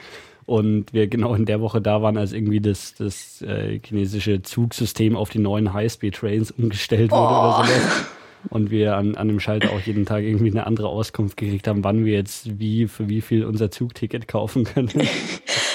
Und 0.46 0.94
wir 0.94 1.08
genau 1.08 1.36
in 1.36 1.46
der 1.46 1.62
Woche 1.62 1.82
da 1.82 2.02
waren, 2.02 2.18
als 2.18 2.34
irgendwie 2.34 2.60
das, 2.60 2.96
das 2.96 3.42
äh, 3.42 3.80
chinesische 3.80 4.42
Zugsystem 4.42 5.16
auf 5.16 5.30
die 5.30 5.40
neuen 5.40 5.74
High-Speed-Trains 5.74 6.52
umgestellt 6.52 7.12
wurde 7.12 7.24
oh. 7.24 7.60
oder 7.60 7.68
sowas 7.68 8.06
und 8.50 8.72
wir 8.72 8.96
an, 8.96 9.16
an 9.16 9.28
dem 9.28 9.40
Schalter 9.40 9.72
auch 9.72 9.80
jeden 9.82 10.06
Tag 10.06 10.24
irgendwie 10.24 10.52
eine 10.52 10.66
andere 10.66 10.88
Auskunft 10.88 11.38
gekriegt 11.38 11.68
haben, 11.68 11.84
wann 11.84 12.06
wir 12.06 12.14
jetzt 12.14 12.60
wie 12.60 12.88
für 12.88 13.10
wie 13.10 13.22
viel 13.22 13.46
unser 13.46 13.72
Zugticket 13.72 14.28
kaufen 14.28 14.64
können. 14.64 14.90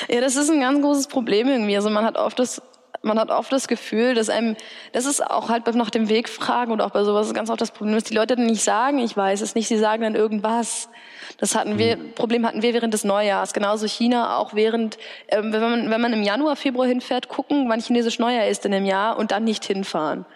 ja, 0.09 0.21
das 0.21 0.37
ist 0.37 0.51
ein 0.51 0.61
ganz 0.61 0.81
großes 0.83 1.09
Problem 1.09 1.49
irgendwie. 1.49 1.77
Also 1.77 1.91
man 1.91 2.05
hat 2.05 2.17
oft 2.17 2.39
das 2.39 2.63
man 3.03 3.19
hat 3.19 3.31
oft 3.31 3.53
das 3.53 3.69
Gefühl, 3.69 4.15
dass 4.15 4.29
einem, 4.29 4.57
das 4.93 5.07
ist 5.07 5.25
auch 5.25 5.49
halt 5.49 5.73
nach 5.75 5.91
dem 5.91 6.09
Weg 6.09 6.29
fragen 6.29 6.73
und 6.73 6.81
auch 6.81 6.91
bei 6.91 7.05
sowas 7.05 7.33
ganz 7.35 7.51
oft 7.51 7.61
das 7.61 7.71
Problem, 7.71 7.95
dass 7.95 8.05
die 8.05 8.15
Leute 8.15 8.37
dann 8.37 8.47
nicht 8.47 8.63
sagen, 8.63 8.99
ich 8.99 9.17
weiß 9.17 9.41
es 9.41 9.55
nicht, 9.55 9.69
sie 9.69 9.79
sagen 9.79 10.03
dann 10.03 10.15
irgendwas. 10.15 10.89
Das 11.39 11.55
hatten 11.55 11.79
wir, 11.79 11.97
mhm. 11.97 12.13
Problem 12.15 12.47
hatten 12.47 12.63
wir 12.63 12.75
während 12.75 12.95
des 12.95 13.05
Neujahrs. 13.05 13.53
Genauso 13.53 13.87
China 13.87 14.39
auch 14.39 14.55
während, 14.55 14.99
ähm, 15.29 15.53
wenn 15.53 15.61
man, 15.61 15.91
wenn 15.91 16.01
man 16.01 16.13
im 16.13 16.23
Januar, 16.23 16.57
Februar 16.57 16.87
hinfährt, 16.87 17.29
gucken, 17.29 17.69
wann 17.69 17.81
chinesisch 17.81 18.19
Neujahr 18.19 18.49
ist 18.49 18.65
in 18.65 18.73
dem 18.73 18.85
Jahr 18.85 19.19
und 19.19 19.31
dann 19.31 19.45
nicht 19.45 19.65
hinfahren 19.65 20.27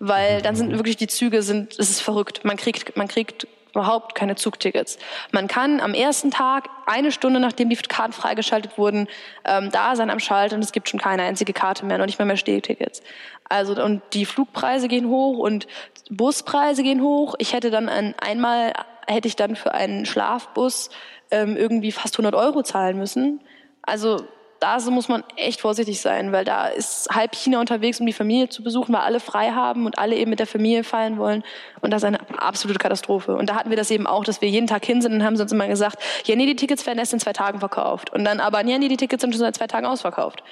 weil 0.00 0.42
dann 0.42 0.54
sind 0.54 0.70
wirklich 0.76 0.96
die 0.96 1.08
Züge 1.08 1.42
sind, 1.42 1.76
es 1.76 1.90
ist 1.90 2.00
verrückt. 2.00 2.44
Man 2.44 2.56
kriegt, 2.56 2.96
man 2.96 3.08
kriegt 3.08 3.48
überhaupt 3.78 4.14
keine 4.16 4.34
Zugtickets. 4.34 4.98
Man 5.30 5.46
kann 5.46 5.80
am 5.80 5.94
ersten 5.94 6.30
Tag, 6.30 6.68
eine 6.86 7.12
Stunde 7.12 7.38
nachdem 7.38 7.68
die 7.68 7.76
Karten 7.76 8.12
freigeschaltet 8.12 8.76
wurden, 8.76 9.08
ähm, 9.44 9.70
da 9.70 9.94
sein 9.94 10.10
am 10.10 10.18
Schalter 10.18 10.56
und 10.56 10.64
es 10.64 10.72
gibt 10.72 10.88
schon 10.88 10.98
keine 10.98 11.22
einzige 11.22 11.52
Karte 11.52 11.86
mehr, 11.86 11.98
noch 11.98 12.06
nicht 12.06 12.18
mal 12.18 12.24
mehr 12.24 12.36
Stehtickets. 12.36 13.02
Also 13.48 13.80
und 13.82 14.02
die 14.12 14.26
Flugpreise 14.26 14.88
gehen 14.88 15.08
hoch 15.08 15.38
und 15.38 15.68
Buspreise 16.10 16.82
gehen 16.82 17.02
hoch. 17.02 17.34
Ich 17.38 17.52
hätte 17.52 17.70
dann 17.70 17.88
ein, 17.88 18.14
einmal 18.18 18.72
hätte 19.06 19.28
ich 19.28 19.36
dann 19.36 19.56
für 19.56 19.72
einen 19.72 20.06
Schlafbus 20.06 20.90
ähm, 21.30 21.56
irgendwie 21.56 21.92
fast 21.92 22.14
100 22.16 22.34
Euro 22.34 22.62
zahlen 22.62 22.98
müssen. 22.98 23.40
Also 23.82 24.26
da 24.60 24.78
muss 24.90 25.08
man 25.08 25.22
echt 25.36 25.60
vorsichtig 25.60 26.00
sein, 26.00 26.32
weil 26.32 26.44
da 26.44 26.66
ist 26.66 27.08
halb 27.10 27.34
China 27.34 27.60
unterwegs, 27.60 28.00
um 28.00 28.06
die 28.06 28.12
Familie 28.12 28.48
zu 28.48 28.62
besuchen, 28.62 28.92
weil 28.92 29.02
alle 29.02 29.20
frei 29.20 29.50
haben 29.50 29.86
und 29.86 29.98
alle 29.98 30.16
eben 30.16 30.30
mit 30.30 30.40
der 30.40 30.48
Familie 30.48 30.82
feiern 30.82 31.16
wollen. 31.16 31.44
Und 31.80 31.92
das 31.92 32.02
ist 32.02 32.06
eine 32.06 32.18
absolute 32.38 32.78
Katastrophe. 32.78 33.36
Und 33.36 33.48
da 33.48 33.54
hatten 33.54 33.70
wir 33.70 33.76
das 33.76 33.90
eben 33.90 34.06
auch, 34.06 34.24
dass 34.24 34.40
wir 34.40 34.48
jeden 34.48 34.66
Tag 34.66 34.84
hin 34.84 35.00
sind 35.00 35.12
und 35.12 35.24
haben 35.24 35.36
sie 35.36 35.42
uns 35.42 35.52
immer 35.52 35.68
gesagt, 35.68 35.98
ja, 36.24 36.34
nee, 36.34 36.46
die 36.46 36.56
Tickets 36.56 36.86
werden 36.86 36.98
erst 36.98 37.12
in 37.12 37.20
zwei 37.20 37.32
Tagen 37.32 37.60
verkauft. 37.60 38.12
Und 38.12 38.24
dann 38.24 38.40
aber, 38.40 38.64
ja, 38.64 38.78
nee, 38.78 38.88
die 38.88 38.96
Tickets 38.96 39.20
sind 39.20 39.32
schon 39.32 39.40
seit 39.40 39.54
zwei 39.54 39.68
Tagen 39.68 39.86
ausverkauft. 39.86 40.42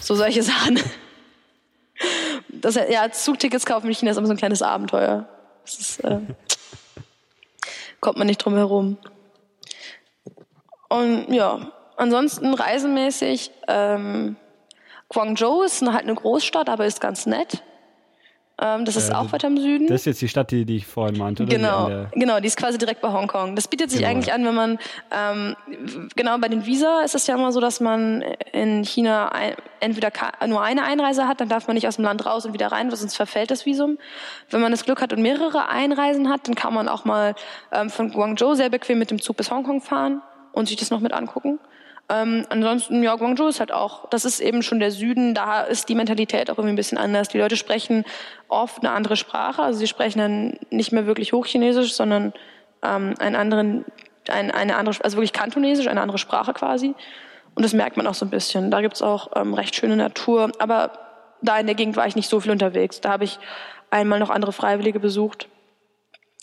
So 0.00 0.14
solche 0.16 0.42
Sachen. 0.42 0.80
Das, 2.48 2.74
ja, 2.74 3.10
Zugtickets 3.12 3.64
kaufen 3.64 3.86
in 3.86 3.94
China 3.94 4.10
ist 4.10 4.16
immer 4.16 4.26
so 4.26 4.32
ein 4.32 4.38
kleines 4.38 4.62
Abenteuer. 4.62 5.28
Das 5.64 5.78
ist, 5.78 6.00
äh, 6.00 6.18
kommt 8.00 8.18
man 8.18 8.26
nicht 8.26 8.38
drum 8.38 8.56
herum. 8.56 8.98
Und 10.88 11.32
ja, 11.32 11.72
Ansonsten 11.96 12.54
reisemäßig, 12.54 13.50
ähm, 13.68 14.36
Guangzhou 15.08 15.62
ist 15.62 15.82
halt 15.82 16.02
eine 16.02 16.14
Großstadt, 16.14 16.68
aber 16.68 16.86
ist 16.86 17.00
ganz 17.00 17.26
nett. 17.26 17.62
Ähm, 18.62 18.84
das 18.84 18.96
ist 18.96 19.10
äh, 19.10 19.14
auch 19.14 19.32
weiter 19.32 19.48
im 19.48 19.56
Süden. 19.56 19.88
Das 19.88 20.02
ist 20.02 20.06
jetzt 20.06 20.22
die 20.22 20.28
Stadt, 20.28 20.50
die, 20.50 20.64
die 20.64 20.76
ich 20.76 20.86
vorhin 20.86 21.18
meinte. 21.18 21.42
Oder? 21.42 21.56
Genau, 21.56 21.88
die 21.88 22.20
genau, 22.20 22.38
die 22.38 22.46
ist 22.46 22.56
quasi 22.56 22.78
direkt 22.78 23.00
bei 23.00 23.10
Hongkong. 23.10 23.56
Das 23.56 23.66
bietet 23.66 23.90
sich 23.90 24.00
genau. 24.00 24.10
eigentlich 24.10 24.32
an, 24.32 24.44
wenn 24.44 24.54
man, 24.54 24.78
ähm, 25.10 25.56
genau 26.14 26.38
bei 26.38 26.48
den 26.48 26.64
Visa 26.64 27.00
ist 27.00 27.14
es 27.14 27.26
ja 27.26 27.34
immer 27.34 27.50
so, 27.50 27.60
dass 27.60 27.80
man 27.80 28.22
in 28.52 28.84
China 28.84 29.30
ein, 29.32 29.54
entweder 29.80 30.12
nur 30.46 30.62
eine 30.62 30.84
Einreise 30.84 31.26
hat, 31.26 31.40
dann 31.40 31.48
darf 31.48 31.66
man 31.66 31.74
nicht 31.74 31.88
aus 31.88 31.96
dem 31.96 32.04
Land 32.04 32.24
raus 32.24 32.44
und 32.44 32.52
wieder 32.52 32.68
rein, 32.68 32.90
sonst 32.90 33.16
verfällt 33.16 33.50
das 33.50 33.66
Visum. 33.66 33.98
Wenn 34.50 34.60
man 34.60 34.70
das 34.70 34.84
Glück 34.84 35.00
hat 35.00 35.12
und 35.12 35.22
mehrere 35.22 35.68
Einreisen 35.68 36.28
hat, 36.28 36.46
dann 36.46 36.54
kann 36.54 36.72
man 36.74 36.88
auch 36.88 37.04
mal 37.04 37.34
ähm, 37.72 37.90
von 37.90 38.12
Guangzhou 38.12 38.54
sehr 38.54 38.68
bequem 38.68 38.98
mit 38.98 39.10
dem 39.10 39.20
Zug 39.20 39.38
bis 39.38 39.50
Hongkong 39.50 39.80
fahren 39.80 40.22
und 40.52 40.68
sich 40.68 40.76
das 40.76 40.90
noch 40.90 41.00
mit 41.00 41.12
angucken. 41.12 41.58
Ähm, 42.12 42.44
ansonsten, 42.50 43.02
ja, 43.02 43.16
Guangzhou 43.16 43.48
ist 43.48 43.60
halt 43.60 43.72
auch, 43.72 44.06
das 44.10 44.26
ist 44.26 44.40
eben 44.40 44.62
schon 44.62 44.80
der 44.80 44.90
Süden, 44.90 45.34
da 45.34 45.62
ist 45.62 45.88
die 45.88 45.94
Mentalität 45.94 46.50
auch 46.50 46.58
irgendwie 46.58 46.74
ein 46.74 46.76
bisschen 46.76 46.98
anders. 46.98 47.28
Die 47.28 47.38
Leute 47.38 47.56
sprechen 47.56 48.04
oft 48.48 48.80
eine 48.80 48.90
andere 48.90 49.16
Sprache, 49.16 49.62
also 49.62 49.78
sie 49.78 49.86
sprechen 49.86 50.18
dann 50.18 50.58
nicht 50.68 50.92
mehr 50.92 51.06
wirklich 51.06 51.32
Hochchinesisch, 51.32 51.94
sondern 51.94 52.34
ähm, 52.82 53.14
einen 53.18 53.34
anderen, 53.34 53.86
ein, 54.28 54.50
eine 54.50 54.76
andere, 54.76 55.02
also 55.02 55.16
wirklich 55.16 55.32
Kantonesisch, 55.32 55.86
eine 55.86 56.02
andere 56.02 56.18
Sprache 56.18 56.52
quasi. 56.52 56.94
Und 57.54 57.62
das 57.62 57.72
merkt 57.72 57.96
man 57.96 58.06
auch 58.06 58.14
so 58.14 58.26
ein 58.26 58.30
bisschen. 58.30 58.70
Da 58.70 58.82
gibt's 58.82 59.00
auch 59.00 59.30
ähm, 59.34 59.54
recht 59.54 59.74
schöne 59.74 59.96
Natur, 59.96 60.52
aber 60.58 60.92
da 61.40 61.58
in 61.58 61.66
der 61.66 61.74
Gegend 61.74 61.96
war 61.96 62.06
ich 62.06 62.16
nicht 62.16 62.28
so 62.28 62.40
viel 62.40 62.52
unterwegs. 62.52 63.00
Da 63.00 63.08
habe 63.10 63.24
ich 63.24 63.38
einmal 63.90 64.18
noch 64.18 64.30
andere 64.30 64.52
Freiwillige 64.52 65.00
besucht, 65.00 65.48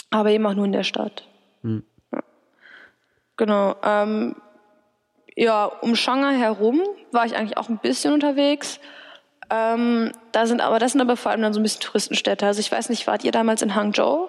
aber 0.09 0.31
eben 0.31 0.47
auch 0.47 0.55
nur 0.55 0.65
in 0.65 0.71
der 0.71 0.83
Stadt. 0.83 1.27
Hm. 1.61 1.83
Ja. 2.11 2.23
Genau. 3.37 3.75
Ähm, 3.83 4.35
ja, 5.39 5.65
um 5.65 5.95
Shanghai 5.95 6.35
herum 6.37 6.81
war 7.13 7.25
ich 7.25 7.35
eigentlich 7.35 7.57
auch 7.57 7.69
ein 7.69 7.77
bisschen 7.77 8.13
unterwegs. 8.13 8.79
Ähm, 9.49 10.11
da 10.33 10.45
sind 10.45 10.59
aber, 10.59 10.79
das 10.79 10.91
sind 10.91 11.01
aber 11.01 11.15
vor 11.15 11.31
allem 11.31 11.41
dann 11.41 11.53
so 11.53 11.61
ein 11.61 11.63
bisschen 11.63 11.79
Touristenstädte. 11.79 12.45
Also 12.45 12.59
ich 12.59 12.69
weiß 12.69 12.89
nicht, 12.89 13.07
wart 13.07 13.23
ihr 13.23 13.31
damals 13.31 13.61
in 13.61 13.73
Hangzhou? 13.73 14.27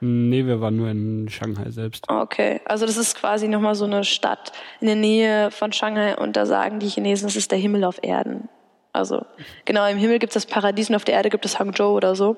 Nee, 0.00 0.46
wir 0.46 0.62
waren 0.62 0.76
nur 0.76 0.88
in 0.88 1.28
Shanghai 1.28 1.70
selbst. 1.70 2.08
Okay, 2.08 2.62
also 2.64 2.86
das 2.86 2.96
ist 2.96 3.16
quasi 3.18 3.48
nochmal 3.48 3.74
so 3.74 3.84
eine 3.84 4.02
Stadt 4.04 4.52
in 4.80 4.86
der 4.86 4.96
Nähe 4.96 5.50
von 5.50 5.72
Shanghai 5.72 6.16
und 6.16 6.36
da 6.36 6.46
sagen 6.46 6.80
die 6.80 6.88
Chinesen, 6.88 7.28
es 7.28 7.36
ist 7.36 7.50
der 7.50 7.58
Himmel 7.58 7.84
auf 7.84 8.02
Erden. 8.02 8.48
Also 8.94 9.26
genau, 9.66 9.86
im 9.86 9.98
Himmel 9.98 10.18
gibt 10.18 10.34
es 10.34 10.42
das 10.42 10.46
Paradies 10.46 10.88
und 10.88 10.96
auf 10.96 11.04
der 11.04 11.16
Erde 11.16 11.28
gibt 11.28 11.44
es 11.44 11.58
Hangzhou 11.58 11.94
oder 11.94 12.14
so. 12.14 12.36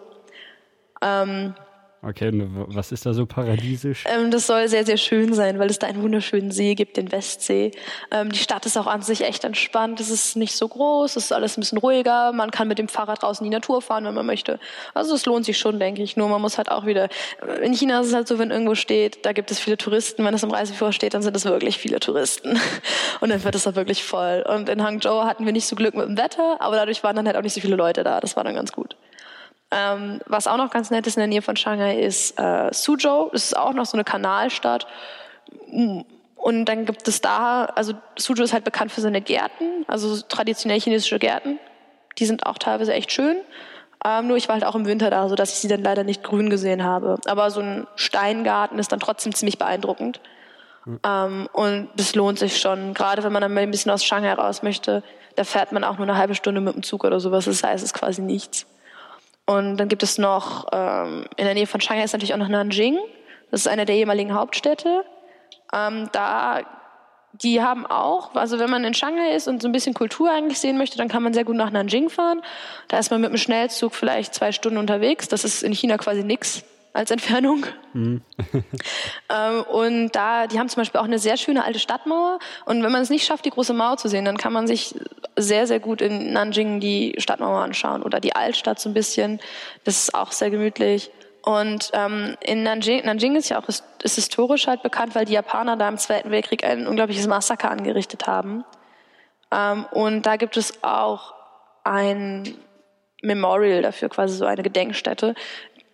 Ähm, 1.02 1.54
Okay, 2.00 2.30
was 2.32 2.92
ist 2.92 3.06
da 3.06 3.12
so 3.12 3.26
paradiesisch? 3.26 4.04
Ähm, 4.06 4.30
das 4.30 4.46
soll 4.46 4.68
sehr, 4.68 4.86
sehr 4.86 4.98
schön 4.98 5.34
sein, 5.34 5.58
weil 5.58 5.68
es 5.68 5.80
da 5.80 5.88
einen 5.88 6.00
wunderschönen 6.00 6.52
See 6.52 6.76
gibt, 6.76 6.96
den 6.96 7.10
Westsee. 7.10 7.72
Ähm, 8.12 8.30
die 8.30 8.38
Stadt 8.38 8.66
ist 8.66 8.76
auch 8.76 8.86
an 8.86 9.02
sich 9.02 9.22
echt 9.22 9.42
entspannt. 9.42 9.98
Es 9.98 10.08
ist 10.08 10.36
nicht 10.36 10.54
so 10.54 10.68
groß, 10.68 11.16
es 11.16 11.24
ist 11.24 11.32
alles 11.32 11.56
ein 11.56 11.60
bisschen 11.60 11.78
ruhiger. 11.78 12.30
Man 12.32 12.52
kann 12.52 12.68
mit 12.68 12.78
dem 12.78 12.86
Fahrrad 12.86 13.22
draußen 13.22 13.44
in 13.44 13.50
die 13.50 13.56
Natur 13.56 13.82
fahren, 13.82 14.04
wenn 14.04 14.14
man 14.14 14.26
möchte. 14.26 14.60
Also 14.94 15.12
es 15.12 15.26
lohnt 15.26 15.44
sich 15.44 15.58
schon, 15.58 15.80
denke 15.80 16.02
ich. 16.02 16.16
Nur 16.16 16.28
man 16.28 16.40
muss 16.40 16.56
halt 16.56 16.70
auch 16.70 16.86
wieder, 16.86 17.08
in 17.62 17.72
China 17.72 18.00
ist 18.00 18.08
es 18.08 18.14
halt 18.14 18.28
so, 18.28 18.38
wenn 18.38 18.52
irgendwo 18.52 18.76
steht, 18.76 19.26
da 19.26 19.32
gibt 19.32 19.50
es 19.50 19.58
viele 19.58 19.76
Touristen. 19.76 20.24
Wenn 20.24 20.34
es 20.34 20.44
im 20.44 20.52
Reiseführer 20.52 20.92
steht, 20.92 21.14
dann 21.14 21.22
sind 21.22 21.34
es 21.34 21.44
wirklich 21.46 21.78
viele 21.78 21.98
Touristen. 21.98 22.60
Und 23.20 23.30
dann 23.30 23.42
wird 23.42 23.56
es 23.56 23.66
auch 23.66 23.74
wirklich 23.74 24.04
voll. 24.04 24.44
Und 24.48 24.68
in 24.68 24.84
Hangzhou 24.84 25.24
hatten 25.24 25.44
wir 25.44 25.52
nicht 25.52 25.66
so 25.66 25.74
Glück 25.74 25.96
mit 25.96 26.06
dem 26.06 26.16
Wetter, 26.16 26.58
aber 26.60 26.76
dadurch 26.76 27.02
waren 27.02 27.16
dann 27.16 27.26
halt 27.26 27.36
auch 27.36 27.42
nicht 27.42 27.54
so 27.54 27.60
viele 27.60 27.74
Leute 27.74 28.04
da. 28.04 28.20
Das 28.20 28.36
war 28.36 28.44
dann 28.44 28.54
ganz 28.54 28.70
gut. 28.70 28.94
Ähm, 29.70 30.20
was 30.26 30.46
auch 30.46 30.56
noch 30.56 30.70
ganz 30.70 30.90
nett 30.90 31.06
ist 31.06 31.16
in 31.16 31.20
der 31.20 31.26
Nähe 31.26 31.42
von 31.42 31.56
Shanghai 31.56 32.00
ist 32.00 32.38
äh, 32.38 32.72
Suzhou. 32.72 33.28
Das 33.32 33.44
ist 33.44 33.56
auch 33.56 33.74
noch 33.74 33.84
so 33.86 33.96
eine 33.96 34.04
Kanalstadt. 34.04 34.86
Und 36.36 36.64
dann 36.66 36.86
gibt 36.86 37.06
es 37.06 37.20
da, 37.20 37.66
also 37.66 37.92
Suzhou 38.16 38.44
ist 38.44 38.52
halt 38.52 38.64
bekannt 38.64 38.92
für 38.92 39.00
seine 39.00 39.20
Gärten, 39.20 39.84
also 39.86 40.22
traditionell 40.22 40.80
chinesische 40.80 41.18
Gärten. 41.18 41.58
Die 42.18 42.24
sind 42.24 42.46
auch 42.46 42.58
teilweise 42.58 42.94
echt 42.94 43.12
schön. 43.12 43.36
Ähm, 44.04 44.28
nur 44.28 44.36
ich 44.36 44.48
war 44.48 44.54
halt 44.54 44.64
auch 44.64 44.74
im 44.74 44.86
Winter 44.86 45.10
da, 45.10 45.28
so 45.28 45.34
dass 45.34 45.52
ich 45.52 45.58
sie 45.58 45.68
dann 45.68 45.82
leider 45.82 46.04
nicht 46.04 46.22
grün 46.22 46.50
gesehen 46.50 46.84
habe. 46.84 47.18
Aber 47.26 47.50
so 47.50 47.60
ein 47.60 47.86
Steingarten 47.96 48.78
ist 48.78 48.92
dann 48.92 49.00
trotzdem 49.00 49.34
ziemlich 49.34 49.58
beeindruckend. 49.58 50.20
Mhm. 50.84 51.00
Ähm, 51.04 51.48
und 51.52 51.88
das 51.96 52.14
lohnt 52.14 52.38
sich 52.38 52.58
schon, 52.58 52.94
gerade 52.94 53.22
wenn 53.22 53.32
man 53.32 53.42
dann 53.42 53.52
mal 53.52 53.60
ein 53.60 53.70
bisschen 53.70 53.90
aus 53.90 54.04
Shanghai 54.04 54.32
raus 54.32 54.62
möchte. 54.62 55.02
Da 55.36 55.44
fährt 55.44 55.72
man 55.72 55.84
auch 55.84 55.98
nur 55.98 56.08
eine 56.08 56.16
halbe 56.16 56.34
Stunde 56.34 56.60
mit 56.60 56.74
dem 56.74 56.82
Zug 56.82 57.04
oder 57.04 57.20
sowas. 57.20 57.44
Das 57.44 57.62
heißt, 57.62 57.84
es 57.84 57.90
ist 57.90 57.94
quasi 57.94 58.22
nichts. 58.22 58.66
Und 59.48 59.78
dann 59.78 59.88
gibt 59.88 60.02
es 60.02 60.18
noch, 60.18 60.66
ähm, 60.72 61.24
in 61.36 61.46
der 61.46 61.54
Nähe 61.54 61.66
von 61.66 61.80
Shanghai 61.80 62.04
ist 62.04 62.12
natürlich 62.12 62.34
auch 62.34 62.38
noch 62.38 62.48
Nanjing. 62.48 62.98
Das 63.50 63.60
ist 63.60 63.66
eine 63.66 63.86
der 63.86 63.94
ehemaligen 63.94 64.34
Hauptstädte. 64.34 65.06
Ähm, 65.72 66.10
da, 66.12 66.60
die 67.32 67.62
haben 67.62 67.86
auch, 67.86 68.34
also 68.34 68.58
wenn 68.58 68.68
man 68.68 68.84
in 68.84 68.92
Shanghai 68.92 69.34
ist 69.34 69.48
und 69.48 69.62
so 69.62 69.68
ein 69.68 69.72
bisschen 69.72 69.94
Kultur 69.94 70.30
eigentlich 70.30 70.60
sehen 70.60 70.76
möchte, 70.76 70.98
dann 70.98 71.08
kann 71.08 71.22
man 71.22 71.32
sehr 71.32 71.44
gut 71.44 71.56
nach 71.56 71.70
Nanjing 71.70 72.10
fahren. 72.10 72.42
Da 72.88 72.98
ist 72.98 73.10
man 73.10 73.22
mit 73.22 73.30
dem 73.30 73.38
Schnellzug 73.38 73.94
vielleicht 73.94 74.34
zwei 74.34 74.52
Stunden 74.52 74.76
unterwegs. 74.76 75.28
Das 75.28 75.44
ist 75.44 75.62
in 75.62 75.72
China 75.72 75.96
quasi 75.96 76.24
nix 76.24 76.62
als 76.92 77.10
Entfernung. 77.10 77.66
Mhm. 77.92 78.22
ähm, 79.30 79.62
und 79.70 80.10
da, 80.12 80.46
die 80.46 80.58
haben 80.58 80.68
zum 80.68 80.80
Beispiel 80.80 81.00
auch 81.00 81.04
eine 81.04 81.18
sehr 81.18 81.36
schöne 81.36 81.64
alte 81.64 81.78
Stadtmauer. 81.78 82.38
Und 82.64 82.82
wenn 82.82 82.92
man 82.92 83.02
es 83.02 83.10
nicht 83.10 83.26
schafft, 83.26 83.44
die 83.44 83.50
große 83.50 83.72
Mauer 83.74 83.96
zu 83.96 84.08
sehen, 84.08 84.24
dann 84.24 84.36
kann 84.36 84.52
man 84.52 84.66
sich 84.66 84.94
sehr, 85.36 85.66
sehr 85.66 85.80
gut 85.80 86.00
in 86.00 86.32
Nanjing 86.32 86.80
die 86.80 87.14
Stadtmauer 87.18 87.60
anschauen 87.60 88.02
oder 88.02 88.20
die 88.20 88.34
Altstadt 88.34 88.80
so 88.80 88.88
ein 88.88 88.94
bisschen. 88.94 89.40
Das 89.84 89.98
ist 89.98 90.14
auch 90.14 90.32
sehr 90.32 90.50
gemütlich. 90.50 91.10
Und 91.42 91.90
ähm, 91.94 92.36
in 92.40 92.62
Nanjing, 92.62 93.04
Nanjing 93.04 93.36
ist 93.36 93.48
ja 93.48 93.60
auch 93.60 93.68
ist, 93.68 93.84
ist 94.02 94.16
historisch 94.16 94.66
halt 94.66 94.82
bekannt, 94.82 95.14
weil 95.14 95.24
die 95.24 95.32
Japaner 95.32 95.76
da 95.76 95.88
im 95.88 95.96
Zweiten 95.96 96.30
Weltkrieg 96.30 96.64
ein 96.64 96.86
unglaubliches 96.86 97.26
Massaker 97.26 97.70
angerichtet 97.70 98.26
haben. 98.26 98.64
Ähm, 99.50 99.86
und 99.92 100.26
da 100.26 100.36
gibt 100.36 100.56
es 100.56 100.82
auch 100.82 101.34
ein 101.84 102.58
Memorial 103.22 103.82
dafür, 103.82 104.08
quasi 104.08 104.36
so 104.36 104.44
eine 104.44 104.62
Gedenkstätte, 104.62 105.34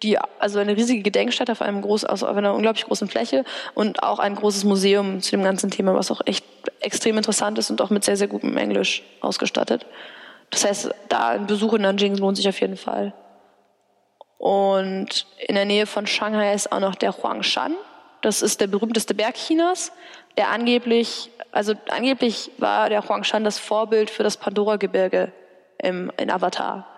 die, 0.05 0.19
also 0.39 0.59
eine 0.59 0.77
riesige 0.77 1.03
Gedenkstätte 1.03 1.51
auf 1.51 1.63
einem 1.63 1.83
groß, 1.83 2.05
also 2.05 2.29
auf 2.29 2.37
einer 2.37 2.55
unglaublich 2.55 2.85
großen 2.85 3.09
Fläche 3.09 3.45
und 3.75 4.03
auch 4.03 4.19
ein 4.19 4.37
großes 4.37 4.65
Museum 4.65 5.21
zu 5.23 5.33
dem 5.33 5.43
ganzen 5.43 5.71
Thema, 5.71 5.95
was 5.95 6.11
auch 6.11 6.21
echt 6.27 6.45
extrem 6.81 7.17
interessant 7.17 7.59
ist 7.59 7.71
und 7.71 7.81
auch 7.81 7.91
mit 7.91 8.05
sehr, 8.05 8.17
sehr 8.17 8.29
gutem 8.29 8.57
Englisch 8.57 9.03
ausgestattet. 9.21 9.87
Das 10.51 10.65
heißt, 10.65 10.95
da 11.09 11.29
ein 11.31 11.47
Besuch 11.47 11.73
in 11.73 11.83
Nanjing 11.83 12.17
lohnt 12.17 12.37
sich 12.37 12.49
auf 12.49 12.61
jeden 12.61 12.77
Fall. 12.77 13.15
Und 14.39 15.27
in 15.39 15.55
der 15.55 15.65
Nähe 15.65 15.87
von 15.87 16.07
Shanghai 16.07 16.55
ist 16.55 16.71
auch 16.71 16.81
noch 16.81 16.95
der 16.95 17.17
Huangshan. 17.17 17.75
Das 18.21 18.43
ist 18.43 18.61
der 18.61 18.67
berühmteste 18.67 19.15
Berg 19.15 19.35
Chinas, 19.37 19.91
der 20.37 20.51
angeblich, 20.51 21.31
also 21.51 21.73
angeblich 21.89 22.51
war 22.59 22.91
der 22.91 23.09
Huangshan 23.09 23.45
das 23.45 23.59
Vorbild 23.59 24.11
für 24.11 24.23
das 24.23 24.37
Pandora-Gebirge 24.37 25.33
in 25.79 26.31
Avatar. 26.31 26.94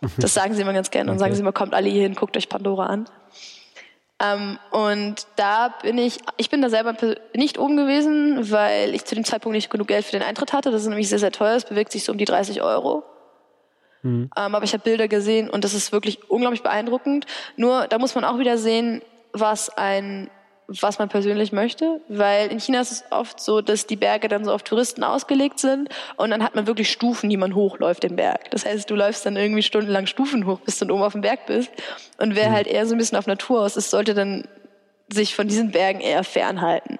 Das 0.18 0.34
sagen 0.34 0.54
sie 0.54 0.62
immer 0.62 0.72
ganz 0.72 0.90
gerne 0.90 1.10
und 1.10 1.16
okay. 1.16 1.24
sagen 1.24 1.34
sie 1.34 1.40
immer, 1.40 1.52
kommt 1.52 1.74
alle 1.74 1.88
hier 1.88 2.02
hin, 2.02 2.14
guckt 2.14 2.36
euch 2.36 2.48
Pandora 2.48 2.86
an. 2.86 3.08
Ähm, 4.22 4.58
und 4.70 5.26
da 5.36 5.74
bin 5.82 5.98
ich, 5.98 6.18
ich 6.36 6.50
bin 6.50 6.62
da 6.62 6.70
selber 6.70 6.94
nicht 7.34 7.58
oben 7.58 7.76
gewesen, 7.76 8.50
weil 8.50 8.94
ich 8.94 9.04
zu 9.04 9.14
dem 9.14 9.24
Zeitpunkt 9.24 9.54
nicht 9.54 9.70
genug 9.70 9.88
Geld 9.88 10.04
für 10.04 10.12
den 10.12 10.22
Eintritt 10.22 10.52
hatte. 10.52 10.70
Das 10.70 10.82
ist 10.82 10.88
nämlich 10.88 11.08
sehr, 11.08 11.18
sehr 11.18 11.32
teuer. 11.32 11.56
Es 11.56 11.64
bewegt 11.64 11.92
sich 11.92 12.04
so 12.04 12.12
um 12.12 12.18
die 12.18 12.24
30 12.24 12.62
Euro. 12.62 13.02
Mhm. 14.02 14.30
Ähm, 14.36 14.54
aber 14.54 14.62
ich 14.62 14.72
habe 14.72 14.84
Bilder 14.84 15.08
gesehen 15.08 15.50
und 15.50 15.64
das 15.64 15.74
ist 15.74 15.90
wirklich 15.90 16.30
unglaublich 16.30 16.62
beeindruckend. 16.62 17.26
Nur 17.56 17.88
da 17.88 17.98
muss 17.98 18.14
man 18.14 18.24
auch 18.24 18.38
wieder 18.38 18.56
sehen, 18.56 19.02
was 19.32 19.68
ein 19.70 20.30
was 20.66 20.98
man 20.98 21.08
persönlich 21.08 21.52
möchte, 21.52 22.00
weil 22.08 22.50
in 22.50 22.58
China 22.58 22.80
ist 22.80 22.92
es 22.92 23.04
oft 23.10 23.38
so, 23.38 23.60
dass 23.60 23.86
die 23.86 23.96
Berge 23.96 24.28
dann 24.28 24.44
so 24.44 24.52
auf 24.52 24.62
Touristen 24.62 25.04
ausgelegt 25.04 25.58
sind 25.58 25.88
und 26.16 26.30
dann 26.30 26.42
hat 26.42 26.54
man 26.54 26.66
wirklich 26.66 26.90
Stufen, 26.90 27.28
die 27.28 27.36
man 27.36 27.54
hochläuft 27.54 28.02
den 28.02 28.16
Berg. 28.16 28.50
Das 28.50 28.64
heißt, 28.64 28.88
du 28.88 28.94
läufst 28.94 29.26
dann 29.26 29.36
irgendwie 29.36 29.62
stundenlang 29.62 30.06
Stufen 30.06 30.46
hoch, 30.46 30.60
bis 30.60 30.78
du 30.78 30.86
dann 30.86 30.92
oben 30.92 31.02
auf 31.02 31.12
dem 31.12 31.20
Berg 31.20 31.46
bist. 31.46 31.70
Und 32.18 32.34
wer 32.34 32.50
mhm. 32.50 32.54
halt 32.54 32.66
eher 32.66 32.86
so 32.86 32.94
ein 32.94 32.98
bisschen 32.98 33.18
auf 33.18 33.26
Natur 33.26 33.62
aus 33.62 33.76
ist, 33.76 33.90
sollte 33.90 34.14
dann 34.14 34.48
sich 35.12 35.34
von 35.34 35.48
diesen 35.48 35.70
Bergen 35.70 36.00
eher 36.00 36.24
fernhalten. 36.24 36.98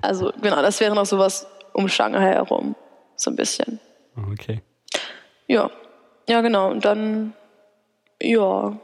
Also 0.00 0.32
genau, 0.40 0.62
das 0.62 0.78
wäre 0.80 0.94
noch 0.94 1.06
sowas 1.06 1.46
um 1.72 1.88
Shanghai 1.88 2.34
herum, 2.34 2.76
so 3.16 3.30
ein 3.30 3.36
bisschen. 3.36 3.80
Okay. 4.32 4.62
Ja, 5.48 5.70
ja 6.28 6.40
genau. 6.40 6.70
Und 6.70 6.84
dann 6.84 7.34
ja, 8.22 8.78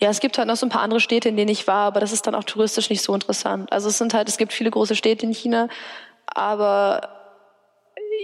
ja, 0.00 0.10
es 0.10 0.20
gibt 0.20 0.38
halt 0.38 0.48
noch 0.48 0.56
so 0.56 0.66
ein 0.66 0.70
paar 0.70 0.82
andere 0.82 1.00
Städte, 1.00 1.28
in 1.28 1.36
denen 1.36 1.50
ich 1.50 1.66
war, 1.66 1.86
aber 1.86 2.00
das 2.00 2.12
ist 2.12 2.26
dann 2.26 2.34
auch 2.34 2.44
touristisch 2.44 2.88
nicht 2.88 3.02
so 3.02 3.14
interessant. 3.14 3.72
Also 3.72 3.88
es 3.88 3.98
sind 3.98 4.14
halt, 4.14 4.28
es 4.28 4.36
gibt 4.36 4.52
viele 4.52 4.70
große 4.70 4.94
Städte 4.94 5.26
in 5.26 5.32
China, 5.32 5.68
aber 6.26 7.08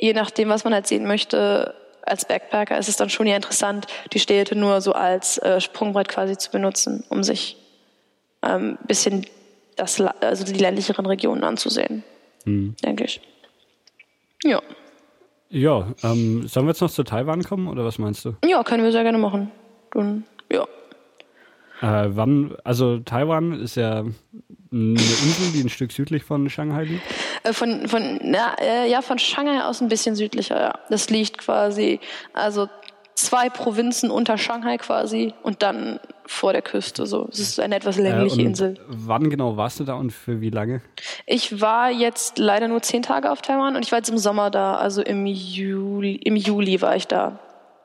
je 0.00 0.12
nachdem, 0.12 0.48
was 0.48 0.64
man 0.64 0.72
halt 0.72 0.86
sehen 0.86 1.06
möchte, 1.06 1.74
als 2.02 2.26
Backpacker 2.26 2.78
ist 2.78 2.88
es 2.88 2.96
dann 2.96 3.10
schon 3.10 3.26
ja 3.26 3.34
interessant, 3.34 3.86
die 4.12 4.20
Städte 4.20 4.56
nur 4.56 4.80
so 4.80 4.92
als 4.92 5.38
äh, 5.38 5.60
Sprungbrett 5.60 6.08
quasi 6.08 6.36
zu 6.36 6.50
benutzen, 6.50 7.04
um 7.08 7.22
sich 7.22 7.56
ähm, 8.42 8.78
bisschen 8.86 9.26
das, 9.76 10.00
also 10.00 10.44
die 10.44 10.52
ländlicheren 10.52 11.06
Regionen 11.06 11.42
anzusehen, 11.42 12.04
hm. 12.44 12.76
denke 12.84 13.04
ich. 13.04 13.20
Ja. 14.44 14.60
Ja, 15.48 15.88
ähm, 16.02 16.46
sollen 16.48 16.66
wir 16.66 16.70
jetzt 16.70 16.80
noch 16.80 16.90
zu 16.90 17.04
Taiwan 17.04 17.42
kommen 17.42 17.68
oder 17.68 17.84
was 17.84 17.98
meinst 17.98 18.24
du? 18.24 18.34
Ja, 18.44 18.62
können 18.62 18.84
wir 18.84 18.92
sehr 18.92 19.02
gerne 19.02 19.18
machen. 19.18 19.50
Dann, 19.92 20.24
ja. 20.50 20.66
Äh, 21.80 22.06
wann, 22.10 22.56
also 22.64 22.98
Taiwan 22.98 23.60
ist 23.60 23.76
ja 23.76 24.00
eine 24.00 24.12
Insel, 24.70 25.52
die 25.54 25.60
ein 25.62 25.68
Stück 25.68 25.92
südlich 25.92 26.24
von 26.24 26.48
Shanghai 26.48 26.84
liegt. 26.84 27.02
Äh, 27.42 27.52
von, 27.52 27.88
von, 27.88 28.20
na, 28.22 28.54
äh, 28.60 28.90
ja, 28.90 29.02
von 29.02 29.18
Shanghai 29.18 29.64
aus 29.64 29.80
ein 29.80 29.88
bisschen 29.88 30.14
südlicher, 30.14 30.60
ja. 30.60 30.78
Das 30.88 31.10
liegt 31.10 31.38
quasi, 31.38 32.00
also 32.32 32.68
zwei 33.14 33.48
Provinzen 33.48 34.10
unter 34.10 34.38
Shanghai 34.38 34.76
quasi 34.76 35.34
und 35.42 35.62
dann 35.62 36.00
vor 36.26 36.52
der 36.52 36.62
Küste. 36.62 37.06
So, 37.06 37.28
es 37.30 37.38
ist 37.38 37.60
eine 37.60 37.76
etwas 37.76 37.96
längliche 37.98 38.40
äh, 38.40 38.44
Insel. 38.44 38.78
Wann 38.88 39.30
genau 39.30 39.56
warst 39.56 39.80
du 39.80 39.84
da 39.84 39.94
und 39.94 40.12
für 40.12 40.40
wie 40.40 40.50
lange? 40.50 40.80
Ich 41.26 41.60
war 41.60 41.90
jetzt 41.90 42.38
leider 42.38 42.68
nur 42.68 42.82
zehn 42.82 43.02
Tage 43.02 43.30
auf 43.30 43.42
Taiwan 43.42 43.76
und 43.76 43.84
ich 43.84 43.92
war 43.92 43.98
jetzt 43.98 44.10
im 44.10 44.18
Sommer 44.18 44.50
da, 44.50 44.76
also 44.76 45.02
im 45.02 45.26
Juli, 45.26 46.14
im 46.16 46.36
Juli 46.36 46.80
war 46.80 46.96
ich 46.96 47.06
da. 47.06 47.38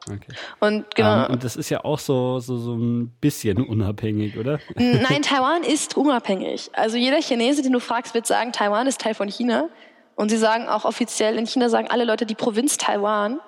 Okay. 0.09 0.33
Und 0.59 0.95
genau. 0.95 1.25
Um, 1.25 1.33
und 1.33 1.43
das 1.43 1.55
ist 1.55 1.69
ja 1.69 1.83
auch 1.83 1.99
so, 1.99 2.39
so, 2.39 2.57
so 2.57 2.75
ein 2.75 3.09
bisschen 3.21 3.61
unabhängig, 3.61 4.37
oder? 4.37 4.59
Nein, 4.75 5.21
Taiwan 5.21 5.63
ist 5.63 5.97
unabhängig. 5.97 6.69
Also 6.73 6.97
jeder 6.97 7.21
Chinese, 7.21 7.61
den 7.61 7.73
du 7.73 7.79
fragst, 7.79 8.13
wird 8.13 8.25
sagen, 8.25 8.51
Taiwan 8.51 8.87
ist 8.87 9.01
Teil 9.01 9.13
von 9.13 9.27
China. 9.27 9.69
Und 10.15 10.29
sie 10.29 10.37
sagen 10.37 10.67
auch 10.67 10.83
offiziell, 10.83 11.37
in 11.37 11.47
China 11.47 11.69
sagen 11.69 11.87
alle 11.89 12.03
Leute 12.03 12.25
die 12.25 12.35
Provinz 12.35 12.77
Taiwan. 12.77 13.39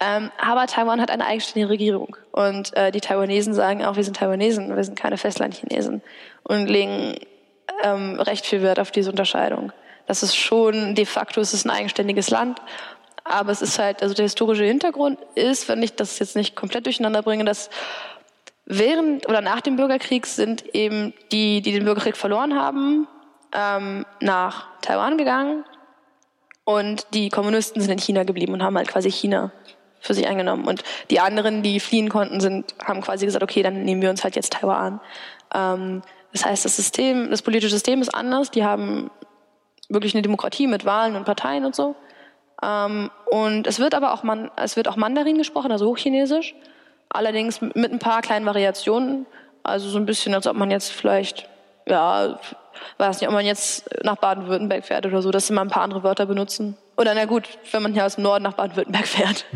Ähm, 0.00 0.30
aber 0.40 0.66
Taiwan 0.66 1.00
hat 1.00 1.10
eine 1.10 1.26
eigenständige 1.26 1.68
Regierung. 1.68 2.16
Und 2.30 2.76
äh, 2.76 2.92
die 2.92 3.00
Taiwanesen 3.00 3.54
sagen 3.54 3.84
auch, 3.84 3.96
wir 3.96 4.04
sind 4.04 4.16
Taiwanesen, 4.16 4.74
wir 4.74 4.84
sind 4.84 4.96
keine 4.96 5.16
Festlandchinesen. 5.16 6.02
Und 6.44 6.68
legen 6.68 7.16
ähm, 7.82 8.20
recht 8.20 8.46
viel 8.46 8.62
Wert 8.62 8.78
auf 8.78 8.90
diese 8.90 9.10
Unterscheidung. 9.10 9.72
Das 10.06 10.22
ist 10.22 10.36
schon, 10.36 10.94
de 10.94 11.06
facto 11.06 11.40
ist 11.40 11.54
es 11.54 11.64
ein 11.64 11.70
eigenständiges 11.70 12.30
Land. 12.30 12.60
Aber 13.24 13.52
es 13.52 13.62
ist 13.62 13.78
halt, 13.78 14.02
also 14.02 14.14
der 14.14 14.24
historische 14.24 14.64
Hintergrund 14.64 15.18
ist, 15.34 15.68
wenn 15.68 15.82
ich 15.82 15.94
das 15.94 16.18
jetzt 16.18 16.36
nicht 16.36 16.56
komplett 16.56 16.86
durcheinander 16.86 17.22
bringe, 17.22 17.44
dass 17.44 17.70
während 18.66 19.28
oder 19.28 19.40
nach 19.40 19.60
dem 19.60 19.76
Bürgerkrieg 19.76 20.26
sind 20.26 20.64
eben 20.74 21.14
die, 21.30 21.60
die 21.62 21.72
den 21.72 21.84
Bürgerkrieg 21.84 22.16
verloren 22.16 22.54
haben, 22.58 23.06
ähm, 23.54 24.06
nach 24.20 24.66
Taiwan 24.80 25.18
gegangen 25.18 25.64
und 26.64 27.06
die 27.14 27.28
Kommunisten 27.28 27.80
sind 27.80 27.90
in 27.90 27.98
China 27.98 28.24
geblieben 28.24 28.52
und 28.52 28.62
haben 28.62 28.76
halt 28.76 28.88
quasi 28.88 29.10
China 29.10 29.52
für 30.00 30.14
sich 30.14 30.26
eingenommen. 30.26 30.66
Und 30.66 30.82
die 31.10 31.20
anderen, 31.20 31.62
die 31.62 31.80
fliehen 31.80 32.08
konnten, 32.08 32.40
sind, 32.40 32.74
haben 32.84 33.00
quasi 33.00 33.24
gesagt, 33.24 33.42
okay, 33.42 33.62
dann 33.62 33.84
nehmen 33.84 34.02
wir 34.02 34.10
uns 34.10 34.24
halt 34.24 34.36
jetzt 34.36 34.52
Taiwan. 34.54 35.00
Ähm, 35.54 36.02
das 36.32 36.44
heißt, 36.44 36.64
das 36.64 36.76
System, 36.76 37.30
das 37.30 37.42
politische 37.42 37.70
System 37.70 38.00
ist 38.00 38.14
anders. 38.14 38.50
Die 38.50 38.64
haben 38.64 39.10
wirklich 39.88 40.14
eine 40.14 40.22
Demokratie 40.22 40.66
mit 40.66 40.84
Wahlen 40.84 41.14
und 41.14 41.24
Parteien 41.24 41.64
und 41.64 41.74
so. 41.74 41.94
Ähm, 42.62 43.10
und 43.26 43.66
es 43.66 43.78
wird 43.78 43.94
aber 43.94 44.12
auch, 44.12 44.22
Man 44.22 44.50
es 44.56 44.76
wird 44.76 44.88
auch 44.88 44.96
Mandarin 44.96 45.38
gesprochen, 45.38 45.72
also 45.72 45.86
Hochchinesisch. 45.86 46.54
Allerdings 47.08 47.60
mit 47.60 47.92
ein 47.92 47.98
paar 47.98 48.22
kleinen 48.22 48.46
Variationen. 48.46 49.26
Also 49.62 49.88
so 49.88 49.98
ein 49.98 50.06
bisschen, 50.06 50.34
als 50.34 50.46
ob 50.46 50.56
man 50.56 50.70
jetzt 50.70 50.90
vielleicht, 50.90 51.48
ja, 51.86 52.38
weiß 52.98 53.20
nicht, 53.20 53.28
ob 53.28 53.34
man 53.34 53.44
jetzt 53.44 53.88
nach 54.02 54.16
Baden-Württemberg 54.16 54.84
fährt 54.84 55.06
oder 55.06 55.22
so, 55.22 55.30
dass 55.30 55.46
sie 55.46 55.52
mal 55.52 55.62
ein 55.62 55.68
paar 55.68 55.82
andere 55.82 56.02
Wörter 56.02 56.26
benutzen. 56.26 56.76
Oder 56.96 57.14
na 57.14 57.24
gut, 57.24 57.48
wenn 57.70 57.82
man 57.82 57.94
hier 57.94 58.04
aus 58.04 58.16
dem 58.16 58.24
Norden 58.24 58.44
nach 58.44 58.52
Baden-Württemberg 58.52 59.06
fährt. 59.06 59.46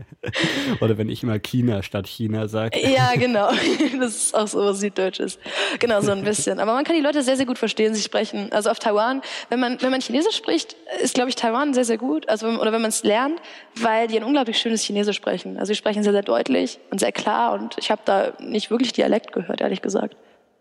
Oder 0.80 0.96
wenn 0.96 1.08
ich 1.08 1.24
immer 1.24 1.38
China 1.40 1.82
statt 1.82 2.06
China 2.06 2.46
sage. 2.46 2.78
ja, 2.88 3.14
genau. 3.14 3.50
Das 3.98 4.14
ist 4.14 4.34
auch 4.34 4.46
so 4.46 4.60
was 4.60 4.78
Süddeutsches. 4.78 5.38
Genau, 5.80 6.00
so 6.00 6.12
ein 6.12 6.22
bisschen. 6.22 6.60
Aber 6.60 6.74
man 6.74 6.84
kann 6.84 6.94
die 6.94 7.02
Leute 7.02 7.22
sehr, 7.22 7.36
sehr 7.36 7.46
gut 7.46 7.58
verstehen, 7.58 7.94
sie 7.94 8.02
sprechen. 8.02 8.52
Also 8.52 8.70
auf 8.70 8.78
Taiwan, 8.78 9.22
wenn 9.48 9.58
man, 9.58 9.82
wenn 9.82 9.90
man 9.90 10.00
Chinesisch 10.00 10.36
spricht, 10.36 10.76
ist, 11.02 11.14
glaube 11.14 11.30
ich, 11.30 11.36
Taiwan 11.36 11.74
sehr, 11.74 11.84
sehr 11.84 11.98
gut. 11.98 12.28
Also, 12.28 12.46
oder 12.46 12.72
wenn 12.72 12.80
man 12.80 12.90
es 12.90 13.02
lernt, 13.02 13.40
weil 13.74 14.06
die 14.06 14.16
ein 14.16 14.24
unglaublich 14.24 14.58
schönes 14.58 14.82
Chinesisch 14.82 15.16
sprechen. 15.16 15.58
Also 15.58 15.72
sie 15.72 15.76
sprechen 15.76 16.04
sehr, 16.04 16.12
sehr 16.12 16.22
deutlich 16.22 16.78
und 16.90 17.00
sehr 17.00 17.12
klar 17.12 17.54
und 17.54 17.76
ich 17.78 17.90
habe 17.90 18.02
da 18.04 18.32
nicht 18.38 18.70
wirklich 18.70 18.92
Dialekt 18.92 19.32
gehört, 19.32 19.60
ehrlich 19.60 19.82
gesagt. 19.82 20.16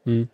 Hm. 0.06 0.30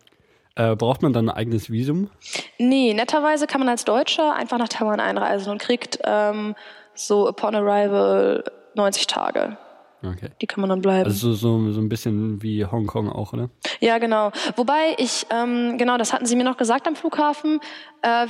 Äh, 0.56 0.76
braucht 0.76 1.02
man 1.02 1.12
dann 1.12 1.28
ein 1.28 1.34
eigenes 1.34 1.70
Visum? 1.70 2.10
Nee, 2.58 2.94
netterweise 2.94 3.46
kann 3.46 3.60
man 3.60 3.68
als 3.68 3.84
Deutscher 3.84 4.34
einfach 4.34 4.58
nach 4.58 4.68
Taiwan 4.68 5.00
einreisen 5.00 5.50
und 5.50 5.60
kriegt 5.60 5.98
ähm, 6.04 6.54
so 6.94 7.28
upon 7.28 7.54
arrival 7.56 8.44
90 8.74 9.06
Tage. 9.06 9.56
Okay. 10.02 10.30
Die 10.40 10.46
kann 10.46 10.60
man 10.60 10.70
dann 10.70 10.82
bleiben. 10.82 11.06
Also 11.06 11.32
so, 11.32 11.72
so 11.72 11.80
ein 11.80 11.88
bisschen 11.88 12.42
wie 12.42 12.64
Hongkong 12.64 13.10
auch, 13.10 13.32
oder? 13.32 13.48
Ja, 13.80 13.98
genau. 13.98 14.32
Wobei 14.56 14.94
ich, 14.98 15.26
ähm, 15.30 15.78
genau, 15.78 15.96
das 15.96 16.12
hatten 16.12 16.26
sie 16.26 16.36
mir 16.36 16.44
noch 16.44 16.56
gesagt 16.56 16.86
am 16.86 16.94
Flughafen. 16.94 17.60
Äh, 18.02 18.26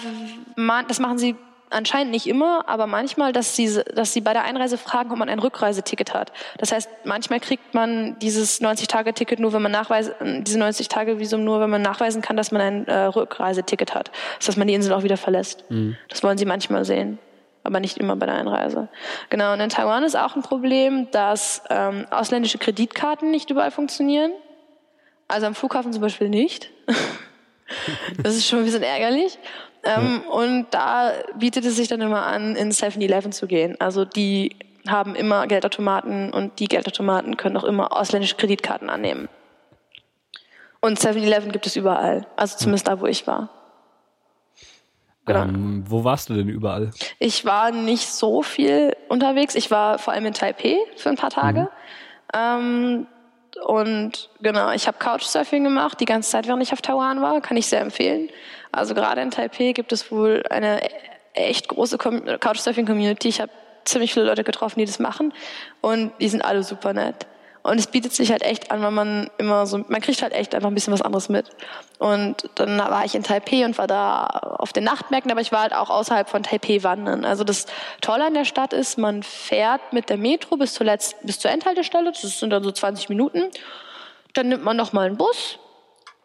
man, 0.56 0.86
das 0.88 1.00
machen 1.00 1.18
sie 1.18 1.34
anscheinend 1.74 2.12
nicht 2.12 2.26
immer, 2.26 2.68
aber 2.68 2.86
manchmal, 2.86 3.32
dass 3.32 3.56
sie, 3.56 3.80
dass 3.94 4.12
sie 4.12 4.20
bei 4.20 4.32
der 4.32 4.44
Einreise 4.44 4.78
fragen, 4.78 5.10
ob 5.10 5.18
man 5.18 5.28
ein 5.28 5.38
Rückreiseticket 5.38 6.14
hat. 6.14 6.32
Das 6.58 6.72
heißt, 6.72 6.88
manchmal 7.04 7.40
kriegt 7.40 7.74
man 7.74 8.18
dieses 8.20 8.60
90-Tage-Ticket 8.60 9.40
nur, 9.40 9.52
wenn 9.52 9.62
man 9.62 9.72
nachweisen, 9.72 10.14
diese 10.44 10.58
90-Tage-Visum 10.58 11.44
nur, 11.44 11.60
wenn 11.60 11.70
man 11.70 11.82
nachweisen 11.82 12.22
kann, 12.22 12.36
dass 12.36 12.52
man 12.52 12.60
ein 12.62 12.86
äh, 12.86 13.04
Rückreiseticket 13.06 13.94
hat. 13.94 14.10
Das 14.38 14.48
heißt, 14.48 14.58
man 14.58 14.68
die 14.68 14.74
Insel 14.74 14.92
auch 14.92 15.02
wieder 15.02 15.16
verlässt. 15.16 15.64
Mhm. 15.70 15.96
Das 16.08 16.22
wollen 16.22 16.38
sie 16.38 16.46
manchmal 16.46 16.84
sehen 16.84 17.18
aber 17.64 17.80
nicht 17.80 17.96
immer 17.96 18.14
bei 18.14 18.26
der 18.26 18.34
Einreise. 18.34 18.88
Genau, 19.30 19.54
und 19.54 19.60
in 19.60 19.70
Taiwan 19.70 20.04
ist 20.04 20.16
auch 20.16 20.36
ein 20.36 20.42
Problem, 20.42 21.10
dass 21.10 21.62
ähm, 21.70 22.06
ausländische 22.10 22.58
Kreditkarten 22.58 23.30
nicht 23.30 23.48
überall 23.48 23.70
funktionieren. 23.70 24.32
Also 25.28 25.46
am 25.46 25.54
Flughafen 25.54 25.92
zum 25.92 26.02
Beispiel 26.02 26.28
nicht. 26.28 26.70
das 28.22 28.36
ist 28.36 28.46
schon 28.46 28.60
ein 28.60 28.64
bisschen 28.66 28.82
ärgerlich. 28.82 29.38
Ähm, 29.84 30.22
ja. 30.24 30.30
Und 30.30 30.66
da 30.70 31.12
bietet 31.38 31.64
es 31.64 31.76
sich 31.76 31.88
dann 31.88 32.00
immer 32.00 32.26
an, 32.26 32.56
in 32.56 32.70
7-Eleven 32.70 33.32
zu 33.32 33.46
gehen. 33.46 33.80
Also 33.80 34.04
die 34.04 34.56
haben 34.86 35.14
immer 35.14 35.46
Geldautomaten 35.46 36.32
und 36.32 36.58
die 36.58 36.66
Geldautomaten 36.66 37.36
können 37.36 37.56
auch 37.56 37.64
immer 37.64 37.96
ausländische 37.96 38.36
Kreditkarten 38.36 38.90
annehmen. 38.90 39.28
Und 40.80 40.98
7-Eleven 40.98 41.52
gibt 41.52 41.66
es 41.66 41.76
überall. 41.76 42.26
Also 42.36 42.58
zumindest 42.58 42.88
da, 42.88 43.00
wo 43.00 43.06
ich 43.06 43.26
war. 43.26 43.48
Genau. 45.26 45.44
Ähm, 45.44 45.84
wo 45.88 46.04
warst 46.04 46.28
du 46.28 46.34
denn 46.34 46.48
überall? 46.48 46.90
Ich 47.18 47.44
war 47.46 47.70
nicht 47.70 48.08
so 48.08 48.42
viel 48.42 48.94
unterwegs. 49.08 49.54
Ich 49.54 49.70
war 49.70 49.98
vor 49.98 50.12
allem 50.12 50.26
in 50.26 50.34
Taipei 50.34 50.76
für 50.96 51.08
ein 51.08 51.16
paar 51.16 51.30
Tage. 51.30 51.60
Mhm. 51.60 51.68
Ähm, 52.34 53.06
und 53.62 54.30
genau, 54.40 54.70
ich 54.72 54.86
habe 54.86 54.98
Couchsurfing 54.98 55.64
gemacht, 55.64 56.00
die 56.00 56.04
ganze 56.04 56.30
Zeit, 56.30 56.46
während 56.46 56.62
ich 56.62 56.72
auf 56.72 56.82
Taiwan 56.82 57.20
war. 57.20 57.40
Kann 57.40 57.56
ich 57.56 57.66
sehr 57.66 57.80
empfehlen. 57.80 58.28
Also 58.72 58.94
gerade 58.94 59.20
in 59.20 59.30
Taipei 59.30 59.72
gibt 59.72 59.92
es 59.92 60.10
wohl 60.10 60.42
eine 60.50 60.80
echt 61.34 61.68
große 61.68 61.98
Couchsurfing-Community. 61.98 63.28
Ich 63.28 63.40
habe 63.40 63.52
ziemlich 63.84 64.12
viele 64.12 64.26
Leute 64.26 64.44
getroffen, 64.44 64.78
die 64.78 64.86
das 64.86 64.98
machen. 64.98 65.32
Und 65.80 66.12
die 66.20 66.28
sind 66.28 66.44
alle 66.44 66.62
super 66.62 66.92
nett. 66.92 67.26
Und 67.64 67.80
es 67.80 67.86
bietet 67.86 68.12
sich 68.12 68.30
halt 68.30 68.42
echt 68.42 68.70
an, 68.70 68.82
weil 68.82 68.90
man 68.90 69.30
immer 69.38 69.64
so, 69.64 69.82
man 69.88 70.02
kriegt 70.02 70.20
halt 70.20 70.34
echt 70.34 70.54
einfach 70.54 70.68
ein 70.68 70.74
bisschen 70.74 70.92
was 70.92 71.00
anderes 71.00 71.30
mit. 71.30 71.46
Und 71.98 72.50
dann 72.56 72.78
war 72.78 73.06
ich 73.06 73.14
in 73.14 73.22
Taipei 73.22 73.64
und 73.64 73.78
war 73.78 73.86
da 73.86 74.26
auf 74.58 74.74
den 74.74 74.84
Nachtmärkten, 74.84 75.32
aber 75.32 75.40
ich 75.40 75.50
war 75.50 75.62
halt 75.62 75.72
auch 75.72 75.88
außerhalb 75.88 76.28
von 76.28 76.42
Taipei 76.42 76.82
wandern. 76.82 77.24
Also 77.24 77.42
das 77.42 77.64
Tolle 78.02 78.26
an 78.26 78.34
der 78.34 78.44
Stadt 78.44 78.74
ist, 78.74 78.98
man 78.98 79.22
fährt 79.22 79.94
mit 79.94 80.10
der 80.10 80.18
Metro 80.18 80.58
bis 80.58 80.74
zur, 80.74 80.86
bis 81.22 81.38
zur 81.38 81.50
Endhaltestelle, 81.50 82.12
das 82.12 82.38
sind 82.38 82.50
dann 82.50 82.62
so 82.62 82.70
20 82.70 83.08
Minuten. 83.08 83.44
Dann 84.34 84.48
nimmt 84.48 84.62
man 84.62 84.76
nochmal 84.76 85.06
einen 85.06 85.16
Bus 85.16 85.58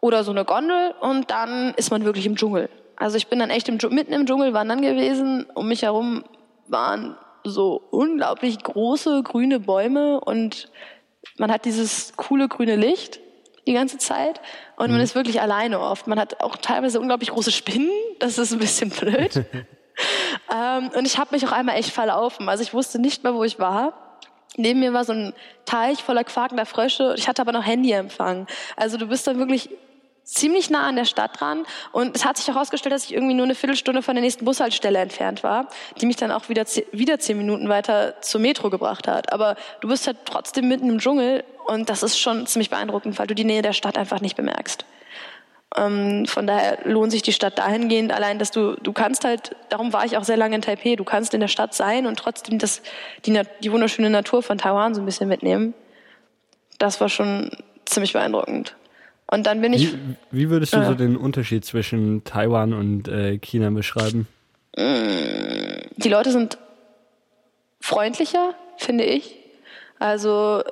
oder 0.02 0.24
so 0.24 0.32
eine 0.32 0.44
Gondel 0.44 0.94
und 1.00 1.30
dann 1.30 1.72
ist 1.78 1.90
man 1.90 2.04
wirklich 2.04 2.26
im 2.26 2.36
Dschungel. 2.36 2.68
Also 2.96 3.16
ich 3.16 3.28
bin 3.28 3.38
dann 3.38 3.48
echt 3.48 3.66
im, 3.70 3.78
mitten 3.94 4.12
im 4.12 4.26
Dschungel 4.26 4.52
wandern 4.52 4.82
gewesen. 4.82 5.46
Um 5.54 5.68
mich 5.68 5.84
herum 5.84 6.22
waren 6.68 7.16
so 7.44 7.80
unglaublich 7.90 8.62
große 8.62 9.22
grüne 9.22 9.58
Bäume 9.58 10.20
und 10.20 10.68
man 11.38 11.50
hat 11.50 11.64
dieses 11.64 12.12
coole 12.16 12.48
grüne 12.48 12.76
Licht 12.76 13.20
die 13.66 13.72
ganze 13.74 13.98
Zeit 13.98 14.40
und 14.76 14.86
mhm. 14.88 14.94
man 14.94 15.00
ist 15.02 15.14
wirklich 15.14 15.40
alleine 15.40 15.80
oft. 15.80 16.06
Man 16.06 16.18
hat 16.18 16.42
auch 16.42 16.56
teilweise 16.56 17.00
unglaublich 17.00 17.30
große 17.30 17.52
Spinnen, 17.52 17.90
das 18.18 18.38
ist 18.38 18.52
ein 18.52 18.58
bisschen 18.58 18.90
blöd. 18.90 19.44
ähm, 20.52 20.90
und 20.96 21.06
ich 21.06 21.18
habe 21.18 21.34
mich 21.34 21.46
auch 21.46 21.52
einmal 21.52 21.76
echt 21.76 21.90
verlaufen. 21.90 22.48
Also 22.48 22.62
ich 22.62 22.72
wusste 22.72 22.98
nicht 22.98 23.22
mehr, 23.22 23.34
wo 23.34 23.44
ich 23.44 23.58
war. 23.58 24.18
Neben 24.56 24.80
mir 24.80 24.92
war 24.92 25.04
so 25.04 25.12
ein 25.12 25.32
Teich 25.64 26.02
voller 26.02 26.24
quakender 26.24 26.66
Frösche. 26.66 27.14
Ich 27.16 27.28
hatte 27.28 27.42
aber 27.42 27.52
noch 27.52 27.64
Handyempfang. 27.64 28.46
Also 28.76 28.96
du 28.96 29.06
bist 29.06 29.26
dann 29.26 29.38
wirklich 29.38 29.70
ziemlich 30.24 30.70
nah 30.70 30.86
an 30.86 30.96
der 30.96 31.04
Stadt 31.04 31.40
dran 31.40 31.66
und 31.92 32.16
es 32.16 32.24
hat 32.24 32.36
sich 32.36 32.48
herausgestellt, 32.48 32.92
dass 32.94 33.04
ich 33.04 33.14
irgendwie 33.14 33.34
nur 33.34 33.44
eine 33.44 33.54
Viertelstunde 33.54 34.02
von 34.02 34.14
der 34.14 34.22
nächsten 34.22 34.44
Bushaltestelle 34.44 34.98
entfernt 34.98 35.42
war, 35.42 35.68
die 36.00 36.06
mich 36.06 36.16
dann 36.16 36.30
auch 36.30 36.48
wieder, 36.48 36.64
wieder 36.92 37.18
zehn 37.18 37.36
Minuten 37.36 37.68
weiter 37.68 38.20
zur 38.20 38.40
Metro 38.40 38.70
gebracht 38.70 39.08
hat. 39.08 39.32
Aber 39.32 39.56
du 39.80 39.88
bist 39.88 40.06
halt 40.06 40.18
trotzdem 40.24 40.68
mitten 40.68 40.88
im 40.88 40.98
Dschungel 40.98 41.44
und 41.66 41.90
das 41.90 42.02
ist 42.02 42.18
schon 42.18 42.46
ziemlich 42.46 42.70
beeindruckend, 42.70 43.18
weil 43.18 43.26
du 43.26 43.34
die 43.34 43.44
Nähe 43.44 43.62
der 43.62 43.72
Stadt 43.72 43.98
einfach 43.98 44.20
nicht 44.20 44.36
bemerkst. 44.36 44.84
Ähm, 45.76 46.26
von 46.26 46.46
daher 46.46 46.78
lohnt 46.84 47.12
sich 47.12 47.22
die 47.22 47.32
Stadt 47.32 47.58
dahingehend 47.58 48.12
allein, 48.12 48.38
dass 48.38 48.50
du, 48.50 48.74
du 48.74 48.92
kannst 48.92 49.24
halt, 49.24 49.54
darum 49.68 49.92
war 49.92 50.04
ich 50.04 50.16
auch 50.16 50.24
sehr 50.24 50.36
lange 50.36 50.56
in 50.56 50.62
Taipei, 50.62 50.96
du 50.96 51.04
kannst 51.04 51.32
in 51.32 51.40
der 51.40 51.48
Stadt 51.48 51.74
sein 51.74 52.06
und 52.06 52.18
trotzdem 52.18 52.58
das, 52.58 52.82
die, 53.24 53.40
die 53.62 53.70
wunderschöne 53.70 54.10
Natur 54.10 54.42
von 54.42 54.58
Taiwan 54.58 54.94
so 54.94 55.00
ein 55.00 55.06
bisschen 55.06 55.28
mitnehmen. 55.28 55.74
Das 56.78 57.00
war 57.00 57.08
schon 57.08 57.50
ziemlich 57.84 58.12
beeindruckend. 58.12 58.74
Und 59.30 59.46
dann 59.46 59.60
bin 59.60 59.72
ich. 59.72 59.92
Wie, 59.92 59.98
wie 60.32 60.50
würdest 60.50 60.74
du 60.74 60.78
äh, 60.78 60.86
so 60.86 60.94
den 60.94 61.16
Unterschied 61.16 61.64
zwischen 61.64 62.24
Taiwan 62.24 62.72
und 62.72 63.06
äh, 63.06 63.38
China 63.38 63.70
beschreiben? 63.70 64.26
Die 64.76 66.08
Leute 66.08 66.32
sind 66.32 66.58
freundlicher, 67.80 68.54
finde 68.76 69.04
ich. 69.04 69.36
Also 69.98 70.62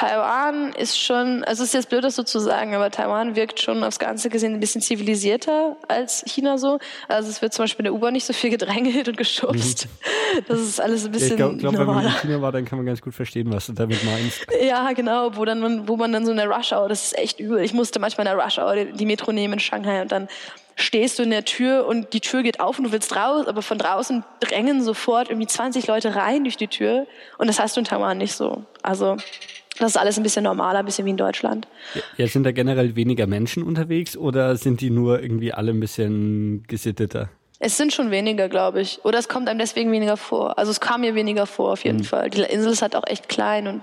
Taiwan 0.00 0.72
ist 0.72 0.98
schon, 0.98 1.44
also 1.44 1.62
es 1.62 1.68
ist 1.68 1.74
jetzt 1.74 1.90
blöd, 1.90 2.02
das 2.02 2.16
so 2.16 2.22
zu 2.22 2.38
sagen, 2.38 2.74
aber 2.74 2.90
Taiwan 2.90 3.36
wirkt 3.36 3.60
schon 3.60 3.84
aufs 3.84 3.98
Ganze 3.98 4.30
gesehen 4.30 4.54
ein 4.54 4.60
bisschen 4.60 4.80
zivilisierter 4.80 5.76
als 5.88 6.24
China 6.26 6.56
so. 6.56 6.78
Also 7.06 7.28
es 7.28 7.42
wird 7.42 7.52
zum 7.52 7.64
Beispiel 7.64 7.84
in 7.84 7.92
der 7.92 7.94
U-Bahn 7.94 8.14
nicht 8.14 8.24
so 8.24 8.32
viel 8.32 8.48
gedrängelt 8.56 9.08
und 9.08 9.18
geschubst. 9.18 9.86
Mhm. 9.86 10.44
Das 10.48 10.58
ist 10.58 10.80
alles 10.80 11.04
ein 11.04 11.12
bisschen. 11.12 11.36
Ja, 11.36 11.50
ich 11.50 11.58
glaube, 11.58 11.76
glaub, 11.76 11.86
wenn 11.86 11.94
man 11.94 12.06
in 12.06 12.12
China 12.12 12.40
war, 12.40 12.50
dann 12.50 12.64
kann 12.64 12.78
man 12.78 12.86
ganz 12.86 13.02
gut 13.02 13.14
verstehen, 13.14 13.52
was 13.52 13.66
du 13.66 13.74
damit 13.74 14.02
meinst. 14.02 14.46
Ja, 14.62 14.90
genau, 14.92 15.36
wo 15.36 15.44
dann 15.44 15.60
man, 15.60 15.86
wo 15.86 15.98
man 15.98 16.14
dann 16.14 16.24
so 16.24 16.30
in 16.30 16.38
der 16.38 16.48
Rush 16.48 16.72
Hour, 16.72 16.88
das 16.88 17.04
ist 17.04 17.18
echt 17.18 17.38
übel. 17.38 17.60
Ich 17.60 17.74
musste 17.74 18.00
manchmal 18.00 18.26
in 18.26 18.34
der 18.34 18.42
Rush 18.42 18.58
Hour 18.58 18.76
die 18.86 19.04
Metro 19.04 19.32
nehmen 19.32 19.54
in 19.54 19.60
Shanghai 19.60 20.00
und 20.00 20.10
dann 20.10 20.28
stehst 20.76 21.18
du 21.18 21.24
in 21.24 21.30
der 21.30 21.44
Tür 21.44 21.86
und 21.86 22.14
die 22.14 22.20
Tür 22.20 22.42
geht 22.42 22.58
auf 22.58 22.78
und 22.78 22.84
du 22.84 22.92
willst 22.92 23.14
raus, 23.14 23.46
aber 23.46 23.60
von 23.60 23.76
draußen 23.76 24.24
drängen 24.40 24.82
sofort 24.82 25.28
irgendwie 25.28 25.46
20 25.46 25.86
Leute 25.86 26.14
rein 26.14 26.44
durch 26.44 26.56
die 26.56 26.68
Tür 26.68 27.06
und 27.36 27.48
das 27.48 27.60
hast 27.60 27.76
du 27.76 27.80
in 27.80 27.84
Taiwan 27.84 28.16
nicht 28.16 28.32
so. 28.32 28.64
Also 28.82 29.18
das 29.80 29.92
ist 29.92 29.96
alles 29.96 30.16
ein 30.18 30.22
bisschen 30.22 30.44
normaler, 30.44 30.80
ein 30.80 30.84
bisschen 30.84 31.06
wie 31.06 31.10
in 31.10 31.16
Deutschland. 31.16 31.66
Ja, 32.16 32.26
sind 32.26 32.44
da 32.44 32.52
generell 32.52 32.96
weniger 32.96 33.26
Menschen 33.26 33.62
unterwegs 33.62 34.16
oder 34.16 34.56
sind 34.56 34.80
die 34.80 34.90
nur 34.90 35.20
irgendwie 35.22 35.52
alle 35.52 35.72
ein 35.72 35.80
bisschen 35.80 36.64
gesitteter? 36.68 37.30
Es 37.58 37.76
sind 37.76 37.92
schon 37.92 38.10
weniger, 38.10 38.48
glaube 38.48 38.80
ich. 38.80 39.04
Oder 39.04 39.18
es 39.18 39.28
kommt 39.28 39.48
einem 39.48 39.58
deswegen 39.58 39.90
weniger 39.92 40.16
vor. 40.16 40.58
Also 40.58 40.70
es 40.70 40.80
kam 40.80 41.02
mir 41.02 41.14
weniger 41.14 41.46
vor, 41.46 41.72
auf 41.72 41.84
jeden 41.84 41.98
mhm. 41.98 42.04
Fall. 42.04 42.30
Die 42.30 42.42
Insel 42.42 42.72
ist 42.72 42.82
halt 42.82 42.94
auch 42.94 43.06
echt 43.06 43.28
klein 43.28 43.66
und 43.66 43.82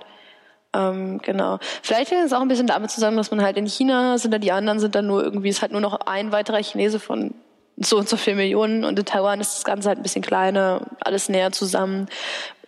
ähm, 0.73 1.19
genau. 1.19 1.59
Vielleicht 1.81 2.11
hängt 2.11 2.25
es 2.25 2.33
auch 2.33 2.41
ein 2.41 2.47
bisschen 2.47 2.67
damit 2.67 2.91
zusammen, 2.91 3.17
dass 3.17 3.31
man 3.31 3.41
halt 3.41 3.57
in 3.57 3.65
China 3.65 4.17
sind 4.17 4.33
da 4.33 4.37
die 4.37 4.51
anderen, 4.51 4.79
sind 4.79 4.95
dann 4.95 5.07
nur 5.07 5.23
irgendwie, 5.23 5.49
ist 5.49 5.61
halt 5.61 5.71
nur 5.71 5.81
noch 5.81 6.01
ein 6.05 6.31
weiterer 6.31 6.61
Chinese 6.61 6.99
von 6.99 7.33
so 7.77 7.97
und 7.97 8.09
so 8.09 8.17
vier 8.17 8.35
Millionen 8.35 8.83
und 8.83 8.97
in 8.97 9.05
Taiwan 9.05 9.39
ist 9.39 9.55
das 9.55 9.63
Ganze 9.63 9.89
halt 9.89 9.99
ein 9.99 10.03
bisschen 10.03 10.23
kleiner, 10.23 10.81
alles 10.99 11.29
näher 11.29 11.51
zusammen 11.51 12.07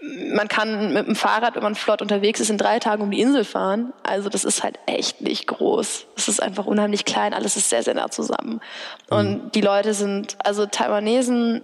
man 0.01 0.47
kann 0.47 0.93
mit 0.93 1.07
dem 1.07 1.15
Fahrrad, 1.15 1.55
wenn 1.55 1.63
man 1.63 1.75
flott 1.75 2.01
unterwegs 2.01 2.39
ist, 2.39 2.49
in 2.49 2.57
drei 2.57 2.79
Tagen 2.79 3.03
um 3.03 3.11
die 3.11 3.19
Insel 3.19 3.43
fahren. 3.43 3.93
Also 4.03 4.29
das 4.29 4.45
ist 4.45 4.63
halt 4.63 4.79
echt 4.85 5.21
nicht 5.21 5.47
groß. 5.47 6.05
Es 6.15 6.27
ist 6.29 6.41
einfach 6.41 6.65
unheimlich 6.65 7.03
klein, 7.03 7.33
alles 7.33 7.57
ist 7.57 7.69
sehr, 7.69 7.83
sehr 7.83 7.95
nah 7.95 8.09
zusammen. 8.09 8.61
Mhm. 9.09 9.17
Und 9.17 9.55
die 9.55 9.61
Leute 9.61 9.93
sind, 9.93 10.37
also 10.45 10.65
Taiwanesen 10.65 11.63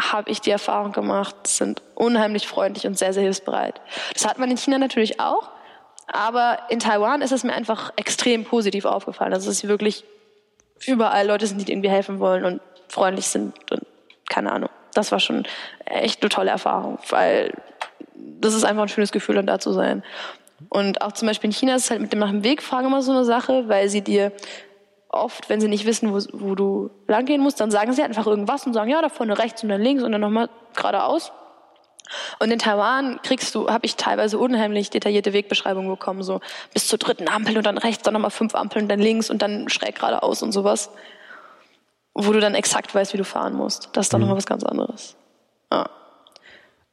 habe 0.00 0.30
ich 0.30 0.40
die 0.40 0.50
Erfahrung 0.50 0.92
gemacht, 0.92 1.46
sind 1.46 1.82
unheimlich 1.94 2.48
freundlich 2.48 2.86
und 2.86 2.98
sehr, 2.98 3.12
sehr 3.12 3.22
hilfsbereit. 3.22 3.80
Das 4.14 4.26
hat 4.26 4.38
man 4.38 4.50
in 4.50 4.56
China 4.56 4.78
natürlich 4.78 5.20
auch, 5.20 5.50
aber 6.08 6.58
in 6.70 6.80
Taiwan 6.80 7.22
ist 7.22 7.32
es 7.32 7.44
mir 7.44 7.52
einfach 7.52 7.92
extrem 7.96 8.44
positiv 8.44 8.84
aufgefallen. 8.84 9.32
Also 9.32 9.48
es 9.48 9.58
ist 9.58 9.68
wirklich 9.68 10.04
überall 10.86 11.26
Leute 11.26 11.46
sind, 11.46 11.68
die 11.68 11.70
irgendwie 11.70 11.90
helfen 11.90 12.18
wollen 12.18 12.44
und 12.44 12.60
freundlich 12.88 13.26
sind 13.26 13.54
und 13.70 13.86
keine 14.28 14.50
Ahnung 14.50 14.70
das 14.94 15.12
war 15.12 15.20
schon 15.20 15.44
echt 15.84 16.22
eine 16.22 16.28
tolle 16.28 16.50
Erfahrung, 16.50 16.98
weil 17.08 17.52
das 18.14 18.54
ist 18.54 18.64
einfach 18.64 18.82
ein 18.82 18.88
schönes 18.88 19.12
Gefühl, 19.12 19.36
dann 19.36 19.46
da 19.46 19.58
zu 19.58 19.72
sein. 19.72 20.02
Und 20.68 21.02
auch 21.02 21.12
zum 21.12 21.26
Beispiel 21.28 21.48
in 21.48 21.54
China 21.54 21.74
ist 21.74 21.84
es 21.84 21.90
halt 21.90 22.00
mit 22.00 22.12
dem 22.12 22.18
nach 22.18 22.30
dem 22.30 22.44
Weg 22.44 22.62
fragen 22.62 22.86
immer 22.86 23.02
so 23.02 23.12
eine 23.12 23.24
Sache, 23.24 23.68
weil 23.68 23.88
sie 23.88 24.02
dir 24.02 24.32
oft, 25.08 25.48
wenn 25.48 25.60
sie 25.60 25.68
nicht 25.68 25.86
wissen, 25.86 26.12
wo, 26.12 26.20
wo 26.32 26.54
du 26.54 26.90
langgehen 27.08 27.40
musst, 27.40 27.60
dann 27.60 27.70
sagen 27.70 27.92
sie 27.92 28.02
einfach 28.02 28.26
irgendwas 28.26 28.66
und 28.66 28.74
sagen, 28.74 28.90
ja, 28.90 29.02
da 29.02 29.08
vorne 29.08 29.38
rechts 29.38 29.62
und 29.62 29.70
dann 29.70 29.82
links 29.82 30.02
und 30.02 30.12
dann 30.12 30.20
nochmal 30.20 30.48
geradeaus. 30.76 31.32
Und 32.38 32.50
in 32.50 32.58
Taiwan 32.58 33.20
kriegst 33.22 33.54
du, 33.54 33.70
habe 33.70 33.86
ich 33.86 33.96
teilweise 33.96 34.38
unheimlich 34.38 34.90
detaillierte 34.90 35.32
Wegbeschreibungen 35.32 35.90
bekommen, 35.90 36.22
so 36.22 36.40
bis 36.74 36.88
zur 36.88 36.98
dritten 36.98 37.28
Ampel 37.28 37.56
und 37.56 37.64
dann 37.64 37.78
rechts, 37.78 38.02
dann 38.02 38.14
nochmal 38.14 38.30
fünf 38.30 38.54
Ampeln, 38.54 38.88
dann 38.88 38.98
links 38.98 39.30
und 39.30 39.42
dann 39.42 39.68
schräg 39.68 39.96
geradeaus 39.96 40.42
und 40.42 40.52
sowas 40.52 40.90
wo 42.14 42.32
du 42.32 42.40
dann 42.40 42.54
exakt 42.54 42.94
weißt, 42.94 43.12
wie 43.12 43.18
du 43.18 43.24
fahren 43.24 43.54
musst. 43.54 43.90
Das 43.92 44.06
ist 44.06 44.12
dann 44.12 44.20
mhm. 44.20 44.26
nochmal 44.26 44.38
was 44.38 44.46
ganz 44.46 44.64
anderes. 44.64 45.16
Ja. 45.72 45.88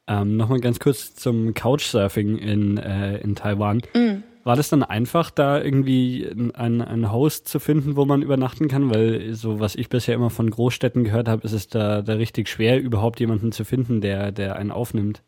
Ähm, 0.07 0.37
nochmal 0.37 0.59
ganz 0.59 0.79
kurz 0.79 1.15
zum 1.15 1.53
Couchsurfing 1.53 2.37
in, 2.37 2.77
äh, 2.77 3.17
in 3.17 3.35
Taiwan. 3.35 3.81
Mhm. 3.93 4.23
War 4.43 4.55
das 4.55 4.69
dann 4.69 4.81
einfach, 4.81 5.29
da 5.29 5.61
irgendwie 5.61 6.25
einen, 6.55 6.81
einen 6.81 7.11
Host 7.11 7.49
zu 7.49 7.59
finden, 7.59 7.97
wo 7.97 8.05
man 8.05 8.21
übernachten 8.21 8.69
kann? 8.69 8.89
Weil 8.89 9.33
so, 9.33 9.59
was 9.59 9.75
ich 9.75 9.89
bisher 9.89 10.15
immer 10.15 10.29
von 10.29 10.49
Großstädten 10.49 11.03
gehört 11.03 11.27
habe, 11.27 11.43
ist 11.43 11.51
es 11.51 11.67
da, 11.67 12.01
da 12.01 12.13
richtig 12.13 12.47
schwer, 12.47 12.79
überhaupt 12.79 13.19
jemanden 13.19 13.51
zu 13.51 13.65
finden, 13.65 13.99
der, 13.99 14.31
der 14.31 14.55
einen 14.55 14.71
aufnimmt. 14.71 15.21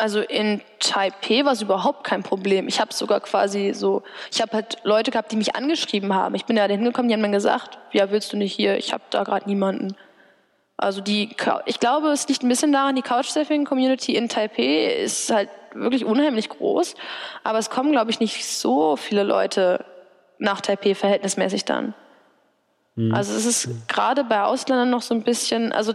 Also 0.00 0.20
in 0.20 0.62
Taipei 0.78 1.44
war 1.44 1.52
es 1.52 1.62
überhaupt 1.62 2.04
kein 2.04 2.22
Problem. 2.22 2.68
Ich 2.68 2.80
habe 2.80 2.92
sogar 2.94 3.20
quasi 3.20 3.72
so, 3.74 4.02
ich 4.32 4.40
habe 4.40 4.52
halt 4.52 4.78
Leute 4.82 5.10
gehabt, 5.10 5.30
die 5.30 5.36
mich 5.36 5.54
angeschrieben 5.56 6.14
haben. 6.14 6.34
Ich 6.34 6.46
bin 6.46 6.56
da 6.56 6.66
hingekommen, 6.66 7.08
die 7.08 7.14
haben 7.14 7.20
mir 7.20 7.30
gesagt, 7.30 7.78
ja, 7.92 8.10
willst 8.10 8.32
du 8.32 8.36
nicht 8.36 8.54
hier? 8.54 8.76
Ich 8.78 8.92
habe 8.92 9.02
da 9.10 9.24
gerade 9.24 9.46
niemanden. 9.46 9.94
Also 10.76 11.02
die, 11.02 11.36
ich 11.66 11.78
glaube, 11.80 12.08
es 12.08 12.26
liegt 12.28 12.42
ein 12.42 12.48
bisschen 12.48 12.72
daran, 12.72 12.96
die 12.96 13.02
Couchsurfing-Community 13.02 14.14
in 14.14 14.30
Taipei 14.30 14.86
ist 14.86 15.30
halt 15.30 15.50
wirklich 15.74 16.06
unheimlich 16.06 16.48
groß, 16.48 16.94
aber 17.44 17.58
es 17.58 17.68
kommen, 17.68 17.92
glaube 17.92 18.10
ich, 18.10 18.18
nicht 18.18 18.46
so 18.46 18.96
viele 18.96 19.22
Leute 19.22 19.84
nach 20.38 20.62
Taipei 20.62 20.94
verhältnismäßig 20.94 21.66
dann. 21.66 21.92
Mhm. 22.94 23.14
Also 23.14 23.34
es 23.34 23.44
ist 23.44 23.88
gerade 23.88 24.24
bei 24.24 24.42
Ausländern 24.42 24.88
noch 24.88 25.02
so 25.02 25.14
ein 25.14 25.22
bisschen, 25.22 25.72
also 25.72 25.92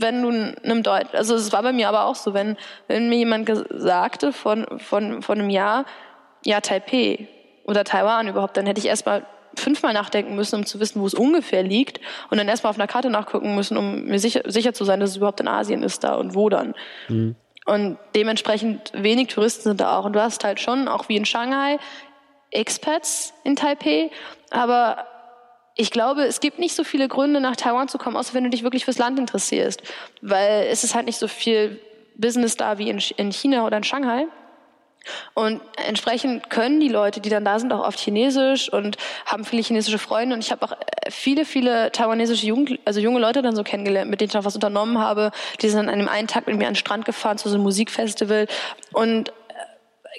wenn 0.00 0.22
du 0.22 0.28
einem 0.28 0.82
Deutsch, 0.82 1.12
also 1.12 1.34
es 1.34 1.52
war 1.52 1.62
bei 1.62 1.72
mir 1.72 1.88
aber 1.88 2.04
auch 2.04 2.14
so, 2.14 2.34
wenn, 2.34 2.56
wenn 2.86 3.08
mir 3.08 3.18
jemand 3.18 3.50
sagte 3.70 4.32
von, 4.32 4.66
von, 4.78 5.22
von 5.22 5.38
einem 5.38 5.50
Jahr, 5.50 5.84
ja, 6.44 6.60
Taipei 6.60 7.28
oder 7.64 7.84
Taiwan 7.84 8.28
überhaupt, 8.28 8.56
dann 8.56 8.66
hätte 8.66 8.80
ich 8.80 8.86
erstmal 8.86 9.26
fünfmal 9.54 9.92
nachdenken 9.92 10.36
müssen, 10.36 10.56
um 10.56 10.66
zu 10.66 10.80
wissen, 10.80 11.00
wo 11.00 11.06
es 11.06 11.14
ungefähr 11.14 11.62
liegt 11.62 12.00
und 12.30 12.38
dann 12.38 12.48
erstmal 12.48 12.70
auf 12.70 12.78
einer 12.78 12.86
Karte 12.86 13.10
nachgucken 13.10 13.54
müssen, 13.54 13.76
um 13.76 14.04
mir 14.04 14.18
sicher, 14.18 14.42
sicher 14.46 14.72
zu 14.72 14.84
sein, 14.84 15.00
dass 15.00 15.10
es 15.10 15.16
überhaupt 15.16 15.40
in 15.40 15.48
Asien 15.48 15.82
ist 15.82 16.04
da 16.04 16.14
und 16.14 16.34
wo 16.34 16.48
dann. 16.48 16.74
Mhm. 17.08 17.34
Und 17.66 17.98
dementsprechend 18.14 18.92
wenig 18.94 19.28
Touristen 19.28 19.64
sind 19.64 19.80
da 19.80 19.98
auch. 19.98 20.06
Und 20.06 20.14
du 20.14 20.22
hast 20.22 20.42
halt 20.42 20.58
schon, 20.58 20.88
auch 20.88 21.10
wie 21.10 21.16
in 21.16 21.26
Shanghai, 21.26 21.78
Expats 22.50 23.34
in 23.44 23.56
Taipei, 23.56 24.10
aber 24.50 25.06
ich 25.80 25.92
glaube, 25.92 26.24
es 26.24 26.40
gibt 26.40 26.58
nicht 26.58 26.74
so 26.74 26.82
viele 26.82 27.06
Gründe, 27.06 27.40
nach 27.40 27.54
Taiwan 27.54 27.88
zu 27.88 27.98
kommen, 27.98 28.16
außer 28.16 28.34
wenn 28.34 28.42
du 28.42 28.50
dich 28.50 28.64
wirklich 28.64 28.84
fürs 28.84 28.98
Land 28.98 29.16
interessierst. 29.18 29.80
Weil 30.20 30.66
es 30.70 30.82
ist 30.82 30.96
halt 30.96 31.06
nicht 31.06 31.18
so 31.18 31.28
viel 31.28 31.80
Business 32.16 32.56
da 32.56 32.78
wie 32.78 32.90
in, 32.90 33.00
in 33.16 33.30
China 33.30 33.64
oder 33.64 33.76
in 33.76 33.84
Shanghai. 33.84 34.26
Und 35.34 35.60
entsprechend 35.86 36.50
können 36.50 36.80
die 36.80 36.88
Leute, 36.88 37.20
die 37.20 37.28
dann 37.28 37.44
da 37.44 37.60
sind, 37.60 37.72
auch 37.72 37.86
oft 37.86 38.00
Chinesisch 38.00 38.70
und 38.72 38.96
haben 39.24 39.44
viele 39.44 39.62
chinesische 39.62 39.98
Freunde. 39.98 40.34
Und 40.34 40.40
ich 40.42 40.50
habe 40.50 40.66
auch 40.66 40.72
äh, 40.72 41.10
viele, 41.10 41.44
viele 41.44 41.92
taiwanesische 41.92 42.44
Jugend, 42.44 42.80
also 42.84 42.98
junge 42.98 43.20
Leute 43.20 43.40
dann 43.40 43.54
so 43.54 43.62
kennengelernt, 43.62 44.10
mit 44.10 44.20
denen 44.20 44.30
ich 44.30 44.36
auch 44.36 44.44
was 44.44 44.56
unternommen 44.56 44.98
habe. 44.98 45.30
Die 45.62 45.68
sind 45.68 45.78
an 45.78 45.88
einem 45.88 46.08
einen 46.08 46.26
Tag 46.26 46.48
mit 46.48 46.56
mir 46.56 46.66
an 46.66 46.72
den 46.72 46.76
Strand 46.76 47.04
gefahren 47.04 47.38
zu 47.38 47.48
so 47.48 47.54
einem 47.54 47.62
Musikfestival. 47.62 48.48
Und 48.92 49.32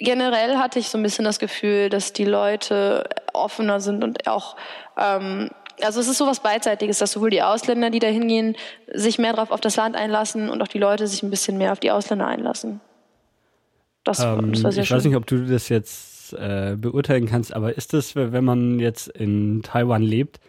generell 0.00 0.56
hatte 0.56 0.78
ich 0.78 0.88
so 0.88 0.98
ein 0.98 1.02
bisschen 1.02 1.24
das 1.24 1.38
Gefühl, 1.38 1.88
dass 1.88 2.12
die 2.12 2.24
Leute 2.24 3.08
offener 3.32 3.80
sind 3.80 4.02
und 4.02 4.26
auch 4.26 4.56
ähm, 4.96 5.50
also 5.82 6.00
es 6.00 6.08
ist 6.08 6.18
sowas 6.18 6.40
Beidseitiges, 6.40 6.98
dass 6.98 7.12
sowohl 7.12 7.30
die 7.30 7.42
Ausländer, 7.42 7.90
die 7.90 8.00
da 8.00 8.08
hingehen, 8.08 8.56
sich 8.92 9.18
mehr 9.18 9.32
drauf 9.32 9.50
auf 9.50 9.60
das 9.60 9.76
Land 9.76 9.96
einlassen 9.96 10.50
und 10.50 10.60
auch 10.62 10.68
die 10.68 10.78
Leute 10.78 11.06
sich 11.06 11.22
ein 11.22 11.30
bisschen 11.30 11.58
mehr 11.58 11.72
auf 11.72 11.80
die 11.80 11.90
Ausländer 11.90 12.26
einlassen. 12.26 12.80
Das, 14.04 14.20
ähm, 14.20 14.52
das 14.52 14.62
war 14.62 14.72
sehr 14.72 14.82
ich 14.82 14.88
schön. 14.88 14.96
weiß 14.98 15.04
nicht, 15.04 15.16
ob 15.16 15.26
du 15.26 15.46
das 15.46 15.68
jetzt 15.68 16.32
äh, 16.34 16.76
beurteilen 16.76 17.26
kannst, 17.26 17.54
aber 17.54 17.76
ist 17.76 17.94
es, 17.94 18.14
wenn 18.16 18.44
man 18.44 18.78
jetzt 18.78 19.08
in 19.08 19.62
Taiwan 19.62 20.02
lebt, 20.02 20.40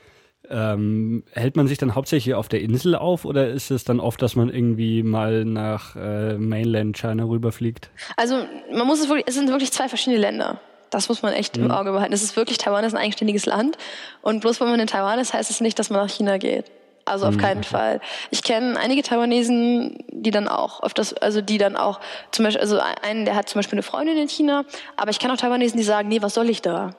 ähm, 0.50 1.24
hält 1.34 1.56
man 1.56 1.68
sich 1.68 1.78
dann 1.78 1.96
hauptsächlich 1.96 2.36
auf 2.36 2.50
der 2.50 2.62
Insel 2.62 2.96
auf 2.96 3.26
oder 3.26 3.50
ist 3.50 3.72
es 3.72 3.84
dann 3.84 4.00
oft, 4.00 4.22
dass 4.22 4.36
man 4.36 4.50
irgendwie 4.50 5.04
mal 5.04 5.46
nach 5.46 5.96
äh, 5.96 6.38
Mainland 6.38 6.98
China 6.98 7.24
rüberfliegt? 7.24 7.90
Also 8.18 8.44
man 8.74 8.88
muss 8.88 9.00
es 9.00 9.08
wirklich, 9.08 9.28
es 9.28 9.36
sind 9.36 9.50
wirklich 9.50 9.72
zwei 9.72 9.88
verschiedene 9.88 10.20
Länder. 10.20 10.60
Das 10.90 11.08
muss 11.08 11.22
man 11.22 11.34
echt 11.34 11.58
mhm. 11.58 11.66
im 11.66 11.72
Auge 11.72 11.92
behalten. 11.92 12.14
Es 12.14 12.24
ist 12.24 12.36
wirklich, 12.36 12.58
Taiwan 12.58 12.84
ist 12.84 12.94
ein 12.94 13.02
eigenständiges 13.02 13.46
Land 13.46 13.78
und 14.22 14.42
bloß 14.42 14.60
weil 14.60 14.70
man 14.70 14.80
in 14.80 14.88
Taiwan 14.88 15.20
ist, 15.20 15.34
heißt 15.34 15.50
es 15.50 15.62
nicht, 15.62 15.80
dass 15.80 15.90
man 15.90 16.02
nach 16.02 16.10
China 16.10 16.38
geht. 16.38 16.66
Also 17.06 17.26
auf 17.26 17.36
mhm. 17.36 17.40
keinen 17.40 17.64
Fall. 17.64 18.00
Ich 18.30 18.44
kenne 18.44 18.80
einige 18.80 19.02
Taiwanesen, 19.02 20.04
die 20.10 20.32
dann 20.32 20.48
auch 20.48 20.82
das, 20.94 21.14
also 21.14 21.42
die 21.42 21.58
dann 21.58 21.76
auch 21.76 22.00
zum 22.32 22.46
Beispiel, 22.46 22.62
also 22.62 22.80
einen, 23.02 23.26
der 23.26 23.36
hat 23.36 23.50
zum 23.50 23.60
Beispiel 23.60 23.76
eine 23.76 23.84
Freundin 23.84 24.18
in 24.18 24.30
China, 24.30 24.66
aber 24.98 25.12
ich 25.12 25.20
kenne 25.20 25.34
auch 25.34 25.38
Taiwanesen, 25.38 25.78
die 25.78 25.84
sagen, 25.84 26.10
nee, 26.10 26.22
was 26.22 26.34
soll 26.34 26.50
ich 26.50 26.62
da? 26.62 26.96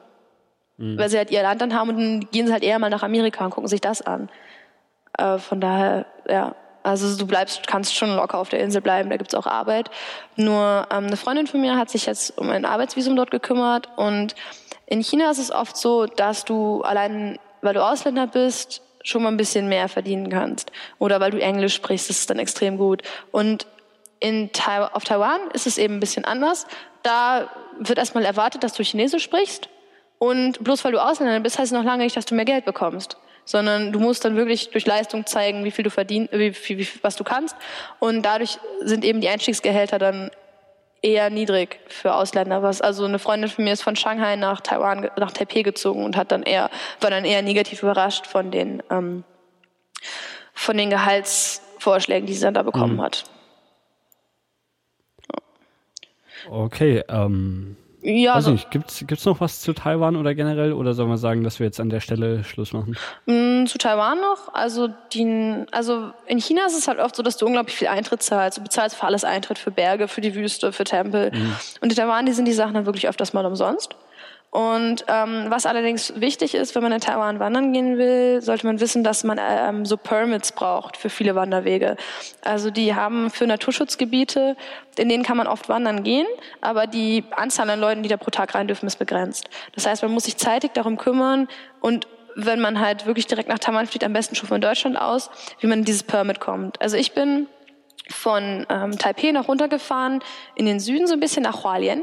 Mhm. 0.77 0.99
Weil 0.99 1.09
sie 1.09 1.19
halt 1.19 1.31
ihr 1.31 1.43
Land 1.43 1.61
dann 1.61 1.74
haben 1.74 1.90
und 1.90 1.97
dann 1.97 2.20
gehen 2.31 2.47
sie 2.47 2.53
halt 2.53 2.62
eher 2.62 2.78
mal 2.78 2.90
nach 2.90 3.03
Amerika 3.03 3.44
und 3.44 3.51
gucken 3.51 3.69
sich 3.69 3.81
das 3.81 4.03
an. 4.03 4.28
Äh, 5.19 5.39
von 5.39 5.61
daher, 5.61 6.07
ja. 6.28 6.55
Also 6.85 7.16
du 7.16 7.28
bleibst, 7.28 7.69
kannst 7.69 7.94
schon 7.94 8.16
locker 8.16 8.39
auf 8.39 8.49
der 8.49 8.59
Insel 8.59 8.81
bleiben, 8.81 9.09
da 9.09 9.16
gibt's 9.16 9.36
auch 9.36 9.47
Arbeit. 9.47 9.89
Nur 10.35 10.89
ähm, 10.90 11.07
eine 11.07 11.16
Freundin 11.16 11.47
von 11.47 11.61
mir 11.61 11.77
hat 11.77 11.90
sich 11.90 12.07
jetzt 12.07 12.36
um 12.36 12.51
ein 12.51 12.65
Arbeitsvisum 12.65 13.15
dort 13.15 13.31
gekümmert 13.31 13.89
und 13.97 14.35
in 14.86 15.01
China 15.01 15.31
ist 15.31 15.39
es 15.39 15.53
oft 15.53 15.77
so, 15.77 16.07
dass 16.07 16.44
du 16.44 16.82
allein, 16.82 17.39
weil 17.61 17.73
du 17.73 17.85
Ausländer 17.85 18.27
bist, 18.27 18.82
schon 19.05 19.23
mal 19.23 19.31
ein 19.31 19.36
bisschen 19.36 19.69
mehr 19.69 19.89
verdienen 19.89 20.28
kannst. 20.28 20.70
Oder 20.99 21.20
weil 21.20 21.31
du 21.31 21.40
Englisch 21.40 21.74
sprichst, 21.74 22.11
ist 22.11 22.20
es 22.20 22.27
dann 22.27 22.39
extrem 22.39 22.77
gut. 22.77 23.03
Und 23.31 23.66
in 24.20 24.53
Tai 24.53 24.85
auf 24.93 25.05
Taiwan 25.05 25.40
ist 25.53 25.66
es 25.66 25.78
eben 25.78 25.94
ein 25.94 26.01
bisschen 26.01 26.24
anders. 26.24 26.66
Da 27.03 27.49
wird 27.78 27.99
erstmal 27.99 28.24
erwartet, 28.24 28.62
dass 28.62 28.74
du 28.74 28.82
Chinesisch 28.82 29.24
sprichst. 29.24 29.69
Und 30.23 30.62
bloß 30.62 30.85
weil 30.85 30.93
du 30.93 31.03
Ausländer 31.03 31.40
bist, 31.40 31.59
heißt 31.59 31.73
es 31.73 31.77
noch 31.77 31.82
lange 31.82 32.05
nicht, 32.05 32.16
dass 32.16 32.27
du 32.27 32.36
mehr 32.36 32.44
Geld 32.44 32.65
bekommst. 32.65 33.16
Sondern 33.44 33.90
du 33.90 33.99
musst 33.99 34.24
dann 34.24 34.36
wirklich 34.36 34.70
durch 34.70 34.86
Leistung 34.86 35.27
zeigen, 35.27 35.65
wie 35.65 35.73
viel 35.73 35.82
du 35.82 35.90
verdienst, 35.90 36.32
wie, 36.32 36.55
wie, 36.55 36.78
wie, 36.78 36.89
was 37.03 37.16
du 37.16 37.24
kannst. 37.24 37.57
Und 37.99 38.23
dadurch 38.23 38.61
sind 38.82 39.05
eben 39.05 39.20
die 39.20 39.28
Einstiegsgehälter 39.28 39.99
dann 39.99 40.31
eher 41.03 41.28
niedrig 41.28 41.81
für 41.89 42.15
Ausländer. 42.15 42.62
Was 42.62 42.81
also 42.81 43.05
eine 43.05 43.19
Freundin 43.19 43.51
von 43.51 43.65
mir 43.65 43.73
ist 43.73 43.82
von 43.82 43.97
Shanghai 43.97 44.36
nach 44.36 44.61
Taiwan, 44.61 45.11
nach 45.16 45.32
Taipei 45.32 45.62
gezogen 45.62 46.05
und 46.05 46.16
hat 46.16 46.31
dann 46.31 46.44
eher 46.44 46.70
war 47.01 47.11
dann 47.11 47.24
eher 47.24 47.43
negativ 47.43 47.82
überrascht 47.82 48.28
von 48.28 48.53
den 48.53 48.81
ähm, 48.90 49.24
von 50.55 50.77
den 50.77 50.89
Gehaltsvorschlägen, 50.89 52.28
die 52.28 52.35
sie 52.35 52.43
dann 52.43 52.55
da 52.55 52.62
bekommen 52.62 52.99
mhm. 52.99 53.03
hat. 53.03 53.24
Okay, 56.49 57.03
ähm, 57.09 57.77
ja, 58.05 58.31
Weiß 58.31 58.37
also, 58.37 58.51
nicht, 58.51 58.70
gibt's 58.73 59.05
gibt's 59.07 59.24
noch 59.24 59.41
was 59.41 59.61
zu 59.61 59.73
Taiwan 59.73 60.16
oder 60.16 60.35
generell 60.35 60.73
oder 60.73 60.93
sollen 60.93 61.09
wir 61.09 61.19
sagen, 61.19 61.45
dass 61.45 61.61
wir 61.61 61.66
jetzt 61.66 61.79
an 61.79 61.89
der 61.89 62.01
Stelle 62.01 62.43
Schluss 62.43 62.73
machen? 62.73 62.97
Mm, 63.27 63.66
zu 63.66 63.79
Taiwan 63.79 64.20
noch, 64.20 64.53
also 64.53 64.89
die, 65.12 65.65
also 65.70 66.11
in 66.27 66.41
China 66.41 66.66
ist 66.66 66.77
es 66.77 66.89
halt 66.89 66.99
oft 66.99 67.15
so, 67.15 67.23
dass 67.23 67.37
du 67.37 67.47
unglaublich 67.47 67.77
viel 67.77 67.87
Eintritt 67.87 68.23
zahlst. 68.23 68.59
Du 68.59 68.62
bezahlst 68.62 68.97
für 68.97 69.07
alles 69.07 69.23
Eintritt, 69.23 69.59
für 69.59 69.70
Berge, 69.70 70.09
für 70.09 70.20
die 70.20 70.35
Wüste, 70.35 70.73
für 70.73 70.83
Tempel. 70.83 71.31
Mhm. 71.33 71.55
Und 71.81 71.91
in 71.91 71.97
Taiwan, 71.97 72.27
die 72.27 72.33
sind 72.33 72.47
die 72.47 72.53
Sachen 72.53 72.74
dann 72.74 72.87
wirklich 72.87 73.09
öfters 73.09 73.33
mal 73.35 73.47
umsonst. 73.47 73.95
Und 74.53 75.07
ähm, 75.09 75.47
was 75.49 75.65
allerdings 75.65 76.12
wichtig 76.20 76.55
ist, 76.55 76.74
wenn 76.74 76.83
man 76.83 76.93
in 76.93 77.01
Taiwan 77.01 77.41
wandern 77.41 77.73
gehen 77.73 77.97
will, 77.97 78.43
sollte 78.43 78.66
man 78.66 78.81
wissen, 78.81 79.03
dass 79.03 79.24
man 79.24 79.41
ähm, 79.41 79.87
so 79.87 79.97
Permits 79.97 80.53
braucht 80.53 80.99
für 80.99 81.09
viele 81.09 81.35
Wanderwege. 81.35 81.97
Also 82.45 82.70
die 82.70 82.95
haben 82.95 83.31
für 83.31 83.47
Naturschutzgebiete, 83.47 84.55
in 84.99 85.09
denen 85.09 85.23
kann 85.23 85.39
man 85.39 85.47
oft 85.47 85.70
wandern 85.70 86.03
gehen, 86.03 86.27
aber 86.61 86.87
die 86.87 87.24
Anzahl 87.31 87.70
an 87.70 87.81
Leuten, 87.81 88.03
die 88.03 88.11
da 88.11 88.19
pro 88.19 88.31
Tag 88.31 88.55
rein 88.55 88.66
dürfen, 88.66 88.87
ist 88.87 88.99
begrenzt. 88.99 89.49
Das 89.74 89.87
heißt, 89.87 90.03
man 90.03 90.12
muss 90.12 90.24
sich 90.24 90.37
zeitig 90.37 90.73
darum 90.74 90.99
kümmern 90.99 91.49
und 91.81 92.07
wenn 92.37 92.61
man 92.61 92.79
halt 92.79 93.07
wirklich 93.07 93.27
direkt 93.27 93.49
nach 93.49 93.59
Taiwan 93.59 93.87
fliegt, 93.87 94.05
am 94.05 94.12
besten 94.12 94.35
schon 94.35 94.51
von 94.51 94.61
Deutschland 94.61 95.01
aus, 95.01 95.31
wie 95.61 95.66
man 95.66 95.79
in 95.79 95.85
dieses 95.87 96.03
Permit 96.03 96.41
kommt. 96.41 96.79
Also 96.83 96.99
ich 96.99 97.12
bin 97.12 97.47
von 98.11 98.66
ähm, 98.69 98.99
Taipei 98.99 99.33
nach 99.33 99.49
runtergefahren 99.49 100.20
in 100.55 100.66
den 100.66 100.79
Süden 100.79 101.07
so 101.07 101.15
ein 101.15 101.20
bisschen 101.20 101.43
nach 101.43 101.65
Hualien. 101.65 102.03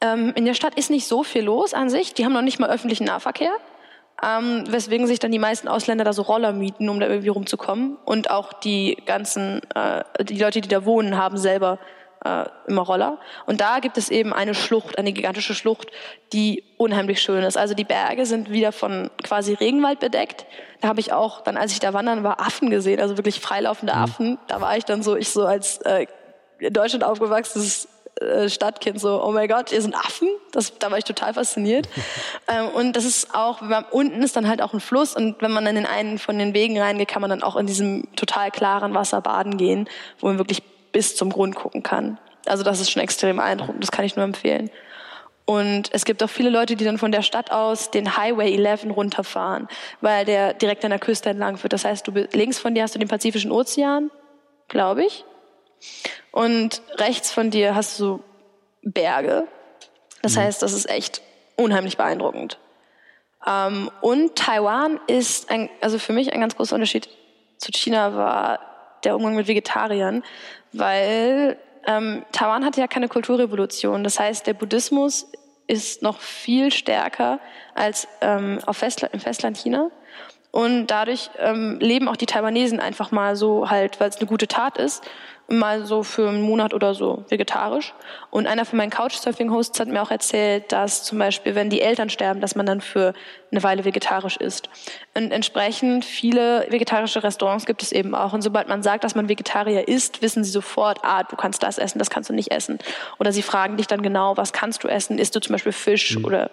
Ähm, 0.00 0.32
in 0.36 0.44
der 0.44 0.54
Stadt 0.54 0.74
ist 0.76 0.90
nicht 0.90 1.06
so 1.06 1.22
viel 1.24 1.42
los 1.42 1.74
an 1.74 1.90
sich. 1.90 2.14
Die 2.14 2.24
haben 2.24 2.32
noch 2.32 2.42
nicht 2.42 2.58
mal 2.58 2.70
öffentlichen 2.70 3.04
Nahverkehr. 3.04 3.52
Ähm, 4.22 4.64
weswegen 4.68 5.06
sich 5.06 5.20
dann 5.20 5.30
die 5.30 5.38
meisten 5.38 5.68
Ausländer 5.68 6.04
da 6.04 6.12
so 6.12 6.22
Roller 6.22 6.52
mieten, 6.52 6.88
um 6.88 6.98
da 6.98 7.06
irgendwie 7.06 7.28
rumzukommen. 7.28 7.96
Und 8.04 8.30
auch 8.30 8.52
die 8.52 8.96
ganzen, 9.06 9.60
äh, 9.74 10.04
die 10.24 10.38
Leute, 10.38 10.60
die 10.60 10.68
da 10.68 10.84
wohnen, 10.84 11.16
haben 11.16 11.36
selber 11.36 11.78
äh, 12.24 12.44
immer 12.66 12.82
Roller. 12.82 13.18
Und 13.46 13.60
da 13.60 13.78
gibt 13.78 13.96
es 13.96 14.10
eben 14.10 14.32
eine 14.32 14.54
Schlucht, 14.54 14.98
eine 14.98 15.12
gigantische 15.12 15.54
Schlucht, 15.54 15.90
die 16.32 16.64
unheimlich 16.76 17.22
schön 17.22 17.42
ist. 17.42 17.56
Also 17.56 17.74
die 17.74 17.84
Berge 17.84 18.26
sind 18.26 18.50
wieder 18.50 18.72
von 18.72 19.10
quasi 19.22 19.54
Regenwald 19.54 20.00
bedeckt. 20.00 20.46
Da 20.80 20.88
habe 20.88 21.00
ich 21.00 21.12
auch 21.12 21.42
dann, 21.42 21.56
als 21.56 21.72
ich 21.72 21.80
da 21.80 21.92
wandern 21.92 22.24
war, 22.24 22.40
Affen 22.40 22.70
gesehen, 22.70 23.00
also 23.00 23.16
wirklich 23.16 23.40
freilaufende 23.40 23.94
mhm. 23.94 24.02
Affen. 24.02 24.38
Da 24.48 24.60
war 24.60 24.76
ich 24.76 24.84
dann 24.84 25.02
so, 25.02 25.16
ich 25.16 25.30
so 25.30 25.44
als 25.44 25.78
äh, 25.78 26.06
in 26.58 26.72
Deutschland 26.72 27.04
aufgewachsenes 27.04 27.88
äh, 28.20 28.48
Stadtkind 28.48 29.00
so, 29.00 29.22
oh 29.22 29.32
mein 29.32 29.48
Gott, 29.48 29.72
ihr 29.72 29.82
sind 29.82 29.94
Affen. 29.94 30.28
Das, 30.52 30.78
da 30.78 30.90
war 30.90 30.98
ich 30.98 31.04
total 31.04 31.34
fasziniert. 31.34 31.88
ähm, 32.48 32.68
und 32.68 32.94
das 32.94 33.04
ist 33.04 33.34
auch, 33.34 33.60
man, 33.60 33.84
unten 33.90 34.22
ist 34.22 34.36
dann 34.36 34.48
halt 34.48 34.62
auch 34.62 34.72
ein 34.72 34.80
Fluss 34.80 35.14
und 35.14 35.40
wenn 35.42 35.52
man 35.52 35.64
dann 35.64 35.76
in 35.76 35.86
einen 35.86 36.18
von 36.18 36.38
den 36.38 36.54
Wegen 36.54 36.78
reingeht, 36.78 37.08
kann 37.08 37.22
man 37.22 37.30
dann 37.30 37.42
auch 37.42 37.56
in 37.56 37.66
diesem 37.66 38.14
total 38.16 38.50
klaren 38.50 38.94
Wasser 38.94 39.20
baden 39.20 39.56
gehen, 39.56 39.88
wo 40.18 40.26
man 40.26 40.38
wirklich 40.38 40.62
bis 40.92 41.16
zum 41.16 41.30
Grund 41.30 41.54
gucken 41.54 41.82
kann. 41.82 42.18
Also 42.46 42.64
das 42.64 42.80
ist 42.80 42.90
schon 42.90 43.02
extrem 43.02 43.36
beeindruckend, 43.36 43.82
das 43.82 43.90
kann 43.90 44.04
ich 44.04 44.16
nur 44.16 44.24
empfehlen. 44.24 44.70
Und 45.44 45.88
es 45.92 46.04
gibt 46.04 46.22
auch 46.22 46.28
viele 46.28 46.50
Leute, 46.50 46.76
die 46.76 46.84
dann 46.84 46.98
von 46.98 47.10
der 47.10 47.22
Stadt 47.22 47.50
aus 47.50 47.90
den 47.90 48.18
Highway 48.18 48.54
11 48.54 48.84
runterfahren, 48.94 49.66
weil 50.02 50.26
der 50.26 50.52
direkt 50.52 50.84
an 50.84 50.90
der 50.90 50.98
Küste 50.98 51.30
entlang 51.30 51.56
führt. 51.56 51.72
Das 51.72 51.86
heißt, 51.86 52.06
du 52.06 52.12
links 52.32 52.58
von 52.58 52.74
dir 52.74 52.82
hast 52.82 52.94
du 52.94 52.98
den 52.98 53.08
Pazifischen 53.08 53.50
Ozean, 53.50 54.10
glaube 54.68 55.04
ich. 55.06 55.24
Und 56.30 56.82
rechts 56.96 57.32
von 57.32 57.50
dir 57.50 57.74
hast 57.74 57.98
du 58.00 58.22
Berge. 58.82 59.46
Das 60.22 60.36
mhm. 60.36 60.40
heißt, 60.40 60.62
das 60.62 60.72
ist 60.72 60.88
echt 60.88 61.22
unheimlich 61.56 61.96
beeindruckend. 61.96 62.58
Ähm, 63.46 63.90
und 64.00 64.36
Taiwan 64.36 65.00
ist, 65.06 65.50
ein, 65.50 65.68
also 65.80 65.98
für 65.98 66.12
mich 66.12 66.32
ein 66.32 66.40
ganz 66.40 66.56
großer 66.56 66.74
Unterschied 66.74 67.08
zu 67.58 67.72
China 67.72 68.14
war 68.14 68.60
der 69.04 69.16
Umgang 69.16 69.36
mit 69.36 69.48
Vegetariern, 69.48 70.22
weil 70.72 71.58
ähm, 71.86 72.24
Taiwan 72.32 72.64
hatte 72.64 72.80
ja 72.80 72.88
keine 72.88 73.08
Kulturrevolution. 73.08 74.04
Das 74.04 74.18
heißt, 74.18 74.46
der 74.46 74.54
Buddhismus 74.54 75.30
ist 75.66 76.02
noch 76.02 76.20
viel 76.20 76.72
stärker 76.72 77.40
als 77.74 78.08
ähm, 78.20 78.58
auf 78.66 78.78
Festland, 78.78 79.14
im 79.14 79.20
Festland 79.20 79.56
China. 79.56 79.90
Und 80.50 80.86
dadurch 80.86 81.30
ähm, 81.38 81.78
leben 81.80 82.08
auch 82.08 82.16
die 82.16 82.26
Taiwanesen 82.26 82.80
einfach 82.80 83.10
mal 83.10 83.36
so 83.36 83.70
halt, 83.70 84.00
weil 84.00 84.08
es 84.08 84.16
eine 84.16 84.26
gute 84.26 84.48
Tat 84.48 84.78
ist, 84.78 85.04
mal 85.50 85.86
so 85.86 86.02
für 86.02 86.28
einen 86.28 86.42
Monat 86.42 86.74
oder 86.74 86.94
so 86.94 87.24
vegetarisch. 87.28 87.94
Und 88.30 88.46
einer 88.46 88.66
von 88.66 88.76
meinen 88.76 88.90
Couchsurfing-Hosts 88.90 89.80
hat 89.80 89.88
mir 89.88 90.02
auch 90.02 90.10
erzählt, 90.10 90.72
dass 90.72 91.04
zum 91.04 91.18
Beispiel, 91.18 91.54
wenn 91.54 91.70
die 91.70 91.80
Eltern 91.80 92.10
sterben, 92.10 92.40
dass 92.40 92.54
man 92.54 92.66
dann 92.66 92.82
für 92.82 93.14
eine 93.50 93.62
Weile 93.62 93.86
vegetarisch 93.86 94.36
isst. 94.36 94.68
Und 95.14 95.32
entsprechend 95.32 96.04
viele 96.04 96.66
vegetarische 96.68 97.22
Restaurants 97.22 97.64
gibt 97.64 97.82
es 97.82 97.92
eben 97.92 98.14
auch. 98.14 98.34
Und 98.34 98.42
sobald 98.42 98.68
man 98.68 98.82
sagt, 98.82 99.04
dass 99.04 99.14
man 99.14 99.30
Vegetarier 99.30 99.88
isst, 99.88 100.20
wissen 100.20 100.44
sie 100.44 100.50
sofort, 100.50 100.98
ah, 101.02 101.22
du 101.22 101.36
kannst 101.36 101.62
das 101.62 101.78
essen, 101.78 101.98
das 101.98 102.10
kannst 102.10 102.28
du 102.28 102.34
nicht 102.34 102.50
essen. 102.50 102.78
Oder 103.18 103.32
sie 103.32 103.42
fragen 103.42 103.78
dich 103.78 103.86
dann 103.86 104.02
genau, 104.02 104.36
was 104.36 104.52
kannst 104.52 104.84
du 104.84 104.88
essen? 104.88 105.18
Isst 105.18 105.34
du 105.34 105.40
zum 105.40 105.54
Beispiel 105.54 105.72
Fisch 105.72 106.18
mhm. 106.18 106.24
oder 106.26 106.50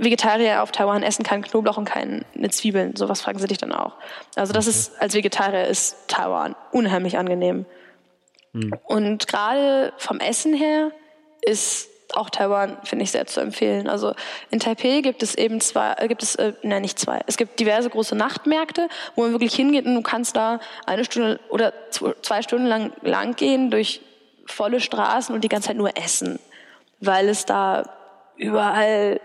Vegetarier 0.00 0.62
auf 0.62 0.70
Taiwan 0.70 1.02
essen 1.02 1.24
keinen 1.24 1.42
Knoblauch 1.42 1.76
und 1.76 1.86
keine 1.86 2.24
Zwiebeln. 2.50 2.94
Sowas 2.94 3.20
fragen 3.20 3.38
sie 3.38 3.48
dich 3.48 3.58
dann 3.58 3.72
auch. 3.72 3.94
Also 4.36 4.52
das 4.52 4.66
okay. 4.66 4.76
ist, 4.76 5.02
als 5.02 5.14
Vegetarier 5.14 5.66
ist 5.66 5.96
Taiwan 6.08 6.54
unheimlich 6.70 7.18
angenehm. 7.18 7.66
Mhm. 8.52 8.74
Und 8.84 9.26
gerade 9.26 9.92
vom 9.96 10.20
Essen 10.20 10.54
her 10.54 10.92
ist 11.40 11.88
auch 12.14 12.30
Taiwan, 12.30 12.76
finde 12.84 13.04
ich, 13.04 13.10
sehr 13.10 13.26
zu 13.26 13.40
empfehlen. 13.40 13.88
Also 13.88 14.14
in 14.50 14.60
Taipei 14.60 15.00
gibt 15.00 15.22
es 15.22 15.34
eben 15.34 15.60
zwei, 15.60 15.94
äh, 15.98 16.08
gibt 16.08 16.22
es, 16.22 16.36
äh, 16.36 16.52
nein, 16.62 16.82
nicht 16.82 16.98
zwei. 16.98 17.20
Es 17.26 17.36
gibt 17.36 17.58
diverse 17.58 17.90
große 17.90 18.14
Nachtmärkte, 18.14 18.88
wo 19.16 19.22
man 19.22 19.32
wirklich 19.32 19.54
hingeht 19.54 19.86
und 19.86 19.94
du 19.94 20.02
kannst 20.02 20.36
da 20.36 20.60
eine 20.86 21.04
Stunde 21.04 21.40
oder 21.48 21.72
zwei 21.90 22.42
Stunden 22.42 22.66
lang, 22.66 22.92
lang 23.02 23.34
gehen 23.34 23.70
durch 23.70 24.02
volle 24.46 24.80
Straßen 24.80 25.34
und 25.34 25.42
die 25.42 25.48
ganze 25.48 25.68
Zeit 25.68 25.76
nur 25.76 25.96
essen, 25.96 26.38
weil 27.00 27.28
es 27.28 27.46
da 27.46 27.84
überall 28.36 29.20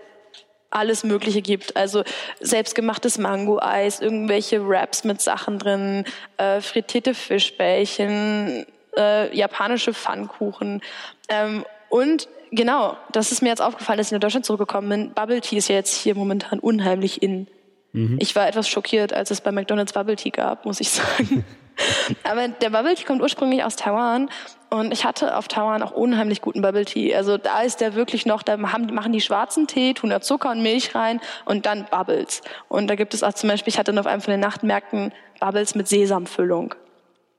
alles 0.70 1.04
Mögliche 1.04 1.42
gibt. 1.42 1.76
Also 1.76 2.04
selbstgemachtes 2.40 3.18
Mango-Eis, 3.18 4.00
irgendwelche 4.00 4.66
Wraps 4.68 5.04
mit 5.04 5.20
Sachen 5.20 5.58
drin, 5.58 6.04
äh, 6.36 6.60
frittierte 6.60 7.14
Fischbällchen, 7.14 8.66
äh, 8.96 9.34
japanische 9.36 9.94
Pfannkuchen. 9.94 10.82
Ähm, 11.28 11.64
und 11.88 12.28
genau, 12.50 12.96
das 13.12 13.32
ist 13.32 13.42
mir 13.42 13.48
jetzt 13.48 13.62
aufgefallen, 13.62 13.98
dass 13.98 14.08
ich 14.08 14.12
nach 14.12 14.20
Deutschland 14.20 14.44
zurückgekommen 14.44 14.88
bin. 14.88 15.12
Bubble 15.12 15.40
Tea 15.40 15.58
ist 15.58 15.68
ja 15.68 15.76
jetzt 15.76 15.94
hier 15.94 16.14
momentan 16.14 16.58
unheimlich 16.58 17.22
in. 17.22 17.46
Mhm. 17.92 18.18
Ich 18.20 18.36
war 18.36 18.46
etwas 18.46 18.68
schockiert, 18.68 19.12
als 19.12 19.30
es 19.30 19.40
bei 19.40 19.52
McDonald's 19.52 19.92
Bubble 19.92 20.16
Tea 20.16 20.30
gab, 20.30 20.64
muss 20.64 20.80
ich 20.80 20.90
sagen. 20.90 21.44
Aber 22.24 22.48
der 22.48 22.70
Bubble 22.70 22.94
Tea 22.94 23.04
kommt 23.04 23.22
ursprünglich 23.22 23.64
aus 23.64 23.76
Taiwan 23.76 24.30
und 24.70 24.92
ich 24.92 25.04
hatte 25.04 25.36
auf 25.36 25.48
Taiwan 25.48 25.82
auch 25.82 25.92
unheimlich 25.92 26.42
guten 26.42 26.62
Bubble 26.62 26.84
Tea. 26.84 27.14
Also 27.14 27.38
da 27.38 27.62
ist 27.62 27.80
der 27.80 27.94
wirklich 27.94 28.26
noch, 28.26 28.42
da 28.42 28.58
haben, 28.72 28.92
machen 28.94 29.12
die 29.12 29.20
schwarzen 29.20 29.66
Tee, 29.66 29.94
tun 29.94 30.10
da 30.10 30.20
Zucker 30.20 30.50
und 30.50 30.62
Milch 30.62 30.94
rein 30.94 31.20
und 31.44 31.66
dann 31.66 31.86
Bubbles. 31.90 32.42
Und 32.68 32.88
da 32.88 32.94
gibt 32.94 33.14
es 33.14 33.22
auch 33.22 33.32
zum 33.32 33.48
Beispiel, 33.48 33.72
ich 33.72 33.78
hatte 33.78 33.92
dann 33.92 33.98
auf 33.98 34.06
einem 34.06 34.20
von 34.20 34.32
den 34.32 34.40
Nachtmärkten 34.40 35.12
Bubbles 35.40 35.74
mit 35.74 35.88
Sesamfüllung. 35.88 36.74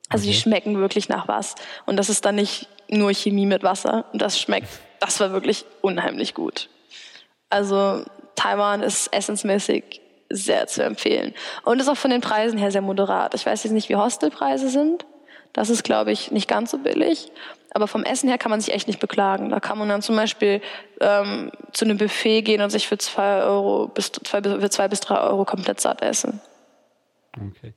Also 0.10 0.26
die 0.26 0.34
schmecken 0.34 0.80
wirklich 0.80 1.08
nach 1.08 1.28
was. 1.28 1.56
Und 1.86 1.98
das 1.98 2.10
ist 2.10 2.26
dann 2.26 2.36
nicht 2.36 2.68
nur 2.88 3.14
Chemie 3.14 3.46
mit 3.46 3.62
Wasser. 3.62 4.06
Und 4.12 4.22
das 4.22 4.40
schmeckt, 4.40 4.68
das 5.00 5.20
war 5.20 5.32
wirklich 5.32 5.66
unheimlich 5.82 6.34
gut. 6.34 6.70
Also 7.50 8.04
Taiwan 8.36 8.82
ist 8.82 9.14
essensmäßig 9.14 10.02
sehr 10.30 10.68
zu 10.68 10.84
empfehlen. 10.84 11.34
Und 11.64 11.80
ist 11.80 11.90
auch 11.90 11.98
von 11.98 12.12
den 12.12 12.22
Preisen 12.22 12.58
her 12.58 12.72
sehr 12.72 12.82
moderat. 12.82 13.34
Ich 13.36 13.46
weiß 13.46 13.64
jetzt 13.64 13.74
nicht, 13.74 13.90
wie 13.90 13.96
Hostelpreise 13.96 14.70
sind. 14.70 15.06
Das 15.54 15.70
ist, 15.70 15.84
glaube 15.84 16.12
ich, 16.12 16.32
nicht 16.32 16.48
ganz 16.48 16.72
so 16.72 16.78
billig. 16.78 17.32
Aber 17.72 17.88
vom 17.88 18.04
Essen 18.04 18.30
her 18.30 18.38
kann 18.38 18.50
man 18.50 18.62
sich 18.62 18.74
echt 18.74 18.88
nicht 18.88 19.00
beklagen. 19.00 19.50
Da 19.50 19.60
kann 19.60 19.78
man 19.78 19.90
dann 19.90 20.02
zum 20.02 20.16
Beispiel 20.16 20.62
ähm, 21.02 21.52
zu 21.72 21.86
einem 21.86 21.98
Buffet 21.98 22.42
gehen 22.42 22.62
und 22.62 22.70
sich 22.72 22.88
für 22.88 22.98
zwei 22.98 23.44
Euro 23.44 23.88
bis 23.88 24.12
zwei, 24.12 24.42
für 24.42 24.70
zwei 24.70 24.88
bis 24.88 25.00
drei 25.00 25.20
Euro 25.20 25.46
komplett 25.46 25.80
satt 25.80 26.02
essen. 26.02 26.42
Okay. 27.36 27.74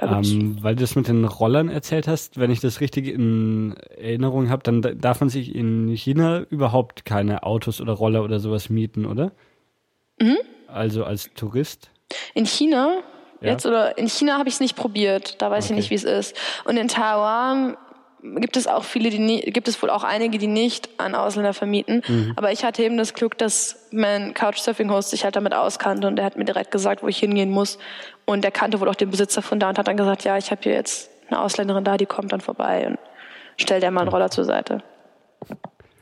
Ähm, 0.00 0.58
weil 0.62 0.76
du 0.76 0.82
das 0.82 0.94
mit 0.94 1.08
den 1.08 1.24
Rollern 1.24 1.68
erzählt 1.68 2.06
hast, 2.06 2.38
wenn 2.38 2.50
ich 2.50 2.60
das 2.60 2.80
richtig 2.80 3.08
in 3.08 3.74
Erinnerung 3.96 4.48
habe, 4.48 4.62
dann 4.62 4.80
darf 4.80 5.20
man 5.20 5.28
sich 5.28 5.54
in 5.54 5.88
China 5.88 6.46
überhaupt 6.50 7.04
keine 7.04 7.42
Autos 7.42 7.80
oder 7.80 7.94
Roller 7.94 8.22
oder 8.22 8.38
sowas 8.38 8.70
mieten, 8.70 9.06
oder? 9.06 9.32
Mhm. 10.20 10.38
Also 10.72 11.04
als 11.04 11.30
Tourist? 11.34 11.90
In 12.34 12.46
China? 12.46 12.98
Ja. 13.40 13.50
Jetzt 13.50 13.66
oder 13.66 13.96
in 13.98 14.08
China 14.08 14.38
habe 14.38 14.48
ich 14.48 14.56
es 14.56 14.60
nicht 14.60 14.76
probiert, 14.76 15.40
da 15.40 15.50
weiß 15.50 15.66
okay. 15.66 15.74
ich 15.74 15.76
nicht, 15.76 15.90
wie 15.90 15.94
es 15.94 16.04
ist. 16.04 16.36
Und 16.64 16.76
in 16.76 16.88
Taiwan 16.88 17.76
gibt 18.22 18.56
es 18.56 18.66
auch 18.66 18.84
viele, 18.84 19.10
die 19.10 19.18
nie, 19.18 19.40
gibt 19.40 19.68
es 19.68 19.80
wohl 19.80 19.90
auch 19.90 20.02
einige, 20.02 20.38
die 20.38 20.48
nicht 20.48 20.88
an 20.98 21.14
Ausländer 21.14 21.54
vermieten. 21.54 22.02
Mhm. 22.06 22.32
Aber 22.36 22.50
ich 22.50 22.64
hatte 22.64 22.82
eben 22.82 22.96
das 22.96 23.14
Glück, 23.14 23.38
dass 23.38 23.86
mein 23.92 24.34
Couchsurfing-Host 24.34 25.10
sich 25.10 25.24
halt 25.24 25.36
damit 25.36 25.54
auskannte 25.54 26.08
und 26.08 26.16
der 26.16 26.24
hat 26.24 26.36
mir 26.36 26.44
direkt 26.44 26.70
gesagt, 26.70 27.02
wo 27.02 27.08
ich 27.08 27.18
hingehen 27.18 27.50
muss. 27.50 27.78
Und 28.24 28.42
der 28.42 28.50
kannte 28.50 28.80
wohl 28.80 28.88
auch 28.88 28.96
den 28.96 29.10
Besitzer 29.10 29.40
von 29.40 29.60
da 29.60 29.68
und 29.68 29.78
hat 29.78 29.86
dann 29.86 29.96
gesagt, 29.96 30.24
ja, 30.24 30.36
ich 30.36 30.50
habe 30.50 30.62
hier 30.62 30.72
jetzt 30.72 31.10
eine 31.28 31.40
Ausländerin 31.40 31.84
da, 31.84 31.96
die 31.96 32.06
kommt 32.06 32.32
dann 32.32 32.40
vorbei 32.40 32.88
und 32.88 32.98
stellt 33.56 33.82
der 33.82 33.90
mal 33.90 34.02
einen 34.02 34.10
Roller 34.10 34.30
zur 34.30 34.44
Seite. 34.44 34.82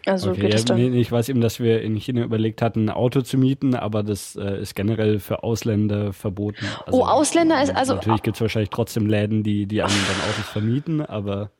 Also 0.07 0.31
okay, 0.31 0.43
geht 0.43 0.55
es 0.55 0.65
dann. 0.65 0.79
Ich 0.79 1.11
weiß 1.11 1.29
eben, 1.29 1.41
dass 1.41 1.59
wir 1.59 1.83
in 1.83 1.97
China 1.97 2.23
überlegt 2.23 2.63
hatten, 2.63 2.87
ein 2.89 2.91
Auto 2.91 3.23
zu 3.23 3.39
mieten, 3.39 3.75
aber 3.75 4.05
das 4.05 4.37
äh, 4.37 4.61
ist 4.61 4.77
generell 4.77 5.19
für 5.19 5.43
Ausländer 5.43 6.13
verboten. 6.13 6.65
Also, 6.87 7.01
oh, 7.01 7.05
Ausländer 7.05 7.61
ist 7.61 7.75
also. 7.75 7.95
Natürlich 7.95 8.23
gibt 8.23 8.37
es 8.37 8.41
wahrscheinlich 8.41 8.71
trotzdem 8.71 9.07
Läden, 9.07 9.43
die, 9.43 9.67
die 9.67 9.83
einem 9.83 9.93
dann 9.93 10.31
Autos 10.31 10.49
vermieten, 10.49 11.05
aber. 11.05 11.51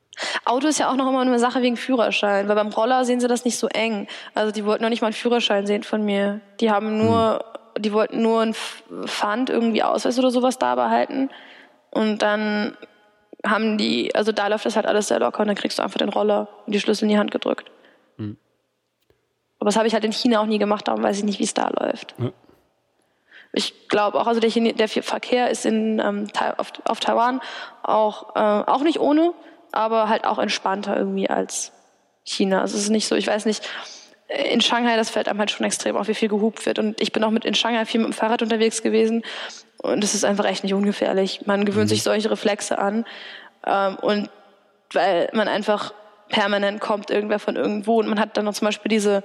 Auto 0.45 0.67
ist 0.67 0.79
ja 0.79 0.89
auch 0.89 0.95
noch 0.95 1.09
immer 1.09 1.21
eine 1.21 1.39
Sache 1.39 1.61
wegen 1.61 1.75
Führerschein, 1.75 2.47
weil 2.47 2.55
beim 2.55 2.69
Roller 2.69 3.03
sehen 3.03 3.19
sie 3.19 3.27
das 3.27 3.43
nicht 3.43 3.57
so 3.57 3.67
eng. 3.67 4.07
Also 4.33 4.51
die 4.51 4.65
wollten 4.65 4.81
noch 4.81 4.89
nicht 4.89 5.01
mal 5.01 5.07
einen 5.07 5.13
Führerschein 5.13 5.67
sehen 5.67 5.83
von 5.83 6.03
mir. 6.03 6.39
Die 6.61 6.71
haben 6.71 6.97
nur, 6.97 7.43
hm. 7.75 7.81
die 7.81 7.91
wollten 7.91 8.21
nur 8.21 8.41
ein 8.41 8.55
Pfand, 9.05 9.49
irgendwie 9.49 9.83
Ausweis 9.83 10.17
oder 10.17 10.31
sowas 10.31 10.57
da 10.57 10.75
behalten. 10.75 11.29
Und 11.91 12.21
dann 12.21 12.77
haben 13.45 13.77
die, 13.77 14.15
also 14.15 14.31
da 14.31 14.47
läuft 14.47 14.65
das 14.65 14.75
halt 14.75 14.85
alles 14.85 15.09
sehr 15.09 15.19
locker 15.19 15.41
und 15.41 15.47
dann 15.47 15.55
kriegst 15.55 15.79
du 15.79 15.83
einfach 15.83 15.99
den 15.99 16.09
Roller 16.09 16.47
und 16.65 16.73
die 16.73 16.79
Schlüssel 16.79 17.03
in 17.03 17.09
die 17.09 17.17
Hand 17.19 17.31
gedrückt. 17.31 17.69
Hm. 18.17 18.37
Aber 19.59 19.69
das 19.69 19.77
habe 19.77 19.87
ich 19.87 19.93
halt 19.93 20.05
in 20.05 20.11
China 20.11 20.41
auch 20.41 20.45
nie 20.45 20.59
gemacht, 20.59 20.87
darum 20.87 21.03
weiß 21.03 21.17
ich 21.17 21.23
nicht, 21.23 21.39
wie 21.39 21.43
es 21.43 21.53
da 21.53 21.69
läuft. 21.69 22.15
Ja. 22.17 22.31
Ich 23.53 23.87
glaube 23.87 24.19
auch, 24.19 24.27
also 24.27 24.39
der, 24.39 24.51
Chine 24.51 24.73
der 24.73 24.87
Verkehr 24.87 25.49
ist 25.49 25.65
in, 25.65 25.99
ähm, 25.99 26.27
auf, 26.57 26.73
auf 26.83 26.99
Taiwan 26.99 27.41
auch, 27.81 28.35
äh, 28.35 28.39
auch 28.39 28.81
nicht 28.81 28.99
ohne 28.99 29.33
aber 29.71 30.09
halt 30.09 30.25
auch 30.25 30.39
entspannter 30.39 30.97
irgendwie 30.97 31.29
als 31.29 31.71
China. 32.23 32.61
Also 32.61 32.77
es 32.77 32.83
ist 32.83 32.89
nicht 32.89 33.07
so, 33.07 33.15
ich 33.15 33.27
weiß 33.27 33.45
nicht, 33.45 33.67
in 34.51 34.59
Shanghai, 34.59 34.97
das 34.97 35.09
fällt 35.09 35.29
einem 35.29 35.39
halt 35.39 35.51
schon 35.51 35.65
extrem 35.65 35.95
auf, 35.95 36.07
wie 36.07 36.13
viel 36.13 36.29
gehupt 36.29 36.65
wird. 36.65 36.79
Und 36.79 36.99
ich 36.99 37.13
bin 37.13 37.23
auch 37.23 37.31
mit 37.31 37.45
in 37.45 37.53
Shanghai 37.53 37.85
viel 37.85 38.01
mit 38.01 38.09
dem 38.09 38.13
Fahrrad 38.13 38.41
unterwegs 38.41 38.81
gewesen. 38.81 39.23
Und 39.77 40.03
es 40.03 40.15
ist 40.15 40.25
einfach 40.25 40.45
echt 40.45 40.63
nicht 40.63 40.73
ungefährlich. 40.73 41.45
Man 41.45 41.63
gewöhnt 41.63 41.85
mhm. 41.85 41.89
sich 41.89 42.03
solche 42.03 42.29
Reflexe 42.29 42.77
an. 42.77 43.05
Ähm, 43.65 43.95
und 44.01 44.29
weil 44.91 45.29
man 45.33 45.47
einfach 45.47 45.93
permanent 46.29 46.79
kommt 46.81 47.09
irgendwer 47.09 47.39
von 47.39 47.55
irgendwo. 47.55 47.99
Und 47.99 48.07
man 48.07 48.19
hat 48.19 48.37
dann 48.37 48.45
noch 48.45 48.53
zum 48.53 48.65
Beispiel 48.65 48.89
diese, 48.89 49.23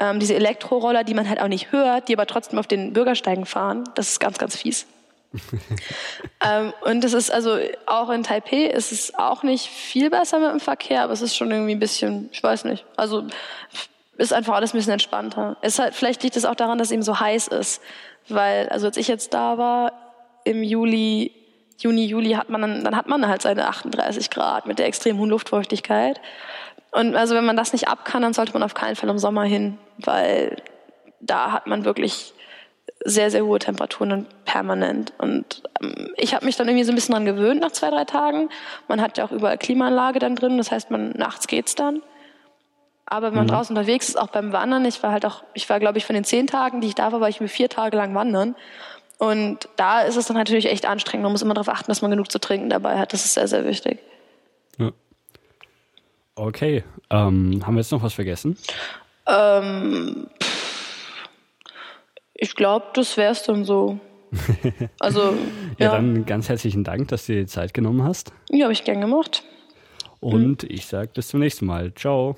ähm, 0.00 0.20
diese 0.20 0.34
Elektroroller, 0.34 1.04
die 1.04 1.14
man 1.14 1.28
halt 1.28 1.40
auch 1.40 1.48
nicht 1.48 1.72
hört, 1.72 2.08
die 2.08 2.14
aber 2.14 2.26
trotzdem 2.26 2.58
auf 2.58 2.66
den 2.66 2.92
Bürgersteigen 2.92 3.46
fahren. 3.46 3.84
Das 3.94 4.10
ist 4.10 4.20
ganz, 4.20 4.38
ganz 4.38 4.56
fies. 4.56 4.86
ähm, 6.44 6.72
und 6.82 7.04
es 7.04 7.12
ist 7.12 7.30
also 7.30 7.58
auch 7.86 8.10
in 8.10 8.22
Taipei 8.22 8.66
ist 8.66 8.92
es 8.92 9.14
auch 9.16 9.42
nicht 9.42 9.66
viel 9.66 10.10
besser 10.10 10.38
mit 10.38 10.50
dem 10.50 10.60
Verkehr, 10.60 11.02
aber 11.02 11.12
es 11.12 11.22
ist 11.22 11.36
schon 11.36 11.50
irgendwie 11.50 11.74
ein 11.74 11.80
bisschen, 11.80 12.28
ich 12.32 12.42
weiß 12.42 12.64
nicht. 12.64 12.84
Also 12.96 13.24
ist 14.16 14.32
einfach 14.32 14.54
alles 14.54 14.72
ein 14.72 14.78
bisschen 14.78 14.92
entspannter. 14.92 15.56
Es 15.60 15.78
halt, 15.78 15.94
vielleicht 15.94 16.22
liegt 16.22 16.36
es 16.36 16.44
auch 16.44 16.54
daran, 16.54 16.78
dass 16.78 16.88
es 16.88 16.92
eben 16.92 17.02
so 17.02 17.18
heiß 17.18 17.48
ist, 17.48 17.82
weil 18.28 18.68
also 18.68 18.86
als 18.86 18.96
ich 18.96 19.08
jetzt 19.08 19.34
da 19.34 19.58
war 19.58 19.92
im 20.44 20.62
Juli, 20.62 21.32
Juni, 21.84 22.06
Juli 22.06 22.30
hat 22.30 22.48
man 22.48 22.62
dann, 22.62 22.82
dann 22.82 22.96
hat 22.96 23.08
man 23.08 23.28
halt 23.28 23.42
seine 23.42 23.68
38 23.68 24.30
Grad 24.30 24.66
mit 24.66 24.78
der 24.78 24.86
extrem 24.86 25.18
hohen 25.18 25.28
Luftfeuchtigkeit. 25.28 26.18
Und 26.92 27.14
also 27.14 27.34
wenn 27.34 27.44
man 27.44 27.56
das 27.56 27.72
nicht 27.74 27.88
ab 27.88 28.06
kann, 28.06 28.22
dann 28.22 28.32
sollte 28.32 28.54
man 28.54 28.62
auf 28.62 28.72
keinen 28.72 28.96
Fall 28.96 29.10
im 29.10 29.18
Sommer 29.18 29.44
hin, 29.44 29.76
weil 29.98 30.56
da 31.20 31.52
hat 31.52 31.66
man 31.66 31.84
wirklich 31.84 32.32
sehr, 33.04 33.30
sehr 33.30 33.44
hohe 33.44 33.58
Temperaturen 33.58 34.12
und 34.12 34.44
permanent. 34.46 35.12
Und 35.18 35.62
ähm, 35.82 36.08
ich 36.16 36.34
habe 36.34 36.46
mich 36.46 36.56
dann 36.56 36.68
irgendwie 36.68 36.84
so 36.84 36.92
ein 36.92 36.94
bisschen 36.94 37.12
dran 37.12 37.26
gewöhnt 37.26 37.60
nach 37.60 37.72
zwei, 37.72 37.90
drei 37.90 38.06
Tagen. 38.06 38.48
Man 38.88 39.02
hat 39.02 39.18
ja 39.18 39.26
auch 39.26 39.32
überall 39.32 39.58
Klimaanlage 39.58 40.20
dann 40.20 40.36
drin, 40.36 40.56
das 40.56 40.70
heißt, 40.70 40.90
man 40.90 41.10
nachts 41.10 41.46
geht's 41.46 41.74
dann. 41.74 42.00
Aber 43.04 43.26
wenn 43.26 43.34
man 43.34 43.46
mhm. 43.46 43.50
draußen 43.50 43.76
unterwegs 43.76 44.08
ist, 44.08 44.16
auch 44.16 44.28
beim 44.28 44.52
Wandern, 44.52 44.86
ich 44.86 45.02
war 45.02 45.12
halt 45.12 45.26
auch, 45.26 45.42
ich 45.52 45.68
war, 45.68 45.78
glaube 45.80 45.98
ich, 45.98 46.06
von 46.06 46.14
den 46.14 46.24
zehn 46.24 46.46
Tagen, 46.46 46.80
die 46.80 46.88
ich 46.88 46.94
da 46.94 47.12
war, 47.12 47.20
war 47.20 47.28
ich 47.28 47.42
mir 47.42 47.48
vier 47.48 47.68
Tage 47.68 47.98
lang 47.98 48.14
wandern. 48.14 48.56
Und 49.18 49.68
da 49.76 50.02
ist 50.02 50.16
es 50.16 50.26
dann 50.26 50.36
natürlich 50.36 50.66
echt 50.66 50.86
anstrengend. 50.86 51.24
Man 51.24 51.32
muss 51.32 51.42
immer 51.42 51.54
darauf 51.54 51.68
achten, 51.68 51.90
dass 51.90 52.02
man 52.02 52.10
genug 52.10 52.30
zu 52.30 52.38
trinken 52.38 52.70
dabei 52.70 52.98
hat. 52.98 53.12
Das 53.12 53.24
ist 53.24 53.34
sehr, 53.34 53.48
sehr 53.48 53.64
wichtig. 53.64 53.98
Ja. 54.78 54.90
Okay. 56.34 56.84
Ähm, 57.10 57.62
haben 57.64 57.74
wir 57.74 57.80
jetzt 57.80 57.92
noch 57.92 58.02
was 58.02 58.14
vergessen? 58.14 58.56
Ähm, 59.26 60.26
ich 62.34 62.54
glaube, 62.54 62.86
das 62.94 63.16
wäre 63.16 63.32
es 63.32 63.42
dann 63.42 63.64
so. 63.64 63.98
Also, 64.98 65.36
ja, 65.78 65.86
ja, 65.86 65.92
dann 65.92 66.26
ganz 66.26 66.48
herzlichen 66.48 66.82
Dank, 66.82 67.08
dass 67.08 67.26
du 67.26 67.34
dir 67.34 67.40
die 67.40 67.46
Zeit 67.46 67.72
genommen 67.72 68.02
hast. 68.02 68.32
Ja, 68.50 68.64
habe 68.64 68.72
ich 68.72 68.84
gern 68.84 69.00
gemacht. 69.00 69.44
Und 70.18 70.62
mhm. 70.62 70.68
ich 70.70 70.86
sage 70.86 71.10
bis 71.14 71.28
zum 71.28 71.40
nächsten 71.40 71.66
Mal. 71.66 71.94
Ciao. 71.94 72.36